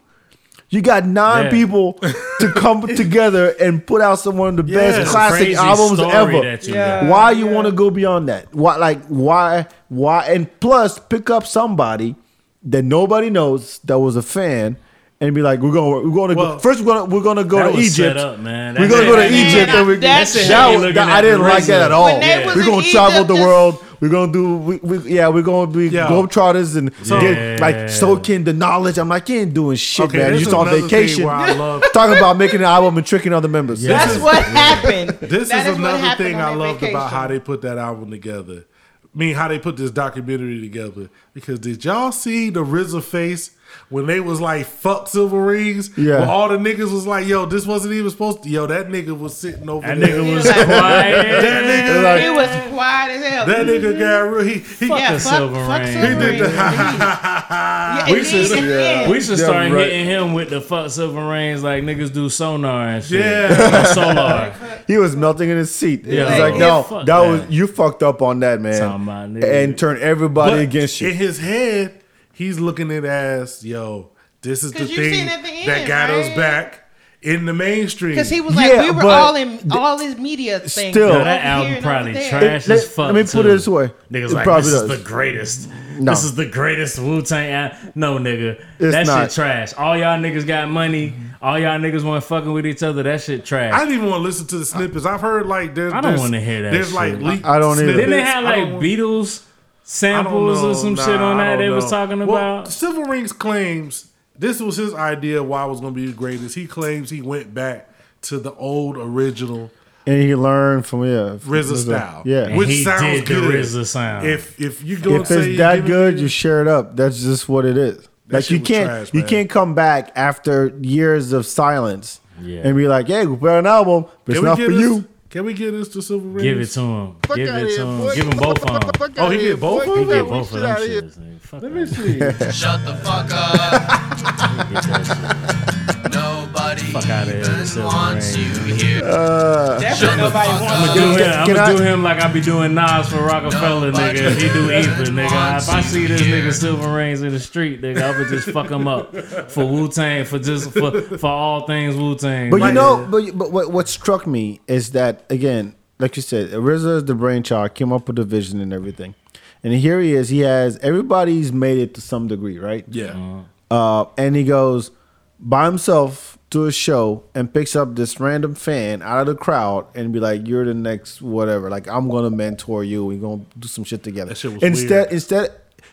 [0.68, 1.50] You got nine Yeah.
[1.50, 1.92] people
[2.40, 6.32] to come together and put out some one of the Yeah, best classic albums ever.
[6.32, 7.08] you Yeah.
[7.08, 7.52] Why you yeah.
[7.52, 8.52] want to go beyond that?
[8.52, 12.16] Why like why why and plus pick up somebody
[12.64, 14.76] that nobody knows that was a fan
[15.20, 17.22] and be like we're going we're going to Well, go first we're going to we're
[17.22, 17.94] going to go to Egypt.
[17.96, 18.74] set up, man.
[18.78, 20.98] We're going to go to shit- Egypt man, and we that shit that was- looking
[20.98, 22.04] I didn't like that at all.
[22.04, 23.82] When they was We're going to travel the world.
[23.98, 26.08] We're going to do we, we yeah, we're going to be Yeah.
[26.08, 28.98] globetrotters and So- get like soaking the knowledge.
[28.98, 30.30] I'm like, you ain't doing shit, Okay, man.
[30.32, 31.24] You're just on another thing vacation.
[31.24, 33.82] where I love- Talking about making an album and tricking other members.
[33.82, 33.96] Yeah.
[34.04, 35.10] That's what happened.
[35.20, 38.10] This That is what another thing I that loved about how they put that album
[38.10, 38.66] together.
[39.02, 41.08] I mean, how they put this documentary together.
[41.32, 43.52] Because did y'all see the RZA face
[43.88, 45.96] when they was like, fuck Cilvaringz?
[45.96, 46.20] Yeah.
[46.20, 48.48] When all the niggas was like, yo, this wasn't even supposed to.
[48.48, 50.18] Yo, that nigga was sitting over That there.
[50.20, 51.26] nigga was quiet.
[51.46, 53.46] That nigga, He was quiet as hell.
[53.46, 54.44] that nigga got real.
[54.44, 55.92] He, he, Fuck yeah, the fuck, Silver fuck Ring.
[55.92, 56.54] Silver he did the Ring.
[56.56, 59.10] Yeah, We should, yeah.
[59.10, 59.86] we should Yeah, start right.
[59.90, 63.20] hitting him with the fuck Cilvaringz like niggas do sonar and shit.
[63.20, 63.84] Yeah.
[63.92, 64.54] solar.
[64.86, 66.04] He was melting in his seat.
[66.04, 66.30] Yeah.
[66.30, 67.28] He's like, Yeah, no, fuck that that.
[67.28, 69.64] was you fucked up on that, man, Talking about nigga.
[69.64, 71.08] and turn everybody But against you.
[71.08, 72.00] In his head,
[72.36, 74.10] he's looking at it as, yo,
[74.42, 76.82] this is the thing seen at the that end, got us back
[77.22, 78.12] in the mainstream.
[78.12, 80.92] Because he was like, Yeah, we were all in all his media things.
[80.92, 83.06] Still- Yo, that album probably over trash Let- as fuck.
[83.06, 83.40] let me put too.
[83.40, 83.90] it this way.
[84.12, 85.68] Niggas It like probably this is the greatest.
[85.98, 86.12] No.
[86.12, 87.72] This is the greatest Wu Tang.
[87.94, 89.22] No, nigga, It's that not.
[89.24, 89.72] shit trash.
[89.74, 91.14] All y'all niggas got money.
[91.40, 93.02] All y'all niggas want fucking with each other.
[93.02, 93.72] That shit trash.
[93.72, 95.06] I didn't even want to listen to the snippets.
[95.06, 95.94] I've heard like there's.
[95.94, 96.94] I don't wanna hear that There's shit.
[96.94, 97.86] like leaked I don't either.
[97.86, 98.30] Didn't they snippets.
[98.30, 99.45] have I like don't want- Beatles I don't
[99.90, 100.70] samples know.
[100.70, 101.90] or some Nah, shit on that don't they was know.
[101.90, 102.66] talking Well, about?
[102.66, 104.08] Cilvaringz claims
[104.38, 106.54] this was his idea why it was going to be the greatest.
[106.56, 107.88] He claims he went back
[108.22, 109.70] to the old original
[110.08, 112.22] and he learned from yeah, RZA style.
[112.24, 113.54] Yeah, And which he sounds did good.
[113.54, 114.26] RZA sound.
[114.26, 116.96] If if you go if it's that good, you share it up.
[116.96, 118.08] That's just what it is.
[118.28, 119.28] like you can't trash, you man.
[119.28, 122.60] can't come back after years of silence Yeah.
[122.64, 125.04] and be like, "Hey, we put out an album, but it's not for this, you."
[125.28, 126.42] Can we get this to Cilvaringz?
[126.42, 127.16] Give it to him.
[127.26, 127.98] Fuck Give it to him.
[127.98, 128.14] boy.
[128.14, 129.12] Give him both of them.
[129.18, 129.92] Oh, he here, get both boy.
[129.92, 130.08] of He them?
[130.08, 131.02] Get get both of shit them outta here.
[131.02, 131.18] shits.
[131.18, 131.40] nigga.
[131.40, 132.18] Fuck Let me see.
[132.52, 135.66] Shut the fuck up.
[135.86, 138.46] Get that Nobody Fuck outta here, even Silver wants Ring.
[138.46, 139.00] you here.
[139.00, 140.60] Definitely nobody shit.
[140.62, 141.24] wants Do to.
[141.38, 144.14] I'm gonna I- do him like I be doing Nas for Rockefeller, nigga.
[144.14, 145.58] If he do Ether, nigga.
[145.58, 148.88] If I see this nigga Cilvaringz in the street, nigga, I would just fuck him
[148.88, 149.14] up
[149.50, 152.50] for Wu Tang, for just for for all things Wu Tang.
[152.50, 156.50] But you know, but but what, what struck me is that again, like you said,
[156.50, 159.14] RZA is the brainchild, came up with the vision and everything,
[159.62, 160.30] and here he is.
[160.30, 162.84] He has everybody's made it to some degree, right?
[162.88, 163.42] Yeah.
[163.70, 164.90] Uh, and he goes
[165.38, 169.86] by himself to a show and picks up this random fan out of the crowd
[169.94, 171.68] and be like, "You're the next whatever.
[171.70, 173.04] Like I'm gonna mentor you.
[173.04, 175.12] We're gonna do some shit together." That shit was instead, weird.
[175.12, 175.50] instead,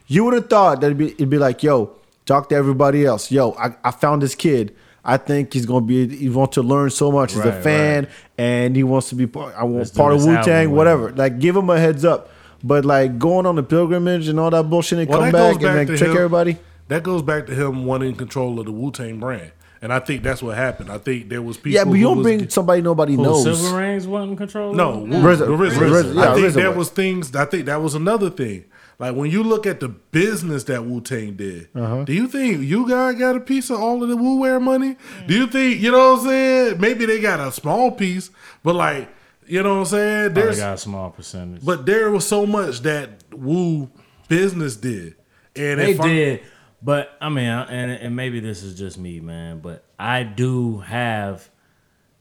[0.07, 1.91] you would have thought that it'd be, it'd be like, "Yo,
[2.25, 3.31] talk to everybody else.
[3.31, 6.07] Yo, I, I found this kid." I think he's gonna be.
[6.07, 7.33] He wants to learn so much.
[7.33, 8.07] He's a Right, fan,
[8.37, 9.53] and he wants to be part.
[9.57, 11.11] I want part of Wu Tang, whatever.
[11.11, 12.29] Like, give him a heads up.
[12.63, 15.63] But like going on the pilgrimage and all that bullshit, and Well, come back and
[15.63, 16.57] like trick him- everybody.
[16.93, 20.21] That goes back to him wanting control of the Wu Tang brand, and I think
[20.21, 20.91] that's what happened.
[20.91, 21.71] I think there was people.
[21.71, 23.45] Yeah, but you don't bring somebody nobody Who, knows.
[23.47, 24.77] Cilvaringz wasn't controlling.
[24.77, 25.07] No, it?
[25.09, 25.47] Wu- RZA.
[25.47, 25.71] RZA.
[25.71, 26.77] RZA, yeah, I think RZA there was.
[26.77, 27.35] was things.
[27.35, 28.65] I think that was another thing.
[28.99, 32.03] Like when you look at the business that Wu Tang did, Uh-huh.
[32.03, 34.95] do you think you guys got a piece of all of the Wu Wear money?
[35.27, 36.79] Do you think you know what I'm saying?
[36.79, 38.29] Maybe they got a small piece,
[38.61, 39.09] but like
[39.47, 40.25] you know what I'm saying.
[40.33, 41.65] Probably There's got a small percentage.
[41.65, 43.89] but there was so much that Wu
[44.29, 45.15] business did,
[45.55, 46.39] and They if I'm- did,
[46.83, 51.49] but I mean, and and maybe this is just me, man, but I do have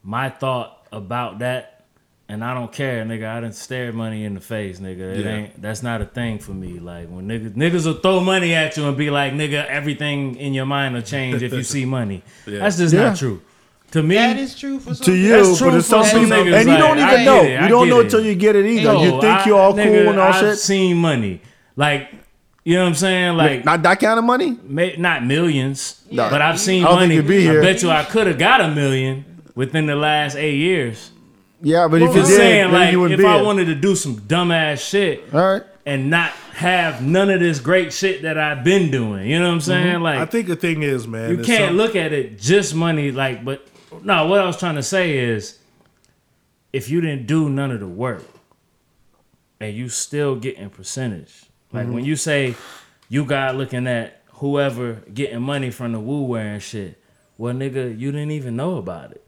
[0.02, 1.84] my thought about that,
[2.28, 3.26] and I don't care, nigga.
[3.28, 5.16] I didn't stare money in the face, nigga.
[5.18, 5.32] It Yeah.
[5.32, 6.78] ain't that's not a thing for me.
[6.78, 10.54] Like when niggas niggas will throw money at you and be like, nigga, everything in
[10.54, 12.22] your mind will change if you see money.
[12.46, 13.08] That's just Yeah.
[13.08, 13.40] not true.
[13.92, 16.04] To me, That is true for some to you, That's true but it's for some
[16.06, 17.42] some people, niggas, and you like, don't I even get know.
[17.42, 18.04] it, You don't know it.
[18.04, 18.84] until you get it either.
[18.94, 20.58] No, you think I- you're all cool and all I've shit.
[20.58, 21.42] seen money,
[21.76, 22.08] like
[22.64, 24.58] you know what I'm saying, like Not that kind of money.
[24.62, 26.28] may, not millions, No.
[26.30, 27.14] but I've seen I don't money.
[27.16, 27.60] you'd be here.
[27.60, 31.10] I bet you I could have got a million within the last eight years.
[31.60, 33.44] Yeah, but if you just did, saying, then like, you wouldn't if be I here.
[33.44, 35.62] wanted to do some dumbass shit All right.
[35.86, 39.52] and not have none of this great shit that I've been doing, you know what
[39.52, 39.66] I'm mm-hmm.
[39.66, 40.00] saying?
[40.00, 43.12] Like, I think the thing is, man, you can't some- look at it just money.
[43.12, 43.66] Like, but
[44.02, 45.58] no, what I was trying to say is,
[46.72, 48.24] if you didn't do none of the work,
[49.60, 51.94] and you still getting percentage, like Mm-hmm.
[51.94, 52.54] when you say
[53.08, 56.98] you got looking at whoever getting money from the woo wearing shit,
[57.38, 59.24] well, nigga, you didn't even know about it.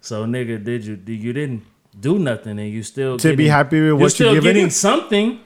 [0.00, 0.96] So, nigga, did you?
[0.96, 1.62] did- You didn't
[1.98, 5.40] do nothing, and you still To be happy with what you're still getting something.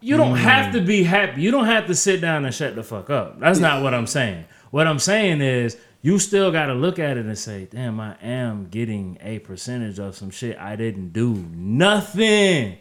[0.00, 1.42] You don't have to be happy.
[1.42, 3.38] You don't have to sit down and shut the fuck up.
[3.40, 4.44] That's not what I'm saying.
[4.70, 8.16] What I'm saying is you still got to look at it and say, "Damn, I
[8.22, 12.78] am getting a percentage of some shit I didn't do nothing."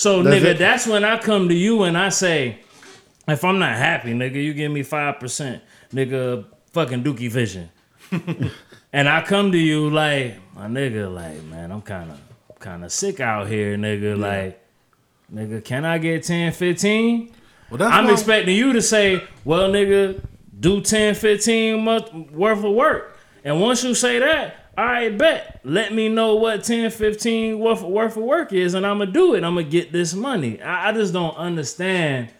[0.00, 0.58] So, That's nigga, it.
[0.58, 2.60] that's when I come to you and I say,
[3.28, 5.62] if I'm not happy, nigga, you give me five percent,
[5.92, 7.68] nigga, fucking Dookie Vision,
[8.94, 12.18] and I come to you like, my nigga, like, man, I'm kind of,
[12.58, 14.58] kind of sick out here, nigga, like,
[15.30, 17.34] nigga, can I get 10, 15?
[17.68, 20.22] Well, that's I'm why- expecting you to say, well, nigga,
[20.58, 23.18] do 10, 15 month worth of work.
[23.44, 25.60] And once you say that, I bet.
[25.64, 29.12] Let me know what 10, 15 worth, worth of work is, and I'm going to
[29.12, 29.44] do it.
[29.44, 30.60] I'm going to get this money.
[30.62, 32.30] I, I just don't understand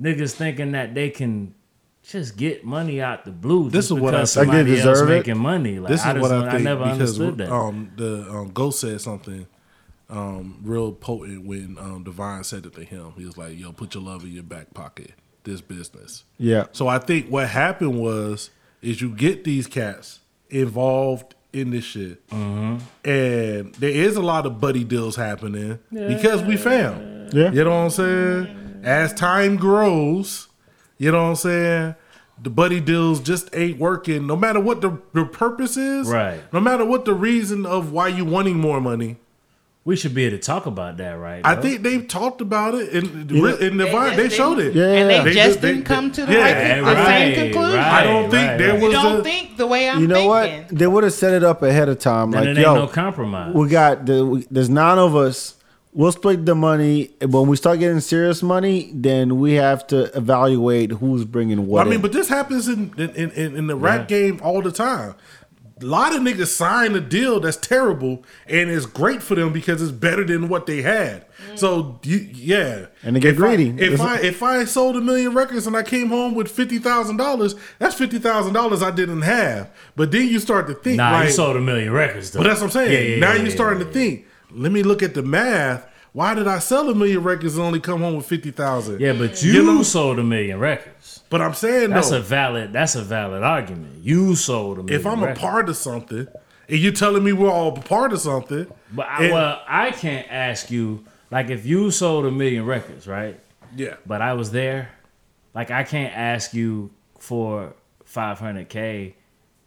[0.00, 1.54] niggas thinking that they can
[2.02, 3.70] just get money out the blue.
[3.70, 4.48] This is what I because think.
[4.48, 5.12] Like they deserve it.
[5.14, 5.78] making money.
[5.78, 7.50] Like, this is I just what don't- I think never because understood that.
[7.52, 9.46] um the um Ghost said something
[10.10, 13.12] um real potent when um Divine said it to him.
[13.16, 15.12] He was like, "Yo, put your love in your back pocket.
[15.44, 16.66] This business." Yeah.
[16.72, 18.50] So I think what happened was
[18.82, 22.76] is you get these cats involved in this shit, Mm-hmm.
[23.08, 27.32] and there is a lot of buddy deals happening because we found.
[27.32, 27.50] Yeah.
[27.52, 28.80] You know what I'm saying?
[28.84, 30.48] As time grows,
[30.98, 31.94] you know what I'm saying?
[32.42, 34.26] The buddy deals just ain't working.
[34.26, 36.40] No matter what the, the purpose is, Right.
[36.52, 39.16] No matter what the reason of why you wanting more money,
[39.86, 41.42] we should be able to talk about that, right?
[41.44, 44.74] I think they've talked about it in know- in the They they, just showed it.
[44.74, 44.84] Yeah.
[44.86, 47.76] and they, They just just- didn't come to the, yeah, right, the right, same conclusion.
[47.78, 47.92] right.
[47.92, 48.82] I don't think right, there right.
[48.82, 50.62] You don't a think the way I'm You know thinking.
[50.62, 50.68] what?
[50.78, 52.30] They would have set it up ahead of time.
[52.30, 53.54] Then Like, it ain't yo, no compromise.
[53.54, 55.56] we got the we, there's nine of us.
[55.96, 57.10] We'll split the money.
[57.24, 61.82] When we start getting serious money, then we have to evaluate who's bringing what.
[61.82, 62.00] I mean, in.
[62.00, 65.14] but this happens in in, in, in the rap game all the time.
[65.82, 69.82] A lot of niggas sign a deal that's terrible and it's great for them because
[69.82, 71.26] it's better than what they had.
[71.50, 71.58] Mm.
[71.58, 73.70] So you, yeah, And they get if I- greedy.
[73.70, 76.78] if It's- I if I sold a million records and I came home with fifty
[76.78, 79.68] thousand dollars, that's fifty thousand dollars I didn't have.
[79.96, 82.38] But then you start to think, Nah, like, you sold a million records though.
[82.40, 82.92] but that's what I'm saying.
[82.92, 83.86] Yeah, yeah, now yeah, you're yeah, starting yeah.
[83.86, 84.26] to think.
[84.52, 85.84] Let me look at the math.
[86.14, 89.00] Why did I sell a million records and only come home with fifty thousand?
[89.00, 91.20] Yeah, but you, You know- sold a million records.
[91.28, 92.72] But I'm saying That's though, a valid.
[92.72, 94.04] That's a valid argument.
[94.04, 95.00] You sold a million.
[95.00, 96.28] if I'm a part of something,
[96.68, 99.90] and you're telling me we're all a part of something, but I, and- well, I
[99.90, 103.40] can't ask you like if you sold a million records, right?
[103.76, 104.90] yeah, But I was there.
[105.52, 107.74] Like I can't ask you for
[108.08, 109.14] 500k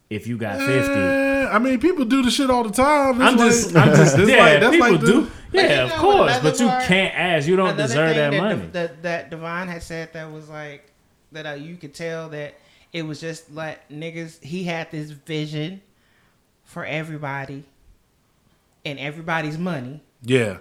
[0.10, 0.72] if you got 50.
[0.94, 3.22] Eh, I mean, people do the shit all the time.
[3.22, 5.32] It's I'm like- just, I'm just, yeah, like- that's people like the- do.
[5.52, 7.48] Yeah, of course, but you can't ask.
[7.48, 8.68] You don't deserve that that, money.
[8.72, 10.92] That, that Devon had said that was like
[11.32, 12.56] that uh, you could tell that
[12.94, 14.44] it was just like niggas.
[14.44, 15.82] He had this vision
[16.64, 17.64] for everybody
[18.86, 20.58] and everybody's money Yeah,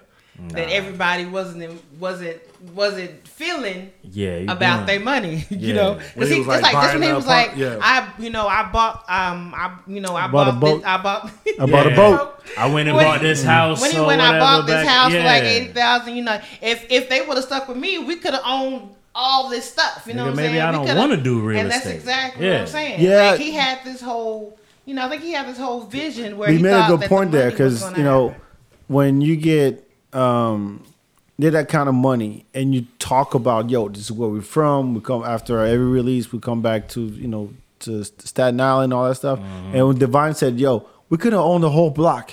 [0.51, 2.39] that everybody wasn't wasn't
[2.75, 5.45] wasn't feeling yeah, about their money.
[5.51, 5.59] Yeah.
[5.59, 7.59] You know, because he he, was, it's like, like, this when he was like, apart-
[7.59, 7.79] yeah.
[7.81, 10.77] I you know I bought um I you know I Bought a bought, boat.
[10.79, 12.45] this, I bought I bought a boat.
[12.59, 13.81] I went and When- bought this house.
[13.81, 16.41] when he or when I bought this back- house for like eighty thousand, you know,
[16.61, 20.05] if if they would have stuck with me, we could have owned all this stuff.
[20.07, 20.61] You know Nigga, what I'm maybe saying?
[20.63, 21.95] I don't wanna do real and that's estate.
[21.97, 23.01] exactly what I'm saying.
[23.01, 23.31] Yeah.
[23.31, 26.49] like, he had this whole, you know, I think he had this whole vision where
[26.49, 28.43] But he made thought a good point the there because you know happen.
[28.89, 29.86] when you get
[30.17, 30.83] um
[31.39, 34.95] get that kind of money and you talk about yo this is where we're from
[34.95, 38.95] we come after every release we come back to you know to Staten Island and
[38.95, 39.75] all that stuff Mm-hmm.
[39.77, 42.33] and when Divine said yo we could have owned the whole block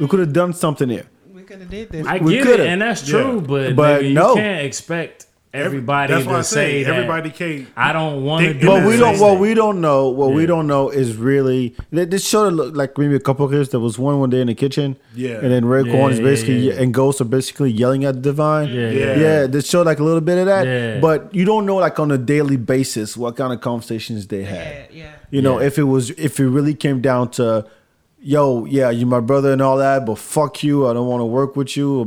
[0.00, 1.06] we could have done something here.
[1.34, 2.06] we could have did this.
[2.06, 2.62] I we get coulda.
[2.64, 3.46] it, and that's true, Yeah.
[3.52, 4.28] but, But nigga, no.
[4.30, 5.26] you can't expect
[5.58, 7.68] everybody That's why I to say say that everybody can't.
[7.76, 8.66] I don't want to Think- do.
[8.68, 9.18] But we don't.
[9.20, 10.08] What we don't know.
[10.08, 13.70] What we don't know is really this show looked like maybe a couple of clips.
[13.70, 14.96] There was one one day in the kitchen.
[15.14, 15.40] Yeah.
[15.42, 16.82] And then Red Yeah, Corn is basically yeah, yeah.
[16.82, 18.68] and Ghost are basically yelling at the Divine.
[18.68, 19.14] Yeah, Yeah.
[19.16, 19.46] Yeah.
[19.46, 20.66] This showed like a little bit of that.
[20.66, 21.00] Yeah.
[21.00, 24.88] But you don't know like on a daily basis what kind of conversations they had.
[24.90, 25.10] Yeah, yeah.
[25.30, 25.66] You know, Yeah.
[25.66, 27.66] if it was if it really came down to,
[28.20, 31.26] yo, yeah, you're my brother and all that, but fuck you, I don't want to
[31.26, 32.04] work with you.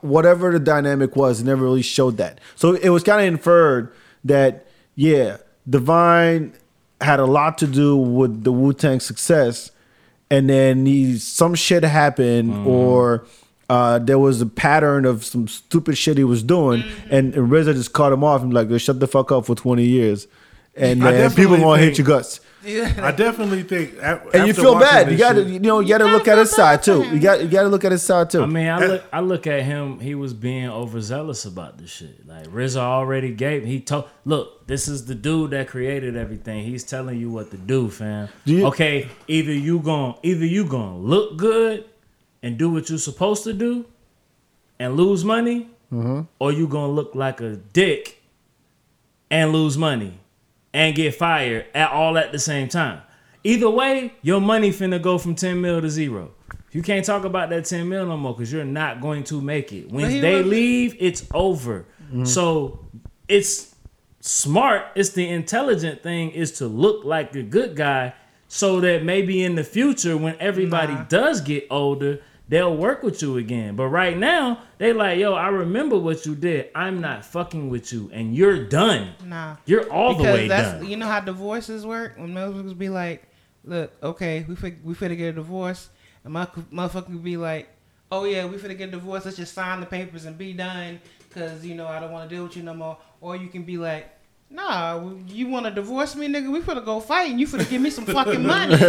[0.00, 2.40] Whatever the dynamic was, never really showed that.
[2.54, 3.92] So it was kind of inferred
[4.24, 6.54] that, yeah, Divine
[7.00, 9.70] had a lot to do with the Wu Tang success,
[10.30, 13.26] and then he some shit happened or.
[13.68, 17.74] Uh, there was a pattern of some stupid shit he was doing, and, and RZA
[17.74, 20.28] just cut him off and like, shut the fuck up for twenty years,
[20.76, 23.94] and I then people definitely gonna hate think- your guts I definitely think.
[23.98, 25.08] a- and you feel bad.
[25.12, 27.04] You got to, you know, you got to look at his side too.
[27.12, 28.42] You got, you got to look at his side too.
[28.42, 30.00] I mean, I look, I look at him.
[30.00, 32.26] He was being overzealous about this shit.
[32.26, 33.64] Like RZA already gave.
[33.64, 36.64] He told, look, this is the dude that created everything.
[36.64, 38.30] He's telling you what to do, fam.
[38.44, 41.84] Do you- okay, either you gon' either you gonna look good
[42.42, 43.84] and do what you're supposed to do,
[44.80, 46.22] and lose money, Mm-hmm.
[46.40, 48.20] or you gonna look like a dick
[49.30, 50.18] and lose money
[50.76, 53.00] and get fired at all at the same time.
[53.42, 56.32] Either way, your money finna go from 10 mil to zero.
[56.72, 59.72] You can't talk about that 10 mil no more because you're not going to make
[59.72, 59.90] it.
[59.90, 61.86] When they was- leave, it's over.
[62.04, 62.24] Mm-hmm.
[62.24, 62.80] So
[63.26, 63.74] it's
[64.20, 68.12] smart, it's the intelligent thing is to look like a good guy
[68.48, 71.04] so that maybe in the future when everybody Nah.
[71.04, 73.76] does get older, they'll work with you again.
[73.76, 76.70] But right now, they like, yo, I remember what you did.
[76.74, 79.12] I'm not fucking with you and you're done.
[79.24, 79.56] Nah.
[79.66, 80.86] You're all the way that's done.
[80.86, 82.16] you know how divorces work.
[82.16, 83.28] When motherfuckers be like,
[83.64, 85.88] "Look, okay, we fin- we finna get a divorce,"
[86.24, 87.68] and my motherfucker would be like,
[88.12, 89.24] "Oh yeah, we finna get a divorce.
[89.24, 91.00] Let's just sign the papers and be done."
[91.30, 92.96] Cause you know I don't want to deal with you no more.
[93.20, 94.08] Or you can be like,
[94.56, 96.50] Nah, you want to divorce me, nigga?
[96.50, 98.72] We finna go fight, and you finna give me some fucking money.
[98.74, 98.80] it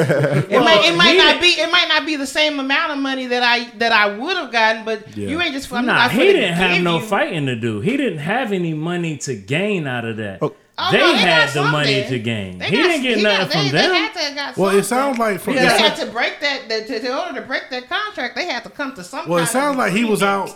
[0.61, 3.27] might, it might he not be, it might not be the same amount of money
[3.27, 5.27] that I that I would have gotten, but Yeah.
[5.27, 5.71] you ain't just.
[5.73, 7.81] I'm Nah, he didn't have no you- fighting to do.
[7.81, 10.39] He didn't have any money to gain out of that.
[10.41, 10.55] Oh.
[10.79, 12.59] Oh, they no, had got the money to gain.
[12.59, 13.89] They He got- didn't get he nothing got- from they, them.
[13.91, 16.69] They had to got Well, it sounds like from because they had to break that,
[16.69, 19.27] that to, in order to break that contract, they had to come to some.
[19.27, 20.51] Well, it sounds of like he was out,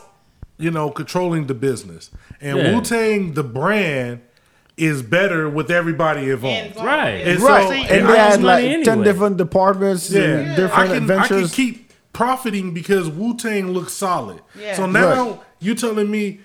[0.59, 2.75] you know, controlling the business, and Yeah.
[2.75, 4.21] Wu Tang, the brand,
[4.81, 6.67] is better with everybody involved.
[6.67, 7.27] Involved, Right.
[7.27, 10.55] And right, so- and it they had like money ten different departments Yeah, and I
[10.55, 11.53] different can, I can adventures.
[11.53, 14.41] keep profiting because Wu Tang looks solid.
[14.59, 14.75] Yeah.
[14.75, 15.39] So now Right.
[15.59, 16.39] you telling me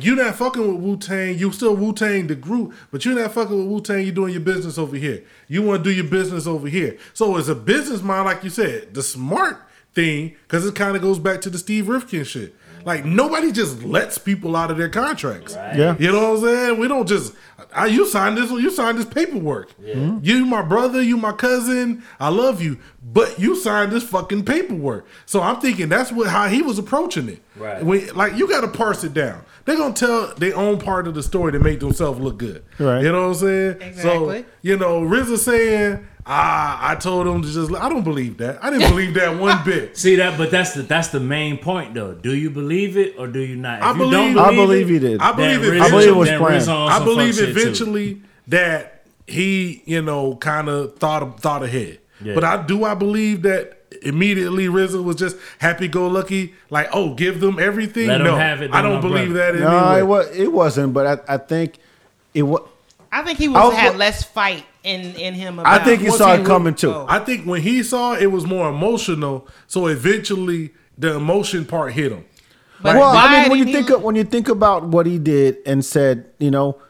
[0.00, 3.32] you're not fucking with Wu Tang, you still Wu Tang the group, but you're not
[3.32, 4.04] fucking with Wu Tang.
[4.04, 5.22] You're doing your business over here.
[5.48, 6.96] You want to do your business over here.
[7.14, 9.58] So as a business mind, like you said, the smart
[9.94, 12.54] thing because it kind of goes back to the Steve Rifkin shit.
[12.84, 15.54] Like nobody just lets people out of their contracts.
[15.54, 15.96] Yeah.
[15.98, 16.78] You know what I'm saying?
[16.80, 17.34] We don't just
[17.74, 19.72] I, you signed this you signed this paperwork.
[19.72, 20.18] Hmm?
[20.22, 22.78] You my brother, you my cousin, I love you.
[23.02, 25.06] But you signed this fucking paperwork.
[25.26, 27.42] So I'm thinking that's what how he was approaching it.
[27.56, 27.84] Right.
[27.84, 29.44] When, like you gotta parse it down.
[29.64, 32.64] They're gonna tell their own part of the story to make themselves look good.
[32.78, 33.02] Right.
[33.02, 33.82] You know what I'm saying?
[33.82, 34.42] Exactly.
[34.42, 38.62] So you know, RZA saying, ah, I told him to just I don't believe that.
[38.64, 39.96] I didn't believe that one bit.
[39.98, 42.14] See that, but that's the that's the main point though.
[42.14, 43.78] Do you believe it or do you not?
[43.78, 45.20] If I you believe- don't I believe believe it, he did.
[45.20, 45.80] I believe it.
[45.82, 46.70] I believe it was planned.
[46.70, 47.50] I believe fuck too.
[47.50, 51.98] eventually that he, you know, kind of thought thought ahead.
[52.22, 52.34] Yeah.
[52.34, 57.14] But I do I believe that immediately RZA was just happy go lucky, like oh,
[57.14, 58.06] give them everything.
[58.08, 59.58] Let 'em no, have it, I don't believe brother.
[59.58, 59.98] that no, any way.
[60.00, 61.78] it was it wasn't, but I, I think
[62.34, 62.62] it was.
[63.12, 65.60] I think he was, I was- had less fight in in him.
[65.64, 66.92] I think he saw it coming too.
[66.92, 67.06] Oh.
[67.08, 69.46] I think when he saw it, it was more emotional.
[69.66, 72.24] So eventually, the emotion part hit him.
[72.82, 75.04] But well, I mean, when you didn't he think of, when you think about what
[75.06, 76.80] he did and said, you know,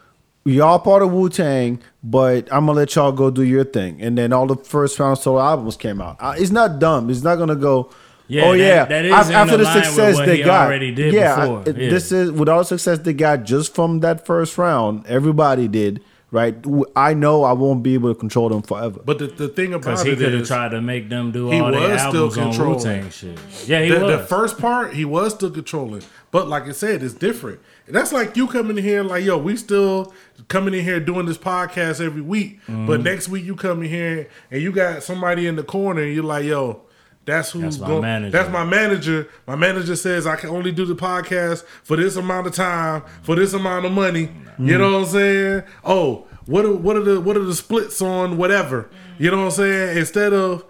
[0.45, 4.01] y'all part of Wu Tang, but I'm gonna let y'all go do your thing.
[4.01, 6.17] And then all the first round solo albums came out.
[6.21, 7.11] Uh, it's not dumb.
[7.11, 7.91] It's not gonna go.
[8.29, 10.69] Yeah, oh that- yeah, that is Af- in after the the success they got.
[10.69, 11.59] already did yeah, before.
[11.67, 11.91] I- Yeah.
[11.91, 15.05] this is with all the success they got just from that first round.
[15.09, 16.55] Everybody did right.
[16.97, 19.01] I know I won't be able to control them forever.
[19.05, 21.33] But the, the thing Because about he it could have is, tried to make them
[21.33, 22.85] do he all their was still albums on Wu controlling.
[22.85, 23.39] Tang shit.
[23.67, 24.19] Yeah, he the, was.
[24.19, 26.03] the first part, he was still controlling.
[26.31, 27.61] But like I said, it's different.
[27.89, 30.13] That's like you coming in here like, yo, we still
[30.49, 32.61] coming in here doing this podcast every week.
[32.63, 32.87] Mm-hmm.
[32.87, 36.15] But next week you come in here and you got somebody in the corner and
[36.15, 36.83] you're like, yo,
[37.25, 38.03] that's who's That's my going.
[38.03, 38.31] manager.
[38.31, 39.29] That's my manager.
[39.47, 43.37] My manager says I can only do the podcast for this amount of time, for
[43.37, 44.29] this amount of money.
[44.59, 44.67] Mm.
[44.67, 45.63] You know what I'm saying?
[45.85, 48.91] Oh, what are what are the what are the splits on whatever?
[49.19, 49.99] You know what I'm saying?
[49.99, 50.65] Instead of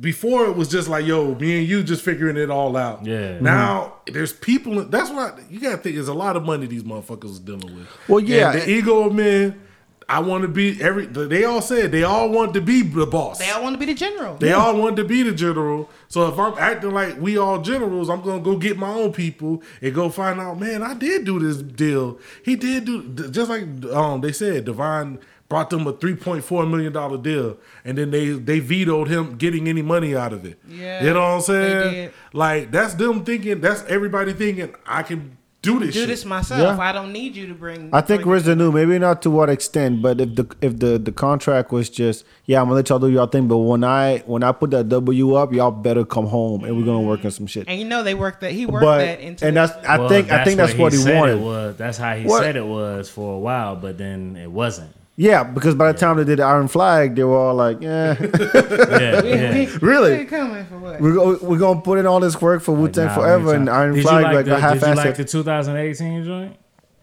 [0.00, 3.04] before it was just like, yo, me and you just figuring it all out.
[3.04, 3.38] Yeah.
[3.40, 4.84] Now there's people.
[4.84, 5.96] That's what you gotta think.
[5.96, 7.88] There's a lot of money these motherfuckers is dealing with.
[8.08, 8.52] Well, yeah.
[8.52, 9.60] And the ego of men.
[10.08, 11.06] I want to be every.
[11.06, 13.38] They all said they all want to be the boss.
[13.38, 14.36] They all want to be the general.
[14.36, 15.90] They all want to be the general.
[16.08, 19.62] So if I'm acting like we all generals, I'm gonna go get my own people
[19.82, 20.60] and go find out.
[20.60, 22.20] Man, I did do this deal.
[22.44, 24.64] He did do just like um they said.
[24.64, 25.18] Divine
[25.48, 29.36] brought them a three point four million dollar deal, and then they they vetoed him
[29.36, 30.56] getting any money out of it.
[30.68, 31.92] Yeah, you know what I'm they saying?
[31.94, 32.12] did.
[32.32, 33.60] Like that's them thinking.
[33.60, 34.72] That's everybody thinking.
[34.86, 35.36] I can
[35.66, 35.94] do this.
[35.94, 36.08] do shit.
[36.08, 36.60] this myself.
[36.78, 36.78] Yeah.
[36.82, 37.90] I don't need you to bring.
[37.92, 40.98] I think bring- RZA knew, maybe not to what extent, but if the if the
[40.98, 44.18] the contract was just, yeah, I'm gonna let y'all do y'all thing, but when I
[44.26, 47.30] when I put that W up, y'all better come home and we're gonna work on
[47.30, 47.66] some shit.
[47.68, 48.52] And you know they worked that.
[48.52, 49.46] He worked But that into.
[49.46, 51.40] and that's I Well, think I think that's what he, said wanted.
[51.42, 51.76] Was.
[51.76, 52.42] That's how he What?
[52.42, 54.90] said it was for a while, but then it wasn't.
[55.18, 58.16] Yeah, because by the time they did the Iron Flag, they were all like, yeah,
[58.20, 59.76] Yeah, We- yeah.
[59.80, 60.18] Really?
[60.18, 61.00] we coming for what?
[61.00, 63.70] we're go, we're gonna put in all this work for Wu Tang Nah, forever, and
[63.70, 65.16] Iron did Flag you like, like, the, a half Did you like asset.
[65.16, 66.56] the 2018 joint?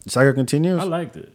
[0.06, 0.80] Saga continues.
[0.80, 1.32] I liked it.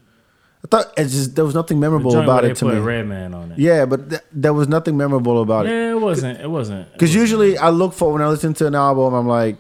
[0.64, 2.80] I thought it's just there was nothing memorable joint about where it to put me.
[2.82, 3.60] Redman on it.
[3.60, 5.70] Yeah, but th- there was nothing memorable about it.
[5.72, 6.40] Yeah, it wasn't.
[6.40, 6.92] It wasn't.
[6.94, 9.58] Because usually I look for when I listen to an album, I'm like,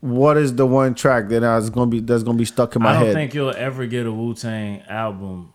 [0.00, 2.82] what is the one track that I was gonna be that's gonna be stuck in
[2.82, 2.96] my head?
[2.96, 3.14] I don't head?
[3.14, 5.52] think you'll ever get a Wu Tang album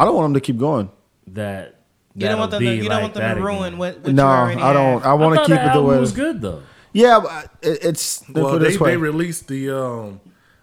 [0.00, 0.90] I don't want them to keep going.
[1.28, 1.76] that.
[2.14, 2.62] you don't want them.
[2.62, 4.92] To, you be don't want them to ruin what, what no, you already I don't.
[5.02, 5.06] have.
[5.06, 5.96] I want to keep that it the way.
[5.96, 6.62] it was good though.
[6.92, 8.90] Yeah, uh, it, it's Well, put it they, this way.
[8.90, 10.20] they released the um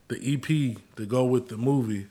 [0.10, 2.08] the EP to go with the movie,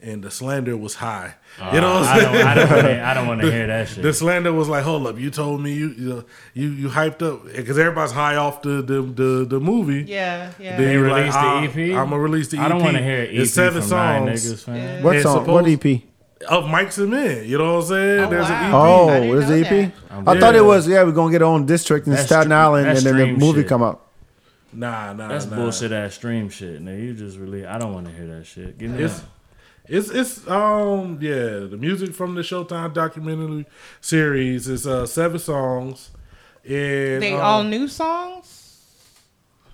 [0.00, 1.34] and the slander was high.
[1.72, 2.32] you know uh, what I I'm don't.
[2.32, 2.46] saying?
[2.46, 2.70] I don't.
[2.70, 4.02] wanna- I don't want to hear that shit.
[4.02, 6.24] The slander was like, "Hold up, you told me you you
[6.54, 10.04] you, you hyped up because everybody's high off the the the, the movie.
[10.08, 10.76] Yeah, yeah.
[10.78, 11.76] They you're released the ah, EP?
[11.76, 12.62] I'm gonna release the EP.
[12.64, 15.02] I don't want to hear an EP It's seven from nine songs niggas, fam.
[15.02, 15.46] what it's song?
[15.46, 16.02] What EP?
[16.48, 17.44] Of Mics and Men.
[17.48, 18.20] You know what I'm saying?
[18.24, 18.60] Oh, There's wow.
[18.60, 18.74] an EP.
[18.74, 19.92] Oh, I didn't what is the know EP?
[20.24, 20.28] that.
[20.28, 21.02] I thought it was yeah.
[21.02, 23.60] We're gonna get our own district in That's Staten str- Island, and then the movie
[23.62, 23.68] shit.
[23.68, 24.04] come out.
[24.72, 25.28] Nah, nah, nah.
[25.28, 25.56] That's nah.
[25.56, 26.80] bullshit ass stream shit.
[26.80, 27.66] Now you just really.
[27.66, 28.78] I don't want to hear that shit.
[28.78, 29.28] Give me It's that.
[29.88, 33.66] it's it's um yeah the music from the Showtime documentary
[34.00, 36.10] series is uh seven songs
[36.64, 38.57] and They um, all new songs.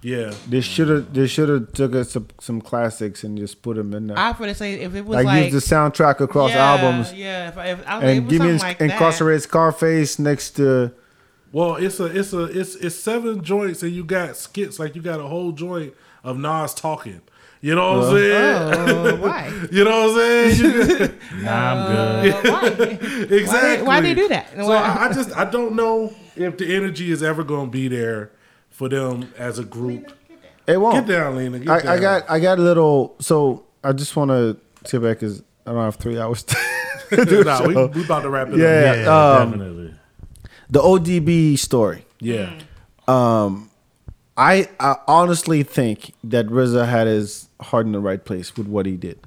[0.05, 1.15] Yeah They should have.
[1.15, 4.18] They should have took us some, some classics and just put them in there.
[4.18, 7.12] I would to say if it was like, like, use the soundtrack across yeah, albums,
[7.15, 8.91] Yeah, if, if, I, and was give me something an like that.
[8.91, 10.92] incarcerated Scarface next to.
[11.52, 15.00] well it's a it's a it's it's seven joints and you got skits like you
[15.00, 17.23] got a whole joint of Nas talking.
[17.62, 18.89] You know what I'm saying?
[18.91, 19.66] Oh, why?
[19.73, 20.99] You know what I'm saying?
[21.00, 22.34] You- Nah, I'm good.
[22.47, 22.66] Uh, why?
[23.34, 23.86] exactly.
[23.89, 24.50] why do they do that?
[24.55, 27.89] So I, I just I don't know if the energy is ever going to be
[27.89, 28.33] there
[28.75, 30.12] for them as a group.
[30.67, 31.07] It won't.
[31.07, 31.59] Get down, Lena.
[31.61, 31.89] Get I, down.
[31.97, 33.15] I got I got a little.
[33.20, 36.43] So I just want to sit back because I don't have three hours.
[37.11, 37.86] to do a Nah, we, show.
[37.89, 38.67] we about to wrap it Yeah.
[38.67, 38.97] up.
[38.97, 39.94] Yeah, um, definitely.
[40.70, 42.05] the ODB story.
[42.19, 42.59] Yeah.
[44.36, 48.85] I, I honestly think that RZA had his heart in the right place with what
[48.86, 49.19] he did,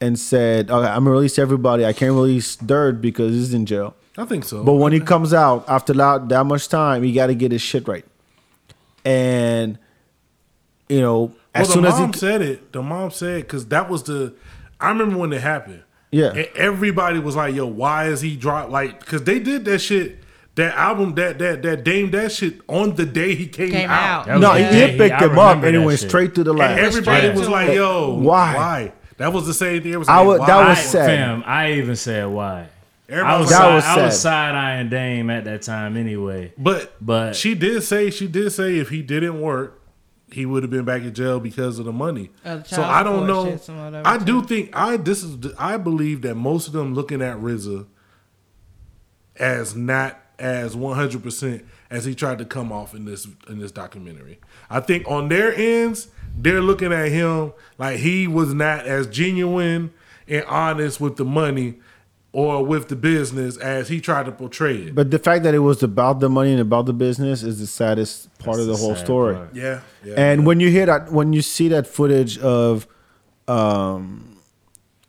[0.00, 1.84] and said, "Okay, I'm gonna release everybody.
[1.84, 3.94] I can't release Dirt because he's in jail.
[4.16, 4.62] I think so.
[4.64, 7.60] But when he comes out after that, that much time, he got to get his
[7.62, 8.04] shit right.
[9.04, 9.78] And
[10.88, 12.72] you know, as well, soon the as mom he, said it.
[12.72, 14.34] The mom said because that was the.
[14.80, 15.82] I remember when it happened.
[16.10, 16.28] Yeah.
[16.32, 20.18] And everybody was like, "Yo, why is he dropped?" like?" Because they did that shit.
[20.56, 24.28] That album, that that that Dame, that shit on the day he came, Came out.
[24.28, 24.38] out.
[24.40, 26.10] No, he, day he picked him up and he that went shit.
[26.10, 28.54] straight to the And everybody Straight was like, "Yo, Why?
[28.54, 29.92] Why?" That was the same thing.
[29.92, 30.46] It was I like, would- why?
[30.48, 31.06] that was I, sad.
[31.06, 32.66] Fam, I even said why.
[33.12, 35.96] Everybody I was, was That side, was I was side eyeing Dame at that time
[35.96, 36.52] anyway.
[36.56, 39.80] But But- she did say she did say if he didn't work,
[40.30, 42.30] he would have been back in jail because of the money.
[42.42, 43.44] Uh, the so I don't know.
[43.50, 44.24] shit, some of that I too.
[44.24, 47.86] do think I this is I believe that most of them looking at RZA
[49.36, 53.58] as not as one hundred percent as he tried to come off in this in
[53.58, 54.40] this documentary.
[54.70, 59.92] I think on their ends they're looking at him like he was not as genuine
[60.26, 61.74] and honest with the money
[62.34, 64.94] or with the business as he tried to portray it.
[64.94, 67.66] But the fact that it was about the money and about the business is the
[67.66, 69.36] saddest part of the the whole story.
[69.52, 70.14] yeah, yeah.
[70.16, 72.86] And when you hear that, when you see that footage of,
[73.48, 74.38] um,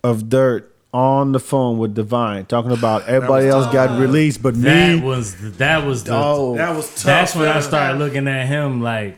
[0.03, 4.95] of Dirt on the phone with Divine talking about everybody else got released, but That
[4.95, 5.02] me.
[5.02, 6.14] was that was the.
[6.14, 7.03] Oh, that was tough.
[7.03, 9.18] that's when I started looking at him like,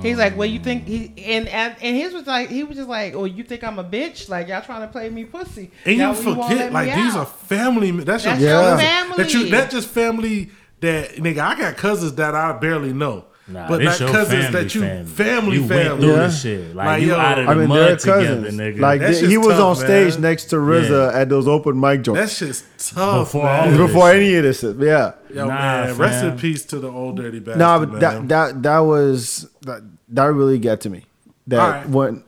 [0.00, 2.88] He's like, "Well, you think he and and, and his was like, he was just
[2.88, 4.28] like, oh, you think I'm a bitch?
[4.28, 5.70] Like y'all trying to play me pussy?
[5.84, 7.90] And Y'all- you forget, like these out." are family.
[7.90, 9.16] That's, That's your your family.
[9.18, 11.38] That you that just family that nigga.
[11.38, 13.26] I got cousins that I barely know.
[13.48, 15.04] Nah, but this not cousins that you family.
[15.04, 16.00] family You went family.
[16.02, 16.26] through Yeah.
[16.26, 16.74] this shit.
[16.74, 18.58] Like, Like, you yo, out of the I mean, mud they're together, cousins.
[18.60, 18.80] nigga.
[18.80, 20.22] Like That's they- he was tough, on stage man.
[20.22, 21.20] next to RZA Yeah.
[21.20, 23.80] at those open mic joints That shit's tough, Before man.
[23.80, 24.62] all before any of this.
[24.64, 25.12] Yeah.
[25.32, 26.32] Yo, Nah, man, rest fam.
[26.32, 27.58] in peace to the old dirty bastard.
[27.60, 31.04] No, but that that that was that, that really got to me.
[31.46, 31.88] That Alright.
[31.88, 32.22] when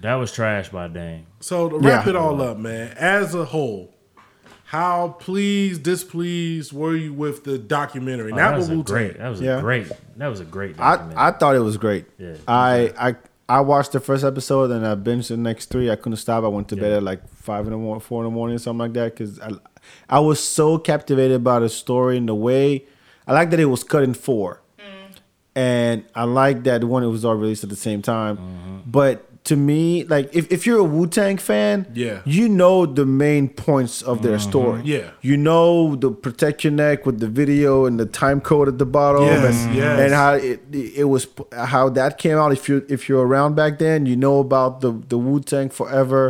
[0.00, 1.26] That was trash by Dame.
[1.40, 2.10] So to wrap Yeah.
[2.10, 3.92] it all up, man, as a whole,
[4.70, 8.30] how pleased, displeased were you with the documentary?
[8.30, 9.18] Oh, Not that was with a great.
[9.18, 9.58] That was Yeah.
[9.58, 9.90] a great.
[10.16, 10.78] That was a great.
[10.78, 11.18] I documentary.
[11.24, 12.04] I thought it was great.
[12.18, 12.34] Yeah.
[12.46, 13.16] I I
[13.48, 15.90] I watched the first episode and I binged the next three.
[15.90, 16.44] I couldn't stop.
[16.44, 18.78] I went to bed at like five in the morning, four in the morning, something
[18.78, 19.16] like that.
[19.16, 19.50] Because I
[20.08, 22.84] I was so captivated by the story and the way
[23.26, 24.60] I like that it was cut in four,
[25.56, 28.36] and I like that one it was all released at the same time.
[28.36, 28.76] Mm-hmm.
[28.90, 32.18] But to me, like if, if you're a Wu Tang fan, Yeah.
[32.36, 34.80] you know the main points of their story.
[34.84, 35.08] Yeah.
[35.28, 38.86] you know the protect your neck with the video and the time code at the
[38.98, 39.94] bottom, Yes, and, yes.
[40.02, 40.58] and how it
[41.02, 41.22] it was
[41.74, 42.50] how that came out.
[42.58, 46.24] If you if you're around back then, you know about the the Wu Tang Forever.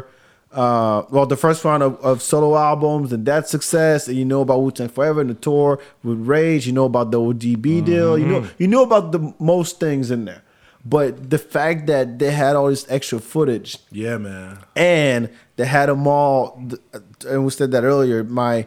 [0.53, 4.41] Uh, well, the first round of, of solo albums and that success, and you know
[4.47, 6.67] about Wu Tang Forever and the tour with Rage.
[6.67, 8.19] You know about the ODB deal.
[8.19, 10.43] You know you know about the most things in there.
[10.85, 14.59] But the fact that they had all this extra footage Yeah, man.
[14.75, 16.63] and they had them all
[16.95, 18.67] uh, and we said that earlier my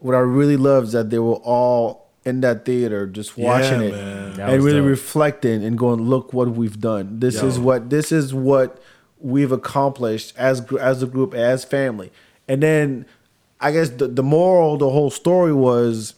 [0.00, 3.86] what i really love is that they were all in that theater just watching Yeah,
[3.86, 4.40] it man.
[4.50, 4.88] And really dope.
[4.88, 7.46] reflecting and going look what we've done this Yo.
[7.46, 8.82] is what this is what
[9.20, 12.10] we've accomplished as as a group as family
[12.48, 13.06] and then
[13.60, 16.14] i guess the, the moral the whole story was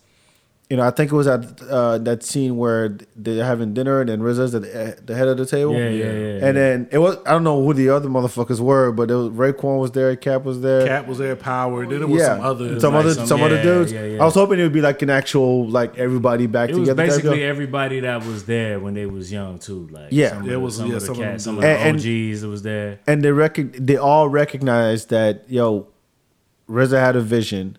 [0.71, 4.09] you know, I think it was at uh, that scene where they're having dinner and
[4.09, 5.75] then RZA's at the, the head of the table.
[5.75, 6.53] Yeah, yeah, yeah, And yeah.
[6.53, 9.79] then it was I don't know who the other motherfuckers were, but it was Raekwon
[9.79, 10.87] was there, Cap was there.
[10.87, 11.87] Cap was there, Power.
[11.87, 12.81] Then it was yeah, some other.
[12.81, 13.93] some like other some- some other dudes.
[13.93, 14.23] yeah, yeah.
[14.23, 17.03] I was hoping it would be like an actual like everybody back It was together.
[17.03, 17.49] type basically deal.
[17.51, 19.87] everybody that was there when they was young too.
[19.93, 20.31] Like Yeah.
[20.31, 21.79] some of It was- some yeah, of the some of them cats, some of dudes.
[21.79, 23.01] the And- OGs that was there.
[23.07, 25.89] and they rec- they all recognized that yo,
[26.71, 27.77] RZA had a vision.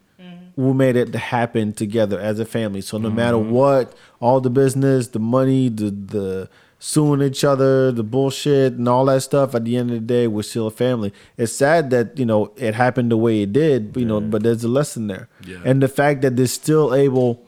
[0.55, 2.81] We made it happen together as a family.
[2.81, 3.51] So no matter mm-hmm.
[3.51, 9.05] what, all the business, the money, the the suing each other, the bullshit, and all
[9.05, 9.55] that stuff.
[9.55, 11.13] At the end of the day, we're still a family.
[11.37, 14.63] It's sad that you know it happened the way it did, you know, but there's
[14.63, 15.27] a lesson there.
[15.45, 15.57] Yeah.
[15.65, 17.43] And the fact that they're still able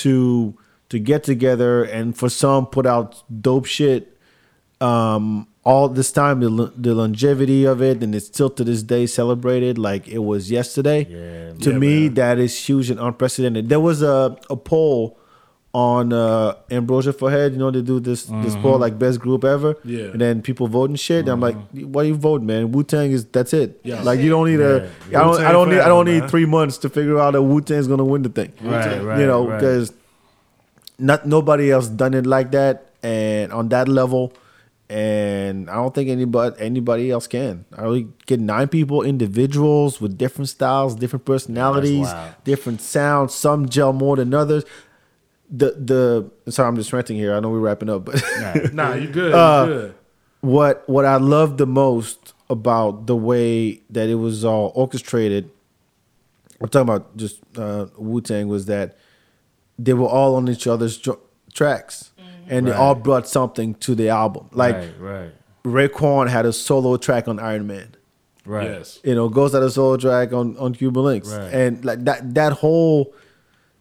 [0.00, 0.54] to
[0.88, 4.18] to get together and for some put out dope shit
[4.80, 9.06] um all this time the, the longevity of it and it's still to this day
[9.06, 11.06] celebrated like it was yesterday.
[11.08, 12.14] Yeah, to Yeah, me man.
[12.14, 13.68] that is huge and unprecedented.
[13.68, 15.18] There was a, a poll
[15.72, 19.44] on uh ambrosia for head you know they do this this poll like best group
[19.44, 19.76] ever.
[19.84, 20.06] Yeah.
[20.06, 21.28] and then people vote and shit.
[21.28, 22.72] I'm like why you vote man?
[22.72, 23.78] Wu-tang is that's it.
[23.84, 24.02] Yeah.
[24.02, 25.20] like you don't need a Yeah.
[25.20, 27.42] I don't, I don't need i don't Wu-Tang need three months to figure out that
[27.42, 28.52] wu-tang's gonna win the thing.
[28.62, 29.60] Right, right, you know right.
[29.60, 29.92] because
[30.98, 32.86] not nobody else done it like that.
[33.02, 34.32] And on that level
[34.90, 37.64] and i don't think anybody anybody else can.
[37.78, 42.08] I really get nine people individuals with different styles different personalities
[42.44, 43.32] different sounds.
[43.34, 44.64] Some gel more than others.
[45.48, 47.34] The the sorry i'm just ranting here.
[47.34, 48.20] I know we're wrapping up but
[48.72, 49.32] Nah, you good.
[49.34, 49.94] Uh, good.
[50.40, 55.50] what what I love the most about the way that it was all orchestrated,
[56.60, 58.96] I'm talking about just uh, Wu Tang, was that
[59.78, 61.20] they were all on each other's dr-
[61.54, 62.09] tracks,
[62.50, 64.48] and they all brought something to the album.
[64.52, 65.32] Like right, right,
[65.64, 67.94] Raekwon had a solo track on Iron Man.
[68.44, 68.68] right.
[68.70, 68.98] Yes.
[69.04, 71.52] You know, Ghost had a solo track on on Cuban Linx, Right.
[71.52, 73.14] and like that that whole,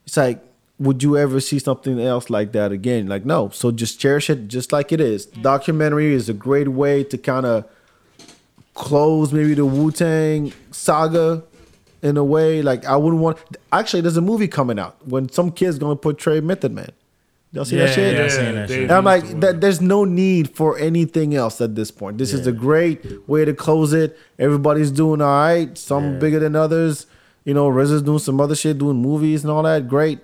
[0.06, 0.44] it's like.
[0.82, 3.08] Would you ever see something else like that again?
[3.08, 3.50] Like no.
[3.50, 5.26] So just cherish it just like it is.
[5.26, 7.66] Documentary is a great way to kind of
[8.76, 11.44] close maybe the Wu Tang saga
[12.02, 12.62] in a way.
[12.62, 13.38] Like I wouldn't want.
[13.74, 16.92] Actually, there's a movie coming out when some kid's gonna portray Method Man.
[17.52, 18.16] Y'all see that shit?
[18.16, 18.84] yeah, I seen that Dave shit.
[18.84, 22.20] And I'm like, that, there's no need for anything else at this point.
[22.20, 24.18] This is a great way to close it.
[24.38, 25.76] Everybody's doing all right.
[25.78, 26.20] Some Yeah.
[26.20, 27.08] bigger than others.
[27.46, 29.88] You know, RZA's doing some other shit, doing movies and all that.
[29.88, 30.20] Great,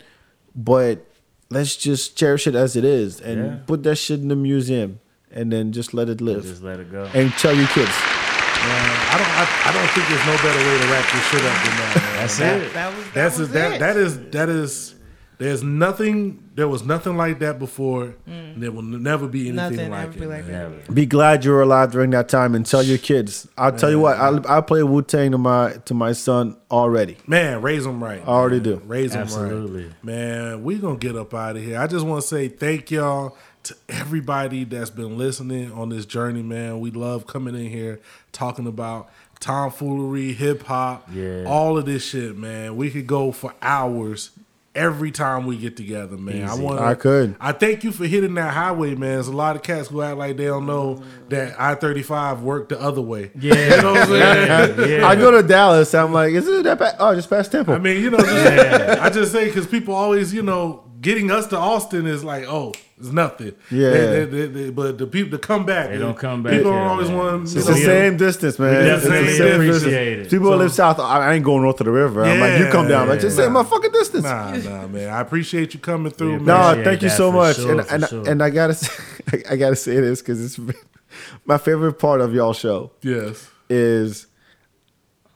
[0.56, 1.04] but
[1.50, 3.56] let's just cherish it as it is and Yeah.
[3.66, 5.00] put that shit in the museum
[5.32, 7.10] and then just let it live Just let it go.
[7.14, 7.90] and tell your kids.
[7.90, 9.30] Man, I don't.
[9.30, 11.96] I, I don't think there's no better way to wrap this shit up than that.
[11.96, 12.16] Man.
[12.18, 12.74] That's That, it.
[12.74, 13.74] that was that That's was that.
[13.74, 13.80] it.
[13.80, 14.95] That is that is.
[15.38, 16.50] There's nothing.
[16.56, 18.16] There was nothing like that before.
[18.26, 20.20] and There will never be anything Nothing like it.
[20.20, 20.80] be like man.
[20.86, 20.94] that.
[20.96, 23.48] Be glad you were alive during that time and tell your kids.
[23.58, 27.18] I'll tell you what, I, I play Wu Tang to my to my son already.
[27.28, 28.22] Man, raise them right.
[28.22, 28.64] I already man.
[28.64, 28.82] do.
[28.86, 29.86] Raise them Absolutely.
[29.88, 30.04] right.
[30.04, 31.80] Man, we gonna get up out of here.
[31.80, 36.44] I just want to say thank y'all to everybody that's been listening on this journey,
[36.44, 36.80] man.
[36.80, 38.00] We love coming in here
[38.32, 41.44] talking about tomfoolery, hip hop, Yeah.
[41.48, 42.76] all of this shit, man.
[42.78, 44.32] We could go for hours
[44.76, 46.44] every time we get together, man.
[46.44, 46.62] I Easy.
[46.62, 46.80] want.
[46.80, 47.36] I could.
[47.40, 49.14] I thank you for hitting that highway, man.
[49.14, 52.42] There's a lot of cats who act like they don't know that I thirty five
[52.42, 53.32] worked the other way.
[53.40, 53.54] Yeah.
[53.76, 54.90] you know what I'm saying.
[54.90, 55.08] Yeah.
[55.08, 55.94] I go to Dallas.
[55.94, 56.96] I'm like, is it that bad?
[57.00, 57.74] Oh, just past Temple.
[57.74, 61.48] I mean, you know, just, I just say because people always, you know, getting us
[61.48, 63.54] to Austin is like, oh, it's nothing.
[63.70, 63.90] Yeah.
[63.92, 66.72] They- they- they- they- but the people to come back, They don't come back People
[66.72, 67.18] here, don't always man.
[67.18, 67.44] want.
[67.44, 68.72] it's the same distance, man.
[68.72, 70.28] We It's the definitely same appreciate distance.
[70.28, 70.30] it.
[70.38, 71.00] People So- live south.
[71.00, 72.24] I I ain't going north of the river.
[72.24, 73.10] I'm like, you come down.
[73.10, 74.24] Like, just say my fucking distance.
[74.24, 75.10] Nah, nah, man.
[75.10, 76.46] I appreciate you coming through, man.
[76.46, 77.58] No, thank you so much.
[77.58, 78.30] sure, and and, sure.
[78.30, 80.60] and I gotta say, I gotta say this because it's
[81.46, 83.48] my favorite part of y'all show Yes.
[83.70, 84.28] is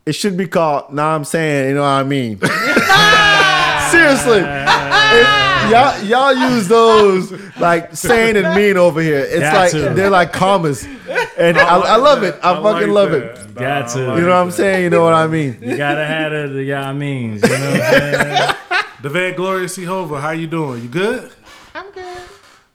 [0.06, 0.94] it should be called.
[0.94, 2.40] Now I'm saying, you know what I mean.
[3.92, 4.40] Seriously,
[5.72, 9.20] y'all y'all use those like saying and mean over here.
[9.20, 9.94] It's Got like to.
[9.94, 10.84] they're like commas,
[11.38, 12.36] and I, I love it.
[12.44, 13.54] I, fucking love it.
[13.56, 14.00] Got to.
[14.00, 14.84] You know what I'm saying?
[14.84, 15.60] You know what I mean?
[15.62, 16.54] You gotta have it.
[16.54, 17.42] the y'all means.
[17.44, 18.56] You know what I'm saying?
[19.02, 20.82] The Van Gloria Hova, how you doing?
[20.84, 21.32] You good?
[21.74, 22.22] I'm good.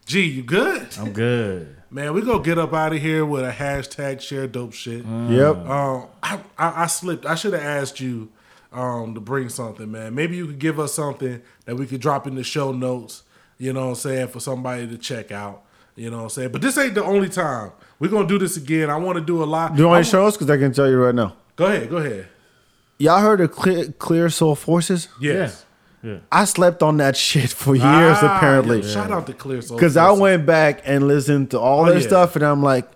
[0.06, 0.88] G, you good?
[0.98, 1.76] I'm good.
[1.90, 5.04] Man, we gonna get up out of here with a hashtag share dope shit.
[5.04, 5.56] Yep.
[5.68, 7.26] Um, I, I, I slipped.
[7.26, 8.30] I should have asked you
[8.74, 10.14] um, to bring something, man.
[10.14, 13.22] Maybe you could give us something that we could drop in the show notes.
[13.58, 15.62] You know what I'm saying for somebody to check out.
[15.96, 16.52] You know what I'm saying.
[16.52, 17.70] But this ain't the only time.
[18.00, 18.90] We're gonna do this again.
[18.90, 19.76] I want to do a lot.
[19.76, 20.34] Do you want to show us?
[20.36, 21.36] Because I can tell you right now.
[21.56, 21.88] Go ahead.
[21.88, 22.26] Go ahead.
[22.98, 25.08] Y'all heard of Clear, Clear Soul Forces?
[25.20, 25.64] Yes.
[26.02, 26.18] Yeah.
[26.32, 27.84] I slept on that shit for years,
[28.20, 28.82] Ah, apparently.
[28.82, 29.76] yo, Shout out to Clear Soul.
[29.76, 32.06] Because I went back and listened to all Oh, their yeah.
[32.06, 32.90] stuff, and I'm like,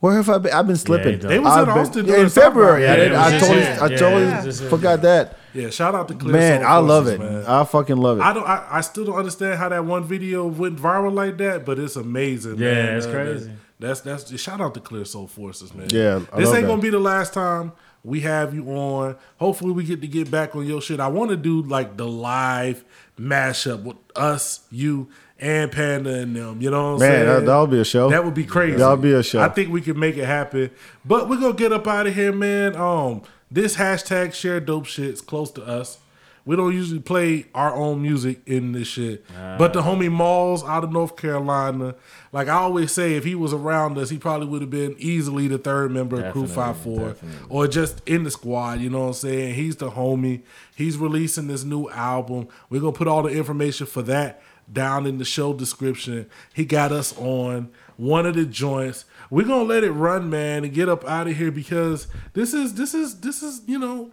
[0.00, 0.52] where have I been?
[0.52, 1.18] I've been slipping.
[1.18, 2.28] They was in I've been- Austin yeah, in.
[2.28, 2.82] February.
[2.84, 3.78] Yeah, I, it did, I totally, here.
[3.80, 5.36] I totally it was just forgot that.
[5.54, 5.70] Yeah.
[5.70, 6.50] Shout out to Clear Soul Force.
[6.50, 7.32] Man, Soul I love Forces, it.
[7.32, 7.44] man.
[7.46, 8.22] I fucking love it.
[8.22, 8.46] I don't.
[8.46, 11.96] I, I still don't understand how that one video went viral like that, but it's
[11.96, 12.58] amazing.
[12.58, 12.96] Yeah, man.
[12.96, 13.52] it's Uh, crazy.
[13.80, 15.88] That's that's shout out to Clear Soul Forces, man.
[15.90, 16.68] Yeah, I this love ain't that.
[16.68, 17.72] gonna be the last time
[18.04, 19.16] we have you on.
[19.38, 21.00] Hopefully, we get to get back on your shit.
[21.00, 22.84] I want to do like the live
[23.18, 25.08] mashup with us, you,
[25.40, 26.60] and Panda and them.
[26.60, 27.26] You know what I'm Man, saying?
[27.26, 28.10] that, that would be a show.
[28.10, 28.76] That would be crazy.
[28.76, 29.40] That would be a show.
[29.40, 30.70] I think we can make it happen.
[31.04, 32.76] But we're gonna get up out of here, man.
[32.76, 35.98] Um, this hashtag share dope shit's close to us.
[36.44, 39.22] We don't usually play our own music in this shit.
[39.58, 41.94] but the homie Mallz out of North Carolina,
[42.32, 45.46] like I always say, if he was around us, he probably would have been easily
[45.46, 47.16] the third member of Crew Definitely, Five Four,
[47.50, 48.80] or just in the squad.
[48.80, 49.54] You know what I'm saying?
[49.56, 50.40] He's the homie.
[50.74, 52.48] He's releasing this new album.
[52.70, 54.40] We're gonna put all the information for that
[54.72, 56.28] down in the show description.
[56.54, 59.04] He got us on one of the joints.
[59.30, 62.74] We're gonna let it run, man, and get up out of here because this is
[62.74, 64.10] this is this is you know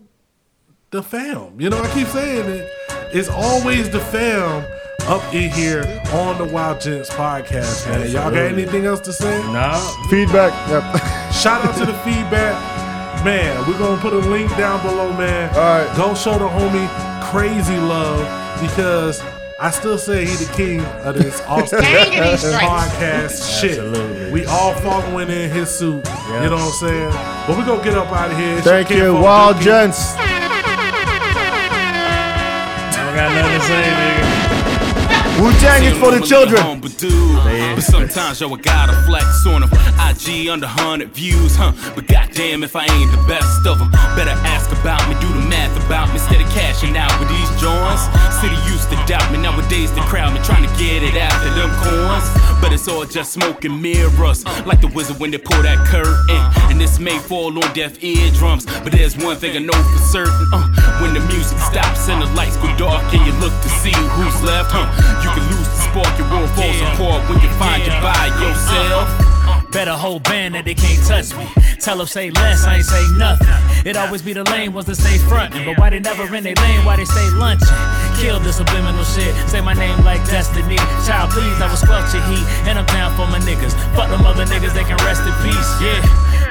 [0.92, 1.60] the fam.
[1.60, 2.72] You know, I keep saying it.
[3.14, 4.66] It's always the fam
[5.08, 5.82] up in here
[6.14, 8.10] on the Wyld Gents podcast, man.
[8.12, 9.38] Y'all got anything else to say?
[9.52, 9.78] Nah,
[10.10, 10.52] Feedbak.
[10.70, 11.34] Yep.
[11.34, 12.76] Shout out to the Feedbak.
[13.24, 15.50] Man, we're gonna put a link down below, man.
[15.56, 15.98] All right.
[15.98, 16.88] Go show the homie
[17.32, 18.22] crazy love
[18.62, 19.20] because
[19.58, 22.58] I still say he the king of this Austin King of these streets.
[22.58, 23.80] podcast shit.
[23.80, 24.32] Absolutely.
[24.32, 26.06] We all following in his suit.
[26.06, 27.10] You know what I'm saying?
[27.48, 28.58] But we gonna get up out of here.
[28.58, 29.64] It's Thank you, kinfolk, Wyld Dookie.
[29.64, 30.16] Gents.
[30.18, 30.20] I
[33.16, 34.25] got nothing to say, nigga.
[35.40, 36.80] Wu Tang is for the children.
[36.80, 37.36] But, dude,
[37.76, 39.70] but sometimes yo, I gotta flex on them.
[40.00, 41.74] IG under 100 views, huh?
[41.94, 45.44] But goddamn, if I ain't the best of them, better ask about me, do the
[45.52, 48.08] math about me instead of cashing out with these joints.
[48.40, 51.68] City used to doubt me, nowadays they crowd me, trying to get it after them
[51.84, 52.24] coins.
[52.62, 56.40] But it's all just smoke and mirrors, like the wizard when they pull that curtain.
[56.72, 60.48] And this may fall on deaf eardrums, but there's one thing I know for certain.
[60.54, 60.64] Uh,
[61.04, 64.40] when the music stops and the lights go dark and you look to see who's
[64.42, 64.88] left, huh?
[65.26, 69.35] You can lose the spark, your world falls apart when you find you by yourself.
[69.76, 71.46] Better whole band that they can't touch me.
[71.82, 73.46] Tell them say less, I ain't say nothing.
[73.86, 75.66] It always be the lane ones that stay frontin'.
[75.66, 77.68] But why they never in their lane, why they stay lunching?
[78.16, 79.36] Kill the subliminal shit.
[79.50, 80.78] Say my name like Destiny.
[81.04, 82.48] Child, please, I will squelch your heat.
[82.72, 83.76] And I'm down for my niggas.
[84.00, 85.70] Fuck them other niggas, they can rest in peace.
[85.84, 86.00] Yeah.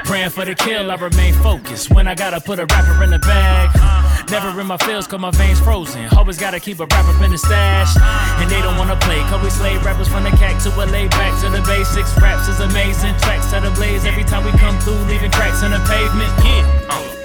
[0.05, 1.89] Praying for the kill, I remain focused.
[1.89, 3.73] When I gotta put a rapper in the bag.
[4.29, 6.05] Never in my feels, cause my veins frozen.
[6.15, 7.89] Always gotta keep a rapper in the stash.
[8.41, 11.07] And they don't wanna play, cause we slave rappers from the cat to a lay
[11.09, 12.15] back to the basics.
[12.21, 15.71] Raps is amazing, tracks to the blaze every time we come through, leaving cracks in
[15.71, 16.31] the pavement.
[16.45, 16.85] Yeah.
[16.89, 17.24] Say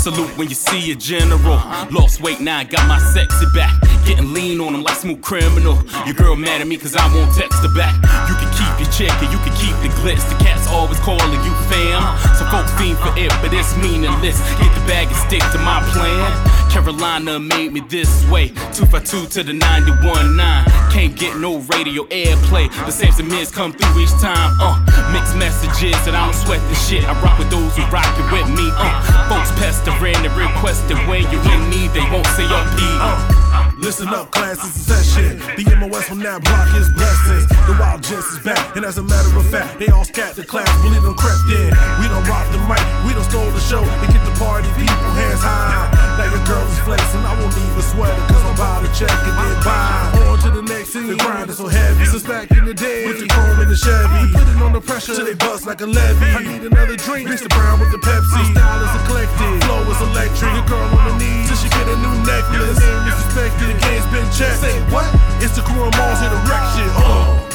[0.00, 1.60] Salute when you see a general.
[1.92, 3.78] Lost weight now, I got my sexy back.
[4.06, 5.76] Getting lean on them like smooth criminal.
[6.06, 7.92] Your girl mad at me cause I won't text her back.
[8.24, 10.24] You can keep your chick and you can keep the glitz.
[10.32, 12.02] The cat's always calling you fam.
[12.34, 14.38] Some folks fiend for it, but it's meaningless.
[14.58, 16.30] Get the bag and stick to my plan.
[16.70, 18.48] Carolina made me this way.
[18.72, 20.92] 252 to the 91.9.
[20.92, 22.70] Can't get no radio airplay.
[22.86, 24.56] The Samson Miz come through each time.
[24.60, 24.78] Uh,
[25.12, 27.04] mixed messages and I don't sweat the shit.
[27.04, 28.70] I rock with those who rock it with me.
[28.78, 33.39] Uh, folks pestering and requesting when you're in need, they won't say up
[33.80, 35.40] Listen up, class, is that shit.
[35.56, 37.48] The MOS from that block is blessings.
[37.48, 40.44] The Wyld Gents is back, and as a matter of fact, they all scat the
[40.44, 41.72] class, believe them crept in.
[41.96, 45.10] We don't rock the mic, we don't stole the show, and get the party people
[45.16, 46.09] hands high.
[46.20, 49.08] Now your girl is flexing, I won't even sweat it, cause I'm about to check
[49.08, 52.04] and get by On to the next scene, the grind is so heavy.
[52.04, 54.28] Since back in the day, with the chrome and the Chevy.
[54.28, 56.28] Putting on the pressure till they bust like a levy.
[56.36, 58.36] I need another drink, mix the brown with the Pepsi.
[58.36, 60.52] My style is eclectic, flow is electric.
[60.52, 62.76] Your girl on the knees till she get a new necklace.
[62.76, 64.60] Name is suspected, the game's been checked.
[64.60, 65.08] Say what?
[65.40, 66.84] It's the crew of Mallz and erection.
[67.00, 67.00] Uh.
[67.00, 67.46] uh.
[67.48, 67.49] uh.